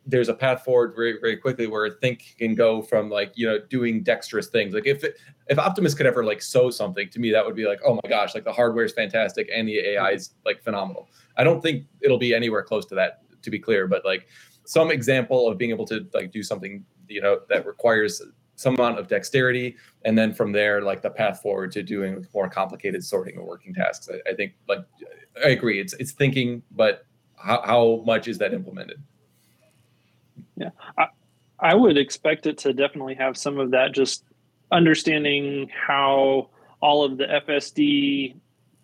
there's 0.05 0.29
a 0.29 0.33
path 0.33 0.63
forward 0.63 0.93
very 0.95 1.19
very 1.19 1.37
quickly 1.37 1.65
where 1.65 1.89
think 1.89 2.35
can 2.37 2.53
go 2.53 2.81
from 2.81 3.09
like 3.09 3.31
you 3.35 3.47
know 3.47 3.57
doing 3.69 4.03
dexterous 4.03 4.47
things. 4.47 4.73
Like 4.75 4.85
if 4.85 5.03
it, 5.03 5.17
if 5.47 5.57
Optimus 5.57 5.95
could 5.95 6.05
ever 6.05 6.23
like 6.23 6.41
sew 6.41 6.69
something, 6.69 7.09
to 7.09 7.19
me 7.19 7.31
that 7.31 7.43
would 7.43 7.55
be 7.55 7.65
like 7.65 7.79
oh 7.83 7.95
my 8.03 8.09
gosh, 8.09 8.35
like 8.35 8.43
the 8.43 8.53
hardware 8.53 8.85
is 8.85 8.93
fantastic 8.93 9.49
and 9.53 9.67
the 9.67 9.79
AI 9.79 10.11
is 10.11 10.35
like 10.45 10.61
phenomenal. 10.61 11.09
I 11.37 11.43
don't 11.43 11.61
think 11.61 11.85
it'll 12.01 12.19
be 12.19 12.35
anywhere 12.35 12.61
close 12.61 12.85
to 12.87 12.95
that 12.95 13.23
to 13.43 13.51
be 13.51 13.59
clear, 13.59 13.87
but 13.87 14.03
like 14.03 14.27
some 14.65 14.91
example 14.91 15.47
of 15.47 15.57
being 15.57 15.71
able 15.71 15.85
to 15.85 16.07
like 16.13 16.31
do 16.31 16.41
something 16.41 16.85
you 17.07 17.21
know 17.21 17.39
that 17.49 17.65
requires 17.65 18.21
some 18.55 18.75
amount 18.75 18.97
of 18.99 19.07
dexterity 19.07 19.75
and 20.05 20.17
then 20.17 20.33
from 20.33 20.51
there 20.51 20.81
like 20.81 21.01
the 21.01 21.09
path 21.09 21.41
forward 21.41 21.71
to 21.71 21.83
doing 21.83 22.25
more 22.33 22.47
complicated 22.47 23.03
sorting 23.03 23.37
or 23.37 23.45
working 23.45 23.73
tasks. 23.73 24.09
I, 24.09 24.31
I 24.31 24.33
think 24.35 24.53
like 24.69 24.85
i 25.43 25.49
agree 25.49 25.79
it's 25.79 25.93
it's 25.93 26.11
thinking 26.11 26.61
but 26.71 27.05
how, 27.43 27.61
how 27.65 28.03
much 28.05 28.27
is 28.27 28.37
that 28.37 28.53
implemented? 28.53 29.01
Yeah, 30.55 30.69
I 31.59 31.75
would 31.75 31.97
expect 31.97 32.45
it 32.45 32.57
to 32.59 32.73
definitely 32.73 33.15
have 33.15 33.37
some 33.37 33.59
of 33.59 33.71
that 33.71 33.91
just 33.91 34.23
understanding 34.71 35.69
how 35.69 36.49
all 36.81 37.03
of 37.03 37.17
the 37.17 37.25
FSD 37.25 38.35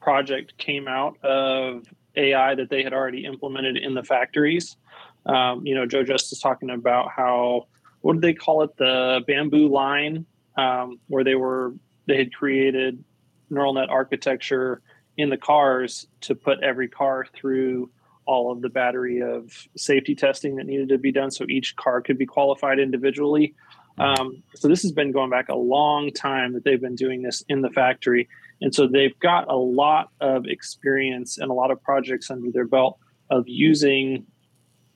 project 0.01 0.57
came 0.57 0.87
out 0.87 1.17
of 1.23 1.85
AI 2.15 2.55
that 2.55 2.69
they 2.69 2.83
had 2.83 2.93
already 2.93 3.25
implemented 3.25 3.77
in 3.77 3.93
the 3.93 4.03
factories. 4.03 4.77
Um, 5.25 5.65
you 5.65 5.75
know, 5.75 5.85
Joe 5.85 6.03
Justice 6.03 6.39
talking 6.39 6.69
about 6.69 7.11
how 7.15 7.67
what 8.01 8.13
did 8.13 8.21
they 8.21 8.33
call 8.33 8.63
it? 8.63 8.75
The 8.77 9.21
bamboo 9.27 9.67
line, 9.67 10.25
um, 10.57 10.99
where 11.07 11.23
they 11.23 11.35
were 11.35 11.73
they 12.07 12.17
had 12.17 12.33
created 12.33 13.03
neural 13.49 13.73
net 13.73 13.89
architecture 13.89 14.81
in 15.17 15.29
the 15.29 15.37
cars 15.37 16.07
to 16.21 16.35
put 16.35 16.63
every 16.63 16.87
car 16.87 17.25
through 17.33 17.89
all 18.25 18.51
of 18.51 18.61
the 18.61 18.69
battery 18.69 19.21
of 19.21 19.67
safety 19.75 20.15
testing 20.15 20.55
that 20.55 20.65
needed 20.65 20.89
to 20.89 20.97
be 20.97 21.11
done 21.11 21.31
so 21.31 21.45
each 21.49 21.75
car 21.75 21.99
could 22.01 22.17
be 22.17 22.25
qualified 22.25 22.79
individually. 22.79 23.55
Um, 23.97 24.43
so 24.55 24.67
this 24.67 24.81
has 24.83 24.91
been 24.91 25.11
going 25.11 25.29
back 25.29 25.49
a 25.49 25.55
long 25.55 26.11
time 26.11 26.53
that 26.53 26.63
they've 26.63 26.79
been 26.79 26.95
doing 26.95 27.21
this 27.21 27.43
in 27.49 27.61
the 27.61 27.69
factory. 27.69 28.29
And 28.61 28.73
so 28.73 28.87
they've 28.87 29.17
got 29.19 29.49
a 29.49 29.55
lot 29.55 30.09
of 30.19 30.45
experience 30.45 31.37
and 31.37 31.49
a 31.49 31.53
lot 31.53 31.71
of 31.71 31.81
projects 31.81 32.29
under 32.29 32.51
their 32.51 32.67
belt 32.67 32.99
of 33.29 33.45
using 33.47 34.25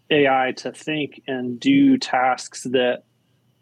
AI 0.10 0.54
to 0.58 0.72
think 0.72 1.22
and 1.28 1.60
do 1.60 1.98
tasks 1.98 2.64
that 2.64 3.04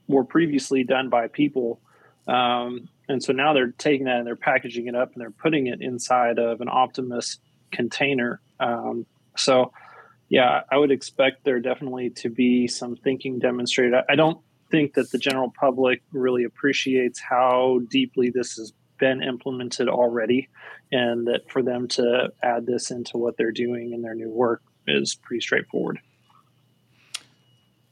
were 0.07 0.23
previously 0.23 0.83
done 0.83 1.09
by 1.09 1.27
people. 1.27 1.81
Um, 2.27 2.89
and 3.07 3.21
so 3.23 3.33
now 3.33 3.53
they're 3.53 3.73
taking 3.77 4.05
that 4.05 4.17
and 4.17 4.27
they're 4.27 4.35
packaging 4.35 4.87
it 4.87 4.95
up 4.95 5.11
and 5.13 5.21
they're 5.21 5.31
putting 5.31 5.67
it 5.67 5.81
inside 5.81 6.39
of 6.39 6.61
an 6.61 6.69
Optimus 6.69 7.37
container. 7.71 8.41
Um, 8.59 9.05
so, 9.37 9.71
yeah, 10.29 10.61
I 10.71 10.77
would 10.77 10.91
expect 10.91 11.43
there 11.43 11.59
definitely 11.59 12.09
to 12.11 12.29
be 12.29 12.67
some 12.67 12.95
thinking 12.95 13.39
demonstrated. 13.39 13.93
I- 14.07 14.15
don't 14.15 14.39
think 14.69 14.93
that 14.93 15.11
the 15.11 15.17
general 15.17 15.51
public 15.59 16.01
really 16.13 16.45
appreciates 16.45 17.19
how 17.19 17.81
deeply 17.89 18.29
this 18.29 18.53
has 18.53 18.71
been 19.01 19.21
implemented 19.21 19.89
already, 19.89 20.47
and 20.93 21.27
that 21.27 21.51
for 21.51 21.61
them 21.61 21.89
to 21.89 22.31
add 22.43 22.65
this 22.65 22.91
into 22.91 23.17
what 23.17 23.35
they're 23.35 23.51
doing 23.51 23.91
in 23.91 24.01
their 24.01 24.15
new 24.15 24.29
work 24.29 24.61
is 24.87 25.15
pretty 25.15 25.41
straightforward. 25.41 25.99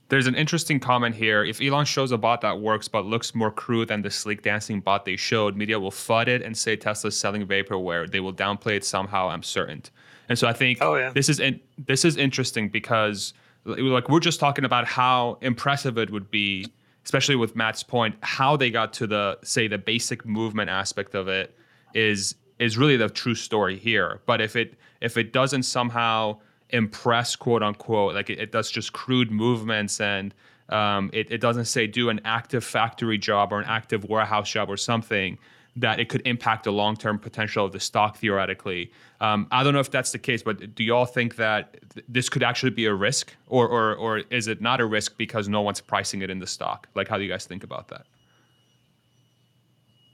There's 0.07 0.27
an 0.27 0.35
interesting 0.35 0.79
comment 0.79 1.15
here. 1.15 1.43
If 1.43 1.61
Elon 1.61 1.85
shows 1.85 2.11
a 2.11 2.17
bot 2.17 2.41
that 2.41 2.59
works 2.61 2.87
but 2.87 3.05
looks 3.05 3.35
more 3.35 3.51
crude 3.51 3.89
than 3.89 4.01
the 4.01 4.09
sleek 4.09 4.41
dancing 4.41 4.79
bot 4.81 5.05
they 5.05 5.15
showed, 5.15 5.55
media 5.55 5.79
will 5.79 5.91
flood 5.91 6.27
it 6.27 6.41
and 6.41 6.57
say 6.57 6.75
Tesla's 6.75 7.19
selling 7.19 7.45
vaporware. 7.45 8.09
They 8.09 8.19
will 8.19 8.33
downplay 8.33 8.75
it 8.77 8.85
somehow. 8.85 9.29
I'm 9.29 9.43
certain. 9.43 9.83
And 10.29 10.37
so 10.39 10.47
I 10.47 10.53
think 10.53 10.79
Oh, 10.81 10.95
yeah. 10.95 11.11
this 11.11 11.29
is 11.29 11.39
in, 11.39 11.59
this 11.77 12.05
is 12.05 12.17
interesting 12.17 12.69
because 12.69 13.33
like 13.65 14.09
we're 14.09 14.19
just 14.19 14.39
talking 14.39 14.65
about 14.65 14.85
how 14.87 15.37
impressive 15.41 15.97
it 15.99 16.09
would 16.11 16.31
be, 16.31 16.65
especially 17.05 17.35
with 17.35 17.55
Matt's 17.55 17.83
point, 17.83 18.15
how 18.21 18.55
they 18.55 18.69
got 18.69 18.93
to 18.93 19.07
the 19.07 19.39
say 19.43 19.67
the 19.67 19.77
basic 19.77 20.25
movement 20.25 20.69
aspect 20.69 21.15
of 21.15 21.27
it 21.27 21.55
is 21.93 22.35
is 22.59 22.77
really 22.77 22.97
the 22.97 23.09
true 23.09 23.35
story 23.35 23.77
here. 23.77 24.21
But 24.25 24.41
if 24.41 24.55
it 24.55 24.75
if 25.01 25.17
it 25.17 25.33
doesn't 25.33 25.63
somehow 25.63 26.39
impress 26.69 27.35
quote 27.35 27.63
unquote 27.63 28.13
like 28.13 28.29
it, 28.29 28.39
it 28.39 28.51
does 28.51 28.69
just 28.69 28.93
crude 28.93 29.31
movements 29.31 29.99
and 29.99 30.33
um, 30.69 31.09
it, 31.13 31.31
it 31.31 31.41
doesn't 31.41 31.65
say 31.65 31.87
do 31.87 32.09
an 32.09 32.21
active 32.25 32.63
factory 32.63 33.17
job 33.17 33.51
or 33.51 33.59
an 33.59 33.65
active 33.67 34.05
warehouse 34.05 34.51
job 34.51 34.69
or 34.69 34.77
something 34.77 35.37
that 35.75 35.99
it 35.99 36.09
could 36.09 36.21
impact 36.25 36.63
the 36.63 36.71
long-term 36.71 37.19
potential 37.19 37.65
of 37.65 37.71
the 37.71 37.79
stock 37.79 38.17
theoretically 38.17 38.91
um, 39.21 39.47
i 39.51 39.63
don't 39.63 39.73
know 39.73 39.79
if 39.79 39.91
that's 39.91 40.11
the 40.11 40.19
case 40.19 40.43
but 40.43 40.75
do 40.75 40.83
y'all 40.83 41.05
think 41.05 41.35
that 41.35 41.77
th- 41.93 42.05
this 42.07 42.29
could 42.29 42.43
actually 42.43 42.71
be 42.71 42.85
a 42.85 42.93
risk 42.93 43.35
or, 43.47 43.67
or, 43.67 43.95
or 43.95 44.17
is 44.29 44.47
it 44.47 44.61
not 44.61 44.81
a 44.81 44.85
risk 44.85 45.17
because 45.17 45.47
no 45.47 45.61
one's 45.61 45.81
pricing 45.81 46.21
it 46.21 46.29
in 46.29 46.39
the 46.39 46.47
stock 46.47 46.87
like 46.95 47.07
how 47.07 47.17
do 47.17 47.23
you 47.23 47.29
guys 47.29 47.45
think 47.45 47.63
about 47.63 47.87
that 47.87 48.05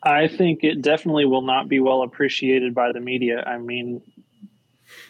I 0.06 0.28
think 0.28 0.64
it 0.64 0.84
definitely 0.84 1.26
will 1.26 1.42
not 1.42 1.68
be 1.68 1.80
well 1.80 2.04
appreciated 2.04 2.76
by 2.76 2.92
the 2.92 3.00
media. 3.00 3.44
I 3.44 3.58
mean, 3.58 4.02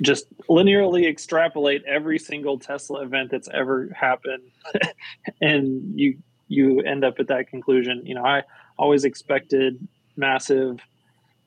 just 0.02 0.26
linearly 0.48 1.08
extrapolate 1.08 1.84
every 1.86 2.18
single 2.18 2.58
Tesla 2.58 3.04
event 3.04 3.30
that's 3.30 3.50
ever 3.54 3.90
happened, 3.94 4.44
and 5.42 6.00
you 6.00 6.18
you 6.48 6.80
end 6.80 7.04
up 7.04 7.16
at 7.20 7.28
that 7.28 7.50
conclusion. 7.50 8.06
You 8.06 8.16
know, 8.16 8.26
I 8.26 8.44
always 8.78 9.04
expected 9.04 9.86
massive 10.18 10.80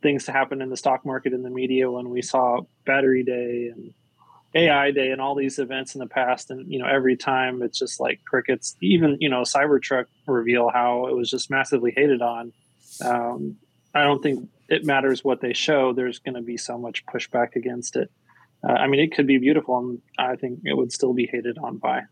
things 0.02 0.24
to 0.26 0.32
happen 0.32 0.62
in 0.62 0.70
the 0.70 0.76
stock 0.76 1.04
market 1.04 1.32
and 1.32 1.44
the 1.44 1.50
media 1.50 1.90
when 1.90 2.10
we 2.10 2.22
saw 2.22 2.60
Battery 2.86 3.24
Day 3.24 3.72
and 3.74 3.92
AI 4.54 4.90
Day 4.90 5.10
and 5.10 5.20
all 5.20 5.34
these 5.34 5.58
events 5.58 5.94
in 5.94 5.98
the 5.98 6.06
past. 6.06 6.50
And 6.50 6.70
you 6.72 6.78
know, 6.78 6.86
every 6.86 7.16
time 7.16 7.62
it's 7.62 7.78
just 7.78 8.00
like 8.00 8.20
crickets. 8.24 8.76
Even 8.80 9.16
you 9.20 9.28
know, 9.28 9.42
Cybertruck 9.42 10.06
reveal 10.26 10.68
how 10.68 11.06
it 11.06 11.16
was 11.16 11.30
just 11.30 11.50
massively 11.50 11.92
hated 11.94 12.22
on. 12.22 12.52
Um, 13.04 13.56
I 13.94 14.02
don't 14.02 14.22
think 14.22 14.48
it 14.68 14.84
matters 14.84 15.24
what 15.24 15.40
they 15.40 15.52
show. 15.52 15.92
There's 15.92 16.18
going 16.18 16.34
to 16.34 16.42
be 16.42 16.56
so 16.56 16.78
much 16.78 17.04
pushback 17.06 17.56
against 17.56 17.96
it. 17.96 18.10
Uh, 18.62 18.72
I 18.72 18.86
mean, 18.86 19.00
it 19.00 19.14
could 19.14 19.26
be 19.26 19.38
beautiful, 19.38 19.78
and 19.78 20.02
I 20.18 20.36
think 20.36 20.60
it 20.64 20.76
would 20.76 20.92
still 20.92 21.12
be 21.12 21.26
hated 21.26 21.58
on 21.58 21.78
by. 21.78 22.02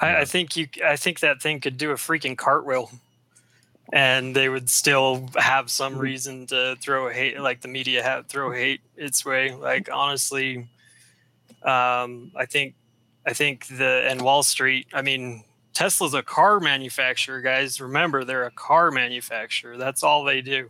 I, 0.00 0.20
I 0.20 0.24
think 0.24 0.56
you. 0.56 0.68
I 0.84 0.96
think 0.96 1.20
that 1.20 1.40
thing 1.40 1.60
could 1.60 1.76
do 1.76 1.90
a 1.90 1.94
freaking 1.94 2.36
cartwheel, 2.36 2.90
and 3.92 4.34
they 4.36 4.48
would 4.48 4.70
still 4.70 5.28
have 5.36 5.70
some 5.70 5.94
Mhm. 5.96 6.00
reason 6.00 6.46
to 6.48 6.76
throw 6.80 7.08
hate, 7.08 7.40
like 7.40 7.60
the 7.60 7.68
media 7.68 8.02
have 8.02 8.26
throw 8.28 8.52
hate 8.52 8.80
its 8.96 9.24
way. 9.24 9.52
Like 9.54 9.88
honestly, 9.92 10.68
um, 11.62 12.32
I 12.36 12.46
think, 12.46 12.74
I 13.26 13.32
think 13.32 13.66
the 13.66 14.06
and 14.08 14.20
Wall 14.22 14.42
Street. 14.42 14.86
I 14.92 15.02
mean, 15.02 15.44
Tesla's 15.74 16.14
a 16.14 16.22
car 16.22 16.60
manufacturer, 16.60 17.40
guys. 17.40 17.80
Remember, 17.80 18.24
they're 18.24 18.46
a 18.46 18.50
car 18.50 18.90
manufacturer. 18.90 19.76
That's 19.76 20.02
all 20.02 20.24
they 20.24 20.40
do. 20.40 20.68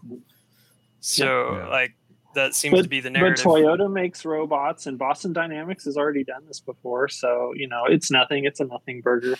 So, 1.00 1.56
Yeah. 1.56 1.66
like, 1.68 1.94
that 2.34 2.54
seems 2.54 2.72
but, 2.72 2.82
to 2.82 2.88
be 2.88 3.00
the 3.00 3.10
narrative. 3.10 3.44
But 3.44 3.50
Toyota 3.50 3.90
makes 3.90 4.24
robots, 4.24 4.86
and 4.86 4.98
Boston 4.98 5.32
Dynamics 5.32 5.84
has 5.84 5.96
already 5.96 6.24
done 6.24 6.42
this 6.46 6.60
before. 6.60 7.08
So 7.08 7.52
you 7.54 7.68
know, 7.68 7.84
it's 7.86 8.10
nothing. 8.10 8.44
It's 8.44 8.60
a 8.60 8.64
nothing 8.64 9.00
burger. 9.00 9.36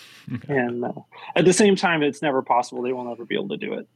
and 0.47 0.85
uh, 0.85 0.93
at 1.35 1.45
the 1.45 1.53
same 1.53 1.75
time, 1.75 2.03
it's 2.03 2.21
never 2.21 2.41
possible. 2.41 2.81
They 2.81 2.93
will 2.93 3.05
never 3.05 3.25
be 3.25 3.35
able 3.35 3.49
to 3.49 3.57
do 3.57 3.73
it. 3.73 3.87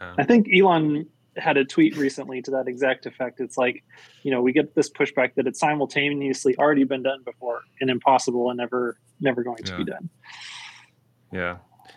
Yeah. 0.00 0.14
I 0.18 0.24
think 0.24 0.48
Elon 0.54 1.06
had 1.36 1.56
a 1.56 1.64
tweet 1.64 1.96
recently 1.96 2.40
to 2.42 2.50
that 2.52 2.66
exact 2.66 3.06
effect. 3.06 3.40
It's 3.40 3.58
like, 3.58 3.84
you 4.22 4.30
know, 4.30 4.40
we 4.40 4.52
get 4.52 4.74
this 4.74 4.90
pushback 4.90 5.34
that 5.34 5.46
it's 5.46 5.60
simultaneously 5.60 6.56
already 6.56 6.84
been 6.84 7.02
done 7.02 7.22
before 7.24 7.60
and 7.80 7.90
impossible 7.90 8.50
and 8.50 8.56
never 8.56 8.96
never 9.20 9.42
going 9.42 9.62
to 9.64 9.76
be 9.76 9.84
done. 9.84 10.08
Yeah. 11.32 11.56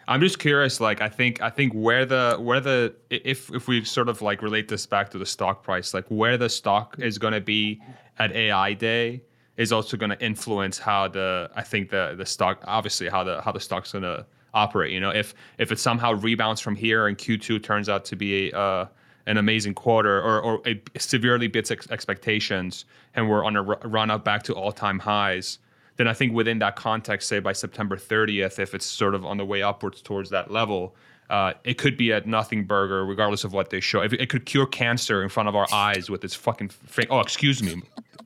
I'm 0.10 0.22
just 0.22 0.40
curious. 0.40 0.82
Like, 0.82 1.02
I 1.02 1.08
think 1.08 1.40
I 1.40 1.52
think 1.52 1.72
where 1.74 2.04
the 2.04 2.36
where 2.40 2.60
the 2.60 2.96
if 3.12 3.54
if 3.54 3.68
we 3.68 3.86
sort 3.86 4.10
of 4.10 4.24
like 4.24 4.42
relate 4.42 4.68
this 4.68 4.88
back 4.88 5.12
to 5.12 5.20
the 5.20 5.26
stock 5.26 5.62
price, 5.62 5.94
like 5.94 6.06
where 6.08 6.36
the 6.36 6.50
stock 6.50 6.96
is 6.98 7.20
going 7.20 7.34
to 7.34 7.42
be 7.42 7.80
at 8.18 8.32
AI 8.32 8.74
Day 8.74 9.22
is 9.58 9.72
also 9.72 9.98
going 9.98 10.10
to 10.10 10.20
influence 10.20 10.80
how 10.80 11.08
the 11.08 11.52
I 11.56 11.62
think 11.62 11.92
the 11.92 12.16
the 12.18 12.26
stock 12.26 12.64
obviously 12.66 13.08
how 13.08 13.24
the 13.24 13.40
how 13.42 13.52
the 13.52 13.60
stock's 13.60 13.92
going 13.92 14.02
to 14.02 14.26
operate. 14.56 14.92
You 14.92 15.00
know, 15.00 15.12
if 15.12 15.36
if 15.60 15.72
it 15.72 15.78
somehow 15.78 16.14
rebounds 16.14 16.60
from 16.60 16.76
here 16.76 17.06
and 17.06 17.16
Q2 17.16 17.62
turns 17.62 17.88
out 17.88 18.04
to 18.06 18.16
be 18.16 18.50
a 18.50 18.58
uh, 18.58 18.88
an 19.28 19.38
amazing 19.38 19.76
quarter 19.76 20.20
or, 20.20 20.42
or 20.42 20.68
it 20.68 20.90
severely 20.98 21.48
beats 21.48 21.70
ex- 21.70 21.92
expectations 21.92 22.86
and 23.14 23.30
we're 23.30 23.46
on 23.46 23.56
a 23.56 23.64
r- 23.64 23.80
run 23.84 24.10
up 24.10 24.26
back 24.26 24.42
to 24.42 24.56
all 24.56 24.72
time 24.72 24.98
highs, 24.98 25.60
then 26.00 26.08
I 26.08 26.14
think 26.14 26.32
within 26.32 26.60
that 26.60 26.78
context, 26.78 27.28
say 27.28 27.40
by 27.40 27.52
September 27.52 27.98
30th, 27.98 28.58
if 28.58 28.74
it's 28.74 28.86
sort 28.86 29.14
of 29.14 29.26
on 29.26 29.36
the 29.36 29.44
way 29.44 29.62
upwards 29.62 30.02
towards 30.02 30.30
that 30.30 30.50
level, 30.50 30.96
uh, 31.30 31.52
it 31.66 31.78
could 31.78 31.98
be 31.98 32.14
at 32.14 32.26
nothing 32.26 32.64
burger, 32.64 33.06
regardless 33.06 33.44
of 33.44 33.52
what 33.52 33.70
they 33.70 33.82
show. 33.82 34.02
If 34.02 34.14
it 34.14 34.30
could 34.30 34.46
cure 34.46 34.66
cancer 34.66 35.22
in 35.22 35.28
front 35.28 35.50
of 35.50 35.58
our 35.58 35.68
eyes 35.74 36.10
with 36.10 36.24
its 36.24 36.34
fucking 36.34 36.70
fake. 36.70 37.08
Oh, 37.10 37.20
excuse 37.20 37.62
me. 37.62 37.82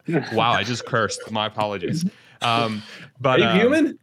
wow, 0.33 0.51
I 0.51 0.63
just 0.63 0.85
cursed. 0.85 1.31
My 1.31 1.47
apologies. 1.47 2.05
Um, 2.43 2.83
but 3.19 3.41
Are 3.41 3.43
you 3.43 3.47
um, 3.47 3.59
human? 3.59 3.99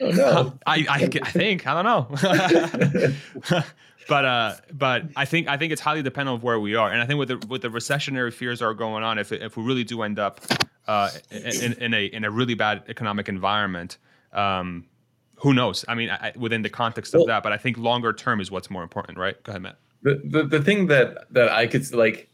Oh 0.00 0.10
no. 0.12 0.58
I, 0.64 0.86
I, 0.88 1.08
I 1.22 1.30
think 1.30 1.66
I 1.66 1.74
don't 1.74 1.84
know. 1.84 3.62
but 4.08 4.24
uh, 4.24 4.54
but 4.72 5.02
I 5.14 5.26
think 5.26 5.46
I 5.46 5.58
think 5.58 5.74
it's 5.74 5.82
highly 5.82 6.02
dependent 6.02 6.36
of 6.36 6.42
where 6.42 6.58
we 6.58 6.74
are, 6.74 6.90
and 6.90 7.02
I 7.02 7.06
think 7.06 7.18
with 7.18 7.28
the 7.28 7.46
with 7.48 7.60
the 7.60 7.68
recessionary 7.68 8.32
fears 8.32 8.62
are 8.62 8.72
going 8.72 9.04
on, 9.04 9.18
if 9.18 9.30
if 9.30 9.58
we 9.58 9.62
really 9.62 9.84
do 9.84 10.00
end 10.00 10.18
up 10.18 10.40
uh, 10.90 11.10
in, 11.30 11.72
in 11.74 11.94
a 11.94 12.06
in 12.06 12.24
a 12.24 12.30
really 12.32 12.54
bad 12.54 12.82
economic 12.88 13.28
environment, 13.28 13.98
um, 14.32 14.84
who 15.36 15.54
knows? 15.54 15.84
I 15.86 15.94
mean, 15.94 16.10
I, 16.10 16.32
within 16.36 16.62
the 16.62 16.68
context 16.68 17.14
of 17.14 17.20
well, 17.20 17.26
that, 17.28 17.44
but 17.44 17.52
I 17.52 17.58
think 17.58 17.78
longer 17.78 18.12
term 18.12 18.40
is 18.40 18.50
what's 18.50 18.70
more 18.70 18.82
important, 18.82 19.16
right? 19.16 19.40
Go 19.44 19.50
ahead, 19.50 19.62
Matt. 19.62 19.78
The, 20.02 20.20
the 20.24 20.42
the 20.42 20.60
thing 20.60 20.88
that 20.88 21.32
that 21.32 21.48
I 21.52 21.68
could 21.68 21.94
like 21.94 22.28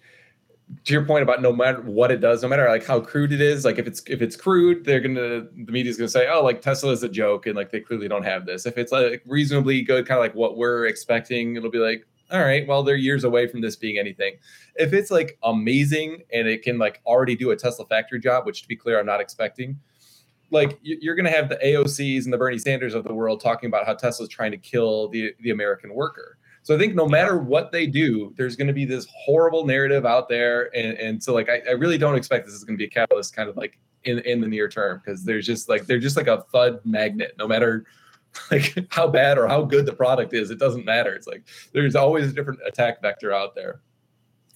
to 0.85 0.93
your 0.95 1.05
point 1.05 1.23
about 1.23 1.43
no 1.43 1.53
matter 1.53 1.83
what 1.83 2.11
it 2.11 2.23
does, 2.23 2.43
no 2.43 2.49
matter 2.49 2.67
like 2.67 2.87
how 2.87 2.99
crude 2.99 3.31
it 3.31 3.43
is, 3.43 3.67
like 3.67 3.79
if 3.79 3.87
it's 3.87 4.03
if 4.07 4.23
it's 4.23 4.37
crude, 4.37 4.87
they're 4.87 5.01
gonna 5.01 5.47
the 5.67 5.73
media's 5.73 5.99
gonna 5.99 6.09
say, 6.09 6.27
oh, 6.27 6.43
like 6.43 6.63
Tesla 6.63 6.93
is 6.93 7.03
a 7.03 7.11
joke, 7.11 7.45
and 7.47 7.57
like 7.57 7.71
they 7.71 7.81
clearly 7.81 8.09
don't 8.09 8.25
have 8.25 8.47
this. 8.47 8.65
If 8.65 8.79
it's 8.79 8.91
like 8.91 9.23
reasonably 9.27 9.83
good, 9.83 10.07
kind 10.07 10.19
of 10.19 10.25
like 10.25 10.35
what 10.35 10.57
we're 10.57 10.87
expecting, 10.87 11.57
it'll 11.57 11.71
be 11.71 11.79
like, 11.79 12.07
all 12.31 12.41
right, 12.41 12.67
well, 12.67 12.83
they're 12.83 12.97
years 12.97 13.25
away 13.25 13.47
from 13.47 13.61
this 13.61 13.77
being 13.77 13.99
anything. 13.99 14.35
If 14.77 14.93
it's 14.93 15.11
like 15.11 15.39
amazing 15.43 16.23
and 16.33 16.49
it 16.49 16.63
can 16.63 16.79
like 16.79 17.01
already 17.07 17.37
do 17.37 17.51
a 17.51 17.57
Tesla 17.57 17.87
factory 17.87 18.21
job, 18.21 18.47
which 18.47 18.63
to 18.63 18.69
be 18.69 18.77
clear, 18.77 18.99
I'm 18.99 19.07
not 19.07 19.21
expecting. 19.21 19.79
Like 20.51 20.79
you're 20.83 21.17
gonna 21.17 21.31
have 21.31 21.49
the 21.49 21.57
AOCs 21.57 22.25
and 22.25 22.33
the 22.33 22.39
Bernie 22.39 22.59
Sanders 22.59 22.95
of 22.95 23.05
the 23.05 23.13
world 23.13 23.41
talking 23.41 23.67
about 23.67 23.85
how 23.85 23.95
Tesla's 23.95 24.29
trying 24.29 24.53
to 24.53 24.59
kill 24.59 25.09
the 25.09 25.35
the 25.41 25.51
American 25.51 25.93
worker 25.93 26.39
so 26.67 26.75
I 26.75 26.79
think 26.79 26.97
no 26.97 27.07
matter 27.07 27.39
what 27.39 27.71
they 27.71 27.87
do, 27.87 28.35
there's 28.37 28.57
going 28.57 28.67
to 28.67 28.73
be 28.73 28.85
this 28.85 29.07
horrible 29.09 29.65
narrative 29.65 30.05
out 30.05 30.29
there, 30.29 30.77
and 30.77 30.99
and 30.99 31.23
so 31.23 31.33
like 31.33 31.49
I, 31.49 31.63
I 31.69 31.71
really 31.75 31.97
don't 31.97 32.17
expect 32.17 32.45
this 32.45 32.57
is 32.57 32.65
going 32.65 32.77
to 32.77 32.83
be 32.83 32.87
a 32.87 32.91
catalyst, 32.91 33.37
kind 33.37 33.49
of 33.49 33.57
like 33.57 33.79
in 34.03 34.19
in 34.19 34.41
the 34.41 34.49
near 34.49 34.69
term, 34.69 35.01
because 35.05 35.23
there's 35.23 35.47
just 35.47 35.69
like 35.69 35.87
they're 35.87 36.01
just 36.01 36.17
like 36.17 36.27
a 36.27 36.45
FUD 36.53 36.85
magnet. 36.85 37.37
No 37.39 37.47
matter 37.47 37.87
like 38.51 38.87
how 38.91 39.09
bad 39.09 39.39
or 39.39 39.47
how 39.47 39.63
good 39.63 39.87
the 39.87 39.93
product 39.93 40.33
is, 40.33 40.51
it 40.51 40.59
doesn't 40.59 40.85
matter. 40.85 41.15
It's 41.15 41.27
like 41.27 41.45
there's 41.73 41.97
always 41.97 42.29
a 42.29 42.33
different 42.33 42.61
attack 42.67 43.03
vector 43.03 43.33
out 43.33 43.55
there. 43.55 43.81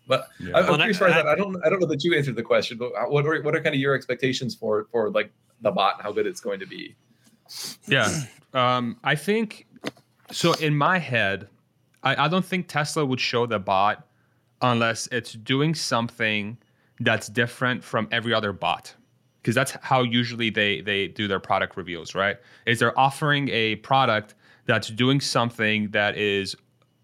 But 0.07 0.28
yeah. 0.40 0.57
I'm, 0.57 0.70
I'm 0.70 0.78
curious 0.78 1.01
I, 1.01 1.11
that. 1.11 1.27
I 1.27 1.35
don't 1.35 1.57
I 1.65 1.70
don't 1.70 1.81
know 1.81 1.86
that 1.86 2.02
you 2.02 2.15
answered 2.16 2.36
the 2.36 2.43
question, 2.43 2.78
but 2.78 2.93
what 3.11 3.27
are 3.27 3.43
what 3.43 3.55
are 3.55 3.62
kind 3.62 3.74
of 3.74 3.81
your 3.81 3.94
expectations 3.94 4.55
for 4.55 4.86
for 4.90 5.11
like 5.11 5.32
the 5.61 5.70
bot 5.70 5.97
and 5.97 6.02
how 6.02 6.12
good 6.12 6.27
it's 6.27 6.40
going 6.40 6.61
to 6.61 6.66
be? 6.66 6.97
Yeah, 7.86 8.09
um, 8.52 8.98
I 9.05 9.15
think 9.15 9.66
so. 10.32 10.52
In 10.55 10.74
my 10.74 10.98
head, 10.98 11.48
I, 12.02 12.24
I 12.24 12.28
don't 12.28 12.44
think 12.44 12.69
Tesla 12.69 13.05
would 13.05 13.20
show 13.20 13.47
the 13.47 13.59
bot 13.59 14.07
unless 14.62 15.07
it's 15.12 15.32
doing 15.32 15.74
something 15.74 16.59
that's 17.01 17.28
different 17.28 17.82
from 17.82 18.09
every 18.11 18.35
other 18.35 18.52
bot 18.52 18.94
because 19.40 19.54
that's 19.54 19.72
how 19.82 20.02
usually 20.02 20.50
they 20.50 20.80
they 20.80 21.08
do 21.08 21.26
their 21.28 21.40
product 21.40 21.76
reveals 21.76 22.14
right? 22.14 22.36
Is 22.66 22.78
they're 22.78 22.98
offering 22.98 23.48
a 23.50 23.76
product 23.76 24.34
that's 24.66 24.88
doing 24.88 25.20
something 25.20 25.90
that 25.90 26.16
is 26.16 26.54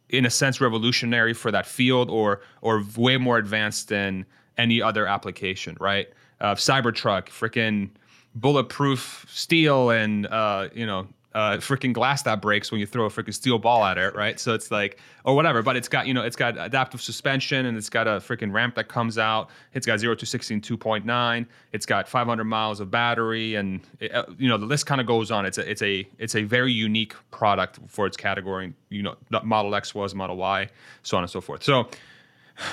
in 0.08 0.24
a 0.24 0.30
sense 0.30 0.60
revolutionary 0.60 1.34
for 1.34 1.50
that 1.50 1.66
field 1.66 2.10
or 2.10 2.40
or 2.62 2.82
way 2.96 3.16
more 3.16 3.38
advanced 3.38 3.88
than 3.88 4.24
any 4.58 4.80
other 4.80 5.06
application 5.06 5.76
right? 5.80 6.08
Uh, 6.40 6.54
cybertruck 6.54 7.26
freaking 7.28 7.88
bulletproof 8.34 9.24
steel 9.28 9.90
and 9.90 10.26
uh, 10.26 10.68
you 10.74 10.86
know 10.86 11.06
uh, 11.36 11.58
freaking 11.58 11.92
glass 11.92 12.22
that 12.22 12.40
breaks 12.40 12.72
when 12.72 12.80
you 12.80 12.86
throw 12.86 13.04
a 13.04 13.10
freaking 13.10 13.34
steel 13.34 13.58
ball 13.58 13.84
at 13.84 13.98
it, 13.98 14.14
right? 14.14 14.40
So 14.40 14.54
it's 14.54 14.70
like, 14.70 14.98
or 15.22 15.36
whatever. 15.36 15.60
But 15.60 15.76
it's 15.76 15.86
got, 15.86 16.06
you 16.06 16.14
know, 16.14 16.22
it's 16.22 16.34
got 16.34 16.56
adaptive 16.58 17.02
suspension 17.02 17.66
and 17.66 17.76
it's 17.76 17.90
got 17.90 18.06
a 18.06 18.12
freaking 18.12 18.54
ramp 18.54 18.74
that 18.76 18.88
comes 18.88 19.18
out. 19.18 19.50
It's 19.74 19.86
got 19.86 19.98
zero 19.98 20.14
to 20.14 20.24
16 20.24 20.62
2.9. 20.62 21.46
It's 21.72 21.84
got 21.84 22.08
500 22.08 22.44
miles 22.44 22.80
of 22.80 22.90
battery, 22.90 23.56
and 23.56 23.82
it, 24.00 24.14
uh, 24.14 24.24
you 24.38 24.48
know 24.48 24.56
the 24.56 24.64
list 24.64 24.86
kind 24.86 24.98
of 24.98 25.06
goes 25.06 25.30
on. 25.30 25.44
It's 25.44 25.58
a, 25.58 25.70
it's 25.70 25.82
a, 25.82 26.08
it's 26.18 26.36
a 26.36 26.42
very 26.42 26.72
unique 26.72 27.14
product 27.30 27.80
for 27.86 28.06
its 28.06 28.16
category. 28.16 28.72
You 28.88 29.02
know, 29.02 29.16
Model 29.42 29.74
X 29.74 29.94
was 29.94 30.14
Model 30.14 30.38
Y, 30.38 30.70
so 31.02 31.18
on 31.18 31.22
and 31.22 31.30
so 31.30 31.42
forth. 31.42 31.62
So 31.62 31.86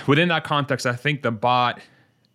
within 0.07 0.29
that 0.29 0.45
context, 0.45 0.85
I 0.85 0.93
think 0.93 1.21
the 1.21 1.31
bot, 1.31 1.81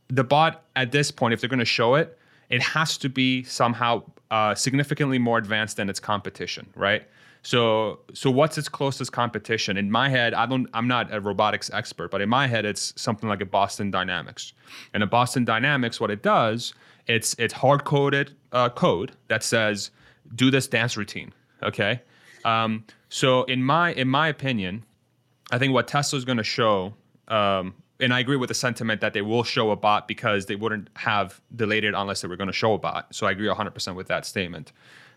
the 0.09 0.25
bot 0.25 0.65
at 0.77 0.93
this 0.93 1.11
point, 1.11 1.33
if 1.33 1.41
they're 1.41 1.49
going 1.49 1.59
to 1.59 1.65
show 1.65 1.95
it, 1.95 2.19
it 2.51 2.61
has 2.61 2.99
to 2.99 3.09
be 3.09 3.45
somehow 3.45 4.03
uh, 4.31 4.55
significantly 4.55 5.19
more 5.19 5.39
advanced 5.39 5.77
than 5.77 5.89
its 5.89 6.01
competition, 6.01 6.69
right? 6.75 7.03
So, 7.43 8.01
so 8.13 8.31
what's 8.31 8.59
its 8.59 8.69
closest 8.69 9.13
competition? 9.13 9.77
In 9.77 9.91
my 9.91 10.09
head, 10.09 10.35
I 10.35 10.45
don't, 10.45 10.69
I'm 10.75 10.89
not 10.89 11.15
a 11.15 11.21
robotics 11.21 11.71
expert, 11.73 12.11
but 12.11 12.21
in 12.21 12.29
my 12.29 12.47
head, 12.47 12.65
it's 12.65 12.93
something 13.01 13.29
like 13.29 13.41
a 13.41 13.47
Boston 13.47 13.91
Dynamics. 13.91 14.53
And 14.93 15.03
a 15.03 15.07
Boston 15.07 15.45
Dynamics, 15.45 16.01
what 16.01 16.11
it 16.11 16.23
does, 16.23 16.75
it's 17.07 17.35
it's 17.39 17.55
hard 17.55 17.85
coded 17.85 18.33
uh, 18.53 18.69
code 18.69 19.13
that 19.29 19.43
says 19.43 19.91
do 20.35 20.51
this 20.51 20.69
dance 20.69 20.97
routine. 20.97 21.33
Okay. 21.63 22.03
Um, 22.45 22.85
so 23.09 23.45
in 23.45 23.63
my 23.65 23.93
in 23.95 24.09
my 24.09 24.29
opinion, 24.29 24.85
I 25.51 25.59
think 25.59 25.73
what 25.73 25.89
Tesla 25.89 26.19
is 26.19 26.25
going 26.25 26.39
to 26.39 26.45
show 26.45 26.95
um, 27.29 27.75
and 28.01 28.15
I 28.15 28.21
agree 28.21 28.37
with 28.37 28.49
the 28.49 28.55
sentiment 28.55 29.01
that 29.01 29.13
they 29.13 29.23
will 29.23 29.43
show 29.43 29.71
a 29.71 29.77
bot 29.77 30.07
because 30.07 30.47
they 30.47 30.57
wouldn't 30.57 30.89
have 30.95 31.41
delayed 31.57 31.85
it 31.85 31.95
unless 31.95 32.21
they 32.21 32.29
were 32.29 32.37
going 32.37 32.49
to 32.49 32.53
show 32.53 32.75
a 32.75 32.79
bot. 32.79 33.13
So 33.15 33.27
I 33.27 33.33
agree 33.33 33.49
100% 33.49 33.95
with 33.95 34.07
that 34.09 34.25
statement. 34.25 34.73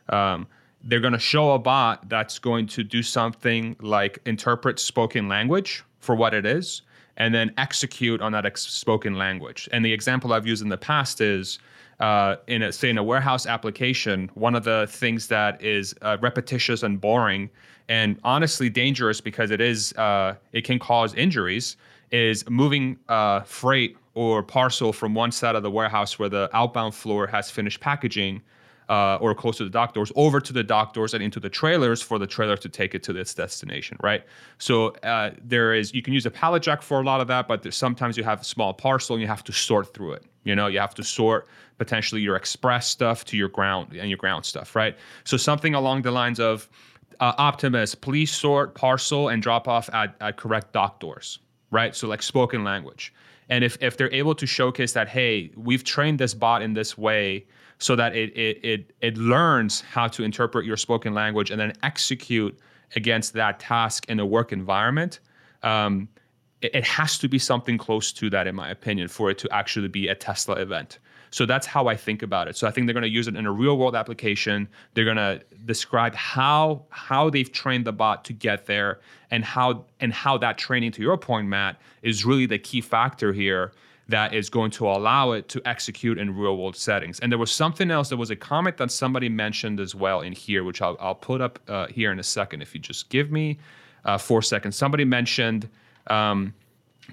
Um, 0.09 0.47
they're 0.83 0.99
going 0.99 1.13
to 1.13 1.19
show 1.19 1.51
a 1.51 1.59
bot 1.59 2.09
that's 2.09 2.39
going 2.39 2.65
to 2.67 2.83
do 2.83 3.03
something 3.03 3.75
like 3.81 4.19
interpret 4.25 4.79
spoken 4.79 5.27
language 5.27 5.83
for 5.99 6.15
what 6.15 6.33
it 6.33 6.45
is 6.45 6.81
and 7.17 7.35
then 7.35 7.53
execute 7.57 8.21
on 8.21 8.31
that 8.31 8.45
ex- 8.45 8.63
spoken 8.63 9.15
language. 9.15 9.69
And 9.71 9.85
the 9.85 9.93
example 9.93 10.33
I've 10.33 10.47
used 10.47 10.63
in 10.63 10.69
the 10.69 10.77
past 10.77 11.21
is 11.21 11.59
uh, 11.99 12.37
in 12.47 12.63
a, 12.63 12.71
say 12.71 12.89
in 12.89 12.97
a 12.97 13.03
warehouse 13.03 13.45
application, 13.45 14.31
one 14.33 14.55
of 14.55 14.63
the 14.63 14.87
things 14.89 15.27
that 15.27 15.61
is 15.61 15.93
uh, 16.01 16.17
repetitious 16.19 16.81
and 16.81 16.99
boring 16.99 17.49
and 17.89 18.19
honestly 18.23 18.69
dangerous 18.69 19.21
because 19.21 19.51
it 19.51 19.61
is 19.61 19.93
uh, 19.93 20.35
it 20.53 20.63
can 20.63 20.79
cause 20.79 21.13
injuries 21.13 21.77
is 22.11 22.47
moving 22.49 22.97
uh, 23.09 23.41
freight 23.41 23.97
or 24.13 24.43
parcel 24.43 24.91
from 24.91 25.13
one 25.13 25.31
side 25.31 25.55
of 25.55 25.63
the 25.63 25.71
warehouse 25.71 26.19
where 26.19 26.29
the 26.29 26.49
outbound 26.53 26.93
floor 26.93 27.27
has 27.27 27.49
finished 27.49 27.79
packaging 27.79 28.41
uh, 28.89 29.15
or 29.21 29.33
close 29.33 29.57
to 29.57 29.63
the 29.63 29.69
dock 29.69 29.93
doors 29.93 30.11
over 30.17 30.41
to 30.41 30.51
the 30.51 30.63
dock 30.63 30.93
doors 30.93 31.13
and 31.13 31.23
into 31.23 31.39
the 31.39 31.49
trailers 31.49 32.01
for 32.01 32.19
the 32.19 32.27
trailer 32.27 32.57
to 32.57 32.67
take 32.67 32.93
it 32.93 33.01
to 33.03 33.15
its 33.15 33.33
destination, 33.33 33.97
right? 34.03 34.25
So 34.57 34.89
uh, 35.03 35.31
there 35.41 35.73
is 35.73 35.93
you 35.93 36.01
can 36.01 36.13
use 36.13 36.25
a 36.25 36.31
pallet 36.31 36.61
jack 36.61 36.81
for 36.81 36.99
a 36.99 37.03
lot 37.03 37.21
of 37.21 37.27
that, 37.27 37.47
but 37.47 37.73
sometimes 37.73 38.17
you 38.17 38.25
have 38.25 38.41
a 38.41 38.43
small 38.43 38.73
parcel 38.73 39.15
and 39.15 39.21
you 39.21 39.29
have 39.29 39.45
to 39.45 39.53
sort 39.53 39.93
through 39.93 40.13
it. 40.13 40.25
You 40.43 40.55
know, 40.55 40.67
you 40.67 40.79
have 40.79 40.93
to 40.95 41.03
sort 41.05 41.47
potentially 41.77 42.19
your 42.19 42.35
express 42.35 42.87
stuff 42.87 43.23
to 43.25 43.37
your 43.37 43.47
ground 43.47 43.95
and 43.95 44.09
your 44.09 44.17
ground 44.17 44.45
stuff, 44.45 44.75
right? 44.75 44.97
So 45.23 45.37
something 45.37 45.73
along 45.73 46.01
the 46.01 46.11
lines 46.11 46.39
of 46.39 46.67
uh, 47.21 47.33
Optimus, 47.37 47.95
please 47.95 48.31
sort 48.31 48.75
parcel 48.75 49.29
and 49.29 49.41
drop 49.41 49.69
off 49.69 49.89
at, 49.93 50.15
at 50.19 50.35
correct 50.35 50.73
dock 50.73 50.99
doors, 50.99 51.39
right? 51.71 51.95
So 51.95 52.07
like 52.07 52.21
spoken 52.21 52.63
language. 52.63 53.13
And 53.49 53.63
if, 53.63 53.77
if 53.81 53.97
they're 53.97 54.13
able 54.13 54.35
to 54.35 54.45
showcase 54.45 54.93
that, 54.93 55.09
hey, 55.09 55.51
we've 55.55 55.83
trained 55.83 56.19
this 56.19 56.33
bot 56.33 56.61
in 56.61 56.73
this 56.73 56.97
way 56.97 57.45
so 57.79 57.95
that 57.95 58.15
it, 58.15 58.29
it, 58.37 58.63
it, 58.63 58.93
it 59.01 59.17
learns 59.17 59.81
how 59.81 60.07
to 60.09 60.23
interpret 60.23 60.65
your 60.65 60.77
spoken 60.77 61.13
language 61.13 61.51
and 61.51 61.59
then 61.59 61.73
execute 61.83 62.57
against 62.95 63.33
that 63.33 63.59
task 63.59 64.07
in 64.09 64.19
a 64.19 64.25
work 64.25 64.51
environment, 64.51 65.19
um, 65.63 66.07
it, 66.61 66.75
it 66.75 66.83
has 66.85 67.17
to 67.17 67.27
be 67.27 67.39
something 67.39 67.77
close 67.77 68.11
to 68.13 68.29
that, 68.29 68.47
in 68.47 68.55
my 68.55 68.69
opinion, 68.69 69.07
for 69.07 69.29
it 69.29 69.37
to 69.39 69.49
actually 69.51 69.87
be 69.87 70.07
a 70.07 70.15
Tesla 70.15 70.55
event. 70.55 70.99
So 71.31 71.45
that's 71.45 71.65
how 71.65 71.87
I 71.87 71.95
think 71.95 72.21
about 72.21 72.47
it. 72.49 72.57
So 72.57 72.67
I 72.67 72.71
think 72.71 72.87
they're 72.87 72.93
going 72.93 73.03
to 73.03 73.09
use 73.09 73.27
it 73.27 73.35
in 73.35 73.45
a 73.45 73.51
real 73.51 73.77
world 73.77 73.95
application. 73.95 74.67
They're 74.93 75.05
going 75.05 75.17
to 75.17 75.41
describe 75.65 76.13
how 76.13 76.83
how 76.89 77.29
they've 77.29 77.51
trained 77.51 77.85
the 77.85 77.93
bot 77.93 78.25
to 78.25 78.33
get 78.33 78.65
there 78.65 78.99
and 79.31 79.43
how 79.43 79.85
and 80.01 80.13
how 80.13 80.37
that 80.39 80.57
training 80.57 80.91
to 80.93 81.01
your 81.01 81.17
point 81.17 81.47
Matt 81.47 81.77
is 82.01 82.25
really 82.25 82.45
the 82.45 82.59
key 82.59 82.81
factor 82.81 83.31
here 83.31 83.71
that 84.09 84.33
is 84.33 84.49
going 84.49 84.71
to 84.71 84.87
allow 84.87 85.31
it 85.31 85.47
to 85.47 85.61
execute 85.65 86.17
in 86.17 86.35
real 86.35 86.57
world 86.57 86.75
settings. 86.75 87.19
And 87.21 87.31
there 87.31 87.39
was 87.39 87.51
something 87.51 87.89
else. 87.89 88.09
There 88.09 88.17
was 88.17 88.29
a 88.29 88.35
comment 88.35 88.75
that 88.77 88.91
somebody 88.91 89.29
mentioned 89.29 89.79
as 89.79 89.95
well 89.95 90.19
in 90.19 90.33
here, 90.33 90.65
which 90.65 90.81
I'll, 90.81 90.97
I'll 90.99 91.15
put 91.15 91.39
up 91.39 91.59
uh, 91.69 91.87
here 91.87 92.11
in 92.11 92.19
a 92.19 92.23
second. 92.23 92.61
If 92.61 92.73
you 92.73 92.81
just 92.81 93.09
give 93.09 93.31
me 93.31 93.57
uh, 94.03 94.17
four 94.17 94.41
seconds, 94.41 94.75
somebody 94.75 95.05
mentioned 95.05 95.69
um, 96.07 96.53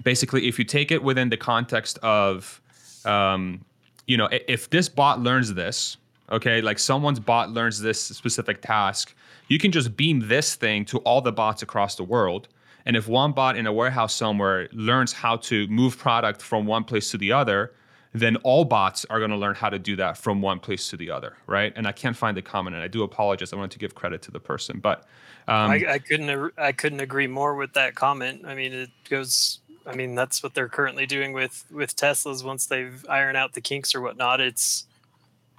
basically 0.03 0.49
if 0.49 0.59
you 0.59 0.65
take 0.65 0.91
it 0.91 1.01
within 1.01 1.29
the 1.29 1.37
context 1.37 1.97
of 1.99 2.61
um, 3.05 3.63
you 4.09 4.17
know, 4.17 4.27
if 4.31 4.71
this 4.71 4.89
bot 4.89 5.21
learns 5.21 5.53
this, 5.53 5.97
okay, 6.31 6.61
like 6.61 6.79
someone's 6.79 7.19
bot 7.19 7.51
learns 7.51 7.79
this 7.79 8.01
specific 8.01 8.59
task, 8.59 9.13
you 9.49 9.59
can 9.59 9.71
just 9.71 9.95
beam 9.95 10.27
this 10.27 10.55
thing 10.55 10.83
to 10.85 10.97
all 10.99 11.21
the 11.21 11.31
bots 11.31 11.61
across 11.61 11.93
the 11.93 12.03
world. 12.03 12.47
And 12.87 12.97
if 12.97 13.07
one 13.07 13.33
bot 13.33 13.55
in 13.55 13.67
a 13.67 13.71
warehouse 13.71 14.15
somewhere 14.15 14.67
learns 14.73 15.13
how 15.13 15.35
to 15.37 15.67
move 15.67 15.95
product 15.95 16.41
from 16.41 16.65
one 16.65 16.85
place 16.85 17.11
to 17.11 17.19
the 17.19 17.31
other, 17.31 17.71
then 18.11 18.35
all 18.37 18.65
bots 18.65 19.05
are 19.11 19.19
going 19.19 19.29
to 19.29 19.37
learn 19.37 19.53
how 19.53 19.69
to 19.69 19.77
do 19.77 19.95
that 19.97 20.17
from 20.17 20.41
one 20.41 20.59
place 20.59 20.89
to 20.89 20.97
the 20.97 21.11
other, 21.11 21.37
right? 21.45 21.71
And 21.75 21.87
I 21.87 21.91
can't 21.91 22.17
find 22.17 22.35
the 22.35 22.41
comment, 22.41 22.75
and 22.75 22.83
I 22.83 22.87
do 22.87 23.03
apologize. 23.03 23.53
I 23.53 23.57
wanted 23.57 23.71
to 23.71 23.79
give 23.79 23.93
credit 23.93 24.23
to 24.23 24.31
the 24.31 24.39
person, 24.39 24.79
but 24.79 25.05
um, 25.47 25.69
I, 25.69 25.85
I 25.87 25.99
couldn't 25.99 26.51
I 26.57 26.71
couldn't 26.71 26.99
agree 26.99 27.27
more 27.27 27.53
with 27.53 27.73
that 27.73 27.93
comment. 27.93 28.41
I 28.47 28.55
mean, 28.55 28.73
it 28.73 28.89
goes 29.07 29.59
I 29.85 29.95
mean, 29.95 30.15
that's 30.15 30.43
what 30.43 30.53
they're 30.53 30.69
currently 30.69 31.05
doing 31.05 31.33
with 31.33 31.65
with 31.71 31.95
Teslas. 31.95 32.43
Once 32.43 32.65
they've 32.65 33.05
ironed 33.09 33.37
out 33.37 33.53
the 33.53 33.61
kinks 33.61 33.95
or 33.95 34.01
whatnot, 34.01 34.41
it's 34.41 34.85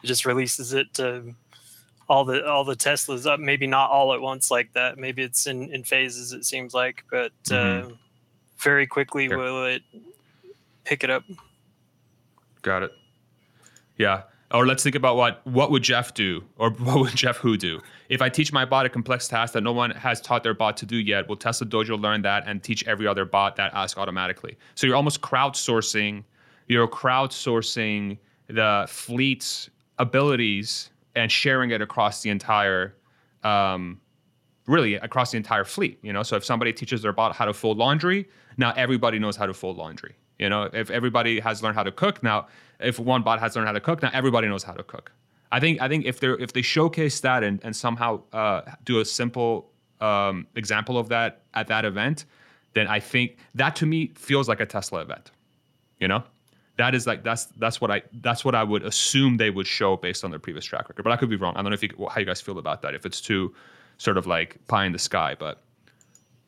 it 0.02 0.06
just 0.06 0.26
releases 0.26 0.72
it 0.72 0.92
to 0.94 1.34
all 2.08 2.24
the 2.24 2.46
all 2.46 2.64
the 2.64 2.76
Teslas 2.76 3.26
up. 3.26 3.40
Maybe 3.40 3.66
not 3.66 3.90
all 3.90 4.12
at 4.14 4.20
once 4.20 4.50
like 4.50 4.72
that. 4.74 4.98
Maybe 4.98 5.22
it's 5.22 5.46
in 5.46 5.72
in 5.72 5.84
phases. 5.84 6.32
It 6.32 6.44
seems 6.44 6.74
like, 6.74 7.04
but 7.10 7.32
mm-hmm. 7.44 7.92
uh, 7.92 7.94
very 8.58 8.86
quickly 8.86 9.26
Here. 9.26 9.38
will 9.38 9.64
it 9.64 9.82
pick 10.84 11.04
it 11.04 11.10
up. 11.10 11.24
Got 12.62 12.82
it. 12.82 12.92
Yeah. 13.96 14.22
Or 14.52 14.66
let's 14.66 14.82
think 14.82 14.96
about 14.96 15.16
what 15.16 15.46
what 15.46 15.70
would 15.70 15.82
Jeff 15.82 16.12
do, 16.12 16.42
or 16.56 16.70
what 16.78 17.00
would 17.00 17.14
Jeff 17.14 17.36
who 17.36 17.56
do? 17.56 17.80
If 18.08 18.20
I 18.20 18.28
teach 18.28 18.52
my 18.52 18.64
bot 18.64 18.86
a 18.86 18.88
complex 18.88 19.28
task 19.28 19.52
that 19.54 19.62
no 19.62 19.72
one 19.72 19.90
has 19.92 20.20
taught 20.20 20.42
their 20.42 20.54
bot 20.54 20.76
to 20.78 20.86
do 20.86 20.96
yet, 20.96 21.28
will 21.28 21.36
Tesla 21.36 21.66
Dojo 21.66 22.00
learn 22.00 22.22
that 22.22 22.44
and 22.46 22.62
teach 22.62 22.86
every 22.86 23.06
other 23.06 23.24
bot 23.24 23.56
that 23.56 23.72
ask 23.74 23.96
automatically? 23.96 24.56
So 24.74 24.86
you're 24.86 24.96
almost 24.96 25.20
crowdsourcing, 25.20 26.24
you're 26.66 26.88
crowdsourcing 26.88 28.18
the 28.48 28.86
fleet's 28.88 29.70
abilities 29.98 30.90
and 31.14 31.30
sharing 31.30 31.70
it 31.70 31.80
across 31.80 32.22
the 32.22 32.30
entire, 32.30 32.96
um, 33.44 34.00
really 34.66 34.94
across 34.94 35.30
the 35.30 35.36
entire 35.36 35.64
fleet. 35.64 35.98
You 36.02 36.12
know, 36.12 36.24
so 36.24 36.36
if 36.36 36.44
somebody 36.44 36.72
teaches 36.72 37.02
their 37.02 37.12
bot 37.12 37.36
how 37.36 37.44
to 37.44 37.52
fold 37.52 37.78
laundry, 37.78 38.28
now 38.56 38.72
everybody 38.76 39.20
knows 39.20 39.36
how 39.36 39.46
to 39.46 39.54
fold 39.54 39.76
laundry. 39.76 40.16
You 40.40 40.48
know, 40.48 40.70
if 40.72 40.90
everybody 40.90 41.38
has 41.38 41.62
learned 41.62 41.76
how 41.76 41.82
to 41.82 41.92
cook 41.92 42.22
now 42.22 42.48
if 42.82 42.98
one 42.98 43.22
bot 43.22 43.40
has 43.40 43.56
learned 43.56 43.68
how 43.68 43.72
to 43.72 43.80
cook, 43.80 44.02
now 44.02 44.10
everybody 44.12 44.48
knows 44.48 44.62
how 44.62 44.72
to 44.72 44.82
cook. 44.82 45.12
I 45.52 45.60
think 45.60 45.80
I 45.80 45.88
think 45.88 46.04
if 46.04 46.20
they 46.20 46.28
if 46.28 46.52
they 46.52 46.62
showcase 46.62 47.20
that 47.20 47.42
and, 47.42 47.60
and 47.64 47.74
somehow 47.74 48.22
uh, 48.32 48.62
do 48.84 49.00
a 49.00 49.04
simple 49.04 49.70
um, 50.00 50.46
example 50.54 50.96
of 50.96 51.08
that 51.08 51.42
at 51.54 51.66
that 51.68 51.84
event, 51.84 52.24
then 52.74 52.86
I 52.86 53.00
think 53.00 53.36
that 53.54 53.76
to 53.76 53.86
me 53.86 54.12
feels 54.14 54.48
like 54.48 54.60
a 54.60 54.66
Tesla 54.66 55.00
event. 55.00 55.30
You 55.98 56.08
know, 56.08 56.22
that 56.76 56.94
is 56.94 57.06
like 57.06 57.24
that's 57.24 57.46
that's 57.46 57.80
what 57.80 57.90
I 57.90 58.02
that's 58.20 58.44
what 58.44 58.54
I 58.54 58.62
would 58.62 58.84
assume 58.84 59.36
they 59.36 59.50
would 59.50 59.66
show 59.66 59.96
based 59.96 60.24
on 60.24 60.30
their 60.30 60.40
previous 60.40 60.64
track 60.64 60.88
record. 60.88 61.02
But 61.02 61.12
I 61.12 61.16
could 61.16 61.30
be 61.30 61.36
wrong. 61.36 61.54
I 61.56 61.62
don't 61.62 61.70
know 61.70 61.74
if 61.74 61.82
you, 61.82 61.90
how 62.10 62.20
you 62.20 62.26
guys 62.26 62.40
feel 62.40 62.58
about 62.58 62.82
that. 62.82 62.94
If 62.94 63.04
it's 63.04 63.20
too 63.20 63.52
sort 63.98 64.16
of 64.16 64.26
like 64.26 64.56
pie 64.68 64.86
in 64.86 64.92
the 64.92 64.98
sky, 64.98 65.36
but 65.38 65.62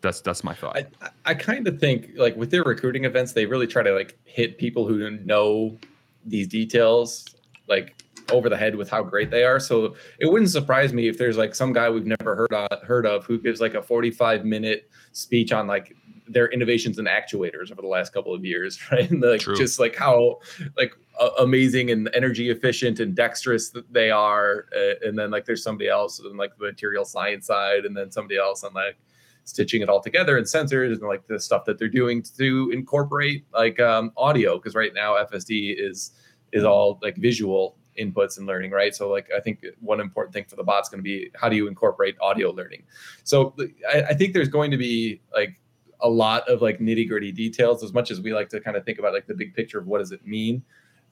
that's 0.00 0.20
that's 0.20 0.44
my 0.44 0.54
thought. 0.54 0.76
I, 0.76 0.86
I 1.24 1.34
kind 1.34 1.66
of 1.66 1.80
think 1.80 2.10
like 2.16 2.36
with 2.36 2.50
their 2.50 2.62
recruiting 2.62 3.04
events, 3.04 3.32
they 3.32 3.46
really 3.46 3.66
try 3.66 3.82
to 3.82 3.92
like 3.92 4.18
hit 4.24 4.58
people 4.58 4.86
who 4.86 5.10
know 5.10 5.78
these 6.24 6.48
details 6.48 7.24
like 7.68 8.02
over 8.30 8.48
the 8.48 8.56
head 8.56 8.74
with 8.74 8.88
how 8.88 9.02
great 9.02 9.30
they 9.30 9.44
are. 9.44 9.60
So 9.60 9.94
it 10.18 10.30
wouldn't 10.30 10.50
surprise 10.50 10.92
me 10.92 11.08
if 11.08 11.18
there's 11.18 11.36
like 11.36 11.54
some 11.54 11.72
guy 11.72 11.90
we've 11.90 12.06
never 12.06 12.34
heard 12.34 12.52
of, 12.52 12.82
heard 12.82 13.06
of 13.06 13.24
who 13.24 13.38
gives 13.38 13.60
like 13.60 13.74
a 13.74 13.82
45 13.82 14.44
minute 14.44 14.90
speech 15.12 15.52
on 15.52 15.66
like 15.66 15.96
their 16.28 16.48
innovations 16.48 16.98
and 16.98 17.08
actuators 17.08 17.70
over 17.70 17.82
the 17.82 17.88
last 17.88 18.12
couple 18.12 18.34
of 18.34 18.44
years, 18.44 18.80
right? 18.92 19.10
And 19.10 19.20
like 19.20 19.40
True. 19.40 19.56
just 19.56 19.78
like 19.78 19.96
how 19.96 20.40
like 20.76 20.92
uh, 21.20 21.30
amazing 21.40 21.90
and 21.90 22.08
energy 22.14 22.50
efficient 22.50 23.00
and 23.00 23.14
dexterous 23.14 23.70
that 23.70 23.92
they 23.92 24.10
are. 24.10 24.66
Uh, 24.74 25.06
and 25.06 25.18
then 25.18 25.30
like 25.30 25.44
there's 25.44 25.62
somebody 25.62 25.88
else 25.88 26.20
on 26.20 26.36
like 26.36 26.56
the 26.56 26.64
material 26.64 27.04
science 27.04 27.46
side, 27.46 27.84
and 27.84 27.96
then 27.96 28.10
somebody 28.10 28.38
else 28.38 28.64
on 28.64 28.72
like 28.72 28.96
stitching 29.44 29.82
it 29.82 29.88
all 29.88 30.00
together 30.00 30.36
and 30.36 30.46
sensors 30.46 30.92
and 30.92 31.02
like 31.02 31.26
the 31.26 31.38
stuff 31.38 31.64
that 31.64 31.78
they're 31.78 31.88
doing 31.88 32.22
to 32.22 32.70
incorporate 32.72 33.44
like 33.52 33.80
um, 33.80 34.12
audio 34.16 34.56
because 34.56 34.74
right 34.74 34.92
now 34.94 35.14
FSD 35.14 35.74
is 35.78 36.12
is 36.52 36.64
all 36.64 36.98
like 37.02 37.16
visual 37.16 37.76
inputs 37.98 38.38
and 38.38 38.46
learning 38.46 38.70
right 38.70 38.94
so 38.94 39.10
like 39.10 39.28
i 39.36 39.40
think 39.40 39.66
one 39.80 40.00
important 40.00 40.32
thing 40.32 40.46
for 40.48 40.56
the 40.56 40.62
bot's 40.62 40.88
going 40.88 40.98
to 40.98 41.02
be 41.02 41.30
how 41.34 41.46
do 41.46 41.56
you 41.56 41.68
incorporate 41.68 42.16
audio 42.22 42.50
learning 42.50 42.82
so 43.22 43.54
I, 43.92 44.00
I 44.00 44.14
think 44.14 44.32
there's 44.32 44.48
going 44.48 44.70
to 44.70 44.78
be 44.78 45.20
like 45.34 45.60
a 46.00 46.08
lot 46.08 46.48
of 46.48 46.62
like 46.62 46.78
nitty 46.78 47.06
gritty 47.06 47.32
details 47.32 47.84
as 47.84 47.92
much 47.92 48.10
as 48.10 48.18
we 48.18 48.32
like 48.32 48.48
to 48.48 48.60
kind 48.60 48.78
of 48.78 48.86
think 48.86 48.98
about 48.98 49.12
like 49.12 49.26
the 49.26 49.34
big 49.34 49.54
picture 49.54 49.78
of 49.78 49.86
what 49.86 49.98
does 49.98 50.10
it 50.10 50.26
mean 50.26 50.62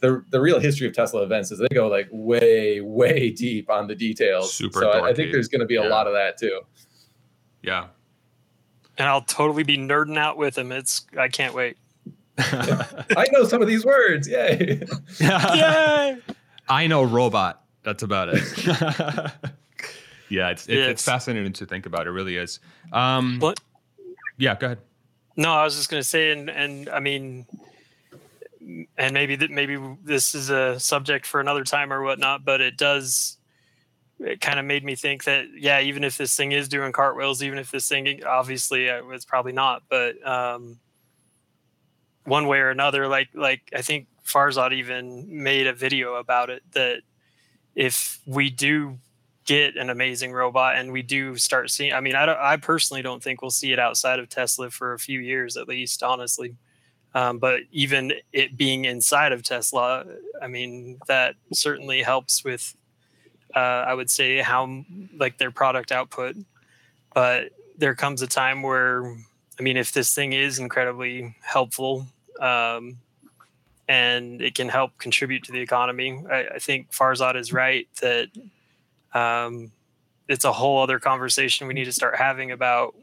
the 0.00 0.24
the 0.30 0.40
real 0.40 0.58
history 0.58 0.86
of 0.86 0.94
Tesla 0.94 1.22
events 1.22 1.50
is 1.50 1.58
they 1.58 1.68
go 1.68 1.86
like 1.88 2.08
way 2.10 2.80
way 2.80 3.30
deep 3.30 3.70
on 3.70 3.86
the 3.86 3.94
details. 3.94 4.52
Super. 4.52 4.80
So 4.80 4.90
I, 4.90 5.08
I, 5.08 5.14
think 5.14 5.30
there's 5.30 5.48
going 5.48 5.60
to 5.60 5.66
be 5.66 5.76
a 5.76 5.82
yeah. 5.82 5.88
lot 5.88 6.06
of 6.06 6.14
that 6.14 6.38
too. 6.38 6.62
Yeah, 7.62 7.88
and 9.00 9.08
I'll 9.08 9.22
totally 9.22 9.62
be 9.62 9.78
nerding 9.78 10.18
out 10.18 10.36
with 10.36 10.58
him. 10.58 10.70
It's 10.70 11.06
I 11.18 11.28
can't 11.28 11.54
wait. 11.54 11.78
I 12.38 13.26
know 13.32 13.44
some 13.44 13.62
of 13.62 13.66
these 13.66 13.84
words. 13.84 14.28
Yay! 14.28 14.82
Yay! 15.20 16.18
I 16.68 16.86
know 16.86 17.02
robot. 17.02 17.64
That's 17.82 18.02
about 18.02 18.28
it. 18.28 18.42
yeah, 20.28 20.50
it's, 20.50 20.68
it's, 20.68 20.68
it's 20.68 21.04
fascinating 21.04 21.54
to 21.54 21.64
think 21.64 21.86
about. 21.86 22.06
It 22.06 22.10
really 22.10 22.36
is. 22.36 22.60
Um, 22.92 23.38
what? 23.40 23.58
Yeah, 24.36 24.54
go 24.54 24.66
ahead. 24.66 24.78
No, 25.34 25.52
I 25.54 25.64
was 25.64 25.76
just 25.76 25.88
gonna 25.88 26.04
say, 26.04 26.32
and 26.32 26.50
and 26.50 26.90
I 26.90 27.00
mean, 27.00 27.46
and 28.98 29.14
maybe 29.14 29.34
that 29.36 29.50
maybe 29.50 29.78
this 30.04 30.34
is 30.34 30.50
a 30.50 30.78
subject 30.78 31.24
for 31.26 31.40
another 31.40 31.64
time 31.64 31.90
or 31.90 32.02
whatnot, 32.02 32.44
but 32.44 32.60
it 32.60 32.76
does 32.76 33.38
it 34.20 34.40
kind 34.40 34.58
of 34.58 34.64
made 34.64 34.84
me 34.84 34.94
think 34.94 35.24
that 35.24 35.46
yeah 35.56 35.80
even 35.80 36.04
if 36.04 36.18
this 36.18 36.36
thing 36.36 36.52
is 36.52 36.68
doing 36.68 36.92
cartwheels 36.92 37.42
even 37.42 37.58
if 37.58 37.70
this 37.70 37.88
thing 37.88 38.22
obviously 38.26 38.90
uh, 38.90 39.02
it's 39.08 39.24
probably 39.24 39.52
not 39.52 39.82
but 39.88 40.14
um, 40.26 40.78
one 42.24 42.46
way 42.46 42.58
or 42.58 42.70
another 42.70 43.08
like 43.08 43.28
like 43.34 43.62
i 43.74 43.82
think 43.82 44.06
farzad 44.24 44.72
even 44.72 45.26
made 45.42 45.66
a 45.66 45.72
video 45.72 46.14
about 46.14 46.50
it 46.50 46.62
that 46.72 47.00
if 47.74 48.20
we 48.26 48.50
do 48.50 48.98
get 49.46 49.76
an 49.76 49.90
amazing 49.90 50.32
robot 50.32 50.76
and 50.76 50.92
we 50.92 51.02
do 51.02 51.36
start 51.36 51.70
seeing 51.70 51.92
i 51.92 52.00
mean 52.00 52.14
i, 52.14 52.26
don't, 52.26 52.38
I 52.38 52.56
personally 52.56 53.02
don't 53.02 53.22
think 53.22 53.40
we'll 53.40 53.50
see 53.50 53.72
it 53.72 53.78
outside 53.78 54.18
of 54.18 54.28
tesla 54.28 54.70
for 54.70 54.92
a 54.92 54.98
few 54.98 55.20
years 55.20 55.56
at 55.56 55.68
least 55.68 56.02
honestly. 56.02 56.56
Um, 57.12 57.38
but 57.38 57.62
even 57.72 58.12
it 58.32 58.56
being 58.56 58.84
inside 58.84 59.32
of 59.32 59.42
tesla 59.42 60.04
i 60.40 60.46
mean 60.46 61.00
that 61.08 61.34
certainly 61.52 62.02
helps 62.02 62.44
with 62.44 62.76
uh, 63.54 63.58
I 63.58 63.94
would 63.94 64.10
say 64.10 64.38
how 64.38 64.84
like 65.16 65.38
their 65.38 65.50
product 65.50 65.92
output. 65.92 66.36
But 67.14 67.50
there 67.76 67.94
comes 67.94 68.22
a 68.22 68.26
time 68.26 68.62
where, 68.62 69.04
I 69.58 69.62
mean, 69.62 69.76
if 69.76 69.92
this 69.92 70.14
thing 70.14 70.32
is 70.32 70.58
incredibly 70.58 71.34
helpful 71.42 72.06
um, 72.40 72.98
and 73.88 74.40
it 74.40 74.54
can 74.54 74.68
help 74.68 74.96
contribute 74.98 75.44
to 75.44 75.52
the 75.52 75.60
economy, 75.60 76.22
I, 76.30 76.46
I 76.54 76.58
think 76.58 76.92
Farzad 76.92 77.36
is 77.36 77.52
right 77.52 77.88
that 78.00 78.28
um, 79.12 79.72
it's 80.28 80.44
a 80.44 80.52
whole 80.52 80.80
other 80.82 80.98
conversation 81.00 81.66
we 81.66 81.74
need 81.74 81.86
to 81.86 81.92
start 81.92 82.16
having 82.16 82.52
about 82.52 82.94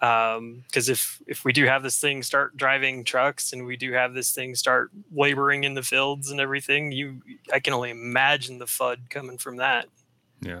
because 0.00 0.38
um, 0.38 0.92
if 0.92 1.20
if 1.26 1.44
we 1.44 1.52
do 1.52 1.64
have 1.66 1.82
this 1.82 2.00
thing 2.00 2.22
start 2.22 2.56
driving 2.56 3.02
trucks 3.02 3.52
and 3.52 3.66
we 3.66 3.76
do 3.76 3.92
have 3.92 4.14
this 4.14 4.32
thing 4.32 4.54
start 4.54 4.90
laboring 5.10 5.64
in 5.64 5.74
the 5.74 5.82
fields 5.82 6.30
and 6.30 6.40
everything, 6.40 6.92
you 6.92 7.20
I 7.52 7.58
can 7.58 7.72
only 7.72 7.90
imagine 7.90 8.58
the 8.58 8.66
FUD 8.66 9.10
coming 9.10 9.38
from 9.38 9.56
that. 9.56 9.86
Yeah, 10.40 10.60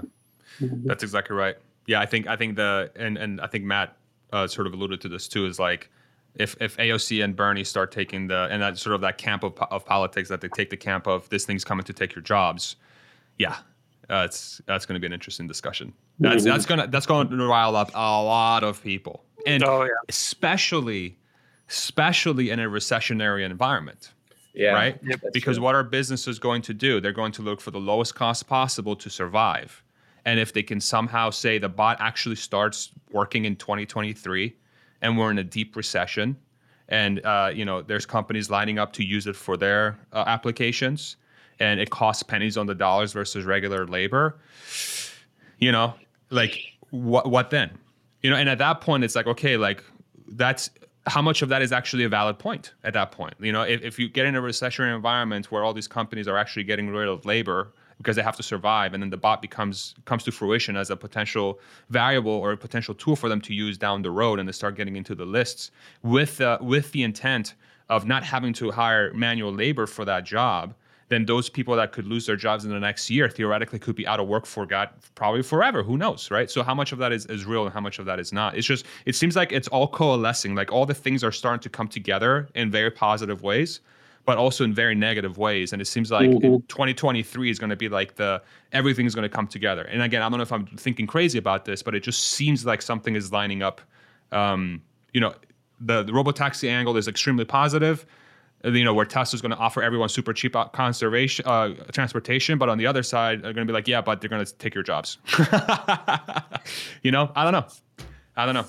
that's 0.60 1.04
exactly 1.04 1.36
right. 1.36 1.56
Yeah, 1.86 2.00
I 2.00 2.06
think 2.06 2.26
I 2.26 2.34
think 2.34 2.56
the 2.56 2.90
and 2.96 3.16
and 3.16 3.40
I 3.40 3.46
think 3.46 3.64
Matt 3.64 3.96
uh, 4.32 4.48
sort 4.48 4.66
of 4.66 4.72
alluded 4.72 5.00
to 5.02 5.08
this 5.08 5.28
too. 5.28 5.46
Is 5.46 5.60
like 5.60 5.88
if 6.34 6.56
if 6.60 6.76
AOC 6.76 7.22
and 7.22 7.36
Bernie 7.36 7.62
start 7.62 7.92
taking 7.92 8.26
the 8.26 8.48
and 8.50 8.60
that 8.60 8.76
sort 8.76 8.96
of 8.96 9.00
that 9.02 9.18
camp 9.18 9.44
of 9.44 9.56
of 9.70 9.86
politics 9.86 10.28
that 10.30 10.40
they 10.40 10.48
take 10.48 10.70
the 10.70 10.76
camp 10.76 11.06
of 11.06 11.28
this 11.28 11.46
thing's 11.46 11.62
coming 11.62 11.84
to 11.84 11.92
take 11.92 12.12
your 12.12 12.22
jobs. 12.22 12.74
Yeah, 13.38 13.58
uh, 14.10 14.24
it's 14.24 14.60
that's 14.66 14.84
going 14.84 14.94
to 14.94 15.00
be 15.00 15.06
an 15.06 15.12
interesting 15.12 15.46
discussion. 15.46 15.92
That's 16.18 16.42
that's 16.42 16.66
gonna 16.66 16.88
that's 16.88 17.06
going 17.06 17.28
to 17.28 17.46
rile 17.46 17.76
up 17.76 17.92
a 17.94 18.22
lot 18.22 18.64
of 18.64 18.82
people 18.82 19.22
and 19.48 19.64
oh, 19.64 19.84
yeah. 19.84 19.90
especially 20.08 21.16
especially 21.68 22.50
in 22.50 22.60
a 22.60 22.64
recessionary 22.64 23.44
environment. 23.44 24.12
Yeah. 24.54 24.72
Right? 24.72 24.98
Yep, 25.02 25.20
because 25.32 25.56
true. 25.56 25.64
what 25.64 25.74
are 25.74 25.84
businesses 25.84 26.38
going 26.38 26.62
to 26.62 26.74
do? 26.74 27.00
They're 27.00 27.12
going 27.12 27.32
to 27.32 27.42
look 27.42 27.60
for 27.60 27.70
the 27.70 27.78
lowest 27.78 28.14
cost 28.14 28.48
possible 28.48 28.96
to 28.96 29.10
survive. 29.10 29.82
And 30.24 30.40
if 30.40 30.52
they 30.52 30.62
can 30.62 30.80
somehow 30.80 31.30
say 31.30 31.58
the 31.58 31.68
bot 31.68 31.98
actually 32.00 32.36
starts 32.36 32.90
working 33.12 33.44
in 33.44 33.56
2023 33.56 34.56
and 35.00 35.16
we're 35.16 35.30
in 35.30 35.38
a 35.38 35.44
deep 35.44 35.76
recession 35.76 36.36
and 36.88 37.24
uh, 37.24 37.50
you 37.54 37.64
know 37.64 37.82
there's 37.82 38.06
companies 38.06 38.50
lining 38.50 38.78
up 38.78 38.92
to 38.94 39.04
use 39.04 39.26
it 39.26 39.36
for 39.36 39.56
their 39.56 39.98
uh, 40.12 40.24
applications 40.26 41.16
and 41.60 41.80
it 41.80 41.90
costs 41.90 42.22
pennies 42.22 42.56
on 42.56 42.66
the 42.66 42.74
dollars 42.74 43.12
versus 43.12 43.44
regular 43.44 43.86
labor 43.86 44.38
you 45.58 45.70
know 45.70 45.94
like 46.30 46.58
what 46.90 47.30
what 47.30 47.50
then 47.50 47.70
you 48.22 48.30
know 48.30 48.36
and 48.36 48.48
at 48.48 48.58
that 48.58 48.80
point 48.80 49.04
it's 49.04 49.14
like 49.14 49.26
okay 49.26 49.56
like 49.56 49.82
that's 50.32 50.70
how 51.08 51.22
much 51.22 51.42
of 51.42 51.48
that 51.48 51.62
is 51.62 51.72
actually 51.72 52.04
a 52.04 52.08
valid 52.08 52.38
point 52.38 52.74
at 52.84 52.92
that 52.94 53.10
point? 53.12 53.34
You 53.40 53.52
know 53.52 53.62
if, 53.62 53.82
if 53.82 53.98
you 53.98 54.08
get 54.08 54.26
in 54.26 54.34
a 54.34 54.42
recessionary 54.42 54.94
environment 54.94 55.50
where 55.50 55.64
all 55.64 55.72
these 55.72 55.88
companies 55.88 56.28
are 56.28 56.36
actually 56.36 56.64
getting 56.64 56.88
rid 56.90 57.08
of 57.08 57.24
labor 57.24 57.72
because 57.98 58.14
they 58.14 58.22
have 58.22 58.36
to 58.36 58.42
survive 58.42 58.94
and 58.94 59.02
then 59.02 59.10
the 59.10 59.16
bot 59.16 59.42
becomes 59.42 59.94
comes 60.04 60.22
to 60.24 60.32
fruition 60.32 60.76
as 60.76 60.90
a 60.90 60.96
potential 60.96 61.58
variable 61.90 62.32
or 62.32 62.52
a 62.52 62.56
potential 62.56 62.94
tool 62.94 63.16
for 63.16 63.28
them 63.28 63.40
to 63.40 63.54
use 63.54 63.76
down 63.76 64.02
the 64.02 64.10
road 64.10 64.38
and 64.38 64.48
they 64.48 64.52
start 64.52 64.76
getting 64.76 64.96
into 64.96 65.14
the 65.14 65.24
lists 65.24 65.70
with 66.02 66.40
uh, 66.40 66.58
with 66.60 66.92
the 66.92 67.02
intent 67.02 67.54
of 67.88 68.06
not 68.06 68.22
having 68.22 68.52
to 68.52 68.70
hire 68.70 69.12
manual 69.14 69.52
labor 69.52 69.86
for 69.86 70.04
that 70.04 70.24
job 70.24 70.74
then 71.08 71.24
those 71.24 71.48
people 71.48 71.74
that 71.76 71.92
could 71.92 72.06
lose 72.06 72.26
their 72.26 72.36
jobs 72.36 72.64
in 72.64 72.70
the 72.70 72.78
next 72.78 73.08
year 73.08 73.28
theoretically 73.30 73.78
could 73.78 73.94
be 73.96 74.06
out 74.06 74.20
of 74.20 74.28
work 74.28 74.44
for 74.44 74.66
God 74.66 74.90
probably 75.14 75.42
forever. 75.42 75.82
Who 75.82 75.96
knows, 75.96 76.30
right? 76.30 76.50
So 76.50 76.62
how 76.62 76.74
much 76.74 76.92
of 76.92 76.98
that 76.98 77.12
is, 77.12 77.24
is 77.26 77.44
real 77.46 77.64
and 77.64 77.72
how 77.72 77.80
much 77.80 77.98
of 77.98 78.04
that 78.06 78.20
is 78.20 78.32
not? 78.32 78.56
It's 78.56 78.66
just 78.66 78.84
it 79.06 79.14
seems 79.14 79.34
like 79.34 79.50
it's 79.52 79.68
all 79.68 79.88
coalescing. 79.88 80.54
Like 80.54 80.70
all 80.70 80.84
the 80.86 80.94
things 80.94 81.24
are 81.24 81.32
starting 81.32 81.60
to 81.60 81.68
come 81.70 81.88
together 81.88 82.48
in 82.54 82.70
very 82.70 82.90
positive 82.90 83.42
ways, 83.42 83.80
but 84.26 84.36
also 84.36 84.64
in 84.64 84.74
very 84.74 84.94
negative 84.94 85.38
ways. 85.38 85.72
And 85.72 85.80
it 85.80 85.86
seems 85.86 86.10
like 86.10 86.28
Mhm. 86.28 86.68
2023 86.68 87.48
is 87.50 87.58
going 87.58 87.70
to 87.70 87.76
be 87.76 87.88
like 87.88 88.16
the 88.16 88.42
everything's 88.72 89.14
going 89.14 89.28
to 89.28 89.34
come 89.34 89.46
together. 89.46 89.84
And 89.84 90.02
again, 90.02 90.20
I 90.20 90.28
don't 90.28 90.36
know 90.38 90.42
if 90.42 90.52
I'm 90.52 90.66
thinking 90.66 91.06
crazy 91.06 91.38
about 91.38 91.64
this, 91.64 91.82
but 91.82 91.94
it 91.94 92.00
just 92.00 92.22
seems 92.32 92.66
like 92.66 92.82
something 92.82 93.16
is 93.16 93.32
lining 93.32 93.62
up. 93.62 93.80
Um, 94.30 94.82
you 95.14 95.22
know, 95.22 95.34
the 95.80 96.02
the 96.02 96.12
robotaxi 96.12 96.68
angle 96.68 96.98
is 96.98 97.08
extremely 97.08 97.46
positive 97.46 98.04
you 98.64 98.84
know, 98.84 98.94
where 98.94 99.06
Tesla's 99.06 99.40
going 99.40 99.52
to 99.52 99.56
offer 99.56 99.82
everyone 99.82 100.08
super 100.08 100.32
cheap 100.32 100.56
uh, 100.56 100.66
conservation 100.66 101.46
uh, 101.46 101.74
transportation, 101.92 102.58
but 102.58 102.68
on 102.68 102.78
the 102.78 102.86
other 102.86 103.02
side, 103.02 103.42
they're 103.42 103.52
going 103.52 103.66
to 103.66 103.70
be 103.70 103.74
like, 103.74 103.86
yeah, 103.86 104.00
but 104.00 104.20
they're 104.20 104.30
going 104.30 104.44
to 104.44 104.54
take 104.54 104.74
your 104.74 104.84
jobs. 104.84 105.18
you 107.02 107.10
know, 107.10 107.30
I 107.36 107.44
don't 107.44 107.52
know. 107.52 107.66
I 108.36 108.46
don't 108.46 108.54
know. 108.54 108.66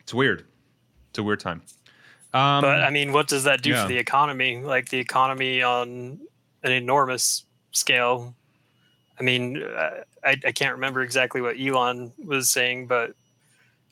It's 0.00 0.14
weird. 0.14 0.44
It's 1.10 1.18
a 1.18 1.22
weird 1.22 1.40
time. 1.40 1.62
Um, 2.32 2.60
but 2.60 2.82
I 2.82 2.90
mean, 2.90 3.12
what 3.12 3.28
does 3.28 3.44
that 3.44 3.62
do 3.62 3.70
yeah. 3.70 3.82
for 3.82 3.88
the 3.88 3.98
economy? 3.98 4.60
Like 4.60 4.90
the 4.90 4.98
economy 4.98 5.62
on 5.62 6.20
an 6.62 6.72
enormous 6.72 7.44
scale. 7.72 8.34
I 9.18 9.22
mean, 9.22 9.62
uh, 9.62 10.02
I, 10.22 10.36
I 10.44 10.52
can't 10.52 10.74
remember 10.74 11.02
exactly 11.02 11.40
what 11.40 11.56
Elon 11.58 12.12
was 12.22 12.50
saying, 12.50 12.86
but 12.86 13.14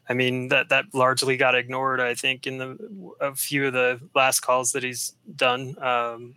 I 0.09 0.15
mean 0.15 0.49
that 0.49 0.69
that 0.69 0.87
largely 0.93 1.37
got 1.37 1.55
ignored. 1.55 2.01
I 2.01 2.15
think 2.15 2.47
in 2.47 2.59
the 2.59 3.13
a 3.21 3.35
few 3.35 3.67
of 3.67 3.73
the 3.73 4.01
last 4.15 4.41
calls 4.41 4.73
that 4.73 4.83
he's 4.83 5.15
done. 5.37 5.77
Um, 5.83 6.35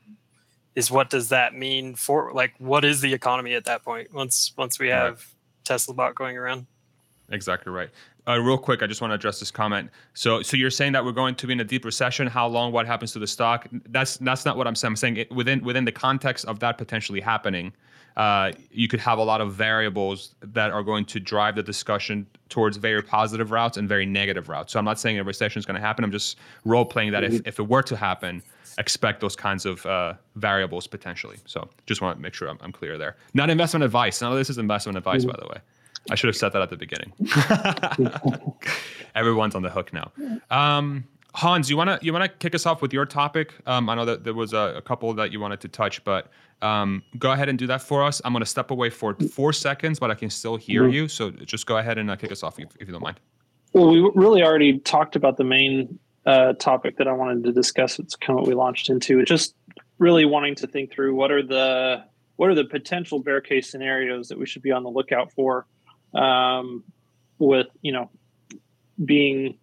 is 0.76 0.92
what 0.92 1.10
does 1.10 1.30
that 1.30 1.56
mean 1.56 1.96
for 1.96 2.32
like 2.34 2.54
what 2.60 2.86
is 2.86 3.02
the 3.02 3.12
economy 3.12 3.56
at 3.56 3.66
that 3.66 3.84
point 3.84 4.14
once 4.14 4.54
once 4.58 4.78
we 4.80 4.92
Right. 4.92 5.06
have 5.06 5.26
Tesla 5.64 5.96
bot 5.96 6.14
going 6.14 6.38
around? 6.38 6.68
Exactly 7.32 7.74
right. 7.74 7.90
Uh, 8.28 8.40
real 8.40 8.58
quick, 8.58 8.84
I 8.84 8.88
just 8.88 9.02
want 9.02 9.12
to 9.12 9.16
address 9.16 9.40
this 9.40 9.52
comment. 9.52 9.90
So, 10.14 10.42
so 10.42 10.56
you're 10.56 10.70
saying 10.70 10.92
that 10.94 11.04
we're 11.04 11.14
going 11.14 11.34
to 11.36 11.48
be 11.48 11.54
in 11.54 11.60
a 11.62 11.64
deep 11.64 11.84
recession? 11.84 12.28
How 12.28 12.46
long? 12.46 12.72
What 12.72 12.86
happens 12.86 13.12
to 13.14 13.20
the 13.20 13.28
stock? 13.28 13.68
That's 13.90 14.18
that's 14.18 14.46
not 14.46 14.56
what 14.56 14.68
I'm 14.68 14.76
saying. 14.76 14.92
I'm 14.92 14.96
saying 14.98 15.18
it, 15.18 15.32
within 15.32 15.64
within 15.64 15.84
the 15.84 15.92
context 15.92 16.46
of 16.46 16.60
that 16.60 16.78
potentially 16.78 17.22
happening, 17.22 17.74
uh, 18.18 18.52
you 18.72 18.88
could 18.88 19.00
have 19.00 19.20
a 19.20 19.24
lot 19.24 19.42
of 19.42 19.54
variables 19.54 20.34
that 20.42 20.72
are 20.72 20.82
going 20.82 21.06
to 21.06 21.20
drive 21.20 21.56
the 21.56 21.62
discussion 21.62 22.26
towards 22.50 22.76
very 22.76 23.04
positive 23.04 23.52
routes 23.52 23.78
and 23.78 23.88
very 23.88 24.08
negative 24.08 24.50
routes. 24.50 24.74
So 24.74 24.80
I'm 24.80 24.86
not 24.86 25.00
saying 25.00 25.20
a 25.20 25.24
recession 25.24 25.60
is 25.60 25.68
going 25.68 25.76
to 25.76 25.82
happen. 25.82 26.04
I'm 26.04 26.12
just 26.12 26.38
role 26.66 26.84
playing 26.84 27.12
that 27.12 27.24
if 27.24 27.46
if 27.46 27.60
it 27.60 27.68
were 27.68 27.84
to 27.84 27.96
happen, 27.96 28.42
expect 28.80 29.22
those 29.22 29.36
kinds 29.36 29.68
of 29.68 29.86
uh, 29.86 30.16
variables 30.36 30.88
potentially. 30.88 31.38
So 31.46 31.70
just 31.86 32.02
want 32.02 32.18
to 32.18 32.22
make 32.22 32.34
sure 32.34 32.50
I'm, 32.50 32.58
I'm 32.62 32.72
clear 32.72 32.98
there. 32.98 33.18
Not 33.36 33.52
investment 33.52 33.84
advice. 33.84 34.20
None 34.20 34.32
of 34.32 34.38
this 34.38 34.50
is 34.50 34.58
investment 34.58 34.98
advice, 34.98 35.24
by 35.24 35.36
the 35.40 35.48
way. 35.48 35.60
I 36.10 36.16
should 36.16 36.28
have 36.28 36.38
said 36.38 36.54
that 36.54 36.62
at 36.64 36.72
the 36.72 36.78
beginning. 36.78 37.14
Everyone's 39.16 39.54
on 39.54 39.62
the 39.62 39.70
hook 39.70 39.94
now. 39.94 40.12
Um, 40.50 41.04
Hans, 41.36 41.70
you 41.70 41.78
wanna 41.78 42.00
you 42.02 42.12
wanna 42.14 42.30
kick 42.30 42.56
us 42.56 42.66
off 42.66 42.82
with 42.82 42.92
your 42.94 43.06
topic? 43.06 43.54
Um, 43.68 43.90
I 43.90 43.96
know 43.96 44.06
that 44.06 44.24
there 44.24 44.34
was 44.34 44.54
a, 44.54 44.74
a 44.78 44.82
couple 44.82 45.14
that 45.14 45.32
you 45.32 45.40
wanted 45.40 45.60
to 45.62 45.68
touch, 45.68 46.04
but 46.04 46.32
um, 46.62 47.04
go 47.18 47.32
ahead 47.32 47.50
and 47.50 47.58
do 47.60 47.68
that 47.68 47.82
for 47.82 48.04
us. 48.04 48.22
I'm 48.26 48.34
gonna 48.34 48.46
step 48.46 48.72
away 48.72 48.90
for 48.90 49.14
four 49.32 49.54
seconds, 49.54 50.00
but 50.00 50.10
I 50.12 50.16
can 50.16 50.30
still 50.30 50.56
hear 50.56 50.84
Mhm. 50.84 50.94
you. 50.94 51.08
So 51.08 51.32
just 51.32 51.66
go 51.66 51.78
ahead 51.78 51.98
and 51.98 52.10
uh, 52.10 52.16
kick 52.16 52.32
us 52.32 52.44
off 52.44 52.60
if, 52.60 52.70
if 52.80 52.88
you 52.88 52.92
don't 52.94 53.04
mind. 53.04 53.20
Well, 53.74 53.90
we 53.90 54.00
really 54.16 54.44
already 54.44 54.80
talked 54.80 55.16
about 55.16 55.38
the 55.38 55.44
main 55.44 56.00
uh, 56.26 56.54
topic 56.54 56.98
that 56.98 57.08
I 57.08 57.14
wanted 57.14 57.44
to 57.46 57.54
discuss. 57.54 58.00
It's 58.00 58.16
kind 58.16 58.38
of 58.38 58.44
what 58.44 58.50
we 58.50 58.54
launched 58.56 58.90
into. 58.90 59.20
It's 59.20 59.30
just 59.30 59.56
really 59.98 60.26
wanting 60.26 60.56
to 60.56 60.68
think 60.68 60.92
through 60.92 61.16
what 61.16 61.32
are 61.32 61.42
the 61.44 62.04
what 62.36 62.50
are 62.50 62.56
the 62.56 62.66
potential 62.66 63.20
bear 63.20 63.40
case 63.42 63.70
scenarios 63.72 64.28
that 64.28 64.38
we 64.38 64.46
should 64.46 64.62
be 64.62 64.72
on 64.72 64.84
the 64.84 64.90
lookout 64.90 65.32
for, 65.32 65.66
um, 66.14 66.84
with 67.40 67.68
you 67.82 67.92
know 67.94 68.10
being 69.06 69.58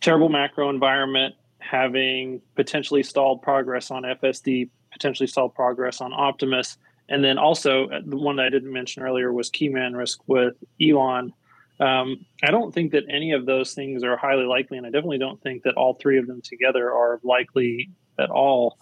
terrible 0.00 0.28
macro 0.28 0.68
environment, 0.70 1.34
having 1.62 2.40
potentially 2.54 3.02
stalled 3.02 3.42
progress 3.42 3.90
on 3.90 4.02
FSD, 4.02 4.70
potentially 4.92 5.26
stalled 5.26 5.54
progress 5.54 6.00
on 6.00 6.12
Optimus, 6.12 6.76
and 7.08 7.22
then 7.22 7.38
also 7.38 7.88
uh, 7.88 8.00
the 8.04 8.16
one 8.16 8.36
that 8.36 8.46
I 8.46 8.50
didn't 8.50 8.72
mention 8.72 9.02
earlier 9.02 9.32
was 9.32 9.50
key 9.50 9.68
man 9.68 9.94
risk 9.94 10.20
with 10.26 10.54
Elon. 10.80 11.32
Um, 11.80 12.26
I 12.42 12.50
don't 12.50 12.72
think 12.72 12.92
that 12.92 13.04
any 13.08 13.32
of 13.32 13.46
those 13.46 13.74
things 13.74 14.04
are 14.04 14.16
highly 14.16 14.44
likely, 14.44 14.78
and 14.78 14.86
I 14.86 14.90
definitely 14.90 15.18
don't 15.18 15.42
think 15.42 15.64
that 15.64 15.74
all 15.74 15.94
three 15.94 16.18
of 16.18 16.26
them 16.26 16.40
together 16.42 16.90
are 16.90 17.20
likely 17.22 17.90
at 18.18 18.30
all. 18.30 18.78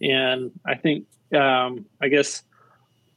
And 0.00 0.50
I 0.66 0.74
think, 0.74 1.06
um, 1.34 1.86
I 2.00 2.08
guess, 2.08 2.42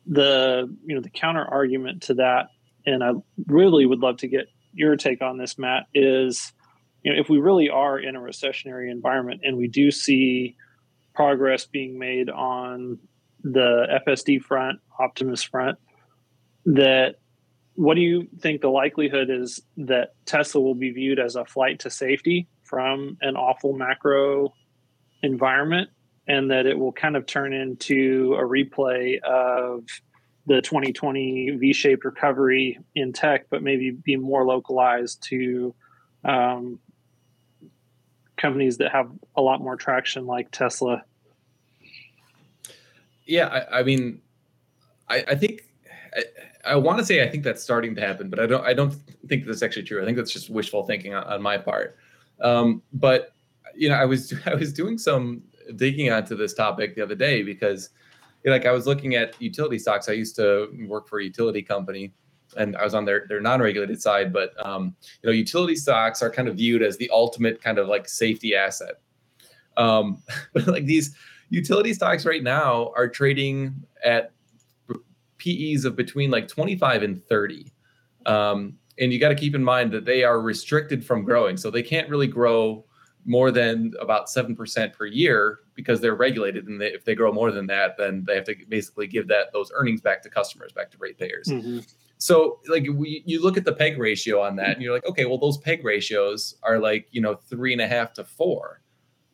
the 0.07 0.73
you 0.85 0.95
know 0.95 1.01
the 1.01 1.09
counter 1.09 1.43
argument 1.43 2.03
to 2.03 2.15
that, 2.15 2.49
and 2.85 3.03
I 3.03 3.11
really 3.47 3.85
would 3.85 3.99
love 3.99 4.17
to 4.17 4.27
get 4.27 4.47
your 4.73 4.95
take 4.95 5.21
on 5.21 5.37
this, 5.37 5.57
Matt, 5.57 5.87
is 5.93 6.53
you 7.06 7.14
know 7.14 7.19
if 7.19 7.30
we 7.30 7.38
really 7.38 7.69
are 7.69 7.99
in 7.99 8.15
a 8.15 8.19
recessionary 8.19 8.91
environment 8.91 9.41
and 9.44 9.56
we 9.56 9.68
do 9.68 9.91
see 9.91 10.57
progress 11.14 11.65
being 11.65 11.98
made 11.98 12.30
on 12.30 12.98
the 13.44 14.02
FSD 14.06 14.41
front, 14.41 14.80
Optimus 14.99 15.44
front, 15.44 15.77
that 16.65 17.15
what 17.76 17.94
do 17.94 18.02
you 18.02 18.27
think 18.40 18.61
the 18.61 18.69
likelihood 18.69 19.30
is 19.30 19.61
that 19.77 20.15
Tesla 20.26 20.61
will 20.61 20.76
be 20.76 20.91
viewed 20.91 21.19
as 21.19 21.36
a 21.36 21.45
flight 21.45 21.80
to 21.82 21.91
safety 21.91 22.48
from 22.64 23.18
an 23.22 23.36
awful 23.36 23.73
macro 23.73 24.52
environment 25.22 25.90
and 26.27 26.49
that 26.49 26.65
it 26.65 26.80
will 26.80 26.91
kind 26.91 27.15
of 27.15 27.27
turn 27.27 27.53
into 27.53 28.36
a 28.40 28.44
replay 28.44 29.22
of 29.22 29.84
the 30.48 30.61
2020 30.61 31.57
V-shaped 31.60 32.03
recovery 32.03 32.80
in 32.95 33.14
tech, 33.14 33.45
but 33.52 33.61
maybe 33.61 33.91
be 33.91 34.15
more 34.15 34.44
localized 34.44 35.22
to 35.30 35.76
um, 36.23 36.80
companies 38.37 38.77
that 38.77 38.91
have 38.91 39.09
a 39.35 39.41
lot 39.41 39.61
more 39.61 39.75
traction, 39.75 40.25
like 40.25 40.51
Tesla. 40.51 41.03
Yeah, 43.25 43.47
I, 43.47 43.79
I 43.79 43.83
mean, 43.83 44.21
I, 45.09 45.23
I 45.29 45.35
think 45.35 45.63
I, 46.15 46.23
I 46.65 46.75
want 46.75 46.99
to 46.99 47.05
say 47.05 47.23
I 47.23 47.29
think 47.29 47.43
that's 47.43 47.63
starting 47.63 47.95
to 47.95 48.01
happen, 48.01 48.29
but 48.29 48.39
I 48.39 48.45
don't. 48.45 48.65
I 48.65 48.73
don't 48.73 48.95
think 49.27 49.45
that's 49.45 49.63
actually 49.63 49.83
true. 49.83 50.01
I 50.01 50.05
think 50.05 50.17
that's 50.17 50.31
just 50.31 50.49
wishful 50.49 50.83
thinking 50.83 51.13
on, 51.13 51.23
on 51.23 51.41
my 51.41 51.57
part. 51.57 51.97
Um, 52.41 52.81
but 52.93 53.33
you 53.75 53.89
know, 53.89 53.95
I 53.95 54.05
was 54.05 54.33
I 54.45 54.55
was 54.55 54.73
doing 54.73 54.97
some 54.97 55.43
digging 55.75 56.11
onto 56.11 56.35
this 56.35 56.53
topic 56.53 56.95
the 56.95 57.01
other 57.01 57.15
day 57.15 57.41
because, 57.41 57.89
like, 58.45 58.65
I 58.65 58.71
was 58.71 58.85
looking 58.85 59.15
at 59.15 59.39
utility 59.41 59.79
stocks. 59.79 60.09
I 60.09 60.13
used 60.13 60.35
to 60.37 60.69
work 60.87 61.07
for 61.07 61.19
a 61.19 61.23
utility 61.23 61.61
company, 61.61 62.13
and 62.57 62.76
I 62.77 62.84
was 62.84 62.93
on 62.93 63.05
their 63.05 63.26
their 63.27 63.41
non-regulated 63.41 64.01
side. 64.01 64.31
But 64.34 64.53
um, 64.65 64.95
you 65.22 65.30
know, 65.30 65.34
utility 65.34 65.76
stocks 65.76 66.22
are 66.22 66.30
kind 66.30 66.47
of 66.47 66.55
viewed 66.55 66.81
as 66.81 66.97
the 66.97 67.09
ultimate 67.13 67.61
kind 67.61 67.77
of 67.77 67.88
like 67.88 68.07
safety 68.07 68.55
asset. 68.55 69.01
Um, 69.77 70.22
but 70.53 70.67
like 70.67 70.85
these 70.85 71.15
utility 71.49 71.93
stocks 71.93 72.26
right 72.26 72.43
now 72.43 72.91
are 72.95 73.07
trading 73.07 73.84
at 74.03 74.31
PEs 75.38 75.85
of 75.85 75.95
between 75.95 76.31
like 76.31 76.47
25 76.47 77.03
and 77.03 77.23
30. 77.26 77.72
Um, 78.26 78.77
and 78.97 79.11
you 79.11 79.19
got 79.19 79.30
to 79.30 79.35
keep 79.35 79.55
in 79.55 79.63
mind 79.63 79.91
that 79.91 80.05
they 80.05 80.23
are 80.23 80.41
restricted 80.41 81.05
from 81.05 81.23
growing. 81.23 81.57
So 81.57 81.69
they 81.69 81.84
can't 81.84 82.09
really 82.09 82.27
grow 82.27 82.85
more 83.26 83.51
than 83.51 83.93
about 83.99 84.27
7% 84.27 84.93
per 84.93 85.05
year 85.05 85.59
because 85.73 85.99
they're 85.99 86.15
regulated. 86.15 86.67
And 86.67 86.80
they, 86.80 86.93
if 86.93 87.03
they 87.03 87.15
grow 87.15 87.31
more 87.31 87.51
than 87.51 87.67
that, 87.67 87.97
then 87.97 88.23
they 88.26 88.35
have 88.35 88.45
to 88.45 88.55
basically 88.69 89.07
give 89.07 89.27
that 89.27 89.51
those 89.51 89.72
earnings 89.73 90.01
back 90.01 90.22
to 90.23 90.30
customers, 90.30 90.72
back 90.72 90.91
to 90.91 90.97
ratepayers. 90.99 91.49
So 92.17 92.59
like 92.67 92.87
we, 92.93 93.23
you 93.25 93.41
look 93.41 93.57
at 93.57 93.65
the 93.65 93.73
peg 93.73 93.97
ratio 93.97 94.41
on 94.41 94.55
that, 94.57 94.69
and 94.69 94.81
you're 94.81 94.93
like, 94.93 95.05
okay, 95.05 95.25
well 95.25 95.37
those 95.37 95.57
peg 95.57 95.83
ratios 95.83 96.55
are 96.63 96.79
like 96.79 97.07
you 97.11 97.21
know 97.21 97.35
three 97.35 97.73
and 97.73 97.81
a 97.81 97.87
half 97.87 98.13
to 98.13 98.23
four, 98.23 98.81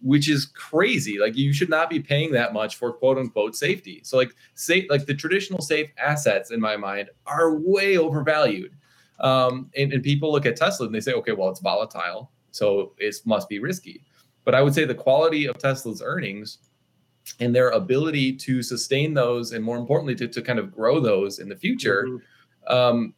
which 0.02 0.30
is 0.30 0.46
crazy. 0.46 1.20
Like 1.20 1.38
you 1.38 1.54
should 1.54 1.70
not 1.70 1.90
be 1.90 2.00
paying 2.00 2.32
that 2.32 2.54
much 2.54 2.76
for 2.76 2.92
quote 2.92 3.18
unquote 3.18 3.56
safety. 3.56 4.02
So 4.04 4.18
like 4.18 4.34
say 4.56 4.88
like 4.90 5.06
the 5.06 5.14
traditional 5.14 5.62
safe 5.62 5.90
assets 5.98 6.52
in 6.52 6.60
my 6.60 6.76
mind 6.78 7.10
are 7.28 7.56
way 7.56 7.98
overvalued. 7.98 8.76
Um, 9.20 9.70
and, 9.78 9.94
and 9.94 10.02
people 10.02 10.32
look 10.32 10.48
at 10.48 10.56
Tesla 10.56 10.88
and 10.88 10.96
they 10.96 11.00
say, 11.00 11.14
okay, 11.14 11.34
well 11.34 11.50
it's 11.50 11.60
volatile, 11.60 12.32
so 12.50 12.94
it 12.98 13.16
must 13.26 13.48
be 13.48 13.60
risky. 13.60 14.04
But 14.44 14.56
I 14.56 14.64
would 14.64 14.74
say 14.74 14.86
the 14.86 14.96
quality 14.96 15.46
of 15.46 15.60
Tesla's 15.60 16.02
earnings 16.04 16.58
and 17.40 17.54
their 17.54 17.70
ability 17.70 18.36
to 18.36 18.64
sustain 18.64 19.14
those 19.14 19.52
and 19.52 19.64
more 19.64 19.78
importantly 19.78 20.16
to, 20.16 20.28
to 20.28 20.42
kind 20.42 20.58
of 20.58 20.72
grow 20.72 21.00
those 21.00 21.38
in 21.38 21.50
the 21.50 21.56
future 21.56 22.06
mm-hmm. 22.08 22.26
Um, 22.68 23.14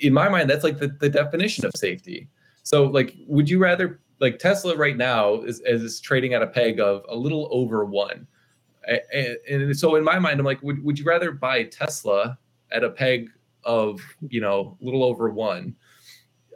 in 0.00 0.12
my 0.12 0.28
mind 0.28 0.50
that's 0.50 0.64
like 0.64 0.78
the, 0.78 0.88
the 0.88 1.08
definition 1.08 1.64
of 1.64 1.72
safety. 1.76 2.28
So 2.62 2.84
like 2.84 3.14
would 3.26 3.48
you 3.48 3.58
rather 3.58 4.00
like 4.20 4.38
tesla 4.38 4.76
right 4.76 4.96
now 4.96 5.42
is, 5.42 5.60
is 5.64 6.00
trading 6.00 6.34
at 6.34 6.42
a 6.42 6.46
peg 6.46 6.80
of 6.80 7.04
a 7.08 7.16
little 7.16 7.48
over 7.50 7.84
one. 7.84 8.26
And, 8.86 9.36
and 9.48 9.78
so 9.78 9.96
in 9.96 10.04
my 10.04 10.18
mind 10.18 10.38
i'm 10.40 10.44
like 10.44 10.62
would, 10.62 10.84
would 10.84 10.98
you 10.98 11.06
rather 11.06 11.32
buy 11.32 11.64
tesla 11.64 12.38
at 12.70 12.84
a 12.84 12.90
peg 12.90 13.30
of 13.64 14.00
you 14.28 14.40
know 14.40 14.76
a 14.80 14.84
little 14.84 15.04
over 15.04 15.30
one 15.30 15.74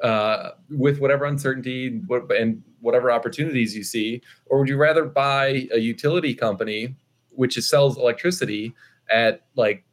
uh, 0.02 0.51
with 0.70 1.01
whatever 1.01 1.24
uncertainty 1.24 2.01
and 2.30 2.62
whatever 2.80 3.10
opportunities 3.10 3.74
you 3.76 3.82
see, 3.82 4.22
or 4.47 4.60
would 4.60 4.68
you 4.68 4.76
rather 4.76 5.05
buy 5.05 5.66
a 5.72 5.78
utility 5.78 6.35
company 6.35 6.94
which 7.30 7.59
sells 7.60 7.97
electricity 7.97 8.74
at 9.10 9.47
like 9.56 9.85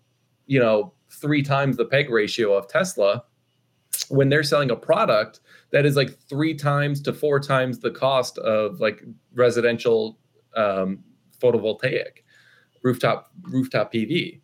you 0.45 0.59
know 0.59 0.93
three 1.15 1.41
times 1.41 1.77
the 1.77 1.85
peg 1.85 2.09
ratio 2.09 2.53
of 2.53 2.67
Tesla 2.67 3.23
when 4.09 4.29
they're 4.29 4.43
selling 4.43 4.71
a 4.71 4.75
product 4.75 5.39
that 5.71 5.85
is 5.85 5.95
like 5.95 6.17
three 6.29 6.53
times 6.53 7.01
to 7.01 7.13
four 7.13 7.39
times 7.39 7.79
the 7.79 7.91
cost 7.91 8.37
of 8.39 8.79
like 8.79 9.03
residential 9.33 10.19
um, 10.55 11.03
photovoltaic 11.39 12.23
rooftop 12.83 13.31
rooftop 13.41 13.91
PV. 13.91 14.41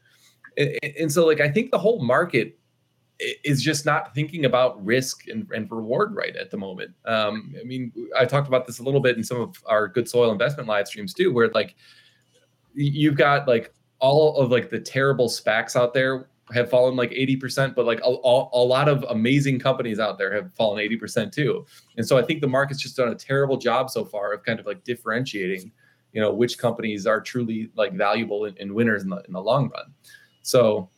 And, 0.58 0.80
and 1.00 1.12
so 1.12 1.26
like 1.26 1.42
I 1.42 1.50
think 1.50 1.72
the 1.72 1.80
whole 1.80 2.04
market 2.04 2.58
is 3.44 3.62
just 3.62 3.86
not 3.86 4.16
thinking 4.16 4.46
about 4.46 4.84
risk 4.84 5.28
and, 5.28 5.48
and 5.52 5.70
reward 5.70 6.16
right 6.16 6.36
at 6.36 6.50
the 6.50 6.58
moment. 6.58 6.92
Um, 7.06 7.54
I 7.60 7.64
mean, 7.64 7.92
I 8.18 8.26
talked 8.26 8.48
about 8.48 8.66
this 8.66 8.80
a 8.80 8.84
little 8.84 9.00
bit 9.00 9.16
in 9.16 9.24
some 9.24 9.40
of 9.40 9.56
our 9.68 9.88
good 9.88 10.10
soil 10.10 10.32
investment 10.32 10.68
live 10.68 10.88
streams 10.88 11.14
too, 11.14 11.32
where 11.32 11.50
like 11.50 11.76
you've 12.74 13.16
got 13.16 13.48
like 13.48 13.74
all 14.00 14.38
of 14.38 14.50
like 14.50 14.72
the 14.72 14.80
terrible 14.80 15.30
SPACs 15.30 15.76
out 15.76 15.94
there 15.94 16.31
have 16.54 16.70
fallen 16.70 16.96
like 16.96 17.12
80%, 17.12 17.76
but 17.76 17.86
like 17.86 18.00
a, 18.00 18.10
a, 18.10 18.50
a, 18.54 18.64
lot 18.64 18.88
of 18.88 19.04
amazing 19.10 19.60
companies 19.60 20.00
out 20.00 20.18
there 20.18 20.34
have 20.34 20.54
fallen 20.54 20.86
80% 20.86 21.32
too. 21.32 21.66
And 21.98 22.06
so 22.06 22.18
I 22.18 22.24
think 22.24 22.42
the 22.42 22.48
market's 22.48 22.82
just 22.82 22.98
done 22.98 23.10
a 23.10 23.16
terrible 23.16 23.58
job 23.58 23.90
so 23.90 24.04
far 24.06 24.34
of 24.34 24.44
kind 24.44 24.60
of 24.60 24.66
like 24.66 24.84
differentiating, 24.84 25.72
you 26.14 26.22
know, 26.22 26.32
which 26.34 26.58
companies 26.58 27.08
are 27.08 27.22
truly 27.22 27.70
like 27.76 27.94
valuable 27.94 28.46
and, 28.46 28.58
and 28.58 28.74
winners 28.74 29.04
in 29.04 29.10
the, 29.10 29.24
in 29.28 29.34
the 29.34 29.42
long 29.42 29.70
run. 29.70 29.94
So 30.42 30.90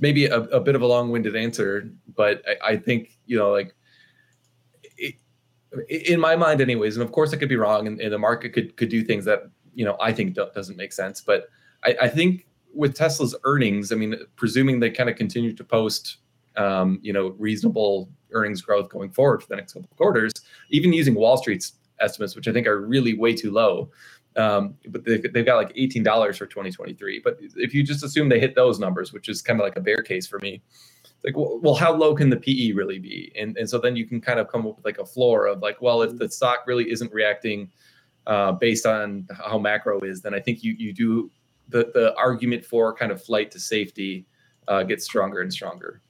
maybe 0.00 0.26
a, 0.26 0.40
a 0.40 0.60
bit 0.60 0.74
of 0.74 0.82
a 0.82 0.86
long-winded 0.86 1.36
answer, 1.36 1.90
but 2.16 2.42
I, 2.48 2.72
I 2.72 2.76
think 2.76 3.18
you 3.26 3.38
know, 3.38 3.50
like 3.50 3.74
it, 4.96 5.14
in 5.88 6.20
my 6.20 6.36
mind, 6.36 6.60
anyways. 6.60 6.96
And 6.96 7.04
of 7.04 7.12
course, 7.12 7.32
I 7.32 7.36
could 7.36 7.48
be 7.48 7.56
wrong, 7.56 7.86
and, 7.86 8.00
and, 8.00 8.12
the 8.12 8.18
market 8.18 8.50
could 8.50 8.76
could 8.76 8.88
do 8.88 9.02
things 9.02 9.24
that 9.24 9.44
you 9.74 9.84
know 9.84 9.96
I 10.00 10.12
think 10.12 10.34
do, 10.34 10.46
doesn't 10.54 10.76
make 10.76 10.92
sense. 10.92 11.20
But 11.20 11.48
I, 11.84 11.96
I, 12.02 12.08
think 12.08 12.46
with 12.74 12.94
Tesla's 12.94 13.34
earnings, 13.44 13.92
I 13.92 13.96
mean, 13.96 14.16
presuming 14.36 14.80
they 14.80 14.90
kind 14.90 15.08
of 15.08 15.16
continue 15.16 15.52
to 15.52 15.64
post, 15.64 16.18
um, 16.56 16.98
you 17.02 17.12
know, 17.12 17.34
reasonable 17.38 18.08
earnings 18.32 18.62
growth 18.62 18.88
going 18.88 19.10
forward 19.10 19.42
for 19.42 19.48
the 19.48 19.56
next 19.56 19.74
couple 19.74 19.88
of 19.90 19.96
quarters, 19.96 20.32
even 20.70 20.92
using 20.92 21.14
Wall 21.14 21.36
Street's 21.36 21.74
estimates, 22.00 22.34
which 22.34 22.48
I 22.48 22.52
think 22.52 22.66
are 22.66 22.80
really 22.80 23.14
way 23.14 23.34
too 23.34 23.50
low. 23.50 23.90
Um, 24.36 24.74
but 24.88 25.04
they, 25.04 25.22
have 25.34 25.46
got 25.46 25.56
like 25.56 25.74
$18 25.74 26.04
for 26.36 26.46
2023. 26.46 27.20
But 27.22 27.38
if 27.40 27.72
you 27.72 27.84
just 27.84 28.02
assume 28.02 28.28
they 28.28 28.40
hit 28.40 28.56
those 28.56 28.80
numbers, 28.80 29.12
which 29.12 29.28
is 29.28 29.40
kind 29.40 29.60
of 29.60 29.64
like 29.64 29.76
a 29.76 29.80
bear 29.80 30.02
case 30.02 30.26
for 30.26 30.40
me, 30.40 30.60
like, 31.22 31.34
well, 31.36 31.74
how 31.74 31.94
low 31.94 32.14
can 32.14 32.30
the 32.30 32.36
PE 32.36 32.72
really 32.72 32.98
be? 32.98 33.32
And, 33.38 33.56
and 33.56 33.70
so 33.70 33.78
then 33.78 33.96
you 33.96 34.06
can 34.06 34.20
kind 34.20 34.38
of 34.38 34.48
come 34.48 34.66
up 34.66 34.76
with 34.76 34.84
like 34.84 34.98
a 34.98 35.06
floor 35.06 35.46
of 35.46 35.60
like, 35.62 35.80
well, 35.80 36.02
if 36.02 36.18
the 36.18 36.28
stock 36.28 36.64
really 36.66 36.90
isn't 36.90 37.12
reacting 37.12 37.70
uh, 38.26 38.52
based 38.52 38.86
on 38.86 39.26
how 39.32 39.58
macro 39.58 40.00
is, 40.00 40.20
then 40.20 40.34
I 40.34 40.40
think 40.40 40.62
you, 40.62 40.74
you 40.76 40.92
do 40.92 41.30
the, 41.68 41.90
the 41.94 42.14
argument 42.16 42.64
for 42.64 42.94
kind 42.94 43.10
of 43.12 43.22
flight 43.22 43.50
to 43.52 43.60
safety 43.60 44.26
uh, 44.68 44.82
gets 44.82 45.04
stronger 45.04 45.40
and 45.40 45.52
stronger. 45.52 46.00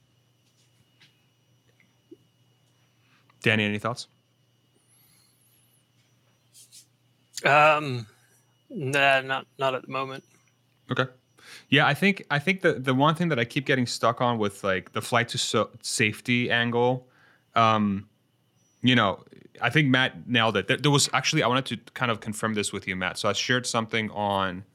Danny, 3.41 3.63
any 3.63 3.79
thoughts? 3.79 4.07
Um, 7.45 8.07
Nah, 8.75 9.21
not 9.21 9.47
not 9.57 9.73
at 9.73 9.83
the 9.83 9.91
moment. 9.91 10.23
Okay. 10.91 11.05
Yeah, 11.69 11.87
I 11.87 11.93
think 11.93 12.25
I 12.29 12.39
think 12.39 12.61
the 12.61 12.73
the 12.73 12.93
one 12.93 13.15
thing 13.15 13.29
that 13.29 13.39
I 13.39 13.45
keep 13.45 13.65
getting 13.65 13.85
stuck 13.85 14.21
on 14.21 14.37
with 14.37 14.63
like 14.63 14.91
the 14.91 15.01
flight 15.01 15.29
to 15.29 15.37
so- 15.37 15.69
safety 15.81 16.51
angle, 16.51 17.07
um, 17.55 18.09
you 18.81 18.95
know, 18.95 19.23
I 19.61 19.69
think 19.69 19.87
Matt 19.87 20.27
nailed 20.27 20.57
it. 20.57 20.67
There, 20.67 20.77
there, 20.77 20.91
was 20.91 21.09
actually 21.13 21.43
I 21.43 21.47
wanted 21.47 21.65
to 21.67 21.93
kind 21.93 22.11
of 22.11 22.19
confirm 22.19 22.53
this 22.53 22.73
with 22.73 22.87
you, 22.87 22.95
Matt. 22.95 23.17
So 23.17 23.29
I 23.29 23.33
shared 23.33 23.65
something 23.65 24.09
on 24.11 24.65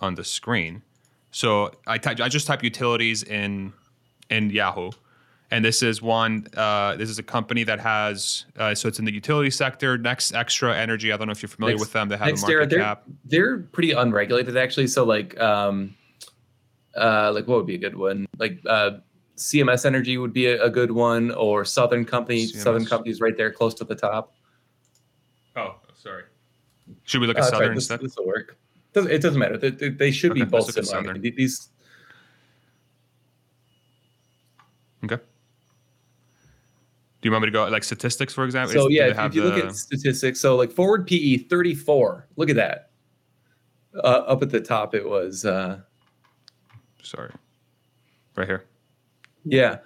on 0.00 0.14
the 0.14 0.24
screen. 0.24 0.82
So 1.30 1.70
I 1.86 1.98
typed 1.98 2.20
I 2.20 2.28
just 2.28 2.46
type 2.46 2.62
utilities 2.62 3.22
in 3.22 3.72
in 4.30 4.50
Yahoo, 4.50 4.90
and 5.50 5.64
this 5.64 5.82
is 5.82 6.00
one. 6.00 6.46
Uh, 6.56 6.96
this 6.96 7.10
is 7.10 7.18
a 7.18 7.22
company 7.22 7.64
that 7.64 7.80
has 7.80 8.46
uh, 8.56 8.74
so 8.74 8.88
it's 8.88 8.98
in 8.98 9.04
the 9.04 9.12
utility 9.12 9.50
sector. 9.50 9.98
NextEra 9.98 10.74
Energy. 10.74 11.12
I 11.12 11.16
don't 11.16 11.26
know 11.26 11.32
if 11.32 11.42
you're 11.42 11.48
familiar 11.48 11.74
Next, 11.74 11.80
with 11.80 11.92
them. 11.92 12.08
They 12.08 12.16
have 12.16 12.28
a 12.28 12.36
market 12.36 12.70
they're, 12.70 12.78
cap. 12.78 13.02
They're 13.24 13.58
pretty 13.58 13.92
unregulated 13.92 14.56
actually. 14.56 14.86
So 14.86 15.04
like, 15.04 15.38
um, 15.38 15.94
uh, 16.96 17.32
like 17.34 17.46
what 17.46 17.58
would 17.58 17.66
be 17.66 17.74
a 17.74 17.78
good 17.78 17.96
one? 17.96 18.26
Like 18.38 18.60
uh, 18.66 18.92
CMS 19.36 19.86
Energy 19.86 20.18
would 20.18 20.32
be 20.32 20.46
a, 20.46 20.62
a 20.62 20.70
good 20.70 20.90
one, 20.90 21.30
or 21.32 21.64
Southern 21.64 22.04
Company. 22.04 22.46
CMS. 22.46 22.62
Southern 22.62 22.86
Company's 22.86 23.20
right 23.20 23.36
there, 23.36 23.52
close 23.52 23.74
to 23.74 23.84
the 23.84 23.94
top. 23.94 24.34
Oh, 25.56 25.76
sorry. 25.94 26.24
Should 27.04 27.20
we 27.20 27.26
look 27.26 27.38
at 27.38 27.44
oh, 27.44 27.50
Southern 27.50 27.68
right. 27.68 27.76
instead? 27.76 28.00
This 28.00 28.16
will 28.16 28.26
work. 28.26 28.56
It 29.06 29.22
doesn't 29.22 29.38
matter. 29.38 29.56
They, 29.56 29.70
they 29.70 30.10
should 30.10 30.32
okay, 30.32 30.40
be 30.40 30.46
both 30.46 30.72
similar. 30.72 31.10
I 31.10 31.12
mean, 31.14 31.34
these. 31.36 31.68
Okay. 35.04 35.16
Do 37.20 37.26
you 37.26 37.32
want 37.32 37.42
me 37.42 37.46
to 37.46 37.52
go 37.52 37.66
like 37.68 37.84
statistics, 37.84 38.32
for 38.32 38.44
example? 38.44 38.74
So 38.74 38.88
yeah, 38.88 39.26
if 39.26 39.34
you 39.34 39.42
the... 39.42 39.48
look 39.48 39.64
at 39.64 39.74
statistics, 39.74 40.40
so 40.40 40.56
like 40.56 40.70
forward 40.70 41.06
PE 41.06 41.38
34. 41.38 42.28
Look 42.36 42.50
at 42.50 42.56
that. 42.56 42.90
Uh, 43.94 44.22
up 44.26 44.42
at 44.42 44.50
the 44.50 44.60
top, 44.60 44.94
it 44.94 45.08
was. 45.08 45.44
Uh, 45.44 45.80
Sorry, 47.02 47.32
right 48.36 48.46
here. 48.46 48.64
Yeah, 49.44 49.78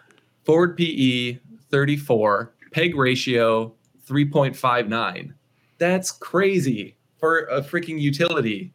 forward 0.45 0.77
PE 0.77 1.39
34, 1.71 2.55
peg 2.73 2.97
ratio 2.97 3.75
3.59. 4.07 5.33
That's 5.79 6.11
crazy 6.11 6.97
for 7.19 7.45
a 7.45 7.63
freaking 7.63 8.01
utility. 8.01 8.75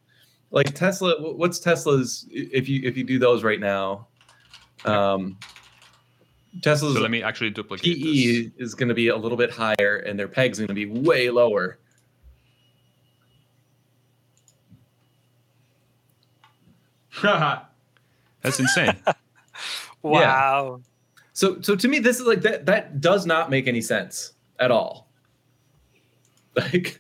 Like 0.52 0.74
Tesla, 0.74 1.15
what's 1.34 1.60
Tesla's? 1.60 2.26
If 2.32 2.69
you 2.69 2.82
if 2.84 2.95
you 2.95 3.03
do 3.03 3.19
those 3.19 3.44
right 3.44 3.60
now, 3.60 4.07
um, 4.86 5.38
Tesla's 6.61 6.95
so 6.95 7.02
let 7.02 7.11
me 7.11 7.22
actually 7.22 7.49
duplicate 7.49 7.98
PE 7.98 8.49
this. 8.49 8.52
is 8.57 8.76
going 8.76 8.90
to 8.90 8.95
be 8.95 9.10
a 9.10 9.15
little 9.15 9.38
bit 9.38 9.52
higher, 9.52 10.03
and 10.06 10.18
their 10.18 10.28
peg's 10.28 10.57
going 10.57 10.69
to 10.69 10.74
be 10.74 10.86
way 10.86 11.30
lower. 11.30 11.80
That's 17.22 18.60
insane. 18.60 18.95
wow. 20.02 20.78
Yeah. 20.78 20.78
So, 21.34 21.61
so 21.61 21.76
to 21.76 21.88
me, 21.88 21.99
this 21.99 22.19
is 22.19 22.26
like 22.26 22.41
that. 22.41 22.65
That 22.65 23.02
does 23.02 23.26
not 23.26 23.49
make 23.49 23.68
any 23.68 23.82
sense 23.82 24.34
at 24.60 24.72
all. 24.72 25.07
Like, 26.56 26.99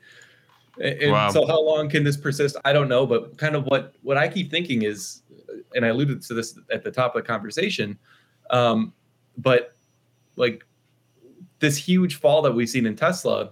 and 0.81 1.11
wow. 1.11 1.29
so 1.29 1.45
how 1.45 1.61
long 1.61 1.89
can 1.89 2.03
this 2.03 2.17
persist? 2.17 2.55
I 2.65 2.73
don't 2.73 2.87
know, 2.87 3.05
but 3.05 3.37
kind 3.37 3.55
of 3.55 3.65
what 3.65 3.95
what 4.01 4.17
I 4.17 4.27
keep 4.27 4.51
thinking 4.51 4.83
is, 4.83 5.23
and 5.75 5.85
I 5.85 5.89
alluded 5.89 6.21
to 6.23 6.33
this 6.33 6.57
at 6.71 6.83
the 6.83 6.91
top 6.91 7.15
of 7.15 7.23
the 7.23 7.27
conversation. 7.27 7.97
Um, 8.49 8.93
but 9.37 9.75
like 10.35 10.65
this 11.59 11.77
huge 11.77 12.15
fall 12.15 12.41
that 12.43 12.53
we've 12.53 12.69
seen 12.69 12.85
in 12.85 12.95
Tesla, 12.95 13.51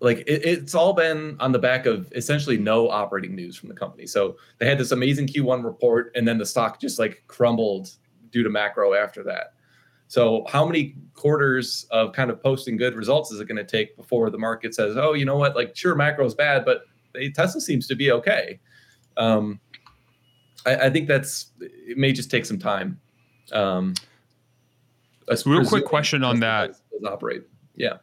like 0.00 0.18
it, 0.20 0.44
it's 0.44 0.74
all 0.74 0.92
been 0.92 1.36
on 1.40 1.52
the 1.52 1.58
back 1.58 1.86
of 1.86 2.12
essentially 2.14 2.58
no 2.58 2.88
operating 2.88 3.34
news 3.34 3.56
from 3.56 3.68
the 3.68 3.74
company. 3.74 4.06
So 4.06 4.36
they 4.58 4.66
had 4.66 4.78
this 4.78 4.92
amazing 4.92 5.28
Q1 5.28 5.64
report, 5.64 6.12
and 6.14 6.26
then 6.26 6.38
the 6.38 6.46
stock 6.46 6.80
just 6.80 6.98
like 6.98 7.24
crumbled 7.26 7.90
due 8.30 8.42
to 8.42 8.50
macro 8.50 8.94
after 8.94 9.22
that. 9.24 9.54
So 10.08 10.44
how 10.48 10.66
many 10.66 10.96
quarters 11.14 11.86
of 11.90 12.12
kind 12.12 12.30
of 12.30 12.42
posting 12.42 12.76
good 12.76 12.94
results 12.94 13.32
is 13.32 13.40
it 13.40 13.48
going 13.48 13.56
to 13.56 13.64
take 13.64 13.96
before 13.96 14.30
the 14.30 14.38
market 14.38 14.74
says, 14.74 14.96
oh, 14.96 15.14
you 15.14 15.24
know 15.24 15.36
what, 15.36 15.56
like 15.56 15.74
sure 15.76 15.94
macro 15.94 16.24
is 16.24 16.34
bad, 16.34 16.64
but 16.64 16.82
Tesla 17.34 17.60
seems 17.60 17.86
to 17.88 17.96
be 17.96 18.12
okay. 18.12 18.60
Um, 19.16 19.60
I, 20.66 20.76
I 20.76 20.90
think 20.90 21.08
that's 21.08 21.52
it 21.60 21.96
may 21.96 22.12
just 22.12 22.30
take 22.30 22.44
some 22.44 22.58
time. 22.58 23.00
Um, 23.52 23.94
real 25.46 25.64
quick 25.64 25.84
question 25.84 26.24
on 26.24 26.40
that. 26.40 26.76
Operate. 27.06 27.42
Yeah. 27.76 27.94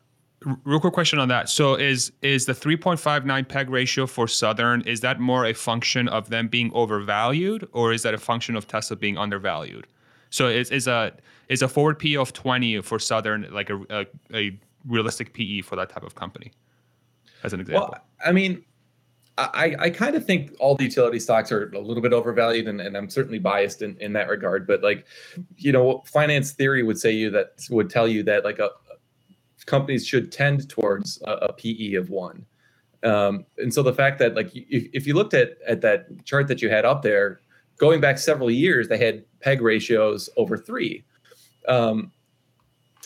Real 0.64 0.80
quick 0.80 0.94
question 0.94 1.20
on 1.20 1.28
that. 1.28 1.50
So 1.50 1.76
is 1.76 2.12
is 2.22 2.46
the 2.46 2.54
3.59 2.54 3.48
peg 3.48 3.70
ratio 3.70 4.08
for 4.08 4.28
Southern 4.28 4.82
is 4.82 5.02
that 5.02 5.20
more 5.20 5.46
a 5.46 5.54
function 5.54 6.08
of 6.08 6.30
them 6.30 6.48
being 6.48 6.72
overvalued 6.74 7.68
or 7.74 7.94
is 7.94 8.02
that 8.04 8.14
a 8.14 8.18
function 8.18 8.56
of 8.56 8.68
Tesla 8.68 8.98
being 8.98 9.18
undervalued? 9.18 9.88
So 10.32 10.48
is 10.48 10.72
is 10.72 10.88
a 10.88 11.14
is 11.50 11.62
a 11.62 11.68
forward 11.68 12.00
PE 12.00 12.16
of 12.16 12.34
20 12.34 12.82
for 12.82 12.98
Southern 12.98 13.48
like 13.52 13.70
a, 13.70 13.80
a, 13.90 14.06
a 14.34 14.60
realistic 14.88 15.34
PE 15.34 15.62
for 15.62 15.76
that 15.76 15.90
type 15.90 16.04
of 16.04 16.16
company? 16.16 16.52
As 17.44 17.54
an 17.54 17.60
example. 17.60 17.90
Well, 17.92 18.02
I 18.26 18.32
mean, 18.32 18.64
I, 19.38 19.76
I 19.80 19.90
kind 19.90 20.16
of 20.16 20.26
think 20.26 20.54
all 20.60 20.76
the 20.76 20.84
utility 20.84 21.20
stocks 21.20 21.52
are 21.52 21.72
a 21.72 21.80
little 21.80 22.04
bit 22.04 22.14
overvalued, 22.14 22.68
and, 22.68 22.80
and 22.80 22.96
I'm 22.96 23.10
certainly 23.10 23.40
biased 23.40 23.82
in, 23.82 23.98
in 24.00 24.14
that 24.14 24.28
regard. 24.28 24.68
But 24.68 24.84
like, 24.84 25.06
you 25.58 25.72
know, 25.72 26.04
finance 26.06 26.52
theory 26.52 26.84
would 26.84 27.00
say 27.00 27.12
you 27.12 27.30
that 27.32 27.66
would 27.70 27.90
tell 27.90 28.08
you 28.08 28.24
that 28.24 28.44
like 28.44 28.60
a 28.60 28.70
companies 29.66 30.06
should 30.06 30.32
tend 30.32 30.70
towards 30.70 31.22
a, 31.26 31.32
a 31.32 31.54
PE 31.54 31.94
of 31.94 32.10
one. 32.10 32.46
Um, 33.04 33.46
and 33.58 33.74
so 33.74 33.82
the 33.84 33.94
fact 33.94 34.20
that 34.20 34.36
like 34.36 34.52
if, 34.54 34.88
if 34.94 35.08
you 35.08 35.14
looked 35.14 35.34
at 35.34 35.58
at 35.68 35.82
that 35.82 36.26
chart 36.26 36.48
that 36.48 36.62
you 36.62 36.70
had 36.70 36.86
up 36.86 37.02
there, 37.02 37.42
going 37.82 38.00
back 38.00 38.20
several 38.20 38.52
years, 38.52 38.88
they 38.88 38.98
had 39.00 39.26
peg 39.40 39.60
ratios 39.60 40.30
over 40.38 40.56
three. 40.56 41.04
Um, 41.68 42.12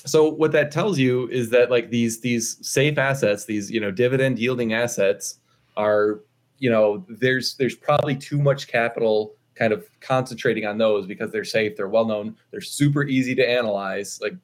so 0.06 0.30
what 0.30 0.52
that 0.52 0.70
tells 0.70 1.00
you 1.00 1.30
is 1.30 1.50
that 1.52 1.72
like 1.72 1.90
these 1.90 2.20
these 2.20 2.58
safe 2.62 2.98
assets, 2.98 3.46
these 3.46 3.72
you 3.72 3.80
know 3.80 3.90
dividend 3.90 4.38
yielding 4.38 4.74
assets 4.74 5.40
are 5.78 6.20
you 6.60 6.70
know 6.70 7.06
there's 7.08 7.56
there's 7.56 7.76
probably 7.76 8.16
too 8.18 8.38
much 8.38 8.68
capital 8.68 9.34
kind 9.56 9.72
of 9.72 9.86
concentrating 10.02 10.66
on 10.66 10.78
those 10.78 11.08
because 11.08 11.32
they're 11.32 11.46
safe, 11.46 11.78
they're 11.78 11.88
well 11.88 12.06
known, 12.06 12.36
they're 12.52 12.60
super 12.60 13.06
easy 13.06 13.34
to 13.34 13.50
analyze. 13.50 14.20
Like 14.22 14.36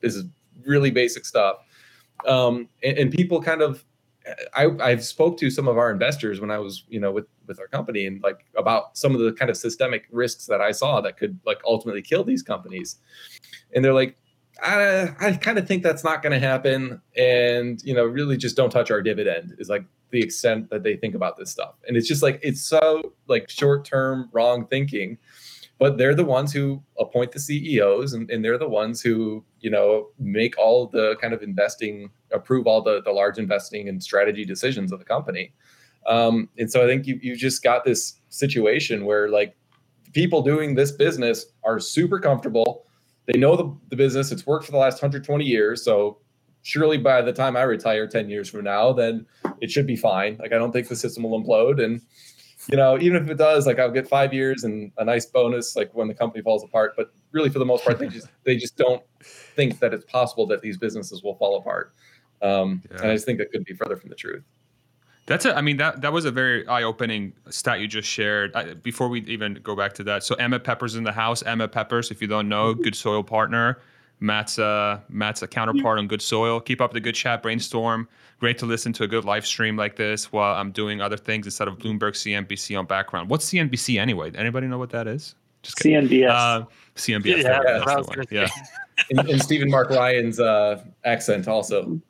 this 0.00 0.14
is 0.14 0.24
really 0.64 0.92
basic 0.92 1.24
stuff. 1.24 1.56
Um, 2.26 2.68
and, 2.84 2.96
and 2.98 3.10
people 3.10 3.42
kind 3.42 3.62
of 3.62 3.84
I, 4.54 4.68
I've 4.80 5.04
spoke 5.04 5.38
to 5.38 5.50
some 5.50 5.68
of 5.68 5.78
our 5.78 5.90
investors 5.90 6.40
when 6.40 6.50
I 6.50 6.58
was, 6.58 6.84
you 6.88 7.00
know, 7.00 7.10
with 7.10 7.26
with 7.46 7.58
our 7.58 7.66
company 7.66 8.06
and 8.06 8.22
like 8.22 8.46
about 8.56 8.96
some 8.96 9.14
of 9.14 9.20
the 9.20 9.32
kind 9.32 9.50
of 9.50 9.56
systemic 9.56 10.04
risks 10.10 10.46
that 10.46 10.60
I 10.60 10.72
saw 10.72 11.00
that 11.00 11.16
could 11.16 11.38
like 11.44 11.60
ultimately 11.66 12.02
kill 12.02 12.24
these 12.24 12.42
companies. 12.42 12.98
And 13.74 13.84
they're 13.84 13.94
like, 13.94 14.16
I, 14.62 15.14
I 15.20 15.32
kind 15.32 15.58
of 15.58 15.66
think 15.66 15.82
that's 15.82 16.04
not 16.04 16.22
going 16.22 16.32
to 16.32 16.38
happen. 16.38 17.00
And, 17.16 17.82
you 17.82 17.94
know, 17.94 18.04
really 18.04 18.36
just 18.36 18.56
don't 18.56 18.70
touch 18.70 18.90
our 18.90 19.02
dividend 19.02 19.56
is 19.58 19.68
like 19.68 19.84
the 20.10 20.20
extent 20.20 20.70
that 20.70 20.82
they 20.82 20.96
think 20.96 21.14
about 21.14 21.36
this 21.36 21.50
stuff. 21.50 21.74
And 21.88 21.96
it's 21.96 22.06
just 22.06 22.22
like, 22.22 22.38
it's 22.42 22.60
so 22.60 23.12
like 23.28 23.48
short 23.50 23.84
term 23.84 24.28
wrong 24.32 24.66
thinking. 24.66 25.18
But 25.82 25.98
they're 25.98 26.14
the 26.14 26.24
ones 26.24 26.52
who 26.52 26.80
appoint 26.96 27.32
the 27.32 27.40
CEOs 27.40 28.12
and, 28.12 28.30
and 28.30 28.44
they're 28.44 28.56
the 28.56 28.68
ones 28.68 29.02
who, 29.02 29.44
you 29.58 29.68
know, 29.68 30.10
make 30.16 30.56
all 30.56 30.86
the 30.86 31.16
kind 31.20 31.34
of 31.34 31.42
investing, 31.42 32.08
approve 32.30 32.68
all 32.68 32.82
the, 32.82 33.02
the 33.02 33.10
large 33.10 33.36
investing 33.36 33.88
and 33.88 34.00
strategy 34.00 34.44
decisions 34.44 34.92
of 34.92 35.00
the 35.00 35.04
company. 35.04 35.52
Um, 36.06 36.48
and 36.56 36.70
so 36.70 36.84
I 36.84 36.86
think 36.86 37.08
you, 37.08 37.18
you 37.20 37.34
just 37.34 37.64
got 37.64 37.84
this 37.84 38.20
situation 38.28 39.04
where 39.04 39.28
like 39.28 39.56
people 40.12 40.40
doing 40.40 40.76
this 40.76 40.92
business 40.92 41.46
are 41.64 41.80
super 41.80 42.20
comfortable 42.20 42.86
they 43.26 43.38
know 43.38 43.56
the, 43.56 43.76
the 43.88 43.96
business. 43.96 44.32
It's 44.32 44.46
worked 44.46 44.66
for 44.66 44.72
the 44.72 44.78
last 44.78 44.94
120 44.94 45.44
years. 45.44 45.84
So 45.84 46.18
surely 46.62 46.98
by 46.98 47.22
the 47.22 47.32
time 47.32 47.56
I 47.56 47.62
retire 47.62 48.06
10 48.06 48.28
years 48.28 48.48
from 48.48 48.64
now, 48.64 48.92
then 48.92 49.26
it 49.60 49.70
should 49.70 49.86
be 49.86 49.96
fine. 49.96 50.36
Like 50.38 50.52
I 50.52 50.58
don't 50.58 50.72
think 50.72 50.88
the 50.88 50.96
system 50.96 51.22
will 51.24 51.42
implode. 51.42 51.82
And 51.82 52.00
you 52.68 52.76
know, 52.76 52.98
even 52.98 53.22
if 53.22 53.30
it 53.30 53.38
does, 53.38 53.66
like 53.66 53.78
I'll 53.78 53.90
get 53.90 54.08
five 54.08 54.32
years 54.32 54.64
and 54.64 54.92
a 54.98 55.04
nice 55.04 55.26
bonus, 55.26 55.74
like 55.74 55.92
when 55.94 56.08
the 56.08 56.14
company 56.14 56.42
falls 56.42 56.62
apart. 56.62 56.94
But 56.96 57.12
really, 57.32 57.50
for 57.50 57.58
the 57.58 57.64
most 57.64 57.84
part, 57.84 57.98
they 57.98 58.08
just 58.08 58.28
they 58.44 58.56
just 58.56 58.76
don't 58.76 59.02
think 59.20 59.78
that 59.80 59.92
it's 59.92 60.04
possible 60.04 60.46
that 60.48 60.62
these 60.62 60.78
businesses 60.78 61.22
will 61.22 61.34
fall 61.34 61.58
apart. 61.58 61.94
Um, 62.40 62.82
yeah. 62.90 62.98
And 62.98 63.10
I 63.10 63.14
just 63.14 63.24
think 63.24 63.38
that 63.38 63.50
could 63.50 63.64
be 63.64 63.74
further 63.74 63.96
from 63.96 64.10
the 64.10 64.16
truth. 64.16 64.44
That's 65.26 65.44
a, 65.44 65.56
I 65.56 65.60
mean 65.60 65.76
that 65.76 66.00
that 66.00 66.12
was 66.12 66.24
a 66.24 66.32
very 66.32 66.66
eye-opening 66.66 67.32
stat 67.48 67.80
you 67.80 67.86
just 67.86 68.08
shared. 68.08 68.54
I, 68.54 68.74
before 68.74 69.08
we 69.08 69.20
even 69.22 69.54
go 69.62 69.76
back 69.76 69.92
to 69.94 70.04
that, 70.04 70.24
so 70.24 70.34
Emmet 70.36 70.64
Peppers 70.64 70.96
in 70.96 71.04
the 71.04 71.12
house. 71.12 71.42
Emmet 71.42 71.72
Peppers, 71.72 72.10
if 72.10 72.20
you 72.20 72.28
don't 72.28 72.48
know, 72.48 72.74
good 72.74 72.94
soil 72.94 73.22
partner. 73.22 73.80
Matt's 74.20 74.58
uh 74.58 75.00
Matt's 75.08 75.42
a 75.42 75.48
counterpart 75.48 75.98
on 75.98 76.06
Good 76.06 76.22
Soil. 76.22 76.60
Keep 76.60 76.80
up 76.80 76.92
the 76.92 77.00
good 77.00 77.14
chat, 77.14 77.42
brainstorm. 77.42 78.08
Great 78.38 78.58
to 78.58 78.66
listen 78.66 78.92
to 78.94 79.04
a 79.04 79.08
good 79.08 79.24
live 79.24 79.46
stream 79.46 79.76
like 79.76 79.96
this 79.96 80.32
while 80.32 80.54
I'm 80.54 80.72
doing 80.72 81.00
other 81.00 81.16
things 81.16 81.46
instead 81.46 81.68
of 81.68 81.78
Bloomberg 81.78 82.14
CNBC 82.14 82.78
on 82.78 82.86
background. 82.86 83.28
What's 83.28 83.50
CNBC 83.50 84.00
anyway? 84.00 84.32
Anybody 84.34 84.66
know 84.66 84.78
what 84.78 84.90
that 84.90 85.06
is? 85.06 85.34
Just 85.62 85.78
CNBS. 85.78 86.28
Uh, 86.28 86.64
CNBS. 86.96 87.42
Yeah, 87.42 87.60
yeah, 87.86 88.24
yeah. 88.30 88.48
and, 89.10 89.30
and 89.30 89.42
Stephen 89.42 89.70
Mark 89.70 89.90
Ryan's 89.90 90.40
uh, 90.40 90.82
accent 91.04 91.46
also. 91.48 92.00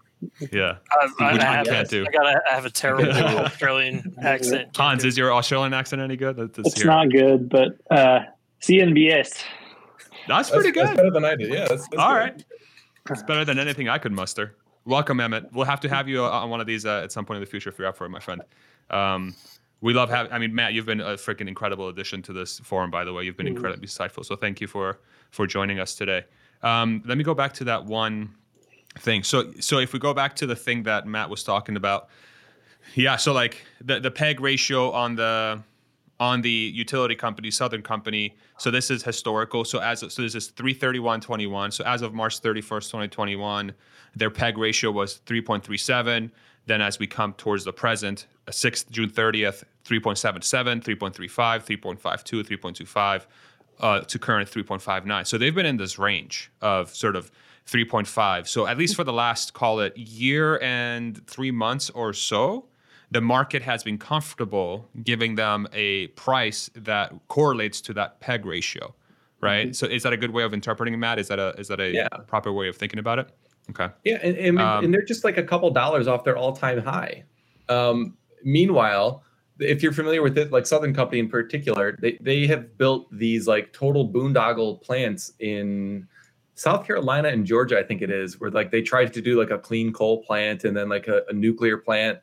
Yeah, 0.53 0.77
I, 0.91 1.09
I, 1.21 1.61
I 1.61 1.65
can't 1.65 1.89
do. 1.89 2.07
I 2.07 2.11
gotta 2.13 2.41
I 2.51 2.55
have 2.55 2.65
a 2.65 2.71
terrible 2.71 3.11
Australian 3.13 4.15
accent. 4.23 4.77
Hans, 4.77 5.05
is 5.05 5.19
your 5.19 5.33
Australian 5.33 5.75
accent 5.75 6.01
any 6.01 6.17
good? 6.17 6.39
it's 6.39 6.77
here. 6.77 6.87
not 6.87 7.11
good, 7.11 7.49
but 7.49 7.77
uh, 7.91 8.21
CNBS. 8.61 9.43
That's 10.29 10.51
pretty 10.51 10.71
that's, 10.71 10.75
good. 10.75 10.87
That's 10.87 10.97
better 10.97 11.11
than 11.11 11.25
I 11.25 11.37
did. 11.37 11.53
Yeah, 11.53 11.69
that's, 11.69 11.89
that's 11.89 11.97
all 11.97 12.13
good. 12.13 12.19
right. 12.19 12.45
It's 13.11 13.23
better 13.23 13.45
than 13.45 13.59
anything 13.59 13.89
I 13.89 13.99
could 13.99 14.13
muster. 14.13 14.57
Welcome, 14.85 15.21
Emmett. 15.21 15.53
We'll 15.53 15.67
have 15.67 15.81
to 15.81 15.89
have 15.89 16.09
you 16.09 16.25
on 16.25 16.51
one 16.51 16.61
of 16.61 16.67
these 16.67 16.85
uh, 16.87 17.03
at 17.03 17.13
some 17.13 17.25
point 17.25 17.37
in 17.37 17.41
the 17.41 17.51
future 17.51 17.71
if 17.71 17.79
you're 17.79 17.89
up 17.89 17.97
for 17.97 18.05
it, 18.05 18.11
my 18.11 18.21
friend. 18.21 18.43
Um, 18.91 19.35
we 19.81 19.93
love 19.93 20.11
having. 20.11 20.33
I 20.33 20.39
mean, 20.39 20.55
Matt, 20.55 20.73
you've 20.73 20.87
been 20.87 21.01
a 21.01 21.15
freaking 21.15 21.49
incredible 21.49 21.89
addition 21.89 22.23
to 22.23 22.33
this 22.33 22.61
forum. 22.61 22.91
By 22.91 23.05
the 23.05 23.13
way, 23.13 23.25
you've 23.25 23.37
been 23.37 23.47
mm. 23.47 23.57
incredibly 23.57 23.87
insightful. 23.87 24.25
So 24.25 24.37
thank 24.37 24.61
you 24.61 24.67
for 24.67 25.01
for 25.31 25.47
joining 25.47 25.81
us 25.81 25.95
today. 25.95 26.25
Um, 26.63 27.03
let 27.05 27.19
me 27.19 27.25
go 27.25 27.35
back 27.35 27.53
to 27.55 27.65
that 27.65 27.85
one 27.85 28.35
thing. 28.99 29.25
So 29.25 29.53
so 29.59 29.79
if 29.79 29.93
we 29.93 29.99
go 29.99 30.15
back 30.15 30.37
to 30.37 30.47
the 30.47 30.57
thing 30.57 30.85
that 30.85 31.07
Matt 31.07 31.29
was 31.29 31.43
talking 31.43 31.77
about, 31.77 32.09
yeah. 32.95 33.17
So 33.17 33.33
like 33.33 33.65
the 33.81 34.01
the 34.01 34.11
peg 34.11 34.41
ratio 34.41 34.91
on 34.93 35.17
the 35.17 35.63
on 36.23 36.41
the 36.41 36.71
utility 36.73 37.17
company, 37.17 37.51
Southern 37.51 37.83
Company. 37.83 38.37
So 38.57 38.71
this 38.71 38.93
is 38.93 39.03
historical. 39.03 39.65
So 39.65 39.81
as 39.81 40.01
so 40.01 40.23
this 40.23 40.37
is 40.37 40.53
331.21. 40.53 41.73
So 41.73 41.85
as 41.85 42.01
of 42.01 42.15
March 42.15 42.41
31st, 42.41 42.63
2021, 42.63 43.73
their 44.15 44.31
peg 44.31 44.57
ratio 44.57 44.93
was 44.93 45.21
3.37. 45.27 46.31
Then 46.67 46.81
as 46.81 47.01
we 47.01 47.09
come 47.09 47.33
towards 47.33 47.65
the 47.65 47.73
present, 47.73 48.29
6th 48.47 48.89
June 48.89 49.11
30th, 49.11 49.65
3.77, 49.85 50.85
3.35, 50.85 51.99
3.52, 51.99 52.45
3.25, 52.47 53.27
uh, 53.81 54.01
to 54.03 54.19
current 54.21 54.49
3.59. 54.49 55.27
So 55.27 55.39
they've 55.39 55.53
been 55.53 55.67
in 55.67 55.77
this 55.77 55.99
range 55.99 56.53
of 56.61 56.95
sort 56.95 57.17
of 57.17 57.33
3.5. 57.67 58.47
So 58.47 58.69
at 58.69 58.79
least 58.79 58.95
for 58.95 59.03
the 59.03 59.13
last 59.13 59.55
call 59.55 59.81
it 59.81 59.97
year 59.97 60.61
and 60.63 61.27
three 61.27 61.51
months 61.51 61.91
or 61.91 62.13
so, 62.13 62.67
the 63.13 63.21
market 63.21 63.61
has 63.63 63.85
been 63.85 63.99
comfortable 63.99 64.89
giving 65.03 65.35
them 65.35 65.69
a 65.73 66.07
price 66.09 66.71
that 66.75 67.13
correlates 67.29 67.81
to 67.83 67.93
that 67.93 68.21
peg 68.21 68.47
ratio, 68.47 68.95
right? 69.41 69.69
Mm-hmm. 69.69 69.73
So 69.75 69.87
is 69.87 70.03
that 70.05 70.15
a 70.15 70.17
good 70.17 70.31
way 70.31 70.45
of 70.45 70.55
interpreting 70.55 70.95
it, 70.95 70.97
Matt? 70.97 71.19
Is 71.19 71.29
that 71.29 71.39
a 71.39 71.51
is 71.59 71.69
that 71.69 71.81
a 71.81 71.93
yeah. 71.93 72.09
proper 72.27 72.53
way 72.53 72.69
of 72.69 72.77
thinking 72.77 72.99
about 72.99 73.19
it? 73.19 73.29
Okay. 73.71 73.89
Yeah, 74.05 74.19
and, 74.23 74.37
and, 74.37 74.59
um, 74.59 74.85
and 74.85 74.95
they're 74.95 75.05
just 75.05 75.25
like 75.25 75.37
a 75.37 75.43
couple 75.43 75.71
dollars 75.71 76.09
off 76.09 76.25
their 76.25 76.37
all 76.37 76.53
time 76.53 76.79
high. 76.79 77.25
Um, 77.69 78.17
meanwhile, 78.43 79.23
if 79.61 79.83
you're 79.83 79.93
familiar 79.93 80.23
with 80.23 80.37
it, 80.39 80.51
like 80.51 80.67
Southern 80.67 80.95
Company 80.95 81.21
in 81.21 81.29
particular, 81.29 81.97
they, 82.01 82.19
they 82.21 82.47
have 82.47 82.77
built 82.79 83.07
these 83.17 83.47
like 83.47 83.73
total 83.73 84.09
boondoggle 84.09 84.83
plants 84.83 85.33
in 85.39 86.09
South 86.55 86.87
Carolina 86.87 87.29
and 87.29 87.47
Georgia, 87.47 87.79
I 87.79 87.83
think 87.83 88.03
it 88.03 88.11
is, 88.11 88.41
where 88.41 88.51
like 88.51 88.71
they 88.71 88.83
tried 88.83 89.13
to 89.13 89.21
do 89.21 89.39
like 89.39 89.51
a 89.51 89.59
clean 89.59 89.93
coal 89.93 90.25
plant 90.25 90.65
and 90.65 90.77
then 90.77 90.89
like 90.89 91.09
a, 91.09 91.23
a 91.29 91.33
nuclear 91.33 91.77
plant. 91.79 92.19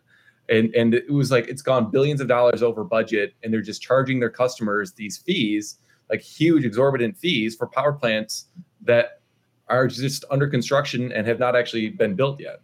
And, 0.50 0.74
and 0.74 0.94
it 0.96 1.12
was 1.12 1.32
like 1.32 1.48
it's 1.48 1.62
gone 1.62 1.92
billions 1.92 2.22
of 2.22 2.28
dollars 2.28 2.64
over 2.64 2.84
budget, 2.84 3.34
and 3.44 3.54
they're 3.54 3.62
just 3.62 3.82
charging 3.82 4.20
their 4.20 4.30
customers 4.30 4.94
these 4.94 5.18
fees, 5.18 5.78
like 6.10 6.22
huge 6.22 6.66
exorbitant 6.66 7.18
fees 7.18 7.56
for 7.56 7.68
power 7.68 7.94
plants 7.94 8.48
that 8.82 9.22
are 9.68 9.88
just 9.88 10.26
under 10.32 10.48
construction 10.48 11.12
and 11.12 11.28
have 11.28 11.40
not 11.40 11.56
actually 11.56 11.90
been 11.90 12.16
built 12.16 12.40
yet. 12.40 12.62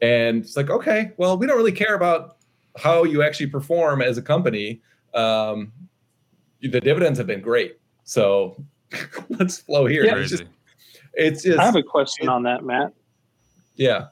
And 0.00 0.42
it's 0.42 0.56
like, 0.56 0.68
okay, 0.68 1.12
well, 1.16 1.38
we 1.38 1.46
don't 1.46 1.56
really 1.56 1.70
care 1.70 1.94
about 1.94 2.38
how 2.76 3.04
you 3.04 3.22
actually 3.22 3.46
perform 3.46 4.02
as 4.02 4.18
a 4.18 4.22
company. 4.22 4.82
Um, 5.14 5.72
the 6.60 6.80
dividends 6.80 7.18
have 7.18 7.26
been 7.28 7.40
great, 7.40 7.78
so 8.02 8.56
let's 9.28 9.58
flow 9.58 9.86
here. 9.86 10.04
Yeah. 10.04 10.16
It's 10.16 10.30
just 10.30 10.44
it's 11.14 11.42
just. 11.42 11.58
I 11.58 11.64
have 11.64 11.76
a 11.76 11.82
question 11.82 12.26
it, 12.26 12.30
on 12.30 12.42
that, 12.44 12.64
Matt. 12.64 12.92
Yeah. 13.76 14.06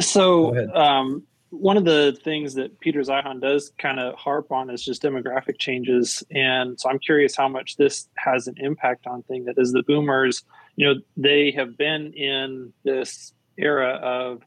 So, 0.00 0.54
um, 0.74 1.22
one 1.58 1.76
of 1.76 1.84
the 1.84 2.18
things 2.24 2.54
that 2.54 2.78
Peter 2.80 3.00
Zeihan 3.00 3.40
does 3.40 3.72
kind 3.78 4.00
of 4.00 4.14
harp 4.14 4.52
on 4.52 4.70
is 4.70 4.84
just 4.84 5.02
demographic 5.02 5.58
changes, 5.58 6.22
and 6.30 6.78
so 6.78 6.88
I'm 6.88 6.98
curious 6.98 7.36
how 7.36 7.48
much 7.48 7.76
this 7.76 8.08
has 8.16 8.46
an 8.46 8.54
impact 8.58 9.06
on 9.06 9.22
thing 9.24 9.44
that 9.44 9.56
is 9.58 9.72
the 9.72 9.82
boomers. 9.82 10.44
You 10.76 10.86
know, 10.86 11.00
they 11.16 11.50
have 11.52 11.76
been 11.76 12.12
in 12.12 12.72
this 12.84 13.32
era 13.56 13.98
of 14.02 14.42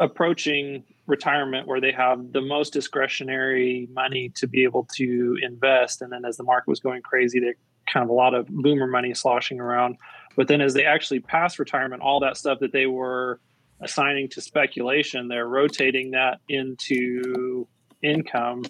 approaching 0.00 0.84
retirement 1.06 1.66
where 1.66 1.80
they 1.80 1.92
have 1.92 2.32
the 2.32 2.40
most 2.40 2.72
discretionary 2.72 3.88
money 3.92 4.30
to 4.30 4.46
be 4.46 4.64
able 4.64 4.88
to 4.94 5.36
invest 5.42 6.00
and 6.00 6.12
then 6.12 6.24
as 6.24 6.36
the 6.36 6.44
market 6.44 6.68
was 6.68 6.80
going 6.80 7.02
crazy 7.02 7.40
they 7.40 7.52
kind 7.92 8.04
of 8.04 8.10
a 8.10 8.12
lot 8.12 8.34
of 8.34 8.46
boomer 8.48 8.86
money 8.86 9.12
sloshing 9.14 9.60
around. 9.60 9.96
But 10.36 10.48
then 10.48 10.60
as 10.60 10.74
they 10.74 10.84
actually 10.84 11.20
pass 11.20 11.58
retirement, 11.58 12.02
all 12.02 12.20
that 12.20 12.36
stuff 12.36 12.60
that 12.60 12.72
they 12.72 12.86
were 12.86 13.40
assigning 13.82 14.28
to 14.30 14.40
speculation, 14.40 15.28
they're 15.28 15.46
rotating 15.46 16.12
that 16.12 16.40
into 16.48 17.66
income. 18.02 18.64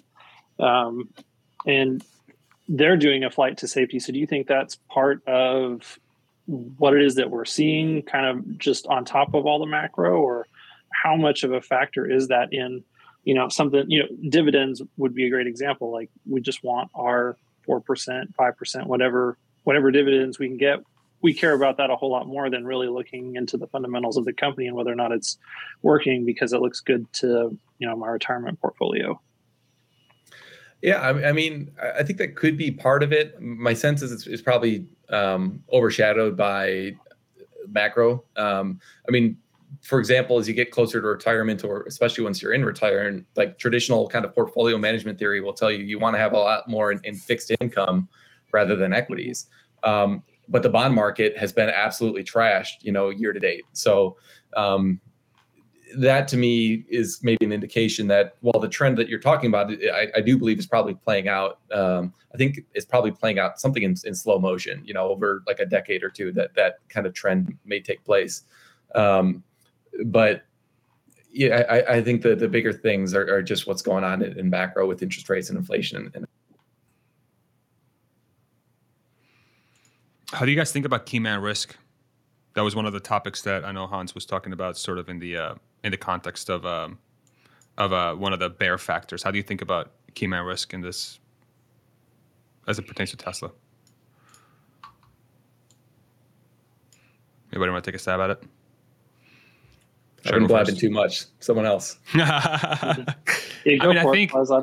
Um, 0.59 1.09
and 1.65 2.03
they're 2.67 2.97
doing 2.97 3.23
a 3.23 3.29
flight 3.29 3.57
to 3.57 3.67
safety. 3.67 3.99
So 3.99 4.13
do 4.13 4.19
you 4.19 4.27
think 4.27 4.47
that's 4.47 4.77
part 4.89 5.25
of 5.27 5.99
what 6.45 6.93
it 6.93 7.01
is 7.01 7.15
that 7.15 7.29
we're 7.29 7.45
seeing 7.45 8.01
kind 8.01 8.25
of 8.25 8.57
just 8.57 8.87
on 8.87 9.05
top 9.05 9.33
of 9.33 9.45
all 9.45 9.59
the 9.59 9.65
macro 9.65 10.21
or 10.21 10.47
how 10.91 11.15
much 11.15 11.43
of 11.43 11.51
a 11.51 11.61
factor 11.61 12.09
is 12.09 12.27
that 12.27 12.51
in 12.51 12.83
you 13.23 13.33
know 13.33 13.47
something 13.47 13.85
you 13.87 13.99
know 13.99 14.09
dividends 14.29 14.81
would 14.97 15.15
be 15.15 15.25
a 15.25 15.29
great 15.29 15.47
example 15.47 15.91
like 15.91 16.09
we 16.29 16.41
just 16.41 16.63
want 16.63 16.91
our 16.93 17.37
4% 17.67 17.81
5% 18.37 18.85
whatever 18.85 19.37
whatever 19.63 19.91
dividends 19.91 20.37
we 20.37 20.47
can 20.47 20.57
get 20.57 20.79
we 21.23 21.33
care 21.33 21.53
about 21.53 21.77
that 21.77 21.89
a 21.89 21.95
whole 21.95 22.11
lot 22.11 22.27
more 22.27 22.49
than 22.49 22.65
really 22.65 22.89
looking 22.89 23.35
into 23.35 23.57
the 23.57 23.65
fundamentals 23.65 24.17
of 24.17 24.25
the 24.25 24.33
company 24.33 24.67
and 24.67 24.75
whether 24.75 24.91
or 24.91 24.95
not 24.95 25.11
it's 25.11 25.37
working 25.81 26.25
because 26.25 26.53
it 26.53 26.61
looks 26.61 26.81
good 26.81 27.11
to 27.13 27.57
you 27.79 27.87
know 27.87 27.95
my 27.95 28.07
retirement 28.07 28.59
portfolio. 28.61 29.19
Yeah 30.83 30.99
i, 30.99 31.29
I 31.29 31.31
mean 31.31 31.71
i 31.97 32.03
think 32.03 32.19
that 32.19 32.35
could 32.35 32.57
be 32.57 32.69
part 32.69 33.01
of 33.01 33.11
it. 33.11 33.41
My 33.41 33.73
sense 33.73 34.03
is 34.03 34.11
it's, 34.11 34.27
it's 34.27 34.41
probably 34.41 34.85
um, 35.09 35.63
overshadowed 35.71 36.37
by 36.37 36.95
macro. 37.67 38.23
Um, 38.35 38.79
i 39.07 39.11
mean 39.11 39.37
for 39.81 39.99
example, 39.99 40.37
as 40.37 40.47
you 40.47 40.53
get 40.53 40.71
closer 40.71 41.01
to 41.01 41.07
retirement, 41.07 41.63
or 41.63 41.83
especially 41.87 42.23
once 42.23 42.41
you're 42.41 42.53
in 42.53 42.63
retirement, 42.63 43.25
like 43.35 43.57
traditional 43.57 44.07
kind 44.07 44.23
of 44.23 44.33
portfolio 44.33 44.77
management 44.77 45.17
theory 45.17 45.41
will 45.41 45.51
tell 45.51 45.71
you 45.71 45.83
you 45.83 45.97
want 45.97 46.13
to 46.13 46.19
have 46.19 46.33
a 46.33 46.37
lot 46.37 46.69
more 46.69 46.91
in, 46.91 47.01
in 47.03 47.15
fixed 47.15 47.51
income 47.59 48.07
rather 48.51 48.75
than 48.75 48.93
equities. 48.93 49.47
Um, 49.83 50.23
but 50.47 50.63
the 50.63 50.69
bond 50.69 50.93
market 50.93 51.37
has 51.37 51.51
been 51.51 51.69
absolutely 51.69 52.23
trashed, 52.23 52.81
you 52.81 52.91
know, 52.91 53.09
year 53.09 53.33
to 53.33 53.39
date. 53.39 53.63
So 53.73 54.17
um, 54.55 54.99
that 55.95 56.27
to 56.29 56.37
me 56.37 56.85
is 56.89 57.19
maybe 57.23 57.45
an 57.45 57.51
indication 57.51 58.07
that 58.07 58.35
while 58.41 58.59
the 58.59 58.67
trend 58.67 58.97
that 58.97 59.07
you're 59.07 59.19
talking 59.19 59.47
about, 59.47 59.71
I, 59.71 60.07
I 60.15 60.21
do 60.21 60.37
believe 60.37 60.59
is 60.59 60.65
probably 60.65 60.95
playing 60.95 61.27
out. 61.27 61.59
Um, 61.71 62.13
I 62.33 62.37
think 62.37 62.61
it's 62.73 62.85
probably 62.85 63.11
playing 63.11 63.39
out 63.39 63.59
something 63.59 63.83
in, 63.83 63.95
in, 64.05 64.15
slow 64.15 64.39
motion, 64.39 64.81
you 64.85 64.93
know, 64.93 65.09
over 65.09 65.43
like 65.45 65.59
a 65.59 65.65
decade 65.65 66.03
or 66.03 66.09
two. 66.09 66.31
That 66.31 66.53
that 66.55 66.79
kind 66.89 67.05
of 67.05 67.13
trend 67.13 67.57
may 67.65 67.79
take 67.79 68.03
place. 68.03 68.43
Um, 68.95 69.43
but 70.05 70.43
yeah, 71.31 71.65
I, 71.69 71.95
I 71.95 72.01
think 72.03 72.21
the 72.21 72.35
the 72.35 72.47
bigger 72.47 72.73
things 72.73 73.13
are, 73.13 73.31
are 73.33 73.41
just 73.41 73.67
what's 73.67 73.81
going 73.81 74.03
on 74.03 74.21
in, 74.21 74.49
macro 74.49 74.87
with 74.87 75.01
interest 75.01 75.29
rates 75.29 75.49
and 75.49 75.57
inflation. 75.57 76.11
And, 76.15 76.25
how 80.33 80.45
do 80.45 80.51
you 80.51 80.57
guys 80.57 80.71
think 80.71 80.85
about 80.85 81.05
key 81.05 81.19
man 81.19 81.41
risk? 81.41 81.75
That 82.55 82.61
was 82.61 82.75
one 82.75 82.85
of 82.85 82.93
the 82.93 82.99
topics 82.99 83.41
that 83.43 83.63
I 83.63 83.71
know 83.71 83.87
Hans 83.87 84.13
was 84.13 84.25
talking 84.25 84.53
about, 84.53 84.77
sort 84.77 84.97
of 84.97 85.09
in 85.09 85.19
the 85.19 85.37
uh, 85.37 85.55
in 85.83 85.91
the 85.91 85.97
context 85.97 86.49
of 86.49 86.65
um, 86.65 86.99
of 87.77 87.93
uh, 87.93 88.15
one 88.15 88.33
of 88.33 88.39
the 88.39 88.49
bear 88.49 88.77
factors. 88.77 89.23
How 89.23 89.31
do 89.31 89.37
you 89.37 89.43
think 89.43 89.61
about 89.61 89.91
key 90.13 90.27
man 90.27 90.43
risk 90.43 90.73
in 90.73 90.81
this 90.81 91.19
as 92.67 92.79
it 92.79 92.87
pertains 92.87 93.11
to 93.11 93.17
Tesla? 93.17 93.51
Anybody 97.51 97.71
want 97.71 97.83
to 97.83 97.91
take 97.91 97.95
a 97.95 97.99
stab 97.99 98.19
at 98.19 98.31
it? 98.31 98.43
I've 100.25 100.33
been 100.33 100.47
blabbing 100.47 100.75
too 100.75 100.89
much. 100.89 101.25
Someone 101.39 101.65
else. 101.65 101.97
yeah, 102.15 102.39
I 103.65 103.87
mean, 103.87 103.97
I 103.97 104.11
think. 104.11 104.31
Yeah. 104.33 104.59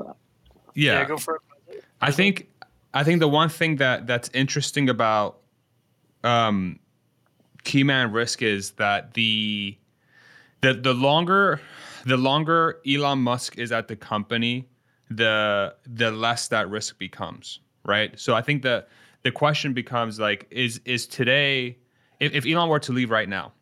yeah, 0.75 1.05
go 1.05 1.17
for 1.17 1.37
it. 1.37 1.85
I 2.01 2.11
think. 2.11 2.49
I 2.93 3.05
think 3.05 3.21
the 3.21 3.29
one 3.29 3.49
thing 3.49 3.77
that 3.77 4.09
that's 4.09 4.31
interesting 4.35 4.89
about 4.89 5.40
um, 6.25 6.79
key 7.65 7.83
man 7.83 8.13
Risk 8.13 8.43
is 8.43 8.73
that 8.73 9.15
the 9.15 9.77
the 10.61 10.75
the 10.75 10.95
longer 10.95 11.61
the 12.07 12.17
longer 12.17 12.81
Elon 12.87 13.19
Musk 13.19 13.59
is 13.59 13.73
at 13.73 13.89
the 13.89 13.97
company, 13.97 14.69
the 15.11 15.75
the 15.87 16.11
less 16.11 16.49
that 16.49 16.69
risk 16.71 16.99
becomes, 16.99 17.61
right? 17.85 18.19
So 18.19 18.35
I 18.35 18.43
think 18.43 18.63
the 18.63 18.87
the 19.23 19.31
question 19.31 19.73
becomes 19.73 20.19
like, 20.19 20.47
is 20.51 20.81
is 20.85 21.07
today 21.07 21.77
if, 22.21 22.35
if 22.35 22.47
Elon 22.47 22.69
were 22.69 22.79
to 22.79 22.93
leave 22.93 23.11
right 23.11 23.29
now, 23.29 23.53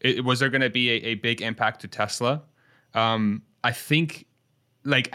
it, 0.00 0.24
was 0.24 0.40
there 0.40 0.48
going 0.48 0.62
to 0.62 0.70
be 0.70 0.90
a, 0.90 0.94
a, 0.94 1.14
big 1.14 1.42
impact 1.42 1.82
to 1.82 1.88
Tesla? 1.88 2.42
Um, 2.94 3.42
I 3.62 3.72
think, 3.72 4.26
like, 4.84 5.14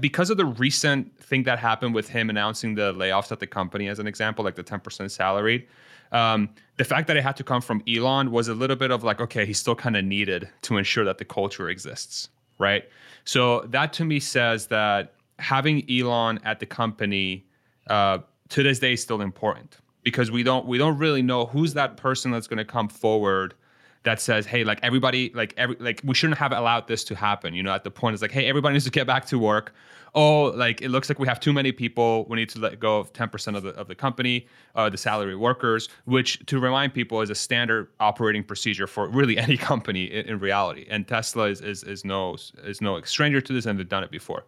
because 0.00 0.30
of 0.30 0.36
the 0.36 0.46
recent 0.46 1.18
thing 1.18 1.42
that 1.44 1.58
happened 1.58 1.94
with 1.94 2.08
him 2.08 2.30
announcing 2.30 2.76
the 2.76 2.94
layoffs 2.94 3.32
at 3.32 3.40
the 3.40 3.46
company, 3.46 3.88
as 3.88 3.98
an 3.98 4.06
example, 4.06 4.44
like 4.44 4.54
the 4.54 4.64
10% 4.64 5.10
salaried, 5.10 5.66
um, 6.12 6.48
the 6.76 6.84
fact 6.84 7.06
that 7.08 7.16
it 7.16 7.22
had 7.22 7.36
to 7.36 7.44
come 7.44 7.60
from 7.60 7.82
Elon 7.88 8.30
was 8.30 8.48
a 8.48 8.54
little 8.54 8.76
bit 8.76 8.90
of 8.90 9.04
like, 9.04 9.20
okay, 9.20 9.44
he's 9.46 9.58
still 9.58 9.74
kind 9.74 9.96
of 9.96 10.04
needed 10.04 10.48
to 10.62 10.76
ensure 10.76 11.04
that 11.04 11.18
the 11.18 11.24
culture 11.24 11.68
exists, 11.68 12.28
right? 12.58 12.88
So 13.24 13.60
that 13.68 13.92
to 13.94 14.04
me 14.04 14.18
says 14.20 14.66
that 14.68 15.14
having 15.38 15.88
Elon 15.90 16.40
at 16.44 16.60
the 16.60 16.66
company 16.66 17.44
uh, 17.88 18.18
to 18.48 18.62
this 18.62 18.78
day 18.78 18.94
is 18.94 19.02
still 19.02 19.20
important 19.20 19.76
because 20.02 20.30
we 20.30 20.42
don't 20.42 20.66
we 20.66 20.78
don't 20.78 20.98
really 20.98 21.22
know 21.22 21.46
who's 21.46 21.74
that 21.74 21.96
person 21.96 22.30
that's 22.30 22.46
going 22.46 22.58
to 22.58 22.64
come 22.64 22.88
forward 22.88 23.54
that 24.02 24.20
says, 24.20 24.46
hey, 24.46 24.64
like 24.64 24.80
everybody, 24.82 25.30
like 25.34 25.52
every, 25.56 25.76
like 25.78 26.00
we 26.04 26.14
shouldn't 26.14 26.38
have 26.38 26.52
allowed 26.52 26.88
this 26.88 27.04
to 27.04 27.14
happen. 27.14 27.54
You 27.54 27.62
know, 27.62 27.72
at 27.72 27.84
the 27.84 27.90
point 27.90 28.14
it's 28.14 28.22
like, 28.22 28.32
hey, 28.32 28.46
everybody 28.46 28.72
needs 28.72 28.86
to 28.86 28.90
get 28.90 29.06
back 29.06 29.26
to 29.26 29.38
work. 29.38 29.74
Oh, 30.14 30.46
like 30.46 30.82
it 30.82 30.88
looks 30.88 31.08
like 31.08 31.18
we 31.18 31.28
have 31.28 31.40
too 31.40 31.52
many 31.52 31.72
people. 31.72 32.26
We 32.28 32.36
need 32.36 32.48
to 32.50 32.58
let 32.58 32.78
go 32.80 32.98
of 32.98 33.12
10% 33.12 33.56
of 33.56 33.62
the 33.62 33.70
of 33.70 33.88
the 33.88 33.94
company, 33.94 34.46
uh, 34.74 34.90
the 34.90 34.96
salary 34.96 35.36
workers, 35.36 35.88
which 36.04 36.44
to 36.46 36.58
remind 36.58 36.94
people 36.94 37.20
is 37.20 37.30
a 37.30 37.34
standard 37.34 37.88
operating 38.00 38.42
procedure 38.42 38.86
for 38.86 39.08
really 39.08 39.38
any 39.46 39.56
company 39.56 40.04
in, 40.04 40.26
in 40.26 40.38
reality. 40.38 40.86
And 40.90 41.06
Tesla 41.06 41.44
is, 41.44 41.60
is 41.60 41.84
is 41.84 42.04
no 42.04 42.36
is 42.64 42.80
no 42.80 43.00
stranger 43.02 43.40
to 43.40 43.52
this, 43.52 43.66
and 43.66 43.78
they've 43.78 43.88
done 43.88 44.04
it 44.04 44.10
before. 44.10 44.44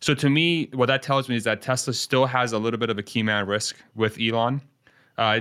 So 0.00 0.14
to 0.14 0.30
me, 0.30 0.70
what 0.72 0.86
that 0.86 1.02
tells 1.02 1.28
me 1.28 1.36
is 1.36 1.44
that 1.44 1.60
Tesla 1.60 1.92
still 1.92 2.24
has 2.26 2.52
a 2.52 2.58
little 2.58 2.80
bit 2.80 2.88
of 2.88 2.98
a 2.98 3.02
key 3.02 3.22
man 3.22 3.46
risk 3.46 3.76
with 3.94 4.18
Elon. 4.20 4.62
Uh, 5.18 5.40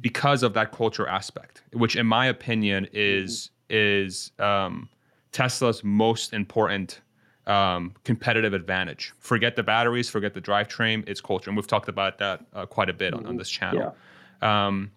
because 0.00 0.42
of 0.42 0.54
that 0.54 0.72
culture 0.72 1.06
aspect, 1.06 1.62
which 1.72 1.96
in 1.96 2.06
my 2.06 2.26
opinion 2.26 2.88
is 2.92 3.50
is 3.68 4.32
um, 4.38 4.88
Tesla's 5.32 5.84
most 5.84 6.32
important 6.32 7.00
um, 7.48 7.94
competitive 8.04 8.52
advantage. 8.52 9.12
Forget 9.18 9.56
the 9.56 9.62
batteries, 9.62 10.08
forget 10.08 10.34
the 10.34 10.40
drivetrain, 10.40 11.08
it's 11.08 11.20
culture, 11.20 11.50
and 11.50 11.56
we've 11.56 11.66
talked 11.66 11.88
about 11.88 12.18
that 12.18 12.44
uh, 12.54 12.66
quite 12.66 12.88
a 12.88 12.92
bit 12.92 13.14
on, 13.14 13.26
on 13.26 13.36
this 13.36 13.48
channel. 13.48 13.94
Yeah. 14.42 14.66
Um, 14.66 14.90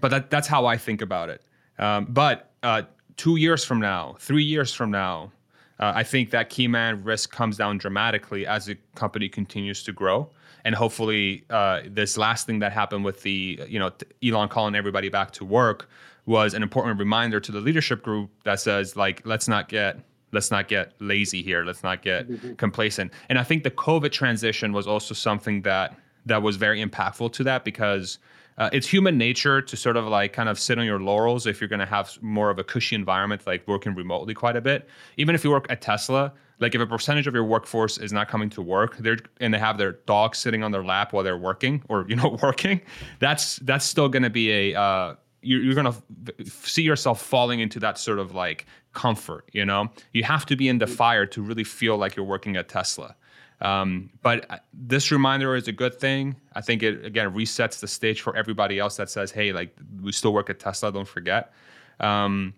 but 0.00 0.10
that, 0.10 0.30
that's 0.30 0.48
how 0.48 0.66
I 0.66 0.76
think 0.76 1.02
about 1.02 1.28
it. 1.28 1.42
Um, 1.78 2.06
but 2.08 2.52
uh, 2.62 2.82
two 3.16 3.36
years 3.36 3.64
from 3.64 3.80
now, 3.80 4.16
three 4.18 4.44
years 4.44 4.72
from 4.72 4.90
now, 4.90 5.32
uh, 5.78 5.92
I 5.94 6.02
think 6.02 6.30
that 6.30 6.50
key 6.50 6.68
man 6.68 7.02
risk 7.04 7.30
comes 7.30 7.56
down 7.56 7.78
dramatically 7.78 8.46
as 8.46 8.66
the 8.66 8.76
company 8.94 9.28
continues 9.28 9.82
to 9.84 9.92
grow 9.92 10.30
and 10.64 10.74
hopefully 10.74 11.44
uh, 11.50 11.82
this 11.86 12.16
last 12.16 12.46
thing 12.46 12.58
that 12.60 12.72
happened 12.72 13.04
with 13.04 13.22
the 13.22 13.60
you 13.68 13.78
know 13.78 13.90
Elon 14.24 14.48
calling 14.48 14.74
everybody 14.74 15.08
back 15.08 15.30
to 15.32 15.44
work 15.44 15.88
was 16.26 16.54
an 16.54 16.62
important 16.62 16.98
reminder 16.98 17.40
to 17.40 17.52
the 17.52 17.60
leadership 17.60 18.02
group 18.02 18.30
that 18.44 18.60
says 18.60 18.96
like 18.96 19.22
let's 19.24 19.48
not 19.48 19.68
get 19.68 19.98
let's 20.32 20.50
not 20.50 20.68
get 20.68 20.92
lazy 21.00 21.42
here. 21.42 21.64
Let's 21.64 21.82
not 21.82 22.02
get 22.02 22.28
mm-hmm. 22.28 22.54
complacent. 22.54 23.12
And 23.28 23.38
i 23.38 23.42
think 23.42 23.62
the 23.62 23.70
covid 23.70 24.12
transition 24.12 24.72
was 24.72 24.86
also 24.86 25.14
something 25.14 25.62
that 25.62 25.96
that 26.26 26.42
was 26.42 26.56
very 26.56 26.84
impactful 26.84 27.32
to 27.32 27.44
that 27.44 27.64
because 27.64 28.18
uh, 28.58 28.68
it's 28.72 28.86
human 28.86 29.16
nature 29.16 29.62
to 29.62 29.76
sort 29.76 29.96
of 29.96 30.06
like 30.06 30.32
kind 30.34 30.48
of 30.48 30.58
sit 30.58 30.78
on 30.78 30.84
your 30.84 31.00
laurels 31.00 31.46
if 31.46 31.60
you're 31.60 31.68
going 31.68 31.80
to 31.80 31.86
have 31.86 32.18
more 32.20 32.50
of 32.50 32.58
a 32.58 32.64
cushy 32.64 32.94
environment 32.94 33.46
like 33.46 33.66
working 33.66 33.94
remotely 33.94 34.34
quite 34.34 34.54
a 34.54 34.60
bit. 34.60 34.88
Even 35.16 35.34
if 35.34 35.42
you 35.44 35.50
work 35.50 35.66
at 35.70 35.80
tesla 35.80 36.32
like 36.60 36.74
if 36.74 36.80
a 36.80 36.86
percentage 36.86 37.26
of 37.26 37.34
your 37.34 37.44
workforce 37.44 37.96
is 37.98 38.12
not 38.12 38.28
coming 38.28 38.50
to 38.50 38.62
work 38.62 38.96
they're 38.98 39.16
and 39.40 39.52
they 39.52 39.58
have 39.58 39.78
their 39.78 39.92
dog 39.92 40.36
sitting 40.36 40.62
on 40.62 40.70
their 40.70 40.84
lap 40.84 41.12
while 41.12 41.24
they're 41.24 41.38
working 41.38 41.82
or 41.88 42.04
you 42.08 42.14
know 42.14 42.36
working 42.42 42.80
that's 43.18 43.56
that's 43.60 43.84
still 43.84 44.08
going 44.08 44.22
to 44.22 44.30
be 44.30 44.50
a 44.50 44.78
uh, 44.78 45.14
you're, 45.42 45.62
you're 45.62 45.74
going 45.74 45.90
to 45.90 46.02
f- 46.40 46.66
see 46.66 46.82
yourself 46.82 47.22
falling 47.22 47.60
into 47.60 47.80
that 47.80 47.98
sort 47.98 48.18
of 48.18 48.34
like 48.34 48.66
comfort 48.92 49.44
you 49.52 49.64
know 49.64 49.88
you 50.12 50.24
have 50.24 50.44
to 50.44 50.56
be 50.56 50.68
in 50.68 50.78
the 50.78 50.86
fire 50.86 51.26
to 51.26 51.42
really 51.42 51.64
feel 51.64 51.96
like 51.96 52.16
you're 52.16 52.24
working 52.26 52.56
at 52.56 52.68
tesla 52.68 53.14
um, 53.62 54.08
but 54.22 54.50
uh, 54.50 54.56
this 54.72 55.10
reminder 55.10 55.54
is 55.54 55.68
a 55.68 55.72
good 55.72 55.94
thing 55.94 56.34
i 56.54 56.60
think 56.60 56.82
it 56.82 57.04
again 57.04 57.32
resets 57.32 57.80
the 57.80 57.88
stage 57.88 58.20
for 58.20 58.34
everybody 58.36 58.78
else 58.78 58.96
that 58.96 59.10
says 59.10 59.30
hey 59.30 59.52
like 59.52 59.74
we 60.02 60.12
still 60.12 60.32
work 60.32 60.50
at 60.50 60.58
tesla 60.58 60.90
don't 60.90 61.08
forget 61.08 61.52
um, 62.00 62.54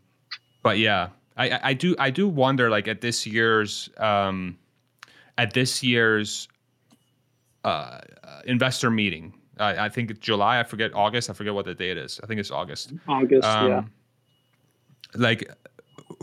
but 0.62 0.78
yeah 0.78 1.08
I, 1.36 1.70
I 1.70 1.74
do 1.74 1.96
I 1.98 2.10
do 2.10 2.28
wonder 2.28 2.68
like 2.68 2.88
at 2.88 3.00
this 3.00 3.26
year's 3.26 3.88
um, 3.96 4.58
at 5.38 5.54
this 5.54 5.82
year's 5.82 6.48
uh, 7.64 8.00
investor 8.44 8.90
meeting. 8.90 9.34
I 9.58 9.90
think 9.90 10.18
July. 10.18 10.58
I 10.58 10.64
forget 10.64 10.92
August. 10.92 11.30
I 11.30 11.34
forget 11.34 11.54
what 11.54 11.66
the 11.66 11.74
date 11.74 11.96
is. 11.96 12.18
I 12.24 12.26
think 12.26 12.40
it's 12.40 12.50
August. 12.50 12.94
August. 13.06 13.46
Um, 13.46 13.68
yeah. 13.68 13.82
Like, 15.14 15.48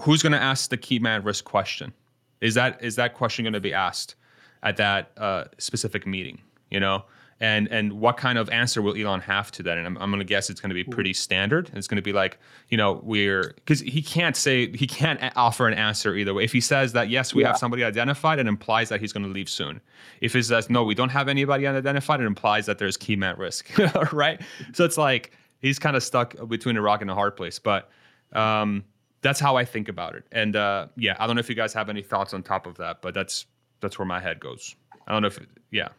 who's 0.01 0.21
going 0.21 0.33
to 0.33 0.41
ask 0.41 0.69
the 0.69 0.77
key 0.77 0.99
man 0.99 1.23
risk 1.23 1.45
question? 1.45 1.93
Is 2.41 2.53
that 2.55 2.83
is 2.83 2.95
that 2.95 3.13
question 3.13 3.43
going 3.43 3.53
to 3.53 3.59
be 3.59 3.73
asked 3.73 4.15
at 4.63 4.77
that 4.77 5.11
uh, 5.17 5.45
specific 5.57 6.07
meeting? 6.07 6.39
You 6.69 6.79
know, 6.79 7.03
and 7.41 7.67
and 7.69 7.93
what 7.93 8.17
kind 8.17 8.37
of 8.37 8.49
answer 8.49 8.81
will 8.81 8.95
Elon 8.95 9.21
have 9.21 9.51
to 9.51 9.63
that? 9.63 9.77
And 9.77 9.87
I'm, 9.87 9.97
I'm 9.97 10.09
going 10.09 10.19
to 10.19 10.25
guess 10.25 10.49
it's 10.49 10.59
going 10.59 10.69
to 10.69 10.75
be 10.75 10.83
pretty 10.83 11.13
standard. 11.13 11.71
It's 11.73 11.87
going 11.87 11.97
to 11.97 12.01
be 12.01 12.13
like, 12.13 12.37
you 12.69 12.77
know, 12.77 12.99
we're 13.03 13.53
because 13.55 13.79
he 13.79 14.01
can't 14.01 14.35
say 14.35 14.71
he 14.75 14.87
can't 14.87 15.19
offer 15.35 15.67
an 15.67 15.73
answer 15.73 16.15
either 16.15 16.33
way. 16.33 16.43
If 16.43 16.51
he 16.51 16.61
says 16.61 16.93
that 16.93 17.09
yes, 17.09 17.33
we 17.33 17.41
yeah. 17.41 17.49
have 17.49 17.57
somebody 17.57 17.83
identified, 17.83 18.39
it 18.39 18.47
implies 18.47 18.89
that 18.89 18.99
he's 18.99 19.13
going 19.13 19.23
to 19.23 19.31
leave 19.31 19.49
soon. 19.49 19.79
If 20.21 20.33
he 20.33 20.41
says 20.41 20.69
no, 20.69 20.83
we 20.83 20.95
don't 20.95 21.09
have 21.09 21.27
anybody 21.27 21.65
unidentified, 21.65 22.19
it 22.21 22.25
implies 22.25 22.65
that 22.65 22.77
there's 22.77 22.97
key 22.97 23.15
man 23.15 23.37
risk, 23.37 23.69
right? 24.11 24.41
So 24.73 24.83
it's 24.83 24.97
like 24.97 25.31
he's 25.59 25.79
kind 25.79 25.95
of 25.95 26.03
stuck 26.03 26.35
between 26.47 26.75
a 26.75 26.81
rock 26.81 27.01
and 27.01 27.09
a 27.09 27.15
hard 27.15 27.37
place. 27.37 27.57
But 27.57 27.89
um, 28.33 28.83
that's 29.21 29.39
how 29.39 29.55
I 29.55 29.65
think 29.65 29.89
about 29.89 30.15
it. 30.15 30.23
And 30.31 30.55
uh, 30.55 30.87
yeah, 30.95 31.15
I 31.19 31.27
don't 31.27 31.35
know 31.35 31.41
if 31.41 31.49
you 31.49 31.55
guys 31.55 31.73
have 31.73 31.89
any 31.89 32.01
thoughts 32.01 32.33
on 32.33 32.43
top 32.43 32.65
of 32.65 32.77
that, 32.77 33.01
but 33.01 33.13
that's 33.13 33.45
that's 33.81 33.97
where 33.97 34.05
my 34.05 34.19
head 34.19 34.39
goes. 34.39 34.75
I 35.07 35.13
don't 35.13 35.21
know 35.21 35.27
if 35.27 35.37
it, 35.37 35.47
yeah. 35.71 35.89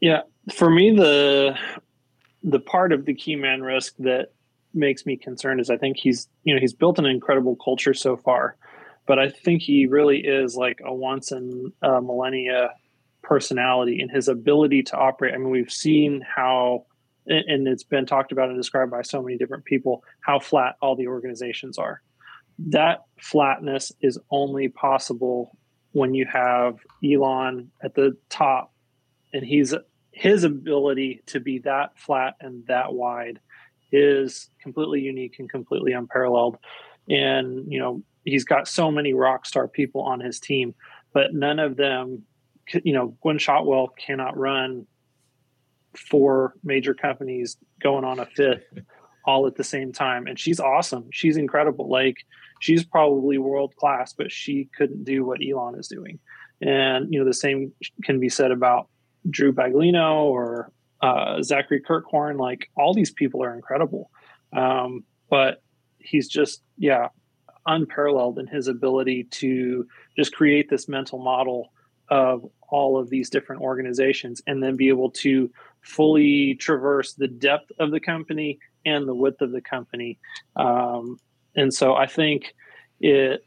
Yeah, 0.00 0.22
for 0.54 0.70
me, 0.70 0.94
the 0.94 1.56
the 2.42 2.60
part 2.60 2.92
of 2.92 3.04
the 3.04 3.14
key 3.14 3.36
man 3.36 3.62
risk 3.62 3.94
that 3.98 4.32
makes 4.74 5.06
me 5.06 5.16
concerned 5.16 5.60
is 5.60 5.70
I 5.70 5.76
think 5.76 5.96
he's 5.96 6.28
you 6.44 6.54
know 6.54 6.60
he's 6.60 6.74
built 6.74 6.98
an 6.98 7.06
incredible 7.06 7.56
culture 7.56 7.94
so 7.94 8.16
far, 8.16 8.56
but 9.06 9.18
I 9.18 9.28
think 9.28 9.62
he 9.62 9.86
really 9.86 10.18
is 10.18 10.56
like 10.56 10.80
a 10.84 10.94
once 10.94 11.32
in 11.32 11.72
a 11.82 12.00
millennia 12.00 12.70
personality 13.22 14.00
in 14.00 14.08
his 14.08 14.28
ability 14.28 14.82
to 14.84 14.96
operate. 14.96 15.34
I 15.34 15.38
mean, 15.38 15.50
we've 15.50 15.72
seen 15.72 16.22
how 16.22 16.86
and 17.26 17.68
it's 17.68 17.84
been 17.84 18.06
talked 18.06 18.32
about 18.32 18.48
and 18.48 18.56
described 18.56 18.90
by 18.90 19.02
so 19.02 19.22
many 19.22 19.36
different 19.36 19.64
people 19.64 20.02
how 20.20 20.38
flat 20.38 20.76
all 20.80 20.96
the 20.96 21.08
organizations 21.08 21.76
are. 21.76 22.00
That 22.58 23.04
flatness 23.20 23.92
is 24.00 24.18
only 24.30 24.68
possible 24.68 25.56
when 25.92 26.14
you 26.14 26.26
have 26.26 26.76
Elon 27.04 27.70
at 27.82 27.94
the 27.94 28.16
top 28.28 28.72
and 29.32 29.44
he's 29.44 29.74
his 30.12 30.44
ability 30.44 31.22
to 31.26 31.40
be 31.40 31.60
that 31.60 31.96
flat 31.96 32.34
and 32.40 32.66
that 32.66 32.92
wide 32.92 33.38
is 33.92 34.50
completely 34.60 35.00
unique 35.00 35.36
and 35.38 35.48
completely 35.48 35.92
unparalleled. 35.92 36.58
And, 37.08 37.70
you 37.72 37.78
know, 37.78 38.02
he's 38.24 38.44
got 38.44 38.68
so 38.68 38.90
many 38.90 39.14
rock 39.14 39.46
star 39.46 39.68
people 39.68 40.02
on 40.02 40.20
his 40.20 40.40
team, 40.40 40.74
but 41.12 41.32
none 41.32 41.58
of 41.58 41.76
them, 41.76 42.24
you 42.82 42.92
know, 42.92 43.16
Gwynne 43.22 43.38
Shotwell 43.38 43.88
cannot 43.88 44.36
run 44.36 44.86
four 45.96 46.54
major 46.62 46.94
companies 46.94 47.56
going 47.82 48.04
on 48.04 48.18
a 48.18 48.26
fifth 48.26 48.64
all 49.28 49.46
at 49.46 49.56
the 49.56 49.64
same 49.64 49.92
time. 49.92 50.26
And 50.26 50.38
she's 50.38 50.58
awesome. 50.58 51.04
She's 51.12 51.36
incredible. 51.36 51.88
Like, 51.88 52.16
she's 52.60 52.84
probably 52.84 53.36
world 53.36 53.76
class, 53.76 54.14
but 54.14 54.32
she 54.32 54.68
couldn't 54.76 55.04
do 55.04 55.24
what 55.24 55.40
Elon 55.46 55.78
is 55.78 55.88
doing. 55.88 56.18
And, 56.62 57.12
you 57.12 57.18
know, 57.18 57.26
the 57.26 57.34
same 57.34 57.72
can 58.02 58.18
be 58.18 58.30
said 58.30 58.50
about 58.50 58.88
Drew 59.30 59.52
Baglino 59.52 60.22
or 60.22 60.72
uh, 61.02 61.42
Zachary 61.42 61.80
Kirkhorn. 61.80 62.38
Like 62.38 62.70
all 62.76 62.94
these 62.94 63.12
people 63.12 63.42
are 63.42 63.54
incredible, 63.54 64.10
um, 64.52 65.04
but 65.30 65.62
he's 65.98 66.28
just 66.28 66.62
yeah 66.76 67.08
unparalleled 67.66 68.38
in 68.38 68.46
his 68.46 68.66
ability 68.66 69.24
to 69.24 69.86
just 70.16 70.32
create 70.32 70.70
this 70.70 70.88
mental 70.88 71.18
model 71.18 71.70
of 72.08 72.46
all 72.70 72.98
of 72.98 73.10
these 73.10 73.28
different 73.28 73.60
organizations 73.60 74.40
and 74.46 74.62
then 74.62 74.76
be 74.76 74.88
able 74.88 75.10
to 75.10 75.50
fully 75.82 76.54
traverse 76.54 77.12
the 77.14 77.28
depth 77.28 77.70
of 77.78 77.90
the 77.90 78.00
company 78.00 78.58
and 78.84 79.06
the 79.06 79.14
width 79.14 79.40
of 79.40 79.52
the 79.52 79.60
company. 79.60 80.18
Um, 80.56 81.18
and 81.54 81.72
so 81.72 81.94
I 81.94 82.06
think 82.06 82.54
it 83.00 83.44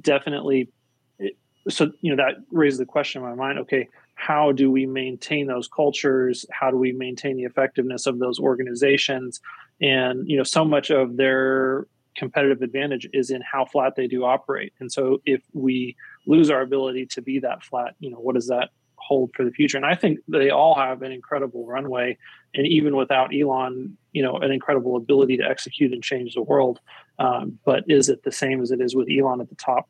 definitely, 0.00 0.70
it, 1.18 1.36
so, 1.68 1.90
you 2.00 2.14
know, 2.14 2.22
that 2.22 2.36
raises 2.50 2.78
the 2.78 2.86
question 2.86 3.22
in 3.22 3.28
my 3.28 3.34
mind 3.34 3.58
okay, 3.60 3.88
how 4.14 4.52
do 4.52 4.70
we 4.70 4.86
maintain 4.86 5.46
those 5.46 5.68
cultures? 5.68 6.46
How 6.50 6.70
do 6.70 6.76
we 6.76 6.92
maintain 6.92 7.36
the 7.36 7.44
effectiveness 7.44 8.06
of 8.06 8.18
those 8.18 8.38
organizations? 8.38 9.40
And 9.80 10.28
you 10.28 10.36
know 10.36 10.44
so 10.44 10.64
much 10.64 10.90
of 10.90 11.16
their 11.16 11.86
competitive 12.16 12.62
advantage 12.62 13.08
is 13.12 13.30
in 13.30 13.42
how 13.42 13.64
flat 13.64 13.96
they 13.96 14.06
do 14.06 14.24
operate. 14.24 14.72
And 14.78 14.90
so 14.90 15.20
if 15.26 15.42
we 15.52 15.96
lose 16.26 16.48
our 16.48 16.60
ability 16.62 17.06
to 17.06 17.20
be 17.20 17.40
that 17.40 17.62
flat 17.64 17.94
you 17.98 18.10
know 18.10 18.18
what 18.18 18.34
does 18.34 18.46
that 18.48 18.70
hold 18.96 19.32
for 19.34 19.44
the 19.44 19.50
future? 19.50 19.76
And 19.76 19.84
i 19.84 19.94
think 19.94 20.20
they 20.28 20.50
all 20.50 20.74
have 20.76 21.02
an 21.02 21.12
incredible 21.12 21.66
runway. 21.66 22.16
And 22.54 22.66
even 22.66 22.96
without 22.96 23.34
elon 23.34 23.96
you 24.14 24.22
know 24.22 24.38
an 24.38 24.50
incredible 24.50 24.96
ability 24.96 25.36
to 25.36 25.44
execute 25.44 25.92
and 25.92 26.02
change 26.02 26.32
the 26.34 26.42
world 26.42 26.80
um, 27.18 27.58
but 27.64 27.84
is 27.88 28.08
it 28.08 28.22
the 28.22 28.32
same 28.32 28.60
as 28.60 28.70
it 28.70 28.80
is 28.80 28.94
with 28.94 29.08
elon 29.10 29.40
at 29.40 29.48
the 29.48 29.54
top? 29.54 29.88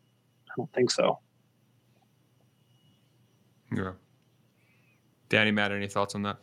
I 0.49 0.53
don't 0.57 0.73
think 0.73 0.91
so. 0.91 1.19
Yeah. 3.75 3.93
Danny, 5.29 5.51
Matt, 5.51 5.73
any 5.73 5.89
thoughts 5.89 6.15
on 6.15 6.23
that? 6.23 6.39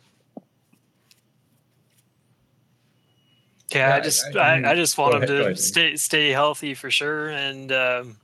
Yeah, 3.72 3.88
yeah 3.88 3.96
I 3.96 4.00
just 4.00 4.36
I, 4.36 4.60
I, 4.60 4.70
I 4.72 4.74
just 4.74 4.98
want 4.98 5.14
him 5.14 5.26
to 5.28 5.56
stay 5.56 5.96
stay 5.96 6.30
healthy 6.30 6.74
for 6.74 6.90
sure, 6.90 7.30
and 7.30 7.72
um, 7.72 8.16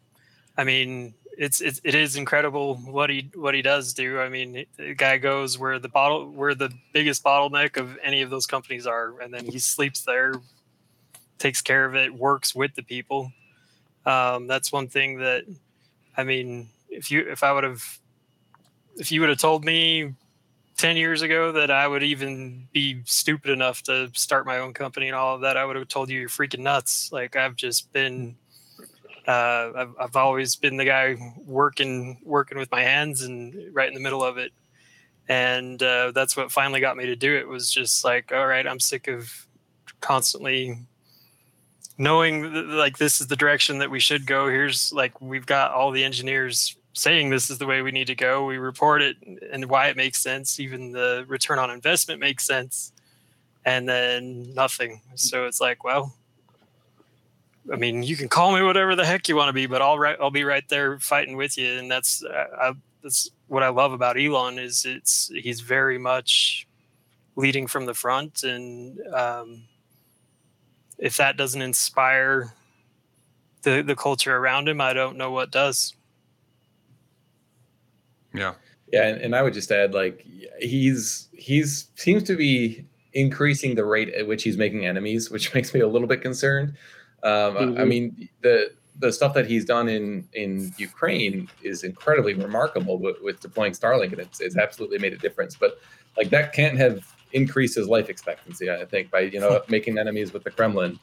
I 0.59 0.65
mean 0.65 1.15
it's, 1.39 1.61
it's 1.61 1.81
it 1.85 1.95
is 1.95 2.17
incredible 2.17 2.75
what 2.79 3.11
he 3.11 3.31
what 3.35 3.55
he 3.55 3.63
does 3.63 3.95
do. 3.95 4.19
I 4.19 4.29
mean, 4.29 4.67
the 4.77 4.95
guy 4.95 5.19
goes 5.19 5.57
where 5.57 5.79
the 5.79 5.89
bottle 5.89 6.29
where 6.29 6.55
the 6.55 6.71
biggest 6.93 7.23
bottleneck 7.23 7.77
of 7.77 7.97
any 8.03 8.23
of 8.23 8.31
those 8.31 8.45
companies 8.45 8.89
are, 8.89 9.21
and 9.21 9.33
then 9.33 9.45
he 9.45 9.61
sleeps 9.61 10.03
there, 10.03 10.35
takes 11.39 11.63
care 11.63 11.85
of 11.85 11.95
it, 11.95 12.13
works 12.13 12.57
with 12.57 12.75
the 12.75 12.83
people. 12.83 13.33
Um, 14.05 14.49
that's 14.49 14.73
one 14.73 14.89
thing 14.89 15.19
that, 15.19 15.45
I 16.17 16.25
mean, 16.25 16.71
if 16.91 17.09
you 17.11 17.21
if 17.21 17.45
I 17.45 17.53
would 17.53 17.65
have 17.65 17.85
if 18.97 19.13
you 19.13 19.21
would 19.21 19.31
have 19.31 19.39
told 19.39 19.65
me 19.65 20.15
10 20.77 20.97
years 20.97 21.23
ago 21.23 21.53
that 21.53 21.71
I 21.71 21.87
would 21.87 22.03
even 22.03 22.67
be 22.73 23.03
stupid 23.05 23.51
enough 23.51 23.83
to 23.85 24.11
start 24.13 24.45
my 24.45 24.59
own 24.59 24.73
company 24.75 25.07
and 25.07 25.15
all 25.15 25.37
of 25.37 25.43
that, 25.43 25.57
I 25.57 25.65
would 25.65 25.77
have 25.77 25.87
told 25.87 26.11
you 26.11 26.19
you're 26.19 26.29
freaking 26.29 26.61
nuts. 26.61 27.13
Like 27.13 27.37
I've 27.37 27.55
just 27.55 27.93
been, 27.93 28.37
uh, 29.29 29.73
I've, 29.77 29.95
I've 30.01 30.17
always 30.17 30.57
been 30.57 30.79
the 30.79 30.87
guy 30.87 31.17
working, 31.45 32.19
working 32.25 32.57
with 32.57 32.71
my 32.73 32.83
hands 32.83 33.23
and 33.23 33.55
right 33.75 33.87
in 33.87 33.95
the 33.95 34.01
middle 34.01 34.25
of 34.25 34.39
it. 34.39 34.53
And 35.29 35.83
uh, 35.83 36.13
that's 36.13 36.35
what 36.35 36.51
finally 36.51 36.81
got 36.81 36.97
me 36.97 37.05
to 37.07 37.15
do 37.15 37.37
it 37.37 37.47
was 37.47 37.71
just 37.71 38.05
like, 38.05 38.33
all 38.33 38.47
right, 38.47 38.67
I'm 38.67 38.81
sick 38.81 39.07
of 39.07 39.47
constantly 40.01 40.79
knowing 41.99 42.53
that, 42.55 42.65
like 42.69 42.97
this 42.97 43.21
is 43.21 43.27
the 43.27 43.37
direction 43.37 43.79
that 43.79 43.91
we 43.91 44.01
should 44.01 44.27
go. 44.27 44.49
Here's 44.49 44.93
like, 44.95 45.21
we've 45.21 45.45
got 45.45 45.73
all 45.73 45.91
the 45.91 46.05
engineers 46.05 46.77
saying 46.95 47.29
this 47.29 47.51
is 47.51 47.59
the 47.59 47.67
way 47.67 47.83
we 47.83 47.93
need 47.93 48.07
to 48.07 48.15
go. 48.15 48.47
We 48.47 48.57
report 48.57 49.03
it 49.03 49.17
and 49.53 49.67
why 49.67 49.89
it 49.89 49.97
makes 49.97 50.23
sense. 50.23 50.59
Even 50.59 50.93
the 50.93 51.27
return 51.29 51.59
on 51.59 51.71
investment 51.71 52.21
makes 52.21 52.47
sense. 52.47 52.93
And 53.67 53.87
then 53.87 54.55
nothing. 54.55 55.03
So 55.15 55.45
it's 55.45 55.61
like, 55.61 55.85
well, 55.85 56.15
I 57.73 57.77
mean, 57.77 58.03
you 58.03 58.17
can 58.17 58.29
call 58.29 58.53
me 58.53 58.63
whatever 58.63 58.97
the 58.97 59.05
heck 59.05 59.29
you 59.29 59.37
want 59.37 59.49
to 59.49 59.53
be, 59.53 59.67
but 59.67 59.83
I'll 59.83 59.99
right, 59.99 60.17
I'll 60.21 60.31
be 60.31 60.45
right 60.45 60.67
there 60.69 60.99
fighting 60.99 61.37
with 61.37 61.59
you. 61.59 61.79
And 61.79 61.91
that's 61.91 62.25
uh, 62.25 62.47
I, 62.61 62.73
that's 63.03 63.31
what 63.47 63.63
I 63.63 63.69
love 63.69 63.93
about 63.93 64.19
Elon 64.19 64.59
is 64.59 64.85
it's 64.85 65.31
he's 65.35 65.61
very 65.61 65.99
much 65.99 66.67
leading 67.37 67.67
from 67.67 67.87
the 67.87 67.95
front, 67.95 68.43
and 68.43 68.99
um, 69.13 69.65
if 70.99 71.17
that 71.17 71.37
doesn't 71.37 71.63
inspire 71.63 72.55
the 73.63 73.83
the 73.83 73.97
culture 73.97 74.37
around 74.37 74.69
him, 74.69 74.81
I 74.81 74.93
don't 74.93 75.17
know 75.17 75.31
what 75.31 75.51
does. 75.51 75.95
Yeah. 78.35 78.55
Yeah, 78.93 79.07
and, 79.07 79.21
and 79.21 79.37
I 79.37 79.43
would 79.43 79.53
just 79.53 79.71
add 79.71 79.93
like 79.93 80.25
he's 80.61 81.29
he's 81.33 81.89
seems 81.95 82.23
to 82.25 82.37
be 82.37 82.87
increasing 83.13 83.75
the 83.75 83.85
rate 83.85 84.09
at 84.11 84.27
which 84.27 84.43
he's 84.43 84.57
making 84.57 84.87
enemies, 84.87 85.31
which 85.31 85.55
makes 85.55 85.75
me 85.75 85.81
a 85.81 85.89
little 85.89 86.09
bit 86.09 86.23
concerned. 86.23 86.75
Um, 87.23 87.31
mm-hmm. 87.33 87.79
I, 87.79 87.83
I 87.83 87.85
mean 87.85 88.29
the 88.43 88.73
the 89.01 89.13
stuff 89.13 89.33
that 89.35 89.47
he's 89.47 89.65
done 89.65 89.89
in 89.89 90.29
in 90.33 90.73
Ukraine 90.79 91.49
is 91.63 91.85
incredibly 91.85 92.35
remarkable 92.35 92.99
with, 92.99 93.17
with 93.23 93.41
deploying 93.41 93.73
Starlink, 93.73 94.13
and 94.13 94.21
it's, 94.21 94.41
it's 94.41 94.57
absolutely 94.57 94.99
made 94.99 95.13
a 95.13 95.19
difference. 95.19 95.57
But 95.57 95.79
like 96.17 96.31
that 96.31 96.53
can't 96.53 96.77
have 96.79 97.13
increased 97.33 97.77
his 97.77 97.89
life 97.89 98.09
expectancy. 98.09 98.71
I 98.71 98.85
think 98.85 99.11
by 99.11 99.21
you 99.21 99.41
know 99.41 99.63
making 99.69 99.99
enemies 99.99 100.33
with 100.33 100.45
the 100.45 100.51
Kremlin. 100.51 100.99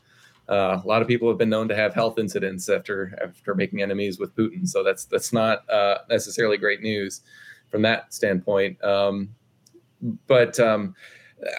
Uh, 0.48 0.80
a 0.84 0.88
lot 0.88 1.02
of 1.02 1.08
people 1.08 1.28
have 1.28 1.40
been 1.40 1.50
known 1.50 1.68
to 1.68 1.76
have 1.76 1.96
health 1.96 2.20
incidents 2.20 2.70
after 2.70 3.18
after 3.24 3.56
making 3.56 3.82
enemies 3.82 4.20
with 4.20 4.36
Putin, 4.36 4.68
so 4.68 4.84
that's 4.84 5.06
that's 5.06 5.34
not 5.34 5.68
uh, 5.72 6.00
necessarily 6.08 6.56
great 6.56 6.82
news 6.82 7.22
from 7.70 7.82
that 7.82 8.14
standpoint. 8.14 8.82
Um, 8.84 9.30
but 10.28 10.60
um, 10.60 10.96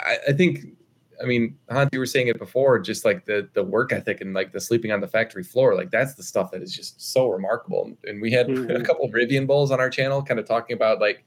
I, 0.05 0.19
I, 0.28 0.33
think, 0.33 0.76
I 1.22 1.26
mean, 1.26 1.56
Hans, 1.70 1.90
you 1.93 1.98
were 1.98 2.06
saying 2.06 2.28
it 2.28 2.38
before, 2.38 2.78
just 2.78 3.05
like 3.05 3.24
the 3.24 3.48
the 3.55 3.62
work 3.62 3.93
ethic 3.93 4.20
and 4.20 4.34
like 4.34 4.52
the 4.52 4.60
sleeping 4.60 4.93
on 4.93 5.01
the 5.01 5.09
factory 5.09 5.43
floor, 5.43 5.74
like 5.74 5.90
that's 5.90 6.14
the 6.14 6.22
stuff 6.22 6.51
that 6.51 6.62
is 6.62 6.74
just 6.74 7.01
so 7.12 7.28
remarkable. 7.28 7.93
And 8.05 8.20
we 8.20 8.30
had 8.30 8.48
mm-hmm. 8.48 8.70
a 8.70 8.84
couple 8.84 9.05
of 9.05 9.12
Rivian 9.12 9.47
Bulls 9.47 9.70
on 9.70 9.80
our 9.80 9.90
channel, 9.90 10.22
kind 10.22 10.40
of 10.40 10.47
talking 10.47 10.74
about 10.74 11.01
like, 11.01 11.24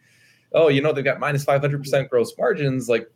oh, 0.54 0.68
you 0.68 0.82
know, 0.82 0.94
they've 0.94 1.04
got 1.04 1.20
minus 1.20 1.44
five 1.44 1.62
hundred 1.62 1.80
percent 1.80 2.10
gross 2.10 2.34
margins, 2.38 2.90
like 2.90 3.10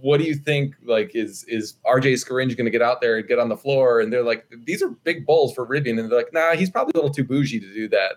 what 0.00 0.18
do 0.18 0.24
you 0.24 0.34
think 0.34 0.74
like 0.84 1.14
is 1.14 1.44
is 1.44 1.74
RJ 1.86 2.14
Scaringe 2.14 2.56
going 2.56 2.66
to 2.66 2.70
get 2.70 2.82
out 2.82 3.00
there 3.00 3.16
and 3.16 3.26
get 3.26 3.38
on 3.38 3.48
the 3.48 3.56
floor? 3.56 4.00
And 4.00 4.12
they're 4.12 4.24
like, 4.24 4.44
these 4.64 4.82
are 4.82 4.88
big 4.88 5.24
bulls 5.24 5.54
for 5.54 5.66
Rivian, 5.66 5.98
and 5.98 6.10
they're 6.10 6.18
like, 6.18 6.32
nah, 6.32 6.54
he's 6.54 6.70
probably 6.70 6.92
a 6.94 6.96
little 6.96 7.14
too 7.14 7.24
bougie 7.24 7.60
to 7.60 7.72
do 7.72 7.88
that. 7.88 8.16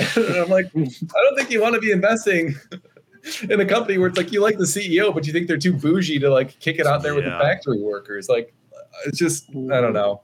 and 0.16 0.36
I'm 0.36 0.48
like, 0.48 0.66
I 0.66 1.22
don't 1.22 1.36
think 1.36 1.50
you 1.50 1.62
want 1.62 1.74
to 1.74 1.80
be 1.80 1.92
investing 1.92 2.56
in 3.50 3.60
a 3.60 3.64
company 3.64 3.98
where 3.98 4.08
it's 4.08 4.16
like 4.16 4.32
you 4.32 4.40
like 4.40 4.58
the 4.58 4.64
CEO, 4.64 5.12
but 5.14 5.26
you 5.26 5.32
think 5.32 5.48
they're 5.48 5.56
too 5.56 5.72
bougie 5.72 6.18
to 6.18 6.30
like 6.30 6.58
kick 6.60 6.78
it 6.78 6.86
out 6.86 7.02
there 7.02 7.14
with 7.14 7.24
the 7.24 7.30
factory 7.30 7.80
workers. 7.80 8.28
Like 8.28 8.54
it's 9.06 9.18
just 9.18 9.48
I 9.50 9.80
don't 9.80 9.92
know. 9.92 10.22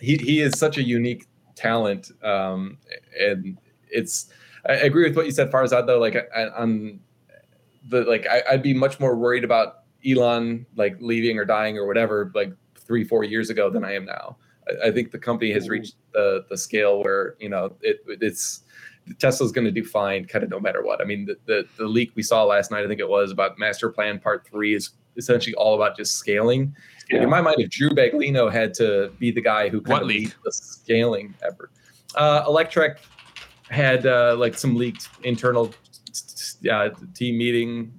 He 0.00 0.16
he 0.16 0.40
is 0.40 0.58
such 0.58 0.76
a 0.76 0.82
unique 0.82 1.26
talent, 1.54 2.10
um, 2.22 2.78
and 3.18 3.58
it's 3.90 4.30
I 4.68 4.72
I 4.72 4.76
agree 4.76 5.04
with 5.04 5.16
what 5.16 5.26
you 5.26 5.32
said, 5.32 5.50
Farzad. 5.50 5.86
Though, 5.86 5.98
like 5.98 6.16
I, 6.36 6.48
on 6.48 7.00
the 7.88 8.02
like, 8.02 8.26
I, 8.26 8.42
I'd 8.50 8.62
be 8.62 8.74
much 8.74 9.00
more 9.00 9.16
worried 9.16 9.44
about 9.44 9.84
Elon 10.06 10.66
like 10.76 10.96
leaving 11.00 11.38
or 11.38 11.44
dying 11.44 11.78
or 11.78 11.86
whatever 11.86 12.30
like 12.34 12.52
three 12.78 13.04
four 13.04 13.24
years 13.24 13.50
ago 13.50 13.70
than 13.70 13.84
I 13.84 13.94
am 13.94 14.04
now. 14.04 14.36
I, 14.68 14.88
I 14.88 14.90
think 14.92 15.12
the 15.12 15.18
company 15.18 15.50
has 15.52 15.68
reached 15.68 15.96
the 16.12 16.44
the 16.50 16.58
scale 16.58 17.02
where 17.02 17.36
you 17.40 17.48
know 17.48 17.74
it 17.80 18.00
it's 18.06 18.64
Tesla's 19.18 19.52
going 19.52 19.64
to 19.64 19.70
do 19.70 19.84
fine, 19.84 20.24
kind 20.24 20.42
of 20.44 20.50
no 20.50 20.58
matter 20.60 20.82
what. 20.82 21.00
I 21.00 21.04
mean, 21.04 21.26
the, 21.26 21.36
the 21.46 21.66
the 21.78 21.86
leak 21.86 22.12
we 22.14 22.22
saw 22.22 22.44
last 22.44 22.70
night, 22.70 22.84
I 22.84 22.88
think 22.88 23.00
it 23.00 23.08
was 23.08 23.30
about 23.30 23.58
Master 23.58 23.88
Plan 23.90 24.18
Part 24.18 24.46
Three, 24.50 24.74
is 24.74 24.90
essentially 25.16 25.54
all 25.54 25.74
about 25.74 25.96
just 25.96 26.14
scaling. 26.16 26.74
Yeah. 27.10 27.22
In 27.22 27.30
my 27.30 27.40
mind, 27.40 27.56
if 27.60 27.70
Drew 27.70 27.90
Baglino 27.90 28.50
had 28.52 28.74
to 28.74 29.12
be 29.18 29.30
the 29.30 29.40
guy 29.40 29.68
who 29.68 29.80
kind 29.80 29.92
What 29.92 30.02
of 30.02 30.08
leads 30.08 30.34
the 30.44 30.50
scaling 30.52 31.34
effort, 31.42 31.70
uh, 32.16 32.44
Electrek 32.46 32.96
had 33.70 34.06
uh, 34.06 34.34
like 34.36 34.58
some 34.58 34.74
leaked 34.74 35.08
internal 35.22 35.72
uh, 36.70 36.90
team 37.14 37.38
meeting 37.38 37.98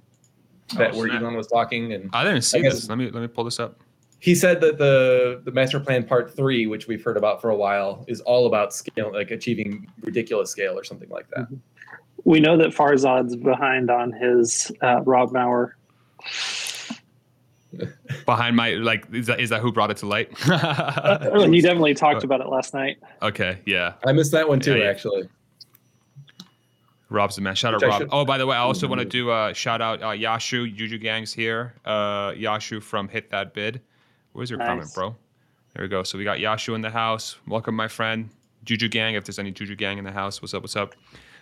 that 0.76 0.94
Oh, 0.94 0.98
where. 0.98 1.10
Elon 1.10 1.34
was 1.34 1.46
talking, 1.46 1.94
and 1.94 2.10
I 2.12 2.22
didn't 2.24 2.42
see 2.42 2.58
I 2.58 2.62
guess- 2.62 2.74
this. 2.74 2.88
Let 2.88 2.98
me 2.98 3.10
let 3.10 3.20
me 3.20 3.28
pull 3.28 3.44
this 3.44 3.58
up. 3.58 3.80
He 4.20 4.34
said 4.34 4.60
that 4.60 4.78
the 4.78 5.40
the 5.44 5.50
master 5.52 5.78
plan 5.80 6.04
part 6.04 6.34
three, 6.34 6.66
which 6.66 6.86
we've 6.88 7.02
heard 7.02 7.16
about 7.16 7.40
for 7.40 7.50
a 7.50 7.56
while, 7.56 8.04
is 8.08 8.20
all 8.22 8.46
about 8.46 8.74
scale, 8.74 9.12
like 9.12 9.30
achieving 9.30 9.90
ridiculous 10.00 10.50
scale 10.50 10.78
or 10.78 10.84
something 10.84 11.08
like 11.08 11.28
that. 11.30 11.46
We 12.24 12.40
know 12.40 12.56
that 12.56 12.70
Farzad's 12.70 13.36
behind 13.36 13.90
on 13.90 14.12
his 14.12 14.72
uh, 14.82 15.02
Rob 15.02 15.30
Mauer. 15.30 15.72
Behind 18.24 18.56
my 18.56 18.70
like, 18.72 19.04
is 19.12 19.26
that 19.26 19.40
is 19.40 19.50
that 19.50 19.60
who 19.60 19.70
brought 19.70 19.90
it 19.90 19.98
to 19.98 20.06
light? 20.06 20.30
Uh, 20.48 21.46
he 21.48 21.60
definitely 21.60 21.94
talked 21.94 22.24
about 22.24 22.40
it 22.40 22.48
last 22.48 22.74
night. 22.74 22.96
okay, 23.22 23.58
yeah. 23.66 23.94
I 24.06 24.12
missed 24.12 24.32
that 24.32 24.48
one 24.48 24.58
too, 24.58 24.76
Yeah, 24.76 24.84
yeah. 24.84 24.90
actually. 24.90 25.28
Rob's 27.10 27.36
the 27.36 27.42
man. 27.42 27.54
Shout 27.54 27.74
out 27.74 27.80
Which 27.80 27.84
I 27.88 27.90
Rob. 27.90 27.98
should- 28.02 28.08
Oh, 28.12 28.24
by 28.24 28.36
the 28.38 28.46
way, 28.46 28.56
I 28.56 28.60
also 28.60 28.86
want 28.88 29.00
to 29.00 29.04
do 29.06 29.30
a 29.30 29.52
shout 29.54 29.80
out 29.80 30.02
uh, 30.02 30.06
Yashu 30.08 30.74
Juju 30.74 30.98
Gangs 30.98 31.32
here. 31.32 31.74
Uh, 31.84 32.32
Yashu 32.32 32.82
from 32.82 33.08
Hit 33.08 33.30
That 33.30 33.54
Bid. 33.54 33.80
Where's 34.38 34.50
your 34.50 34.60
comment, 34.60 34.94
bro? 34.94 35.16
There 35.74 35.82
we 35.82 35.88
go. 35.88 36.04
So 36.04 36.16
we 36.16 36.22
got 36.22 36.38
Yashu 36.38 36.76
in 36.76 36.80
the 36.80 36.90
house. 36.90 37.38
Welcome, 37.48 37.74
my 37.74 37.88
friend. 37.88 38.30
Juju 38.64 38.88
Gang. 38.88 39.16
If 39.16 39.24
there's 39.24 39.40
any 39.40 39.50
Juju 39.50 39.74
Gang 39.74 39.98
in 39.98 40.04
the 40.04 40.12
house, 40.12 40.40
what's 40.40 40.54
up? 40.54 40.62
What's 40.62 40.76
up? 40.76 40.94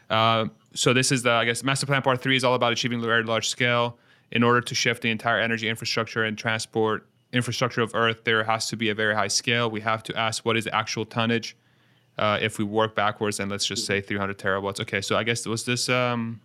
Uh, 0.08 0.46
so 0.72 0.94
this 0.94 1.12
is 1.12 1.22
the 1.22 1.32
I 1.32 1.44
guess 1.44 1.62
master 1.62 1.84
plan 1.84 2.00
part 2.00 2.22
three 2.22 2.36
is 2.36 2.42
all 2.42 2.54
about 2.54 2.72
achieving 2.72 3.02
very 3.02 3.22
large 3.22 3.50
scale. 3.50 3.98
In 4.32 4.42
order 4.42 4.62
to 4.62 4.74
shift 4.74 5.02
the 5.02 5.10
entire 5.10 5.38
energy 5.38 5.68
infrastructure 5.68 6.24
and 6.24 6.38
transport 6.38 7.06
infrastructure 7.34 7.82
of 7.82 7.94
Earth, 7.94 8.24
there 8.24 8.42
has 8.44 8.66
to 8.70 8.76
be 8.76 8.88
a 8.88 8.94
very 8.94 9.14
high 9.14 9.28
scale. 9.28 9.70
We 9.70 9.82
have 9.82 10.02
to 10.04 10.16
ask 10.16 10.46
what 10.46 10.56
is 10.56 10.64
the 10.64 10.74
actual 10.74 11.04
tonnage. 11.04 11.54
Uh, 12.16 12.38
if 12.40 12.56
we 12.56 12.64
work 12.64 12.94
backwards 12.94 13.40
and 13.40 13.50
let's 13.50 13.66
just 13.66 13.84
say 13.84 14.00
300 14.00 14.38
terawatts. 14.38 14.80
Okay, 14.80 15.02
so 15.02 15.18
I 15.18 15.22
guess 15.22 15.44
was 15.44 15.66
this 15.66 15.90
um, 15.90 16.40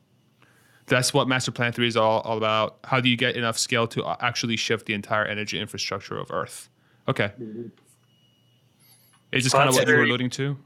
that's 0.95 1.13
what 1.13 1.27
master 1.27 1.51
plan 1.51 1.71
3 1.71 1.87
is 1.87 1.97
all, 1.97 2.21
all 2.21 2.37
about 2.37 2.79
how 2.83 2.99
do 2.99 3.09
you 3.09 3.17
get 3.17 3.35
enough 3.35 3.57
scale 3.57 3.87
to 3.87 4.03
uh, 4.03 4.15
actually 4.19 4.55
shift 4.55 4.85
the 4.85 4.93
entire 4.93 5.25
energy 5.25 5.59
infrastructure 5.59 6.17
of 6.17 6.29
earth 6.31 6.69
okay 7.07 7.31
is 9.31 9.43
this 9.43 9.53
Well, 9.53 9.61
kind 9.61 9.69
of 9.69 9.75
that's 9.75 9.85
what 9.85 9.91
you 9.91 9.97
were 9.97 10.03
alluding 10.05 10.29
to 10.31 10.57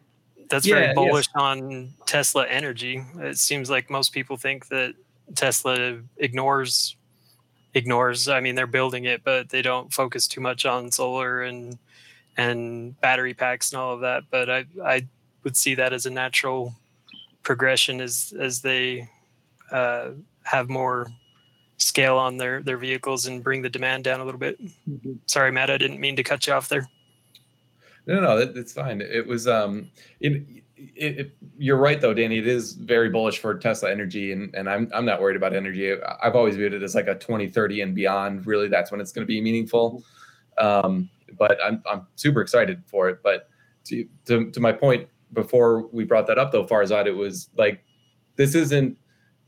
That's 0.50 0.66
Yeah, 0.66 0.76
very 0.76 0.86
yes. 0.88 0.96
bullish 0.96 1.28
on 1.36 1.94
Tesla 2.06 2.48
energy. 2.48 3.04
It 3.18 3.38
seems 3.38 3.70
like 3.70 3.90
most 3.90 4.12
people 4.12 4.38
think 4.38 4.68
that 4.68 4.94
Tesla 5.36 6.00
ignores 6.18 6.96
ignores. 7.74 8.28
I 8.28 8.40
mean, 8.40 8.56
they're 8.56 8.68
building 8.68 9.06
it, 9.06 9.24
but 9.24 9.50
they 9.50 9.62
don't 9.62 9.92
focus 9.94 10.28
too 10.28 10.42
much 10.42 10.66
on 10.66 10.92
solar 10.92 11.44
and 11.44 11.78
and 12.38 13.00
battery 13.02 13.34
packs 13.34 13.72
and 13.72 13.80
all 13.80 13.94
of 13.94 14.02
that. 14.02 14.24
But 14.30 14.50
I 14.50 14.66
I 14.84 15.08
would 15.44 15.58
see 15.58 15.76
that 15.76 15.94
as 15.94 16.06
a 16.06 16.10
natural 16.10 16.74
progression 17.44 18.02
as 18.02 18.34
as 18.40 18.62
they 18.62 19.10
uh, 19.72 20.12
have 20.44 20.70
more 20.70 21.08
scale 21.78 22.18
on 22.18 22.38
their 22.38 22.62
their 22.62 22.78
vehicles 22.78 23.26
and 23.26 23.44
bring 23.44 23.62
the 23.62 23.70
demand 23.70 24.04
down 24.04 24.20
a 24.20 24.26
little 24.26 24.40
bit. 24.40 24.60
Sorry, 25.26 25.52
Matt, 25.52 25.70
I 25.70 25.78
didn't 25.78 26.00
mean 26.00 26.16
to 26.16 26.24
cut 26.24 26.48
you 26.48 26.54
off 26.54 26.70
there. 26.70 26.88
No, 28.08 28.20
no, 28.20 28.38
that, 28.38 28.54
that's 28.54 28.74
fine. 28.74 29.02
It 29.02 29.26
was 29.26 29.48
um, 29.48 29.90
it, 30.20 30.34
it, 30.78 31.20
it, 31.20 31.38
you're 31.58 31.78
right 31.78 32.00
though, 32.00 32.14
Danny. 32.14 32.38
It 32.38 32.48
is 32.48 32.74
very 32.74 33.10
bullish 33.10 33.40
for 33.40 33.56
Tesla 33.56 33.92
energy, 33.92 34.32
and 34.32 34.54
and 34.56 34.70
I'm 34.70 34.90
I'm 34.94 35.06
not 35.06 35.22
worried 35.22 35.38
about 35.38 35.54
energy. 35.54 35.94
I've 36.22 36.36
always 36.36 36.56
viewed 36.56 36.74
it 36.74 36.84
as 36.84 36.96
like 36.96 37.08
a 37.08 37.16
2030 37.16 37.82
and 37.82 37.96
beyond. 37.96 38.46
Really, 38.46 38.68
that's 38.68 38.92
when 38.92 39.02
it's 39.02 39.12
going 39.12 39.24
to 39.24 39.28
be 39.28 39.42
meaningful. 39.42 40.04
Um, 40.58 41.10
but 41.38 41.58
I'm 41.64 41.82
I'm 41.90 42.08
super 42.16 42.42
excited 42.42 42.84
for 42.86 43.10
it. 43.10 43.20
But 43.24 43.50
to 43.86 44.08
to 44.26 44.52
to 44.52 44.60
my 44.60 44.72
point 44.72 45.08
before 45.34 45.88
we 45.88 46.04
brought 46.04 46.28
that 46.28 46.38
up 46.38 46.52
though, 46.52 46.66
Farzad, 46.66 47.08
it 47.08 47.12
was 47.16 47.50
like 47.58 47.84
this 48.36 48.54
isn't 48.54 48.98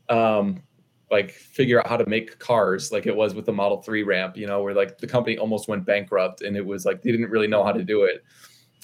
um 0.08 0.62
like 1.10 1.30
figure 1.30 1.80
out 1.80 1.86
how 1.86 1.96
to 1.96 2.06
make 2.06 2.38
cars 2.38 2.92
like 2.92 3.06
it 3.06 3.16
was 3.16 3.34
with 3.34 3.46
the 3.46 3.52
Model 3.52 3.80
3 3.80 4.02
ramp, 4.02 4.36
you 4.36 4.46
know, 4.46 4.62
where 4.62 4.74
like 4.74 4.98
the 4.98 5.06
company 5.06 5.38
almost 5.38 5.68
went 5.68 5.84
bankrupt 5.86 6.42
and 6.42 6.56
it 6.56 6.64
was 6.64 6.84
like 6.84 7.02
they 7.02 7.10
didn't 7.10 7.30
really 7.30 7.46
know 7.46 7.64
how 7.64 7.72
to 7.72 7.82
do 7.82 8.02
it. 8.02 8.24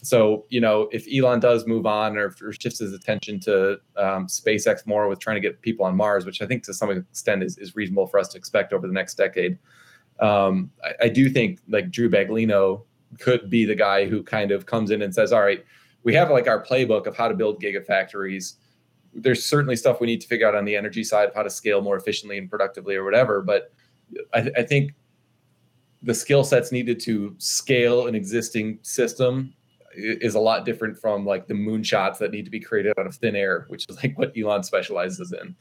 So, 0.02 0.44
you 0.51 0.60
know, 0.60 0.88
if 0.92 1.06
Elon 1.12 1.40
does 1.40 1.66
move 1.66 1.86
on 1.86 2.16
or, 2.16 2.34
or 2.42 2.52
shifts 2.52 2.78
his 2.78 2.92
attention 2.92 3.40
to 3.40 3.78
um, 3.96 4.26
SpaceX 4.26 4.86
more 4.86 5.09
with 5.09 5.18
trying 5.18 5.36
to 5.36 5.40
get 5.40 5.60
people 5.62 5.86
on 5.86 5.96
Mars, 5.96 6.26
which 6.26 6.42
I 6.42 6.46
think 6.46 6.62
to 6.64 6.74
some 6.74 6.90
extent 6.90 7.42
is, 7.42 7.56
is 7.59 7.74
reasonable 7.74 8.06
for 8.06 8.18
us 8.18 8.28
to 8.28 8.38
expect 8.38 8.72
over 8.72 8.86
the 8.86 8.92
next 8.92 9.14
decade, 9.14 9.59
um, 10.20 10.70
I, 10.82 11.06
I 11.06 11.09
do 11.09 11.30
think 11.30 11.60
like 11.68 11.90
Drew 11.90 12.10
Baglino 12.10 12.82
could 13.18 13.48
be 13.48 13.64
the 13.64 13.74
guy 13.74 14.06
who 14.06 14.22
kind 14.22 14.51
of 14.51 14.66
comes 14.66 14.90
in 14.90 15.02
and 15.02 15.14
says, 15.14 15.32
all 15.32 15.42
right, 15.42 15.64
we 16.02 16.12
have 16.14 16.30
like 16.30 16.48
our 16.48 16.62
playbook 16.62 17.06
of 17.06 17.16
how 17.16 17.28
to 17.28 17.34
build 17.34 17.62
gigafactories 17.62 18.56
there's 19.15 19.45
certainly 19.45 19.77
stuff 19.77 20.01
we 20.01 20.07
need 20.07 20.20
to 20.20 20.27
figure 20.27 20.47
out 20.47 20.55
on 20.55 20.65
the 20.65 20.77
energy 20.77 21.05
side 21.05 21.28
of 21.28 21.35
how 21.35 21.43
to 21.43 21.51
scale 21.51 21.81
more 21.81 21.97
efficiently 21.97 22.39
and 22.39 22.51
productively 22.51 22.97
or 22.97 23.05
whatever. 23.05 23.43
But 23.43 23.73
I, 24.32 24.51
I 24.57 24.62
think 24.62 24.93
the 26.03 26.15
skill 26.15 26.45
sets 26.45 26.73
needed 26.73 27.01
to 27.01 27.35
scale 27.39 28.07
an 28.07 28.15
existing 28.15 28.78
system 28.82 29.55
is 29.97 30.35
a 30.35 30.41
lot 30.41 30.65
different 30.65 30.99
from 30.99 31.24
like 31.24 31.47
the 31.47 31.55
moonshots 31.55 32.19
that 32.19 32.32
need 32.32 32.45
to 32.45 32.51
be 32.51 32.61
created 32.61 32.93
out 32.99 33.07
of 33.07 33.15
thin 33.15 33.36
air, 33.36 33.66
which 33.69 33.86
is 33.89 33.97
like 34.03 34.19
what 34.19 34.32
Elon 34.36 34.62
specializes 34.62 35.32
in. 35.32 35.55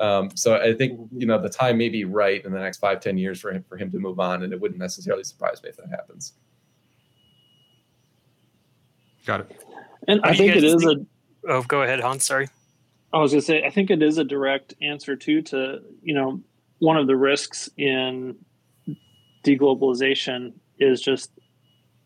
Um, 0.00 0.30
so 0.34 0.56
I 0.56 0.74
think 0.74 0.98
you 1.12 1.26
know 1.26 1.40
the 1.40 1.48
time 1.48 1.78
may 1.78 1.88
be 1.88 2.04
right 2.04 2.44
in 2.44 2.52
the 2.52 2.58
next 2.58 2.78
five 2.78 3.00
ten 3.00 3.18
years 3.18 3.40
for 3.40 3.52
him 3.52 3.64
for 3.68 3.76
him 3.76 3.90
to 3.90 3.98
move 3.98 4.18
on, 4.18 4.42
and 4.42 4.52
it 4.52 4.60
wouldn't 4.60 4.80
necessarily 4.80 5.24
surprise 5.24 5.62
me 5.62 5.68
if 5.68 5.76
that 5.76 5.90
happens. 5.90 6.34
got 9.26 9.40
it 9.40 9.64
And 10.08 10.20
What 10.20 10.30
I 10.30 10.34
do 10.34 10.44
you 10.44 10.52
think 10.52 10.64
it 10.64 10.66
guys 10.66 10.74
is 10.74 10.86
a? 10.86 11.06
Oh, 11.48 11.62
go 11.64 11.82
ahead, 11.82 12.00
Hans. 12.00 12.24
Sorry. 12.24 12.48
I 13.12 13.18
was 13.18 13.32
going 13.32 13.40
to 13.40 13.46
say, 13.46 13.62
I 13.64 13.70
think 13.70 13.90
it 13.90 14.02
is 14.02 14.18
a 14.18 14.24
direct 14.24 14.74
answer 14.80 15.16
too 15.16 15.42
to 15.42 15.80
you 16.02 16.14
know 16.14 16.40
one 16.78 16.96
of 16.96 17.06
the 17.06 17.16
risks 17.16 17.68
in 17.76 18.36
deglobalization 19.44 20.52
is 20.78 21.00
just 21.00 21.30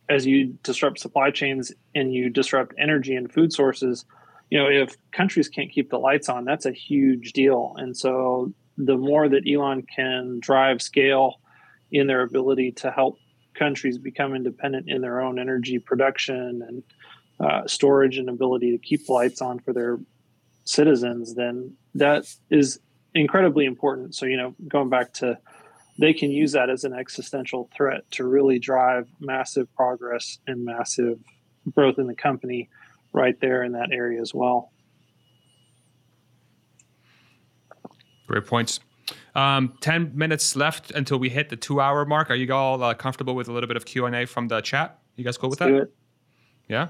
as 0.08 0.26
you 0.26 0.58
disrupt 0.62 0.98
supply 0.98 1.30
chains 1.30 1.72
and 1.94 2.12
you 2.12 2.30
disrupt 2.30 2.74
energy 2.78 3.14
and 3.14 3.32
food 3.32 3.52
sources. 3.52 4.04
You 4.50 4.58
know, 4.58 4.68
if 4.68 4.96
countries 5.12 5.48
can't 5.48 5.70
keep 5.70 5.90
the 5.90 5.98
lights 5.98 6.28
on, 6.28 6.44
that's 6.44 6.66
a 6.66 6.72
huge 6.72 7.32
deal. 7.32 7.74
And 7.76 7.96
so, 7.96 8.52
the 8.78 8.96
more 8.96 9.28
that 9.28 9.48
Elon 9.50 9.82
can 9.82 10.38
drive 10.40 10.82
scale 10.82 11.36
in 11.90 12.06
their 12.06 12.22
ability 12.22 12.72
to 12.72 12.90
help 12.90 13.16
countries 13.54 13.96
become 13.98 14.34
independent 14.34 14.88
in 14.88 15.00
their 15.00 15.20
own 15.20 15.38
energy 15.38 15.78
production 15.78 16.62
and 16.68 16.82
uh, 17.40 17.66
storage 17.66 18.18
and 18.18 18.28
ability 18.28 18.70
to 18.72 18.78
keep 18.78 19.08
lights 19.08 19.40
on 19.40 19.58
for 19.58 19.72
their 19.72 19.98
citizens, 20.66 21.34
then 21.34 21.74
that 21.94 22.26
is 22.50 22.78
incredibly 23.14 23.64
important. 23.64 24.14
So, 24.14 24.26
you 24.26 24.36
know, 24.36 24.54
going 24.68 24.90
back 24.90 25.12
to 25.14 25.38
they 25.98 26.12
can 26.12 26.30
use 26.30 26.52
that 26.52 26.68
as 26.68 26.84
an 26.84 26.92
existential 26.92 27.70
threat 27.74 28.02
to 28.10 28.26
really 28.26 28.58
drive 28.58 29.08
massive 29.18 29.72
progress 29.74 30.38
and 30.46 30.62
massive 30.62 31.18
growth 31.74 31.98
in 31.98 32.06
the 32.06 32.14
company 32.14 32.68
right 33.14 33.40
there 33.40 33.62
in 33.62 33.72
that 33.72 33.88
area 33.92 34.20
as 34.20 34.34
well. 34.34 34.70
great 38.26 38.44
points. 38.44 38.80
Um, 39.34 39.74
10 39.80 40.12
minutes 40.14 40.56
left 40.56 40.90
until 40.90 41.18
we 41.18 41.28
hit 41.30 41.48
the 41.48 41.56
two 41.56 41.80
hour 41.80 42.04
mark. 42.04 42.28
Are 42.30 42.34
you 42.34 42.52
all 42.52 42.82
uh, 42.82 42.92
comfortable 42.94 43.34
with 43.34 43.48
a 43.48 43.52
little 43.52 43.68
bit 43.68 43.76
of 43.76 43.84
q&a 43.84 44.26
from 44.26 44.48
the 44.48 44.60
chat? 44.60 44.98
You 45.14 45.24
guys 45.24 45.38
cool 45.38 45.48
with 45.50 45.60
Let's 45.60 45.70
that? 45.70 45.76
do 45.76 45.82
it. 45.82 45.94
yeah? 46.68 46.88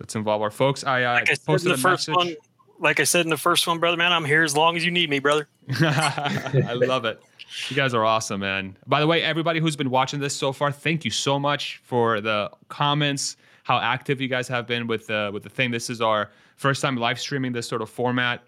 Let's 0.00 0.14
involve 0.16 0.42
our 0.42 0.50
folks. 0.50 0.84
I 0.84 1.04
uh, 1.04 1.12
Like 1.14 1.30
I 1.30 1.36
posted 1.46 1.70
the 1.70 1.74
a 1.74 1.78
first 1.78 2.08
message. 2.08 2.14
one, 2.16 2.34
like 2.82 3.00
I 3.00 3.04
said 3.04 3.24
in 3.24 3.30
the 3.30 3.36
first 3.36 3.66
one, 3.66 3.78
brother 3.78 3.96
man, 3.96 4.12
I'm 4.12 4.24
here 4.24 4.42
as 4.42 4.56
long 4.56 4.76
as 4.76 4.84
you 4.84 4.90
need 4.90 5.08
me, 5.08 5.20
brother. 5.20 5.48
I 5.80 6.74
love 6.74 7.04
it. 7.04 7.22
You 7.68 7.76
guys 7.76 7.94
are 7.94 8.04
awesome, 8.04 8.40
man. 8.40 8.76
By 8.86 9.00
the 9.00 9.06
way, 9.06 9.22
everybody 9.22 9.60
who's 9.60 9.76
been 9.76 9.90
watching 9.90 10.20
this 10.20 10.34
so 10.34 10.52
far, 10.52 10.72
thank 10.72 11.04
you 11.04 11.10
so 11.10 11.38
much 11.38 11.80
for 11.84 12.20
the 12.20 12.50
comments, 12.68 13.36
how 13.62 13.78
active 13.78 14.20
you 14.20 14.28
guys 14.28 14.48
have 14.48 14.66
been 14.66 14.86
with 14.86 15.06
the 15.06 15.30
with 15.32 15.42
the 15.44 15.48
thing. 15.48 15.70
This 15.70 15.88
is 15.88 16.00
our 16.00 16.30
first 16.56 16.82
time 16.82 16.96
live 16.96 17.20
streaming 17.20 17.52
this 17.52 17.68
sort 17.68 17.82
of 17.82 17.88
format. 17.90 18.42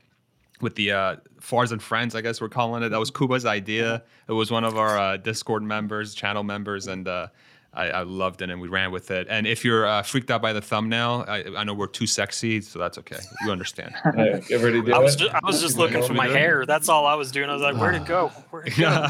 with 0.60 0.74
the 0.76 0.92
uh, 0.92 1.16
Farz 1.40 1.72
and 1.72 1.82
Friends, 1.82 2.14
I 2.14 2.20
guess 2.20 2.40
we're 2.40 2.48
calling 2.48 2.82
it. 2.82 2.88
That 2.90 3.00
was 3.00 3.10
Kuba's 3.10 3.44
idea. 3.44 4.02
It 4.28 4.32
was 4.32 4.50
one 4.50 4.64
of 4.64 4.76
our 4.78 4.98
uh, 4.98 5.16
Discord 5.18 5.62
members, 5.62 6.14
channel 6.14 6.42
members, 6.44 6.86
and 6.86 7.06
uh, 7.06 7.26
I, 7.74 7.88
I, 7.88 8.02
loved 8.02 8.42
it, 8.42 8.50
and 8.50 8.60
we 8.60 8.68
ran 8.68 8.90
with 8.92 9.10
it. 9.10 9.26
And 9.28 9.46
if 9.46 9.64
you're 9.64 9.86
uh, 9.86 10.02
freaked 10.02 10.30
out 10.30 10.40
by 10.40 10.52
the 10.52 10.60
thumbnail, 10.60 11.24
I, 11.26 11.44
I, 11.56 11.64
know 11.64 11.74
we're 11.74 11.86
too 11.86 12.06
sexy, 12.06 12.60
so 12.60 12.78
that's 12.78 12.98
okay. 12.98 13.18
You 13.44 13.50
understand. 13.50 13.94
I, 14.04 14.42
I 14.50 14.98
was 14.98 15.16
just, 15.16 15.34
I 15.34 15.40
was 15.42 15.60
just 15.60 15.76
looking 15.76 16.02
for 16.02 16.14
my 16.14 16.28
hair. 16.28 16.66
That's 16.66 16.88
all 16.88 17.06
I 17.06 17.14
was 17.14 17.32
doing. 17.32 17.50
I 17.50 17.52
was 17.52 17.62
like, 17.62 17.76
where'd 17.76 17.96
it 17.96 18.06
go? 18.06 18.28
Where'd 18.50 18.68
it 18.68 18.76
go? 18.76 19.08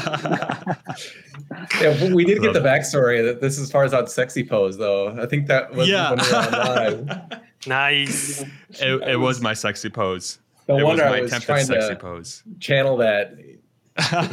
yeah, 1.79 2.13
we 2.13 2.25
did 2.25 2.41
get 2.41 2.53
the 2.53 2.59
backstory 2.59 3.23
that 3.23 3.41
this 3.41 3.53
is 3.53 3.63
as 3.63 3.71
far 3.71 3.83
as 3.83 3.93
out 3.93 4.09
sexy 4.11 4.43
pose, 4.43 4.77
though. 4.77 5.09
I 5.21 5.25
think 5.25 5.47
that 5.47 5.73
was 5.73 5.87
yeah. 5.87 6.11
when 6.11 6.19
we 6.19 6.31
were 6.31 7.19
on 7.19 7.41
nice. 7.67 8.41
It, 8.69 9.09
it 9.09 9.19
was 9.19 9.41
my 9.41 9.53
sexy 9.53 9.89
pose. 9.89 10.39
No 10.67 10.77
it 10.77 10.83
wonder 10.83 11.03
was 11.03 11.11
my 11.11 11.17
I 11.17 11.21
was 11.21 11.31
attempted 11.31 11.45
trying 11.45 11.65
sexy 11.65 11.89
to 11.89 11.95
pose. 11.95 12.43
channel 12.59 12.97
that 12.97 13.37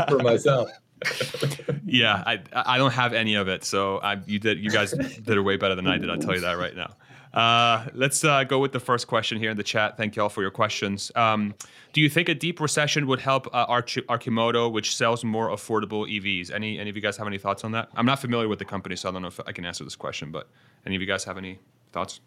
for 0.08 0.18
myself. 0.18 0.70
Yeah, 1.84 2.22
I 2.26 2.40
I 2.52 2.78
don't 2.78 2.92
have 2.92 3.12
any 3.12 3.34
of 3.34 3.48
it, 3.48 3.64
so 3.64 3.98
I 3.98 4.20
you 4.26 4.38
did 4.38 4.58
you 4.58 4.70
guys 4.70 4.92
did 4.92 5.28
it 5.28 5.40
way 5.40 5.56
better 5.56 5.74
than 5.74 5.86
I 5.86 5.98
did. 5.98 6.10
I'll 6.10 6.18
tell 6.18 6.34
you 6.34 6.40
that 6.40 6.58
right 6.58 6.76
now. 6.76 6.94
Uh, 7.32 7.86
let's 7.94 8.24
uh, 8.24 8.44
go 8.44 8.58
with 8.58 8.72
the 8.72 8.80
first 8.80 9.06
question 9.06 9.38
here 9.38 9.50
in 9.50 9.56
the 9.56 9.62
chat. 9.62 9.96
Thank 9.96 10.16
you 10.16 10.22
all 10.22 10.28
for 10.28 10.42
your 10.42 10.50
questions. 10.50 11.10
Um, 11.16 11.54
do 11.94 12.00
you 12.00 12.10
think 12.10 12.28
a 12.28 12.34
deep 12.34 12.60
recession 12.60 13.06
would 13.06 13.20
help 13.20 13.46
uh, 13.54 13.64
Arch- 13.68 13.98
which 14.06 14.96
sells 14.96 15.24
more 15.24 15.48
affordable 15.48 16.06
EVs? 16.06 16.50
Any 16.52 16.78
any 16.78 16.90
of 16.90 16.96
you 16.96 17.02
guys 17.02 17.16
have 17.16 17.26
any 17.26 17.38
thoughts 17.38 17.64
on 17.64 17.72
that? 17.72 17.88
I'm 17.94 18.06
not 18.06 18.18
familiar 18.18 18.48
with 18.48 18.58
the 18.58 18.64
company, 18.64 18.96
so 18.96 19.08
I 19.08 19.12
don't 19.12 19.22
know 19.22 19.28
if 19.28 19.40
I 19.46 19.52
can 19.52 19.64
answer 19.64 19.84
this 19.84 19.96
question. 19.96 20.30
But 20.30 20.48
any 20.84 20.94
of 20.94 21.00
you 21.00 21.08
guys 21.08 21.24
have 21.24 21.38
any 21.38 21.58
thoughts? 21.92 22.20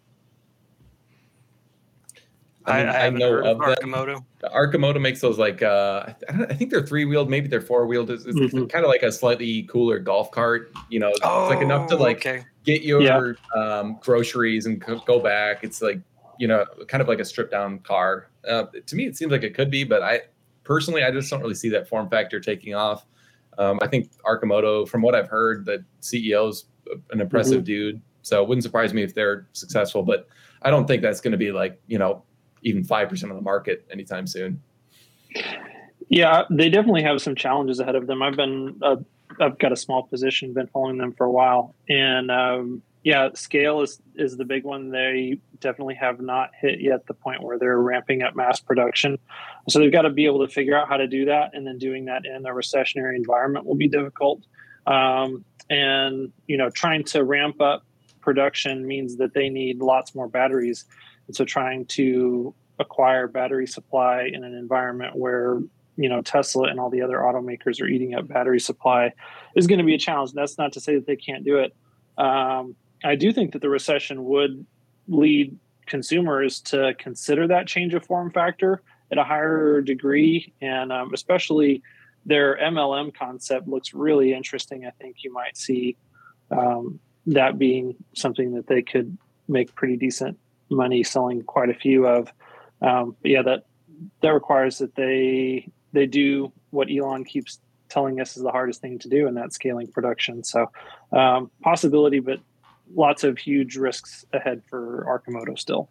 I, 2.66 2.78
mean, 2.78 2.88
I, 2.88 3.06
I 3.06 3.10
know 3.10 3.34
of 3.38 3.58
Arcimoto. 3.58 4.24
Them. 4.40 4.50
Arcimoto 4.52 5.00
makes 5.00 5.20
those 5.20 5.38
like 5.38 5.62
uh, 5.62 6.12
I, 6.28 6.44
I, 6.44 6.54
think 6.54 6.70
they're 6.70 6.86
three 6.86 7.04
wheeled, 7.04 7.30
maybe 7.30 7.48
they're 7.48 7.60
four 7.60 7.86
wheeled. 7.86 8.10
It's, 8.10 8.24
it's 8.24 8.36
mm-hmm. 8.36 8.66
kind 8.66 8.84
of 8.84 8.88
like 8.90 9.02
a 9.02 9.12
slightly 9.12 9.62
cooler 9.64 9.98
golf 9.98 10.30
cart. 10.30 10.72
You 10.90 11.00
know, 11.00 11.12
oh, 11.22 11.44
it's 11.44 11.54
like 11.54 11.62
enough 11.62 11.88
to 11.88 11.96
like 11.96 12.18
okay. 12.18 12.44
get 12.64 12.82
your 12.82 13.02
yeah. 13.02 13.34
um, 13.54 13.98
groceries 14.00 14.66
and 14.66 14.80
co- 14.80 15.02
go 15.06 15.20
back. 15.20 15.62
It's 15.62 15.80
like 15.80 16.00
you 16.38 16.48
know, 16.48 16.66
kind 16.88 17.00
of 17.00 17.08
like 17.08 17.20
a 17.20 17.24
stripped 17.24 17.52
down 17.52 17.78
car. 17.80 18.30
Uh, 18.48 18.64
to 18.84 18.96
me, 18.96 19.06
it 19.06 19.16
seems 19.16 19.32
like 19.32 19.42
it 19.42 19.54
could 19.54 19.70
be, 19.70 19.84
but 19.84 20.02
I 20.02 20.22
personally, 20.64 21.04
I 21.04 21.10
just 21.10 21.30
don't 21.30 21.40
really 21.40 21.54
see 21.54 21.68
that 21.70 21.88
form 21.88 22.08
factor 22.08 22.40
taking 22.40 22.74
off. 22.74 23.06
Um, 23.58 23.78
I 23.80 23.86
think 23.86 24.10
Arcimoto, 24.24 24.86
from 24.88 25.02
what 25.02 25.14
I've 25.14 25.28
heard, 25.28 25.64
the 25.64 25.84
CEO's 26.02 26.66
an 27.10 27.20
impressive 27.20 27.58
mm-hmm. 27.58 27.64
dude. 27.64 28.02
So 28.22 28.42
it 28.42 28.48
wouldn't 28.48 28.64
surprise 28.64 28.92
me 28.92 29.02
if 29.02 29.14
they're 29.14 29.46
successful, 29.52 30.02
but 30.02 30.28
I 30.62 30.70
don't 30.70 30.86
think 30.86 31.00
that's 31.00 31.20
going 31.20 31.32
to 31.32 31.38
be 31.38 31.52
like 31.52 31.80
you 31.86 31.98
know 31.98 32.24
even 32.66 32.84
5% 32.84 33.30
of 33.30 33.36
the 33.36 33.42
market 33.42 33.86
anytime 33.90 34.26
soon. 34.26 34.60
Yeah, 36.08 36.42
they 36.50 36.68
definitely 36.68 37.04
have 37.04 37.22
some 37.22 37.34
challenges 37.34 37.80
ahead 37.80 37.94
of 37.94 38.06
them. 38.06 38.22
I've 38.22 38.36
been, 38.36 38.78
uh, 38.82 38.96
I've 39.40 39.58
got 39.58 39.72
a 39.72 39.76
small 39.76 40.02
position, 40.02 40.52
been 40.52 40.66
following 40.66 40.98
them 40.98 41.12
for 41.12 41.26
a 41.26 41.30
while. 41.30 41.74
And 41.88 42.30
um, 42.30 42.82
yeah, 43.04 43.28
scale 43.34 43.82
is, 43.82 44.00
is 44.16 44.36
the 44.36 44.44
big 44.44 44.64
one. 44.64 44.90
They 44.90 45.38
definitely 45.60 45.94
have 45.94 46.20
not 46.20 46.50
hit 46.60 46.80
yet 46.80 47.06
the 47.06 47.14
point 47.14 47.42
where 47.42 47.56
they're 47.56 47.78
ramping 47.78 48.22
up 48.22 48.34
mass 48.34 48.58
production. 48.58 49.18
So 49.68 49.78
they've 49.78 49.92
got 49.92 50.02
to 50.02 50.10
be 50.10 50.26
able 50.26 50.44
to 50.46 50.52
figure 50.52 50.76
out 50.76 50.88
how 50.88 50.96
to 50.96 51.06
do 51.06 51.24
that. 51.26 51.50
And 51.54 51.64
then 51.64 51.78
doing 51.78 52.06
that 52.06 52.24
in 52.26 52.46
a 52.46 52.50
recessionary 52.50 53.14
environment 53.14 53.64
will 53.64 53.76
be 53.76 53.88
difficult. 53.88 54.42
Um, 54.88 55.44
and, 55.70 56.32
you 56.48 56.56
know, 56.56 56.70
trying 56.70 57.04
to 57.04 57.22
ramp 57.22 57.60
up 57.60 57.84
production 58.20 58.84
means 58.84 59.16
that 59.18 59.34
they 59.34 59.48
need 59.48 59.78
lots 59.78 60.14
more 60.14 60.28
batteries 60.28 60.84
and 61.26 61.36
so 61.36 61.44
trying 61.44 61.86
to 61.86 62.54
acquire 62.78 63.26
battery 63.26 63.66
supply 63.66 64.30
in 64.32 64.44
an 64.44 64.54
environment 64.54 65.16
where 65.16 65.60
you 65.96 66.08
know 66.08 66.20
Tesla 66.22 66.68
and 66.68 66.78
all 66.78 66.90
the 66.90 67.02
other 67.02 67.18
automakers 67.18 67.80
are 67.80 67.86
eating 67.86 68.14
up 68.14 68.28
battery 68.28 68.60
supply 68.60 69.12
is 69.54 69.66
going 69.66 69.78
to 69.78 69.84
be 69.84 69.94
a 69.94 69.98
challenge. 69.98 70.32
That's 70.32 70.58
not 70.58 70.72
to 70.72 70.80
say 70.80 70.94
that 70.94 71.06
they 71.06 71.16
can't 71.16 71.44
do 71.44 71.58
it. 71.58 71.74
Um, 72.18 72.76
I 73.04 73.14
do 73.14 73.32
think 73.32 73.52
that 73.52 73.62
the 73.62 73.68
recession 73.68 74.24
would 74.24 74.64
lead 75.08 75.58
consumers 75.86 76.60
to 76.60 76.94
consider 76.98 77.46
that 77.48 77.66
change 77.66 77.94
of 77.94 78.04
form 78.04 78.30
factor 78.30 78.82
at 79.10 79.18
a 79.18 79.24
higher 79.24 79.80
degree, 79.80 80.52
and 80.60 80.92
um, 80.92 81.14
especially 81.14 81.82
their 82.24 82.58
MLM 82.58 83.14
concept 83.14 83.68
looks 83.68 83.94
really 83.94 84.32
interesting. 84.34 84.84
I 84.84 84.90
think 85.00 85.18
you 85.22 85.32
might 85.32 85.56
see 85.56 85.96
um, 86.50 86.98
that 87.26 87.58
being 87.58 87.94
something 88.14 88.54
that 88.54 88.66
they 88.66 88.82
could 88.82 89.16
make 89.48 89.74
pretty 89.76 89.96
decent 89.96 90.36
money 90.70 91.02
selling 91.02 91.42
quite 91.42 91.70
a 91.70 91.74
few 91.74 92.06
of. 92.06 92.32
Um, 92.82 93.16
but 93.22 93.30
yeah, 93.30 93.42
that 93.42 93.66
that 94.20 94.30
requires 94.30 94.78
that 94.78 94.94
they 94.94 95.70
they 95.92 96.06
do 96.06 96.52
what 96.70 96.88
Elon 96.90 97.24
keeps 97.24 97.60
telling 97.88 98.20
us 98.20 98.36
is 98.36 98.42
the 98.42 98.50
hardest 98.50 98.80
thing 98.80 98.98
to 98.98 99.08
do, 99.08 99.26
and 99.26 99.36
that's 99.36 99.54
scaling 99.54 99.86
production. 99.88 100.44
So 100.44 100.70
um, 101.12 101.50
possibility, 101.62 102.20
but 102.20 102.40
lots 102.94 103.24
of 103.24 103.38
huge 103.38 103.76
risks 103.76 104.24
ahead 104.32 104.62
for 104.68 105.04
Arcimoto 105.08 105.58
still. 105.58 105.88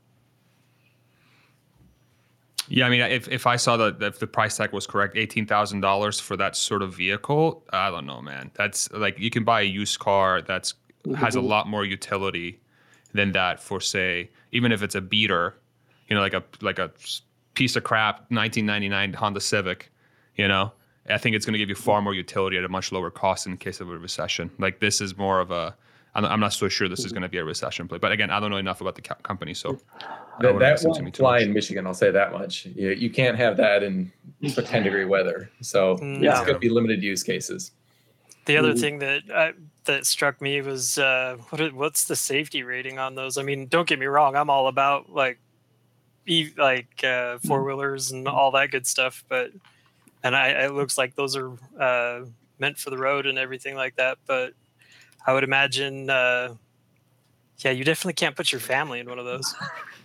Yeah, 2.68 2.88
I 2.88 2.90
mean, 2.90 3.02
if, 3.02 3.28
if 3.28 3.46
I 3.46 3.58
saw 3.58 3.78
that 3.78 4.02
if 4.02 4.18
the 4.18 4.26
price 4.26 4.58
tag 4.58 4.72
was 4.74 4.88
correct, 4.88 5.16
eighteen 5.18 5.46
thousand 5.46 5.82
dollars 5.82 6.20
for 6.20 6.36
that 6.38 6.56
sort 6.56 6.82
of 6.82 6.96
vehicle, 6.96 7.64
I 7.72 7.92
don't 7.92 8.06
know, 8.06 8.22
man. 8.22 8.52
That's 8.56 8.92
like 8.92 9.20
you 9.20 9.30
can 9.30 9.44
buy 9.44 9.62
a 9.62 9.66
used 9.66 10.00
car 10.00 10.42
that's 10.42 10.74
has 11.18 11.36
a 11.36 11.40
mm-hmm. 11.40 11.48
lot 11.48 11.68
more 11.68 11.86
utility 11.86 12.60
than 13.14 13.32
that 13.34 13.60
for 13.60 13.80
say 13.80 14.32
even 14.56 14.72
if 14.72 14.82
it's 14.82 14.96
a 14.96 15.02
beater, 15.02 15.54
you 16.08 16.16
know, 16.16 16.22
like 16.22 16.34
a 16.34 16.44
like 16.62 16.80
a 16.80 16.92
piece 17.54 17.76
of 17.76 17.84
crap 17.84 18.16
1999 18.32 19.14
Honda 19.14 19.42
Civic, 19.42 19.92
you 20.36 20.48
know. 20.48 20.72
I 21.08 21.20
think 21.20 21.36
it's 21.36 21.46
going 21.46 21.54
to 21.54 21.60
give 21.60 21.70
you 21.70 21.76
far 21.76 22.02
more 22.02 22.16
utility 22.16 22.58
at 22.58 22.64
a 22.64 22.70
much 22.70 22.92
lower 22.92 23.12
cost 23.12 23.46
in 23.46 23.58
case 23.58 23.80
of 23.80 23.92
a 23.92 23.98
recession. 23.98 24.50
Like 24.58 24.80
this 24.80 25.02
is 25.02 25.16
more 25.16 25.40
of 25.40 25.52
a 25.52 25.76
I'm 26.16 26.40
not 26.40 26.54
so 26.54 26.70
sure 26.70 26.88
this 26.88 27.04
is 27.04 27.12
going 27.12 27.24
to 27.24 27.30
be 27.30 27.40
a 27.40 27.44
recession 27.44 27.90
play. 27.90 27.98
But 27.98 28.14
again, 28.14 28.30
I 28.30 28.40
don't 28.40 28.50
know 28.50 28.56
enough 28.56 28.80
about 28.80 28.96
the 28.96 29.02
company, 29.02 29.54
so 29.54 29.78
that, 30.40 30.58
that 30.58 30.82
won't 30.86 31.16
fly 31.16 31.40
in 31.40 31.52
Michigan. 31.52 31.86
I'll 31.86 31.94
say 31.94 32.10
that 32.10 32.32
much. 32.32 32.68
You, 32.68 32.92
you 32.92 33.10
can't 33.10 33.36
have 33.38 33.58
that 33.58 33.84
in 33.84 34.14
10 34.42 34.84
degree 34.84 35.04
weather. 35.04 35.50
So 35.60 35.98
mm. 35.98 36.24
yeah. 36.24 36.32
it's 36.32 36.40
going 36.40 36.54
to 36.54 36.60
be 36.60 36.70
limited 36.70 37.04
use 37.04 37.22
cases. 37.22 37.72
The 38.46 38.58
other 38.58 38.72
mm-hmm. 38.72 38.80
thing 38.80 39.00
that 39.00 39.24
I, 39.34 39.54
that 39.86 40.06
struck 40.06 40.42
me 40.42 40.62
was 40.62 40.98
uh, 40.98 41.38
what 41.50 41.74
what's 41.74 42.06
the 42.06 42.16
safety 42.16 42.64
rating 42.64 43.00
on 43.00 43.16
those? 43.16 43.38
I 43.38 43.44
mean, 43.44 43.68
don't 43.68 43.88
get 43.88 44.00
me 44.00 44.06
wrong, 44.06 44.36
I'm 44.36 44.50
all 44.50 44.68
about 44.68 45.10
like 45.10 45.40
like 46.58 46.88
uh, 47.00 47.38
mm-hmm. 47.38 47.48
four 47.48 47.64
wheelers 47.64 48.12
and 48.12 48.28
all 48.28 48.52
that 48.52 48.72
good 48.72 48.86
stuff, 48.88 49.24
but 49.28 49.52
and 50.24 50.36
I 50.36 50.50
it 50.66 50.74
looks 50.74 50.98
like 50.98 51.16
those 51.16 51.36
are 51.36 51.52
uh, 51.80 52.26
meant 52.60 52.78
for 52.78 52.90
the 52.90 52.98
road 52.98 53.26
and 53.26 53.38
everything 53.38 53.76
like 53.76 53.96
that. 53.96 54.18
But 54.26 54.54
I 55.26 55.34
would 55.34 55.44
imagine, 55.44 56.10
uh, 56.10 56.56
yeah, 57.60 57.72
you 57.72 57.84
definitely 57.84 58.14
can't 58.14 58.36
put 58.36 58.52
your 58.52 58.62
family 58.62 59.00
in 59.00 59.10
one 59.10 59.20
of 59.20 59.26
those. 59.26 59.56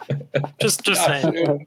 just 0.61 0.83
just 0.83 1.05
saying. 1.05 1.67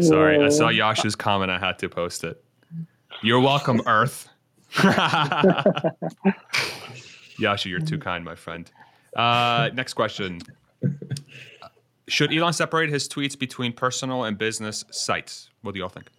Sorry, 0.00 0.42
I 0.42 0.48
saw 0.48 0.68
Yashu's 0.68 1.16
comment. 1.16 1.50
I 1.50 1.58
had 1.58 1.78
to 1.80 1.88
post 1.88 2.24
it. 2.24 2.42
You're 3.22 3.40
welcome, 3.40 3.82
Earth. 3.86 4.28
Yasha, 7.38 7.68
you're 7.68 7.80
too 7.80 7.98
kind, 7.98 8.24
my 8.24 8.34
friend. 8.34 8.70
Uh, 9.16 9.70
next 9.74 9.94
question. 9.94 10.40
Should 12.08 12.32
Elon 12.32 12.52
separate 12.52 12.90
his 12.90 13.08
tweets 13.08 13.38
between 13.38 13.72
personal 13.72 14.24
and 14.24 14.36
business 14.36 14.84
sites? 14.90 15.50
What 15.62 15.74
do 15.74 15.80
y'all 15.80 15.88
think? 15.88 16.10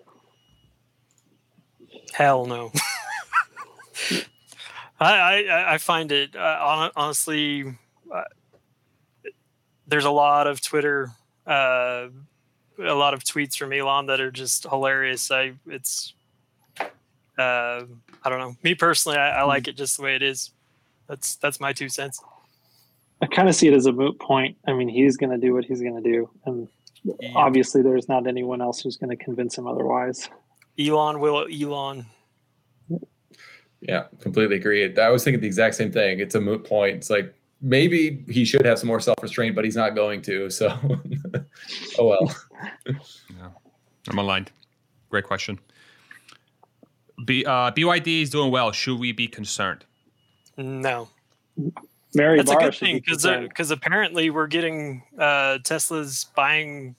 Hell 2.14 2.46
no. 2.46 2.72
I, 5.00 5.44
I, 5.48 5.74
I 5.74 5.78
find 5.78 6.12
it 6.12 6.36
uh, 6.36 6.90
honestly. 6.96 7.66
Uh, 8.14 8.24
there's 9.88 10.06
a 10.06 10.12
lot 10.12 10.48
of 10.48 10.62
Twitter, 10.62 11.12
uh, 11.46 12.08
a 12.80 12.94
lot 12.94 13.14
of 13.14 13.24
tweets 13.24 13.58
from 13.58 13.74
Elon 13.74 14.06
that 14.08 14.22
are 14.22 14.32
just 14.32 14.64
hilarious. 14.64 15.30
I 15.30 15.54
it's 15.68 16.14
uh, 17.38 17.84
I 18.24 18.30
don't 18.30 18.40
know. 18.40 18.56
Me 18.64 18.76
personally, 18.76 19.18
I, 19.18 19.40
I, 19.40 19.41
hmm. 19.41 19.48
like 19.48 19.68
it 19.68 19.76
just 19.76 19.98
the 19.98 20.04
way 20.04 20.16
it 20.16 20.22
is. 20.22 20.52
That's 21.08 21.36
that's 21.36 21.60
my 21.60 21.74
two 21.74 21.90
cents. 21.90 22.22
I 23.22 23.28
kind 23.28 23.48
of 23.48 23.56
see 23.56 23.68
it 23.68 23.74
as 23.74 23.86
a 23.86 23.91
moot 23.91 24.20
point. 24.20 24.58
I 24.68 24.74
mean, 24.74 24.90
he's 24.90 25.18
going 25.18 25.30
to 25.30 25.38
do 25.38 25.54
what 25.54 25.66
he's 25.66 25.82
going 25.82 26.02
to 26.02 26.02
do, 26.02 26.30
and 26.45 26.68
yeah. 27.04 27.32
obviously, 27.36 27.82
there's 27.82 28.08
not 28.08 28.28
anyone 28.28 28.62
else 28.62 28.82
who's 28.82 28.98
going 28.98 29.16
to 29.16 29.24
convince 29.24 29.58
him 29.58 29.68
otherwise. 29.68 30.30
Elon 30.80 31.20
will 31.20 31.48
Elon. 31.52 32.06
Yeah, 33.82 34.06
completely 34.20 34.56
agree. 34.56 34.98
I 34.98 35.10
was 35.10 35.26
thinking 35.26 35.41
the 35.41 35.48
exact 35.48 35.76
same 35.76 35.91
thing. 35.91 36.20
It's 36.20 36.36
a 36.36 36.41
moot 36.41 36.64
point. 36.64 36.98
It's 36.98 37.10
like 37.10 37.34
maybe 37.62 38.24
he 38.30 38.45
should 38.45 38.66
have 38.66 38.80
some 38.80 38.88
more 38.88 39.00
self 39.00 39.18
restraint, 39.22 39.56
but 39.56 39.66
he's 39.66 39.76
not 39.76 39.94
going 39.94 40.22
to. 40.24 40.50
So, 40.50 40.68
oh 42.00 42.08
well. 42.08 42.36
yeah. 42.88 43.50
I'm 44.10 44.18
aligned. 44.18 44.52
Great 45.10 45.26
question. 45.26 45.60
B, 47.26 47.45
uh, 47.45 47.72
BYD 47.72 48.22
is 48.24 48.30
doing 48.30 48.52
well. 48.52 48.72
Should 48.72 49.00
we 49.00 49.12
be 49.12 49.28
concerned? 49.28 49.86
No. 50.58 51.10
Mary 52.16 52.38
That's 52.38 52.52
Barr 52.52 52.60
a 52.60 52.64
good 52.66 52.76
thing 52.76 53.02
because 53.04 53.26
because 53.26 53.72
apparently 53.72 54.30
we're 54.30 54.48
getting 54.48 55.04
uh, 55.18 55.58
Tesla's 55.64 56.26
buying 56.36 56.95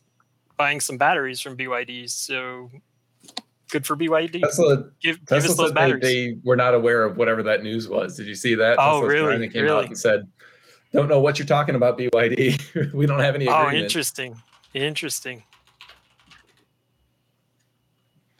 buying 0.57 0.81
some 0.81 0.97
batteries 0.97 1.41
from 1.41 1.57
BYD. 1.57 2.11
So 2.11 2.71
good 3.71 3.87
for 3.87 3.97
BYD. 3.97 4.41
Tesla, 4.43 4.85
give, 5.03 5.21
Tesla 5.27 5.41
give 5.41 5.51
us 5.51 5.57
those 5.57 5.57
said 5.57 5.69
they, 5.69 5.73
batteries. 5.75 6.03
they 6.03 6.37
were 6.45 6.57
not 6.57 6.75
aware 6.75 7.05
of 7.05 7.17
whatever 7.17 7.43
that 7.45 7.63
news 7.63 7.89
was. 7.89 8.17
Did 8.17 8.27
you 8.27 8.35
see 8.35 8.55
that? 8.57 8.77
Oh, 8.79 9.01
Tesla's 9.01 9.13
really? 9.13 9.33
China 9.35 9.49
came 9.49 9.63
Really? 9.65 9.85
out 9.85 9.87
and 9.87 9.99
said, 9.99 10.29
"Don't 10.93 11.09
know 11.09 11.21
what 11.21 11.39
you're 11.39 11.47
talking 11.47 11.75
about, 11.75 11.99
BYD. 11.99 12.93
we 12.93 13.07
don't 13.07 13.21
have 13.21 13.35
any 13.35 13.49
oh, 13.49 13.71
interesting. 13.71 14.37
Interesting. 14.75 15.45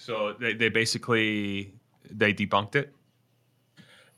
So 0.05 0.35
they, 0.39 0.53
they 0.53 0.69
basically 0.69 1.73
they 2.11 2.35
debunked 2.35 2.75
it. 2.75 2.93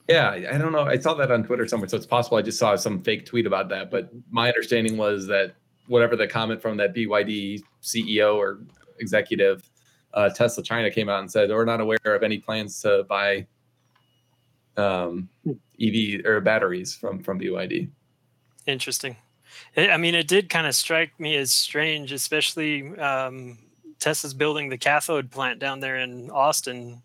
Yeah, 0.08 0.30
I 0.30 0.54
I 0.54 0.58
don't 0.58 0.72
know. 0.72 0.82
I 0.82 0.98
saw 0.98 1.14
that 1.14 1.30
on 1.30 1.44
Twitter 1.44 1.68
somewhere, 1.68 1.88
so 1.88 1.96
it's 1.96 2.06
possible 2.06 2.38
I 2.38 2.42
just 2.42 2.58
saw 2.58 2.74
some 2.74 3.00
fake 3.04 3.24
tweet 3.24 3.46
about 3.46 3.68
that. 3.68 3.88
But 3.88 4.10
my 4.28 4.48
understanding 4.48 4.96
was 4.96 5.28
that 5.28 5.54
whatever 5.86 6.16
the 6.16 6.26
comment 6.26 6.60
from 6.60 6.76
that 6.78 6.92
BYD 6.92 7.62
CEO 7.84 8.34
or 8.34 8.62
executive, 8.98 9.70
uh, 10.12 10.28
Tesla 10.30 10.64
China 10.64 10.90
came 10.90 11.08
out 11.08 11.20
and 11.20 11.30
said 11.30 11.50
we're 11.50 11.64
not 11.64 11.80
aware 11.80 11.98
of 12.04 12.24
any 12.24 12.38
plans 12.38 12.82
to 12.82 13.04
buy 13.08 13.46
um, 14.76 15.28
EV 15.80 16.24
or 16.24 16.40
batteries 16.40 16.96
from 16.96 17.22
from 17.22 17.38
BYD. 17.38 17.88
Interesting. 18.66 19.16
I 19.76 19.90
I 19.90 19.96
mean, 19.98 20.16
it 20.16 20.26
did 20.26 20.48
kind 20.48 20.66
of 20.66 20.74
strike 20.74 21.12
me 21.20 21.36
as 21.36 21.52
strange, 21.52 22.10
especially 22.10 22.98
um, 22.98 23.58
Tesla's 24.06 24.34
building 24.34 24.68
the 24.68 24.78
cathode 24.78 25.32
plant 25.32 25.58
down 25.58 25.80
there 25.80 25.96
in 25.96 26.30
Austin. 26.30 27.02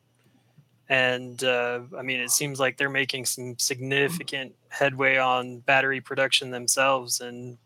And 0.88 1.44
uh, 1.44 1.80
I 1.98 2.04
mean, 2.04 2.20
it 2.20 2.30
seems 2.30 2.60
like 2.60 2.78
they're 2.78 2.92
making 2.92 3.26
some 3.26 3.58
significant 3.58 4.54
headway 4.70 5.18
on 5.18 5.62
battery 5.62 6.00
production 6.00 6.52
themselves. 6.52 7.20
And 7.20 7.58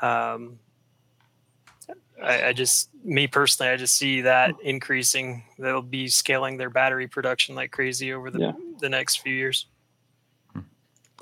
um, 0.00 0.58
I, 2.24 2.46
I 2.46 2.52
just, 2.54 2.88
me 3.04 3.26
personally, 3.26 3.70
I 3.70 3.76
just 3.76 3.98
see 3.98 4.22
that 4.22 4.54
increasing. 4.62 5.44
They'll 5.58 5.82
be 5.82 6.08
scaling 6.08 6.56
their 6.56 6.70
battery 6.70 7.08
production 7.08 7.54
like 7.54 7.70
crazy 7.70 8.14
over 8.14 8.30
the, 8.30 8.38
Yeah. 8.40 8.52
the 8.80 8.88
next 8.88 9.16
few 9.16 9.34
years. 9.34 9.66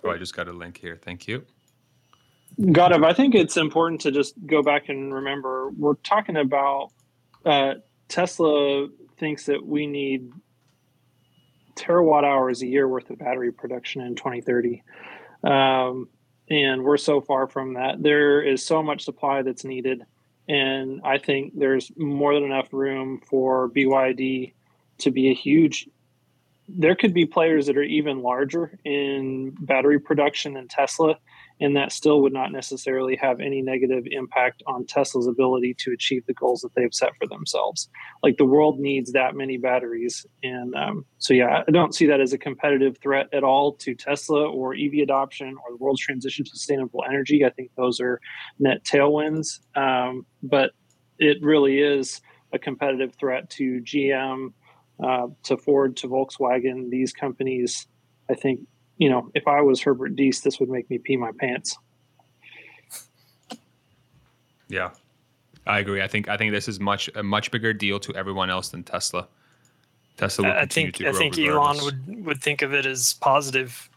Oh, 0.05 0.11
I 0.11 0.17
just 0.17 0.37
got 0.37 0.47
a 0.47 0.53
link 0.53 0.79
here. 0.79 0.97
Thank 1.03 1.27
you. 1.27 1.45
Gaurav, 2.61 3.05
I 3.05 3.15
think 3.15 3.35
it's 3.35 3.57
important 3.57 4.01
to 4.03 4.13
just 4.13 4.35
go 4.47 4.63
back 4.63 4.89
and 4.89 5.13
remember 5.13 5.71
we're 5.71 5.95
talking 6.05 6.37
about 6.37 6.93
uh, 7.45 7.75
Tesla 8.09 8.89
thinks 9.19 9.47
that 9.47 9.65
we 9.65 9.87
need 9.87 10.31
terawatt 11.77 12.25
hours 12.25 12.63
a 12.63 12.67
year 12.67 12.87
worth 12.87 13.11
of 13.11 13.19
battery 13.19 13.53
production 13.53 14.03
in 14.03 14.15
2030. 14.15 14.83
Um, 15.45 16.09
and 16.49 16.83
we're 16.83 16.97
so 16.97 17.21
far 17.21 17.47
from 17.47 17.75
that. 17.75 18.03
There 18.03 18.43
is 18.43 18.65
so 18.65 18.83
much 18.83 19.05
supply 19.05 19.43
that's 19.43 19.65
needed. 19.65 20.05
And 20.49 21.01
I 21.05 21.19
think 21.19 21.53
there's 21.57 21.93
more 21.97 22.35
than 22.35 22.43
enough 22.43 22.73
room 22.73 23.21
for 23.25 23.71
BYD 23.71 24.53
to 24.99 25.11
be 25.11 25.31
a 25.31 25.35
huge. 25.35 25.89
There 26.69 26.97
could 26.97 27.15
be 27.15 27.25
players 27.25 27.67
that 27.67 27.77
are 27.77 27.83
even 27.83 28.23
larger 28.23 28.79
in 28.85 29.57
battery 29.61 30.01
production 30.01 30.55
than 30.55 30.69
Tesla 30.69 31.19
and 31.61 31.77
that 31.77 31.93
still 31.93 32.23
would 32.23 32.33
not 32.33 32.53
necessarily 32.53 33.17
have 33.17 33.41
any 33.41 33.61
negative 33.61 34.05
impact 34.11 34.63
on 34.67 34.87
Tesla's 34.87 35.27
ability 35.27 35.75
to 35.79 35.93
achieve 35.93 36.25
the 36.27 36.35
goals 36.35 36.63
that 36.63 36.75
they've 36.75 36.95
set 36.95 37.15
for 37.17 37.27
themselves. 37.27 37.89
Like 38.23 38.39
the 38.39 38.47
world 38.47 38.79
needs 38.79 39.13
that 39.13 39.35
many 39.35 39.59
batteries, 39.59 40.27
and 40.43 40.75
um, 40.75 41.05
so 41.19 41.35
yeah, 41.35 41.63
I 41.67 41.71
don't 41.71 41.95
see 41.95 42.07
that 42.07 42.21
as 42.21 42.33
a 42.33 42.39
competitive 42.39 42.99
threat 42.99 43.29
at 43.33 43.45
all 43.45 43.75
to 43.75 43.95
Tesla 43.95 44.49
or 44.49 44.75
EV 44.75 44.95
adoption 45.03 45.49
or 45.49 45.71
the 45.71 45.77
world's 45.77 46.01
transition 46.01 46.45
to 46.45 46.51
sustainable 46.51 47.05
energy. 47.09 47.45
I 47.45 47.51
think 47.51 47.71
those 47.77 48.01
are 48.01 48.21
net 48.59 48.85
tailwinds, 48.85 49.61
um, 49.77 50.27
but 50.43 50.73
it 51.19 51.43
really 51.43 51.81
is 51.81 52.21
a 52.53 52.59
competitive 52.59 53.15
threat 53.15 53.51
to 53.51 53.81
GM, 53.83 54.53
uh, 55.03 55.29
to 55.45 55.57
Ford, 55.57 55.97
to 55.99 56.09
Volkswagen. 56.09 56.91
These 56.91 57.13
companies, 57.13 57.87
I 58.31 58.35
think, 58.35 58.61
you 59.01 59.09
know, 59.09 59.31
if 59.35 59.49
I 59.49 59.63
was 59.63 59.81
Herbert 59.81 60.15
Diess, 60.15 60.43
this 60.43 60.61
would 60.61 60.69
make 60.69 60.89
me 60.91 60.99
pee 60.99 61.17
my 61.17 61.33
pants. 61.41 61.77
Yeah, 64.69 64.91
I 65.67 65.79
agree. 65.81 66.03
I 66.03 66.07
think 66.07 66.29
I 66.29 66.37
think 66.37 66.53
this 66.53 66.69
is 66.69 66.79
much 66.79 67.09
a 67.17 67.23
much 67.23 67.51
bigger 67.51 67.73
deal 67.73 67.99
to 68.01 68.15
everyone 68.15 68.51
else 68.51 68.69
than 68.69 68.85
Tesla. 68.85 69.27
Tesla 70.19 70.45
will 70.49 70.53
I 70.53 70.67
think 70.67 70.97
to 70.97 71.09
I 71.09 71.13
think 71.13 71.35
regardless. 71.37 71.83
Elon 71.83 71.85
would 72.17 72.27
would 72.27 72.43
think 72.43 72.61
of 72.61 72.75
it 72.75 72.85
as 72.85 73.15
positive. 73.15 73.89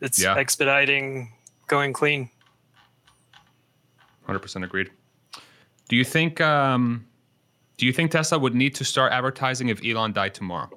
It's 0.00 0.22
Yeah. 0.22 0.36
expediting 0.36 1.32
going 1.66 1.92
clean. 1.92 2.30
Hundred 4.24 4.38
percent 4.38 4.64
agreed. 4.64 4.90
Do 5.88 5.96
you 5.96 6.04
think 6.04 6.40
um, 6.40 7.04
do 7.76 7.86
you 7.86 7.92
think 7.92 8.12
Tesla 8.12 8.38
would 8.38 8.54
need 8.54 8.76
to 8.76 8.84
start 8.84 9.12
advertising 9.12 9.68
if 9.68 9.84
Elon 9.84 10.12
died 10.12 10.32
tomorrow? 10.32 10.70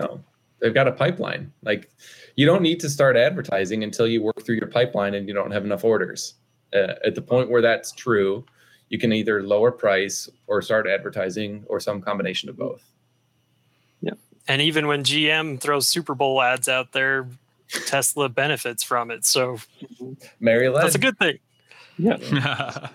No, 0.00 0.24
they've 0.60 0.74
got 0.74 0.88
a 0.88 0.92
pipeline. 0.92 1.52
Like 1.62 1.90
you 2.36 2.46
don't 2.46 2.62
need 2.62 2.80
to 2.80 2.90
start 2.90 3.16
advertising 3.16 3.82
until 3.82 4.06
you 4.06 4.22
work 4.22 4.44
through 4.44 4.56
your 4.56 4.68
pipeline 4.68 5.14
and 5.14 5.28
you 5.28 5.34
don't 5.34 5.50
have 5.50 5.64
enough 5.64 5.84
orders. 5.84 6.34
Uh, 6.74 6.94
at 7.04 7.14
the 7.14 7.22
point 7.22 7.50
where 7.50 7.62
that's 7.62 7.92
true, 7.92 8.44
you 8.88 8.98
can 8.98 9.12
either 9.12 9.42
lower 9.42 9.70
price 9.70 10.28
or 10.46 10.62
start 10.62 10.86
advertising 10.86 11.64
or 11.68 11.80
some 11.80 12.00
combination 12.00 12.48
of 12.48 12.56
both. 12.56 12.82
Yeah. 14.00 14.14
And 14.48 14.62
even 14.62 14.86
when 14.86 15.02
GM 15.02 15.60
throws 15.60 15.88
Super 15.88 16.14
Bowl 16.14 16.42
ads 16.42 16.68
out 16.68 16.92
there, 16.92 17.26
Tesla 17.86 18.28
benefits 18.28 18.82
from 18.82 19.10
it. 19.10 19.24
So 19.24 19.58
Mary 20.40 20.68
Led. 20.68 20.84
that's 20.84 20.94
a 20.94 20.98
good 20.98 21.18
thing. 21.18 21.38
Yeah. 21.98 22.88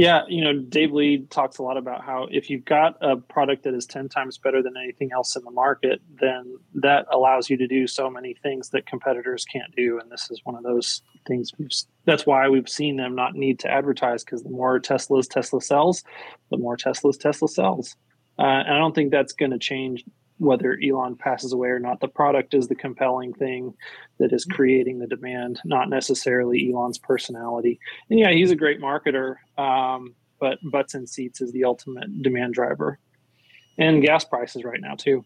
Yeah, 0.00 0.22
you 0.28 0.42
know, 0.42 0.58
Dave 0.58 0.92
Lee 0.92 1.26
talks 1.28 1.58
a 1.58 1.62
lot 1.62 1.76
about 1.76 2.02
how 2.02 2.26
if 2.30 2.48
you've 2.48 2.64
got 2.64 2.96
a 3.02 3.18
product 3.18 3.64
that 3.64 3.74
is 3.74 3.84
10 3.84 4.08
times 4.08 4.38
better 4.38 4.62
than 4.62 4.74
anything 4.74 5.10
else 5.12 5.36
in 5.36 5.44
the 5.44 5.50
market, 5.50 6.00
then 6.18 6.56
that 6.76 7.04
allows 7.12 7.50
you 7.50 7.58
to 7.58 7.66
do 7.66 7.86
so 7.86 8.08
many 8.08 8.32
things 8.42 8.70
that 8.70 8.86
competitors 8.86 9.44
can't 9.52 9.76
do. 9.76 10.00
And 10.00 10.10
this 10.10 10.30
is 10.30 10.40
one 10.44 10.56
of 10.56 10.62
those 10.62 11.02
things. 11.28 11.52
That's 12.06 12.24
why 12.24 12.48
we've 12.48 12.66
seen 12.66 12.96
them 12.96 13.14
not 13.14 13.34
need 13.34 13.58
to 13.58 13.70
advertise 13.70 14.24
because 14.24 14.42
the 14.42 14.48
more 14.48 14.80
Teslas 14.80 15.28
Tesla 15.28 15.60
sells, 15.60 16.02
the 16.50 16.56
more 16.56 16.78
Teslas 16.78 17.20
Tesla 17.20 17.48
sells. 17.48 17.94
Uh, 18.38 18.44
and 18.44 18.72
I 18.72 18.78
don't 18.78 18.94
think 18.94 19.10
that's 19.10 19.34
going 19.34 19.50
to 19.50 19.58
change 19.58 20.02
whether 20.40 20.78
Elon 20.82 21.16
passes 21.16 21.52
away 21.52 21.68
or 21.68 21.78
not. 21.78 22.00
The 22.00 22.08
product 22.08 22.54
is 22.54 22.66
the 22.66 22.74
compelling 22.74 23.34
thing 23.34 23.74
that 24.18 24.32
is 24.32 24.46
creating 24.46 24.98
the 24.98 25.06
demand, 25.06 25.60
not 25.64 25.90
necessarily 25.90 26.72
Elon's 26.72 26.98
personality. 26.98 27.78
And 28.08 28.18
yeah, 28.18 28.30
he's 28.30 28.50
a 28.50 28.56
great 28.56 28.80
marketer, 28.80 29.36
um, 29.58 30.14
but 30.40 30.58
butts 30.64 30.94
and 30.94 31.06
seats 31.06 31.42
is 31.42 31.52
the 31.52 31.64
ultimate 31.64 32.22
demand 32.22 32.54
driver, 32.54 32.98
and 33.76 34.02
gas 34.02 34.24
prices 34.24 34.64
right 34.64 34.80
now 34.80 34.94
too. 34.94 35.24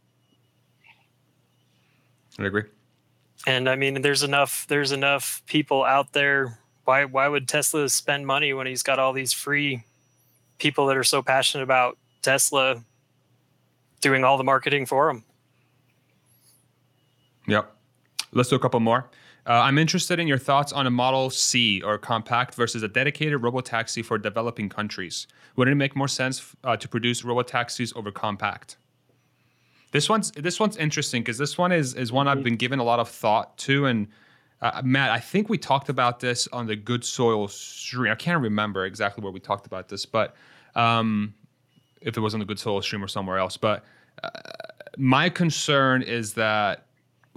I 2.40 2.46
agree. 2.46 2.64
And 3.46 3.68
I 3.68 3.76
mean, 3.76 4.02
there's 4.02 4.24
enough 4.24 4.66
there's 4.68 4.90
enough 4.90 5.42
people 5.46 5.84
out 5.84 6.12
there. 6.12 6.58
Why 6.84 7.04
why 7.04 7.28
would 7.28 7.46
Tesla 7.46 7.88
spend 7.88 8.26
money 8.26 8.52
when 8.52 8.66
he's 8.66 8.82
got 8.82 8.98
all 8.98 9.12
these 9.12 9.32
free 9.32 9.84
people 10.58 10.86
that 10.86 10.96
are 10.96 11.04
so 11.04 11.22
passionate 11.22 11.62
about 11.62 11.98
Tesla 12.20 12.82
doing 14.04 14.22
all 14.22 14.36
the 14.36 14.44
marketing 14.44 14.86
for 14.86 15.08
them. 15.08 15.24
Yep. 17.48 17.74
Let's 18.32 18.50
do 18.50 18.56
a 18.56 18.58
couple 18.60 18.78
more. 18.80 19.08
Uh, 19.46 19.52
I'm 19.52 19.78
interested 19.78 20.18
in 20.20 20.26
your 20.26 20.38
thoughts 20.38 20.72
on 20.72 20.86
a 20.86 20.90
Model 20.90 21.28
C 21.30 21.82
or 21.82 21.98
compact 21.98 22.54
versus 22.54 22.82
a 22.82 22.88
dedicated 22.88 23.40
robotaxi 23.40 24.04
for 24.04 24.16
developing 24.16 24.68
countries. 24.68 25.26
Wouldn't 25.56 25.72
it 25.72 25.76
make 25.76 25.96
more 25.96 26.08
sense 26.08 26.54
uh, 26.64 26.76
to 26.76 26.88
produce 26.88 27.22
robotaxis 27.22 27.94
over 27.96 28.10
compact? 28.10 28.76
This 29.92 30.08
one's 30.08 30.32
this 30.32 30.58
one's 30.58 30.76
interesting 30.76 31.22
because 31.22 31.38
this 31.38 31.56
one 31.56 31.72
is 31.72 31.94
is 31.94 32.10
one 32.10 32.26
I've 32.26 32.42
been 32.42 32.56
given 32.56 32.78
a 32.78 32.84
lot 32.84 32.98
of 32.98 33.08
thought 33.08 33.56
to. 33.58 33.86
And 33.86 34.08
uh, 34.60 34.82
Matt, 34.82 35.10
I 35.10 35.20
think 35.20 35.48
we 35.48 35.58
talked 35.58 35.88
about 35.88 36.20
this 36.20 36.48
on 36.52 36.66
the 36.66 36.74
Good 36.74 37.04
Soil 37.04 37.46
stream. 37.48 38.10
I 38.10 38.16
can't 38.16 38.42
remember 38.42 38.86
exactly 38.86 39.22
where 39.22 39.32
we 39.32 39.40
talked 39.40 39.66
about 39.66 39.88
this, 39.88 40.04
but 40.04 40.34
um, 40.74 41.34
if 42.00 42.16
it 42.16 42.20
was 42.20 42.34
on 42.34 42.40
the 42.40 42.46
Good 42.46 42.58
Soil 42.58 42.82
stream 42.82 43.04
or 43.04 43.08
somewhere 43.08 43.38
else. 43.38 43.56
But 43.56 43.84
my 44.96 45.28
concern 45.28 46.02
is 46.02 46.34
that 46.34 46.86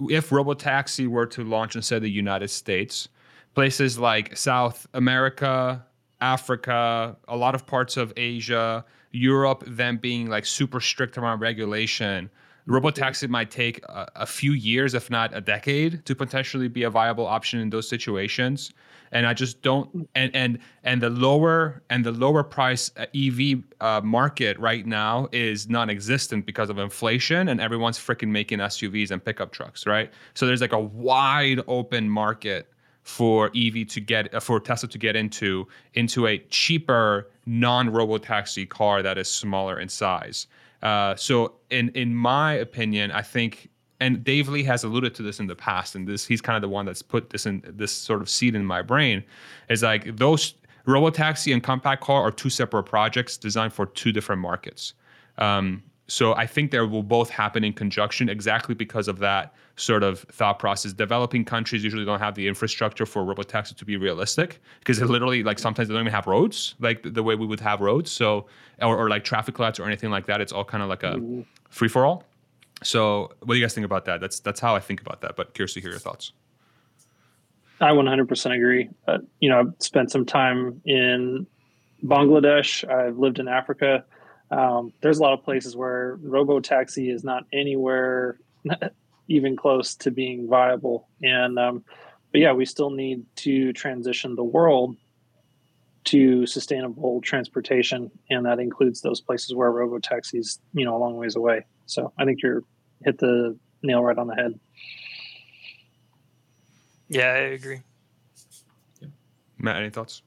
if 0.08 0.30
robotaxi 0.30 1.06
were 1.08 1.26
to 1.26 1.44
launch 1.44 1.76
instead 1.76 1.96
of 1.96 2.02
the 2.02 2.10
United 2.10 2.48
States, 2.48 3.08
places 3.54 3.98
like 3.98 4.36
South 4.36 4.86
America, 4.94 5.84
Africa, 6.20 7.16
a 7.26 7.36
lot 7.36 7.54
of 7.54 7.66
parts 7.66 7.96
of 7.96 8.12
Asia, 8.16 8.84
Europe, 9.12 9.64
them 9.66 9.96
being 9.96 10.28
like 10.28 10.46
super 10.46 10.80
strict 10.80 11.18
around 11.18 11.40
regulation, 11.40 12.30
robotaxi 12.68 13.28
might 13.28 13.50
take 13.50 13.82
a, 13.84 14.08
a 14.16 14.26
few 14.26 14.52
years, 14.52 14.94
if 14.94 15.10
not 15.10 15.34
a 15.34 15.40
decade, 15.40 16.04
to 16.04 16.14
potentially 16.14 16.68
be 16.68 16.82
a 16.82 16.90
viable 16.90 17.26
option 17.26 17.60
in 17.60 17.70
those 17.70 17.88
situations. 17.88 18.72
And 19.10 19.26
I 19.26 19.32
just 19.32 19.62
don't 19.62 20.06
and 20.14 20.30
and 20.34 20.58
and 20.84 21.00
the 21.00 21.08
lower 21.08 21.82
and 21.88 22.04
the 22.04 22.12
lower 22.12 22.44
price 22.44 22.90
uh, 22.98 23.06
EV 23.14 23.62
uh, 23.80 24.02
market 24.04 24.58
right 24.58 24.86
now 24.86 25.28
is 25.32 25.66
non-existent 25.68 26.44
because 26.44 26.68
of 26.68 26.78
inflation, 26.78 27.48
and 27.48 27.58
everyone's 27.58 27.98
freaking 27.98 28.28
making 28.28 28.58
SUVs 28.58 29.10
and 29.10 29.24
pickup 29.24 29.50
trucks, 29.50 29.86
right? 29.86 30.12
So 30.34 30.46
there's 30.46 30.60
like 30.60 30.74
a 30.74 30.80
wide 30.80 31.62
open 31.68 32.10
market 32.10 32.70
for 33.02 33.50
EV 33.56 33.88
to 33.88 34.00
get 34.00 34.34
uh, 34.34 34.40
for 34.40 34.60
Tesla 34.60 34.90
to 34.90 34.98
get 34.98 35.16
into 35.16 35.66
into 35.94 36.26
a 36.26 36.36
cheaper 36.50 37.30
non 37.46 37.88
robotaxi 37.88 38.68
car 38.68 39.02
that 39.02 39.16
is 39.16 39.30
smaller 39.30 39.80
in 39.80 39.88
size. 39.88 40.46
Uh, 40.82 41.14
so 41.16 41.54
in 41.70 41.88
in 41.90 42.14
my 42.14 42.54
opinion, 42.54 43.10
I 43.10 43.22
think 43.22 43.70
and 44.00 44.22
Dave 44.22 44.48
Lee 44.48 44.62
has 44.62 44.84
alluded 44.84 45.14
to 45.16 45.22
this 45.22 45.40
in 45.40 45.46
the 45.46 45.56
past, 45.56 45.94
and 45.94 46.06
this 46.06 46.26
he's 46.26 46.40
kind 46.40 46.56
of 46.56 46.62
the 46.62 46.68
one 46.68 46.86
that's 46.86 47.02
put 47.02 47.30
this 47.30 47.46
in 47.46 47.62
this 47.66 47.92
sort 47.92 48.20
of 48.20 48.30
seed 48.30 48.54
in 48.54 48.64
my 48.64 48.82
brain. 48.82 49.24
Is 49.68 49.82
like 49.82 50.16
those 50.16 50.54
robotaxi 50.86 51.52
and 51.52 51.62
compact 51.62 52.02
car 52.02 52.22
are 52.22 52.30
two 52.30 52.50
separate 52.50 52.84
projects 52.84 53.36
designed 53.36 53.72
for 53.72 53.86
two 53.86 54.12
different 54.12 54.40
markets. 54.40 54.94
Um, 55.36 55.82
so 56.06 56.34
I 56.34 56.46
think 56.46 56.70
they 56.70 56.80
will 56.80 57.02
both 57.02 57.28
happen 57.28 57.62
in 57.64 57.74
conjunction 57.74 58.28
exactly 58.28 58.74
because 58.74 59.08
of 59.08 59.18
that 59.18 59.54
sort 59.78 60.02
of 60.02 60.20
thought 60.20 60.58
process. 60.58 60.92
Developing 60.92 61.44
countries 61.44 61.84
usually 61.84 62.04
don't 62.04 62.18
have 62.18 62.34
the 62.34 62.48
infrastructure 62.48 63.06
for 63.06 63.22
robotaxi 63.24 63.76
to 63.76 63.84
be 63.84 63.96
realistic 63.96 64.60
because 64.80 65.00
it 65.00 65.06
literally 65.06 65.42
like 65.42 65.58
sometimes 65.58 65.88
they 65.88 65.94
don't 65.94 66.02
even 66.02 66.12
have 66.12 66.26
roads 66.26 66.74
like 66.80 67.02
the, 67.02 67.10
the 67.10 67.22
way 67.22 67.34
we 67.34 67.46
would 67.46 67.60
have 67.60 67.80
roads. 67.80 68.10
So 68.10 68.46
or, 68.82 68.96
or, 68.96 69.08
like 69.08 69.24
traffic 69.24 69.58
lights 69.58 69.80
or 69.80 69.86
anything 69.86 70.10
like 70.10 70.26
that. 70.26 70.40
It's 70.40 70.52
all 70.52 70.64
kind 70.64 70.82
of 70.82 70.88
like 70.88 71.02
a 71.02 71.44
free 71.70 71.88
for 71.88 72.04
all. 72.04 72.24
So 72.82 73.32
what 73.40 73.54
do 73.54 73.58
you 73.58 73.64
guys 73.64 73.74
think 73.74 73.84
about 73.84 74.04
that? 74.04 74.20
That's 74.20 74.40
that's 74.40 74.60
how 74.60 74.76
I 74.76 74.80
think 74.80 75.00
about 75.00 75.20
that. 75.22 75.36
But 75.36 75.54
curious 75.54 75.74
to 75.74 75.80
hear 75.80 75.90
your 75.90 75.98
thoughts. 75.98 76.32
I 77.80 77.90
100% 77.92 78.56
agree. 78.56 78.90
Uh, 79.06 79.18
you 79.38 79.48
know, 79.48 79.60
I've 79.60 79.74
spent 79.78 80.10
some 80.10 80.26
time 80.26 80.82
in 80.84 81.46
Bangladesh. 82.04 82.88
I've 82.88 83.18
lived 83.18 83.38
in 83.38 83.46
Africa. 83.46 84.04
Um, 84.50 84.92
there's 85.00 85.20
a 85.20 85.22
lot 85.22 85.32
of 85.32 85.44
places 85.44 85.76
where 85.76 86.18
robo 86.20 86.58
taxi 86.58 87.08
is 87.08 87.22
not 87.22 87.44
anywhere 87.52 88.40
even 89.28 89.56
close 89.56 89.94
to 89.94 90.10
being 90.10 90.48
viable. 90.48 91.08
And 91.22 91.58
um, 91.58 91.84
but 92.32 92.40
yeah, 92.40 92.52
we 92.52 92.64
still 92.64 92.90
need 92.90 93.24
to 93.36 93.72
transition 93.72 94.34
the 94.34 94.44
world 94.44 94.96
to 96.04 96.46
sustainable 96.46 97.20
transportation, 97.20 98.10
and 98.30 98.46
that 98.46 98.58
includes 98.58 99.02
those 99.02 99.20
places 99.20 99.54
where 99.54 99.70
robo 99.70 99.98
taxis, 99.98 100.58
you 100.72 100.84
know, 100.84 100.96
a 100.96 100.98
long 100.98 101.16
ways 101.16 101.36
away. 101.36 101.64
So 101.86 102.12
I 102.18 102.24
think 102.24 102.42
you're 102.42 102.64
hit 103.04 103.18
the 103.18 103.56
nail 103.82 104.02
right 104.02 104.18
on 104.18 104.26
the 104.26 104.34
head. 104.34 104.58
Yeah, 107.08 107.26
I 107.26 107.38
agree. 107.38 107.80
Matt, 109.58 109.76
any 109.76 109.90
thoughts? 109.90 110.22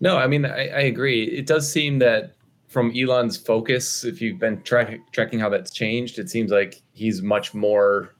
No, 0.00 0.16
I 0.16 0.26
mean, 0.26 0.44
I, 0.44 0.68
I, 0.68 0.80
agree. 0.82 1.24
It 1.24 1.46
does 1.46 1.70
seem 1.70 1.98
that 1.98 2.34
from 2.68 2.92
Elon's 2.96 3.36
focus, 3.36 4.04
if 4.04 4.20
you've 4.20 4.38
been 4.38 4.62
tra- 4.62 4.98
tracking 5.12 5.40
how 5.40 5.48
that's 5.48 5.70
changed, 5.70 6.18
it 6.18 6.28
seems 6.30 6.50
like 6.50 6.82
he's 6.92 7.22
much 7.22 7.54
more 7.54 8.14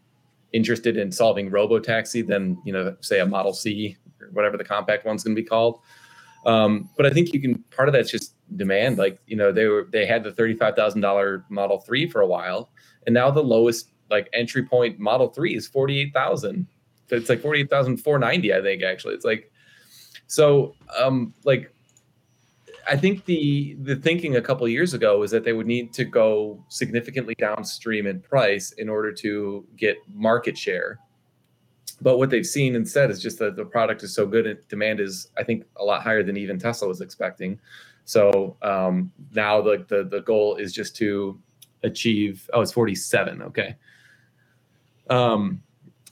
interested 0.53 0.97
in 0.97 1.12
solving 1.12 1.51
robotaxi 1.51 2.27
than, 2.27 2.61
you 2.65 2.73
know, 2.73 2.97
say 3.01 3.20
a 3.20 3.27
Model 3.27 3.53
C 3.53 3.97
or 4.20 4.29
whatever 4.33 4.57
the 4.57 4.65
compact 4.65 5.05
one's 5.05 5.23
going 5.23 5.37
to 5.37 5.43
be 5.43 5.47
called. 5.47 5.81
Um, 6.47 6.89
but 6.97 7.05
I 7.05 7.11
think 7.11 7.35
you 7.35 7.41
can, 7.41 7.62
part 7.77 7.89
of 7.89 7.93
that's 7.93 8.11
just 8.11 8.35
demand. 8.57 8.97
Like, 8.97 9.20
you 9.27 9.37
know, 9.37 9.53
they 9.53 9.66
were, 9.66 9.87
they 9.93 10.07
had 10.07 10.25
the 10.25 10.31
$35,000 10.31 11.45
Model 11.51 11.81
3 11.81 12.09
for 12.09 12.23
a 12.23 12.27
while, 12.27 12.70
and 13.07 13.12
now 13.12 13.31
the 13.31 13.43
lowest 13.43 13.91
like 14.11 14.29
entry 14.33 14.65
point 14.65 14.99
Model 14.99 15.29
3 15.29 15.55
is 15.55 15.66
48,000 15.66 16.66
it's 17.11 17.29
like 17.29 17.41
48,490 17.41 18.53
I 18.53 18.62
think 18.62 18.83
actually 18.83 19.15
it's 19.15 19.25
like 19.25 19.51
so 20.27 20.75
um 20.99 21.35
like 21.45 21.73
I 22.89 22.97
think 22.97 23.24
the 23.27 23.77
the 23.82 23.97
thinking 23.97 24.36
a 24.36 24.43
couple 24.43 24.66
years 24.69 24.94
ago 24.94 25.19
was 25.19 25.31
that 25.31 25.44
they 25.44 25.52
would 25.52 25.66
need 25.66 25.93
to 25.94 26.05
go 26.05 26.65
significantly 26.69 27.35
downstream 27.39 28.06
in 28.06 28.20
price 28.20 28.73
in 28.73 28.89
order 28.89 29.12
to 29.12 29.66
get 29.77 29.97
market 30.12 30.56
share. 30.56 30.98
But 32.01 32.19
what 32.19 32.31
they've 32.31 32.47
seen 32.47 32.74
instead 32.74 33.10
is 33.10 33.20
just 33.20 33.39
that 33.40 33.56
the 33.56 33.65
product 33.65 34.02
is 34.02 34.15
so 34.15 34.27
good 34.27 34.47
and 34.47 34.59
demand 34.69 35.01
is 35.01 35.28
I 35.36 35.44
think 35.44 35.65
a 35.77 35.85
lot 35.85 36.02
higher 36.02 36.23
than 36.23 36.36
even 36.36 36.59
Tesla 36.59 36.89
was 36.89 37.01
expecting. 37.01 37.60
So 38.05 38.56
um, 38.62 39.12
now 39.32 39.60
the, 39.60 39.85
the 39.89 40.05
the 40.05 40.20
goal 40.20 40.56
is 40.56 40.73
just 40.73 40.97
to 40.97 41.39
achieve 41.82 42.48
oh 42.55 42.62
it's 42.62 42.73
47 42.73 43.43
okay. 43.43 43.77
Um, 45.10 45.62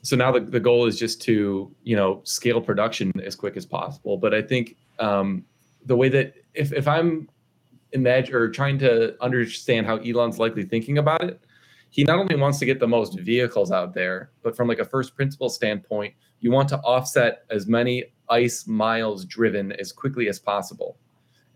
so 0.03 0.15
now 0.15 0.31
the, 0.31 0.41
the 0.41 0.61
goal 0.61 0.87
is 0.87 0.99
just 0.99 1.21
to 1.23 1.75
you 1.83 1.97
know 1.97 2.21
scale 2.25 2.61
production 2.61 3.13
as 3.25 3.35
quick 3.35 3.57
as 3.57 3.67
possible 3.67 4.17
but 4.17 4.33
i 4.33 4.41
think 4.41 4.77
um, 5.01 5.45
the 5.87 5.97
way 5.97 6.09
that 6.09 6.35
if, 6.55 6.73
if 6.73 6.87
i'm 6.87 7.29
imagine 7.93 8.35
or 8.35 8.49
trying 8.49 8.79
to 8.79 9.17
understand 9.23 9.87
how 9.87 9.97
elon's 9.99 10.39
likely 10.39 10.65
thinking 10.65 10.99
about 10.99 11.23
it 11.25 11.41
he 11.89 12.05
not 12.05 12.19
only 12.19 12.37
wants 12.37 12.59
to 12.59 12.67
get 12.67 12.79
the 12.79 12.87
most 12.87 13.19
vehicles 13.21 13.73
out 13.73 13.95
there 13.95 14.31
but 14.43 14.55
from 14.57 14.69
like 14.69 14.81
a 14.81 14.85
first 14.85 15.15
principle 15.15 15.49
standpoint 15.49 16.13
you 16.41 16.51
want 16.51 16.69
to 16.69 16.79
offset 16.79 17.45
as 17.51 17.67
many 17.67 18.05
ice 18.29 18.67
miles 18.67 19.25
driven 19.25 19.73
as 19.73 19.93
quickly 19.93 20.29
as 20.29 20.39
possible. 20.39 20.99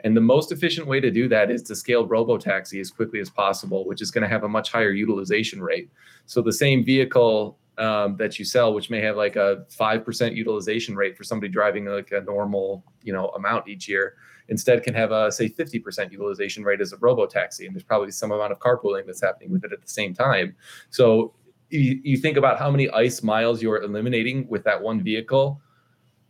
And 0.02 0.16
the 0.16 0.20
most 0.20 0.50
efficient 0.50 0.86
way 0.86 1.00
to 1.00 1.10
do 1.10 1.28
that 1.28 1.50
is 1.50 1.62
to 1.64 1.76
scale 1.76 2.08
robotaxi 2.08 2.80
as 2.80 2.90
quickly 2.90 3.20
as 3.20 3.28
possible 3.28 3.86
which 3.86 4.00
is 4.00 4.10
going 4.10 4.22
to 4.22 4.28
have 4.28 4.44
a 4.44 4.48
much 4.48 4.72
higher 4.72 4.92
utilization 4.92 5.62
rate. 5.62 5.90
So 6.24 6.40
the 6.40 6.52
same 6.52 6.84
vehicle 6.84 7.58
um, 7.80 8.16
that 8.16 8.38
you 8.38 8.44
sell, 8.44 8.74
which 8.74 8.90
may 8.90 9.00
have 9.00 9.16
like 9.16 9.36
a 9.36 9.64
five 9.70 10.04
percent 10.04 10.36
utilization 10.36 10.94
rate 10.94 11.16
for 11.16 11.24
somebody 11.24 11.50
driving 11.50 11.86
like 11.86 12.12
a 12.12 12.20
normal 12.20 12.84
you 13.02 13.12
know 13.12 13.28
amount 13.28 13.66
each 13.66 13.88
year, 13.88 14.14
instead 14.48 14.82
can 14.82 14.94
have 14.94 15.10
a 15.10 15.32
say 15.32 15.48
fifty 15.48 15.78
percent 15.78 16.12
utilization 16.12 16.62
rate 16.62 16.80
as 16.80 16.92
a 16.92 16.98
robo 16.98 17.26
taxi, 17.26 17.66
and 17.66 17.74
there's 17.74 17.82
probably 17.82 18.10
some 18.10 18.30
amount 18.30 18.52
of 18.52 18.58
carpooling 18.58 19.06
that's 19.06 19.22
happening 19.22 19.50
with 19.50 19.64
it 19.64 19.72
at 19.72 19.80
the 19.80 19.88
same 19.88 20.12
time. 20.12 20.54
So 20.90 21.34
you, 21.70 22.00
you 22.04 22.16
think 22.18 22.36
about 22.36 22.58
how 22.58 22.70
many 22.70 22.90
ice 22.90 23.22
miles 23.22 23.62
you're 23.62 23.82
eliminating 23.82 24.46
with 24.48 24.62
that 24.64 24.80
one 24.80 25.02
vehicle, 25.02 25.60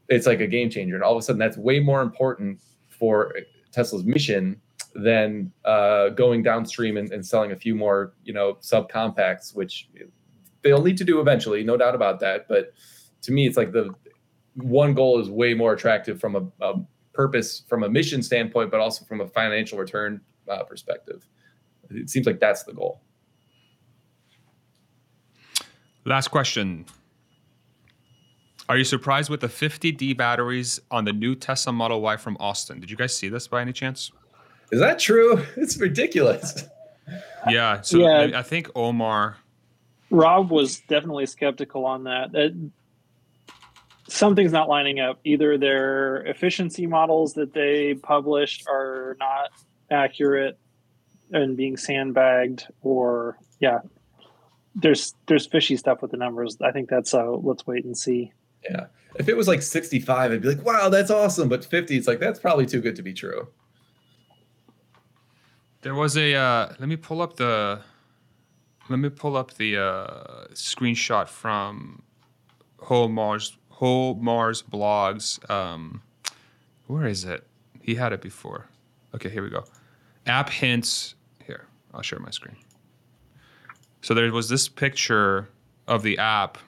it's 0.08 0.26
like 0.26 0.40
a 0.40 0.46
game 0.46 0.70
changer, 0.70 0.94
and 0.94 1.02
all 1.02 1.12
of 1.12 1.18
a 1.18 1.22
sudden 1.22 1.40
that's 1.40 1.56
way 1.56 1.80
more 1.80 2.00
important 2.00 2.60
for 2.88 3.34
Tesla's 3.72 4.04
mission 4.04 4.60
than 4.94 5.50
uh, 5.64 6.10
going 6.10 6.42
downstream 6.42 6.96
and, 6.96 7.12
and, 7.12 7.24
selling 7.24 7.52
a 7.52 7.56
few 7.56 7.76
more, 7.76 8.12
you 8.24 8.32
know, 8.32 8.54
subcompacts, 8.54 9.54
which 9.54 9.88
they'll 10.62 10.82
need 10.82 10.96
to 10.98 11.04
do 11.04 11.20
eventually, 11.20 11.64
no 11.64 11.76
doubt 11.76 11.94
about 11.94 12.20
that. 12.20 12.46
But 12.48 12.72
to 13.22 13.32
me, 13.32 13.46
it's 13.46 13.56
like 13.56 13.72
the 13.72 13.94
one 14.54 14.94
goal 14.94 15.20
is 15.20 15.30
way 15.30 15.54
more 15.54 15.72
attractive 15.72 16.20
from 16.20 16.36
a, 16.36 16.64
a 16.64 16.74
purpose, 17.12 17.62
from 17.68 17.82
a 17.82 17.88
mission 17.88 18.22
standpoint, 18.22 18.70
but 18.70 18.80
also 18.80 19.04
from 19.04 19.20
a 19.20 19.28
financial 19.28 19.78
return 19.78 20.20
uh, 20.48 20.62
perspective. 20.64 21.26
It 21.90 22.10
seems 22.10 22.26
like 22.26 22.40
that's 22.40 22.64
the 22.64 22.72
goal. 22.72 23.00
Last 26.04 26.28
question. 26.28 26.86
Are 28.68 28.76
you 28.76 28.84
surprised 28.84 29.30
with 29.30 29.40
the 29.40 29.48
50D 29.48 30.16
batteries 30.16 30.80
on 30.90 31.04
the 31.04 31.12
new 31.12 31.34
Tesla 31.34 31.72
Model 31.72 32.00
Y 32.00 32.16
from 32.16 32.36
Austin? 32.38 32.80
Did 32.80 32.90
you 32.90 32.96
guys 32.96 33.16
see 33.16 33.28
this 33.28 33.48
by 33.48 33.60
any 33.60 33.72
chance? 33.72 34.12
Is 34.70 34.80
that 34.80 34.98
true? 34.98 35.44
It's 35.56 35.76
ridiculous. 35.78 36.64
Yeah. 37.48 37.80
So 37.80 37.98
yeah. 37.98 38.38
I 38.38 38.42
think 38.42 38.70
Omar 38.76 39.38
Rob 40.10 40.50
was 40.50 40.80
definitely 40.80 41.26
skeptical 41.26 41.86
on 41.86 42.04
that. 42.04 42.34
It, 42.34 42.54
something's 44.08 44.52
not 44.52 44.68
lining 44.68 45.00
up. 45.00 45.20
Either 45.24 45.56
their 45.56 46.18
efficiency 46.26 46.86
models 46.86 47.34
that 47.34 47.54
they 47.54 47.94
published 47.94 48.66
are 48.68 49.16
not 49.20 49.50
accurate 49.90 50.58
and 51.32 51.56
being 51.56 51.76
sandbagged, 51.76 52.66
or 52.82 53.38
yeah, 53.60 53.80
there's 54.74 55.14
there's 55.26 55.46
fishy 55.46 55.76
stuff 55.76 56.02
with 56.02 56.10
the 56.10 56.16
numbers. 56.16 56.56
I 56.60 56.72
think 56.72 56.88
that's 56.88 57.14
uh, 57.14 57.30
let's 57.30 57.66
wait 57.66 57.84
and 57.84 57.96
see. 57.96 58.32
Yeah, 58.68 58.86
if 59.14 59.28
it 59.28 59.36
was 59.36 59.48
like 59.48 59.62
65, 59.62 60.32
I'd 60.32 60.42
be 60.42 60.48
like, 60.48 60.64
wow, 60.64 60.88
that's 60.88 61.10
awesome. 61.10 61.48
But 61.48 61.64
50, 61.64 61.96
it's 61.96 62.06
like 62.06 62.18
that's 62.18 62.38
probably 62.38 62.66
too 62.66 62.80
good 62.80 62.96
to 62.96 63.02
be 63.02 63.12
true. 63.12 63.48
There 65.82 65.94
was 65.94 66.16
a 66.16 66.34
uh, 66.34 66.72
let 66.78 66.88
me 66.88 66.96
pull 66.96 67.22
up 67.22 67.36
the 67.36 67.80
let 68.90 68.98
me 68.98 69.08
pull 69.08 69.36
up 69.36 69.54
the 69.54 69.78
uh, 69.78 70.46
screenshot 70.52 71.28
from 71.28 72.02
Whole 72.80 73.08
Mars 73.08 73.56
Whole 73.68 74.14
Mars 74.16 74.62
blogs. 74.62 75.48
Um, 75.48 76.02
where 76.88 77.06
is 77.06 77.24
it? 77.24 77.46
He 77.80 77.94
had 77.94 78.12
it 78.12 78.20
before. 78.20 78.66
Okay, 79.14 79.30
here 79.30 79.42
we 79.42 79.48
go. 79.48 79.64
App 80.26 80.50
hints. 80.50 81.14
Here, 81.46 81.66
I'll 81.94 82.02
share 82.02 82.18
my 82.18 82.30
screen. 82.30 82.56
So 84.02 84.12
there 84.12 84.30
was 84.32 84.48
this 84.48 84.68
picture 84.68 85.48
of 85.86 86.02
the 86.02 86.18
app. 86.18 86.58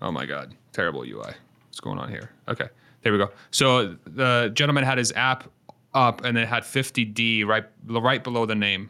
Oh 0.00 0.10
my 0.10 0.24
god, 0.24 0.54
terrible 0.72 1.02
UI. 1.02 1.34
What's 1.66 1.80
going 1.80 1.98
on 1.98 2.08
here? 2.08 2.30
Okay, 2.48 2.68
there 3.02 3.12
we 3.12 3.18
go. 3.18 3.30
So 3.50 3.96
the 4.06 4.50
gentleman 4.54 4.84
had 4.84 4.96
his 4.96 5.12
app 5.12 5.50
up, 5.92 6.24
and 6.24 6.38
it 6.38 6.48
had 6.48 6.62
50D 6.62 7.46
right 7.46 7.66
right 7.86 8.24
below 8.24 8.46
the 8.46 8.54
name. 8.54 8.88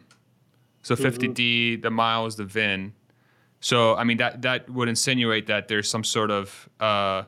So 0.83 0.95
50D, 0.95 1.33
mm-hmm. 1.33 1.81
the 1.81 1.89
miles, 1.89 2.35
the 2.35 2.45
VIN. 2.45 2.93
So 3.59 3.95
I 3.95 4.03
mean 4.03 4.17
that 4.17 4.41
that 4.41 4.69
would 4.69 4.89
insinuate 4.89 5.47
that 5.47 5.69
there's 5.69 5.89
some 5.89 6.03
sort 6.03 6.29
of 6.29 6.69
uh, 6.79 7.23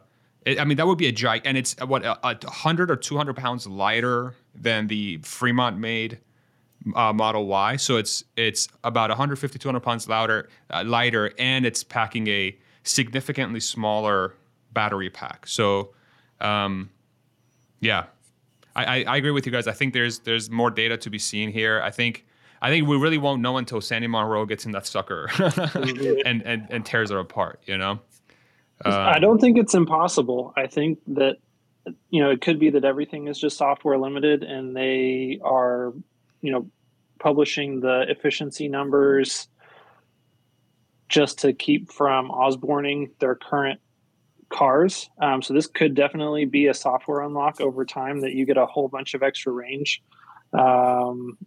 it, 0.45 0.59
I 0.59 0.65
mean 0.65 0.77
that 0.77 0.85
would 0.85 0.97
be 0.97 1.07
a 1.07 1.11
giant, 1.11 1.47
and 1.47 1.57
it's 1.57 1.75
what 1.79 2.05
a, 2.05 2.19
a 2.27 2.49
hundred 2.49 2.91
or 2.91 2.97
two 2.97 3.15
hundred 3.17 3.37
pounds 3.37 3.65
lighter 3.65 4.35
than 4.53 4.87
the 4.87 5.17
Fremont 5.23 5.77
made 5.77 6.19
uh, 6.93 7.13
Model 7.13 7.47
Y. 7.47 7.77
So 7.77 7.97
it's 7.97 8.23
it's 8.35 8.67
about 8.83 9.09
150 9.09 9.57
200 9.57 9.79
pounds 9.79 10.07
louder, 10.07 10.49
uh, 10.69 10.83
lighter, 10.85 11.33
and 11.39 11.65
it's 11.65 11.83
packing 11.83 12.27
a 12.27 12.55
significantly 12.83 13.59
smaller 13.59 14.35
battery 14.71 15.09
pack. 15.09 15.47
So, 15.47 15.93
um, 16.41 16.89
yeah, 17.79 18.05
I, 18.75 18.83
I, 18.83 19.03
I 19.07 19.17
agree 19.17 19.31
with 19.31 19.45
you 19.45 19.51
guys. 19.51 19.67
I 19.67 19.71
think 19.71 19.93
there's 19.93 20.19
there's 20.19 20.49
more 20.49 20.69
data 20.69 20.97
to 20.97 21.09
be 21.09 21.19
seen 21.19 21.51
here. 21.51 21.81
I 21.81 21.91
think 21.91 22.25
I 22.65 22.69
think 22.69 22.87
we 22.87 22.97
really 22.97 23.19
won't 23.19 23.43
know 23.43 23.57
until 23.57 23.79
Sandy 23.79 24.07
Munro 24.07 24.43
gets 24.47 24.65
in 24.65 24.71
that 24.71 24.87
sucker 24.87 25.29
and, 25.75 26.41
and 26.41 26.65
and 26.67 26.83
tears 26.83 27.11
her 27.11 27.19
apart. 27.19 27.61
You 27.67 27.77
know. 27.77 27.91
Um, 28.83 28.91
I 28.91 29.19
don't 29.19 29.39
think 29.39 29.59
it's 29.59 29.75
impossible. 29.75 30.51
I 30.57 30.65
think 30.65 30.97
that 31.09 31.37
you 32.09 32.23
know 32.23 32.31
it 32.31 32.41
could 32.41 32.59
be 32.59 32.71
that 32.71 32.83
everything 32.83 33.27
is 33.27 33.37
just 33.37 33.55
software 33.55 33.99
limited, 33.99 34.41
and 34.41 34.75
they 34.75 35.39
are 35.43 35.93
you 36.41 36.51
know 36.51 36.67
publishing 37.19 37.81
the 37.81 38.05
efficiency 38.09 38.67
numbers 38.67 39.47
just 41.07 41.37
to 41.41 41.53
keep 41.53 41.91
from 41.91 42.31
Osborning 42.31 43.11
their 43.19 43.35
current 43.35 43.79
cars. 44.49 45.07
Um, 45.21 45.43
so 45.43 45.53
this 45.53 45.67
could 45.67 45.93
definitely 45.93 46.45
be 46.45 46.65
a 46.65 46.73
software 46.73 47.21
unlock 47.21 47.61
over 47.61 47.85
time 47.85 48.21
that 48.21 48.33
you 48.33 48.47
get 48.47 48.57
a 48.57 48.65
whole 48.65 48.87
bunch 48.87 49.13
of 49.13 49.21
extra 49.21 49.51
range. 49.51 50.01
Um, 50.51 51.37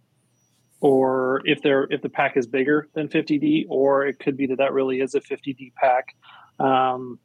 or 0.81 1.41
if 1.45 1.61
they're 1.61 1.83
if 1.91 2.01
the 2.01 2.09
pack 2.09 2.37
is 2.37 2.47
bigger 2.47 2.87
than 2.93 3.07
50D, 3.07 3.65
or 3.69 4.05
it 4.05 4.19
could 4.19 4.37
be 4.37 4.47
that 4.47 4.57
that 4.57 4.73
really 4.73 5.01
is 5.01 5.15
a 5.15 5.21
50D 5.21 5.73
pack. 5.75 6.15
Um, 6.59 7.19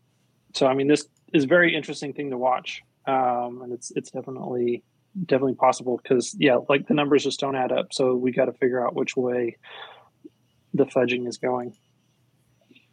so 0.54 0.66
I 0.66 0.74
mean, 0.74 0.88
this 0.88 1.06
is 1.32 1.44
very 1.44 1.74
interesting 1.74 2.12
thing 2.12 2.30
to 2.30 2.38
watch, 2.38 2.82
um, 3.06 3.60
and 3.62 3.72
it's 3.72 3.90
it's 3.92 4.10
definitely 4.10 4.82
definitely 5.26 5.54
possible 5.54 6.00
because 6.02 6.34
yeah, 6.38 6.58
like 6.68 6.88
the 6.88 6.94
numbers 6.94 7.24
just 7.24 7.40
don't 7.40 7.56
add 7.56 7.72
up. 7.72 7.92
So 7.92 8.14
we 8.14 8.32
got 8.32 8.46
to 8.46 8.52
figure 8.52 8.84
out 8.84 8.94
which 8.94 9.16
way 9.16 9.56
the 10.72 10.86
fudging 10.86 11.28
is 11.28 11.38
going. 11.38 11.76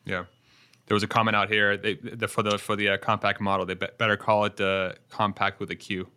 Yeah, 0.06 0.26
there 0.86 0.96
was 0.96 1.04
a 1.04 1.08
comment 1.08 1.36
out 1.36 1.50
here 1.50 1.78
they, 1.78 1.96
the, 1.96 2.28
for 2.28 2.44
the 2.44 2.58
for 2.58 2.76
the 2.76 2.90
uh, 2.90 2.98
compact 2.98 3.42
model. 3.42 3.66
They 3.66 3.76
be- 3.76 3.88
better 3.98 4.18
call 4.18 4.46
it 4.46 4.58
the 4.58 4.96
compact 5.10 5.60
with 5.60 5.72
a 5.72 5.76
Q. 5.76 6.08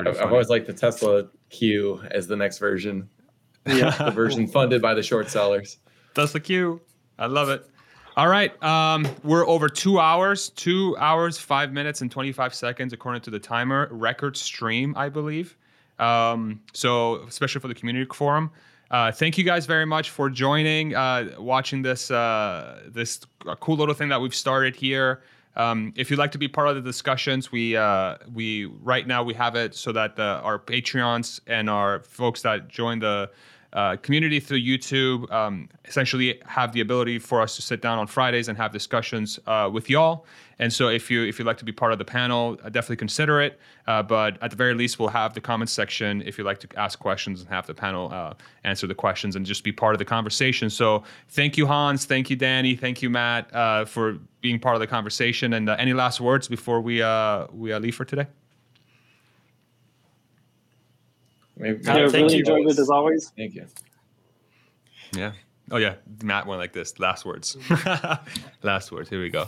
I've, 0.00 0.18
I've 0.18 0.32
always 0.32 0.48
liked 0.48 0.66
the 0.66 0.72
Tesla 0.72 1.24
Q 1.50 2.02
as 2.10 2.26
the 2.26 2.36
next 2.36 2.58
version. 2.58 3.08
Yeah, 3.66 3.90
the 4.04 4.10
version 4.10 4.46
funded 4.46 4.82
by 4.82 4.94
the 4.94 5.02
short 5.02 5.28
sellers. 5.28 5.78
Tesla 6.14 6.40
Q. 6.40 6.80
I 7.18 7.26
love 7.26 7.48
it. 7.48 7.68
All 8.16 8.28
right. 8.28 8.62
Um, 8.62 9.06
we're 9.24 9.46
over 9.46 9.68
two 9.68 10.00
hours, 10.00 10.48
two 10.50 10.96
hours, 10.96 11.38
five 11.38 11.72
minutes, 11.72 12.00
and 12.00 12.10
25 12.10 12.54
seconds, 12.54 12.94
according 12.94 13.20
to 13.22 13.30
the 13.30 13.38
timer. 13.38 13.88
Record 13.90 14.36
stream, 14.36 14.94
I 14.96 15.10
believe. 15.10 15.56
Um, 15.98 16.62
so, 16.72 17.22
especially 17.24 17.60
for 17.60 17.68
the 17.68 17.74
community 17.74 18.06
forum. 18.12 18.50
Uh, 18.90 19.10
thank 19.12 19.36
you 19.36 19.44
guys 19.44 19.66
very 19.66 19.84
much 19.84 20.10
for 20.10 20.30
joining, 20.30 20.94
uh, 20.94 21.34
watching 21.38 21.82
this 21.82 22.10
uh, 22.10 22.82
this 22.86 23.20
cool 23.60 23.76
little 23.76 23.94
thing 23.94 24.08
that 24.08 24.20
we've 24.20 24.34
started 24.34 24.76
here. 24.76 25.22
Um, 25.56 25.94
if 25.96 26.10
you'd 26.10 26.18
like 26.18 26.32
to 26.32 26.38
be 26.38 26.48
part 26.48 26.68
of 26.68 26.74
the 26.76 26.82
discussions, 26.82 27.50
we 27.50 27.76
uh, 27.76 28.16
we 28.32 28.66
right 28.66 29.06
now 29.06 29.22
we 29.22 29.34
have 29.34 29.54
it 29.56 29.74
so 29.74 29.90
that 29.92 30.16
the, 30.16 30.22
our 30.22 30.58
Patreons 30.58 31.40
and 31.46 31.70
our 31.70 32.00
folks 32.00 32.42
that 32.42 32.68
join 32.68 32.98
the 32.98 33.30
uh, 33.76 33.94
community 33.96 34.40
through 34.40 34.58
YouTube 34.58 35.30
um, 35.30 35.68
essentially 35.84 36.40
have 36.46 36.72
the 36.72 36.80
ability 36.80 37.18
for 37.18 37.42
us 37.42 37.56
to 37.56 37.62
sit 37.62 37.82
down 37.82 37.98
on 37.98 38.06
Fridays 38.06 38.48
and 38.48 38.56
have 38.56 38.72
discussions 38.72 39.38
uh, 39.46 39.68
with 39.70 39.90
y'all. 39.90 40.24
And 40.58 40.72
so, 40.72 40.88
if 40.88 41.10
you 41.10 41.24
if 41.24 41.38
you'd 41.38 41.44
like 41.44 41.58
to 41.58 41.64
be 41.66 41.72
part 41.72 41.92
of 41.92 41.98
the 41.98 42.04
panel, 42.04 42.56
uh, 42.64 42.70
definitely 42.70 42.96
consider 42.96 43.42
it. 43.42 43.60
Uh, 43.86 44.02
but 44.02 44.42
at 44.42 44.50
the 44.50 44.56
very 44.56 44.72
least, 44.72 44.98
we'll 44.98 45.10
have 45.10 45.34
the 45.34 45.42
comments 45.42 45.74
section 45.74 46.22
if 46.22 46.38
you'd 46.38 46.44
like 46.44 46.58
to 46.60 46.68
ask 46.78 46.98
questions 46.98 47.42
and 47.42 47.50
have 47.50 47.66
the 47.66 47.74
panel 47.74 48.10
uh, 48.10 48.32
answer 48.64 48.86
the 48.86 48.94
questions 48.94 49.36
and 49.36 49.44
just 49.44 49.62
be 49.62 49.72
part 49.72 49.94
of 49.94 49.98
the 49.98 50.06
conversation. 50.06 50.70
So, 50.70 51.04
thank 51.28 51.58
you, 51.58 51.66
Hans. 51.66 52.06
Thank 52.06 52.30
you, 52.30 52.36
Danny. 52.36 52.76
Thank 52.76 53.02
you, 53.02 53.10
Matt, 53.10 53.50
for 53.90 54.18
being 54.40 54.58
part 54.58 54.74
of 54.74 54.80
the 54.80 54.86
conversation. 54.86 55.52
And 55.52 55.68
any 55.68 55.92
last 55.92 56.18
words 56.18 56.48
before 56.48 56.80
we 56.80 57.02
we 57.52 57.74
leave 57.74 57.94
for 57.94 58.06
today? 58.06 58.26
Maybe, 61.56 61.82
yeah, 61.82 61.94
really 61.94 62.34
you. 62.34 62.38
enjoyed 62.40 62.66
it 62.66 62.78
as 62.78 62.90
always. 62.90 63.32
Thank 63.36 63.54
you. 63.54 63.66
Yeah. 65.14 65.32
Oh 65.70 65.78
yeah, 65.78 65.94
Matt 66.22 66.46
went 66.46 66.60
like 66.60 66.72
this. 66.72 66.98
Last 66.98 67.24
words. 67.24 67.56
Last 68.62 68.92
words. 68.92 69.08
Here 69.08 69.20
we 69.20 69.30
go. 69.30 69.46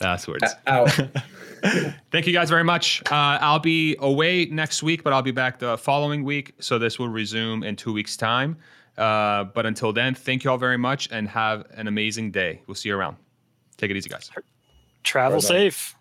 Last 0.00 0.28
words. 0.28 0.54
Uh, 0.66 0.88
Thank 2.12 2.26
you 2.26 2.32
guys 2.32 2.48
very 2.48 2.62
much. 2.62 3.02
Uh, 3.10 3.38
I'll 3.40 3.58
be 3.58 3.96
away 3.98 4.46
next 4.46 4.82
week, 4.82 5.02
but 5.02 5.12
I'll 5.12 5.22
be 5.22 5.32
back 5.32 5.58
the 5.58 5.76
following 5.76 6.22
week. 6.22 6.54
So 6.60 6.78
this 6.78 6.98
will 6.98 7.08
resume 7.08 7.64
in 7.64 7.74
two 7.74 7.92
weeks' 7.92 8.16
time. 8.16 8.56
Uh, 8.96 9.44
but 9.44 9.66
until 9.66 9.92
then, 9.92 10.14
thank 10.14 10.44
you 10.44 10.50
all 10.50 10.58
very 10.58 10.78
much 10.78 11.08
and 11.10 11.28
have 11.28 11.66
an 11.72 11.88
amazing 11.88 12.30
day. 12.30 12.62
We'll 12.66 12.74
see 12.76 12.88
you 12.88 12.96
around. 12.96 13.16
Take 13.76 13.90
it 13.90 13.96
easy, 13.96 14.08
guys. 14.08 14.30
Travel 15.02 15.40
safe. 15.40 15.94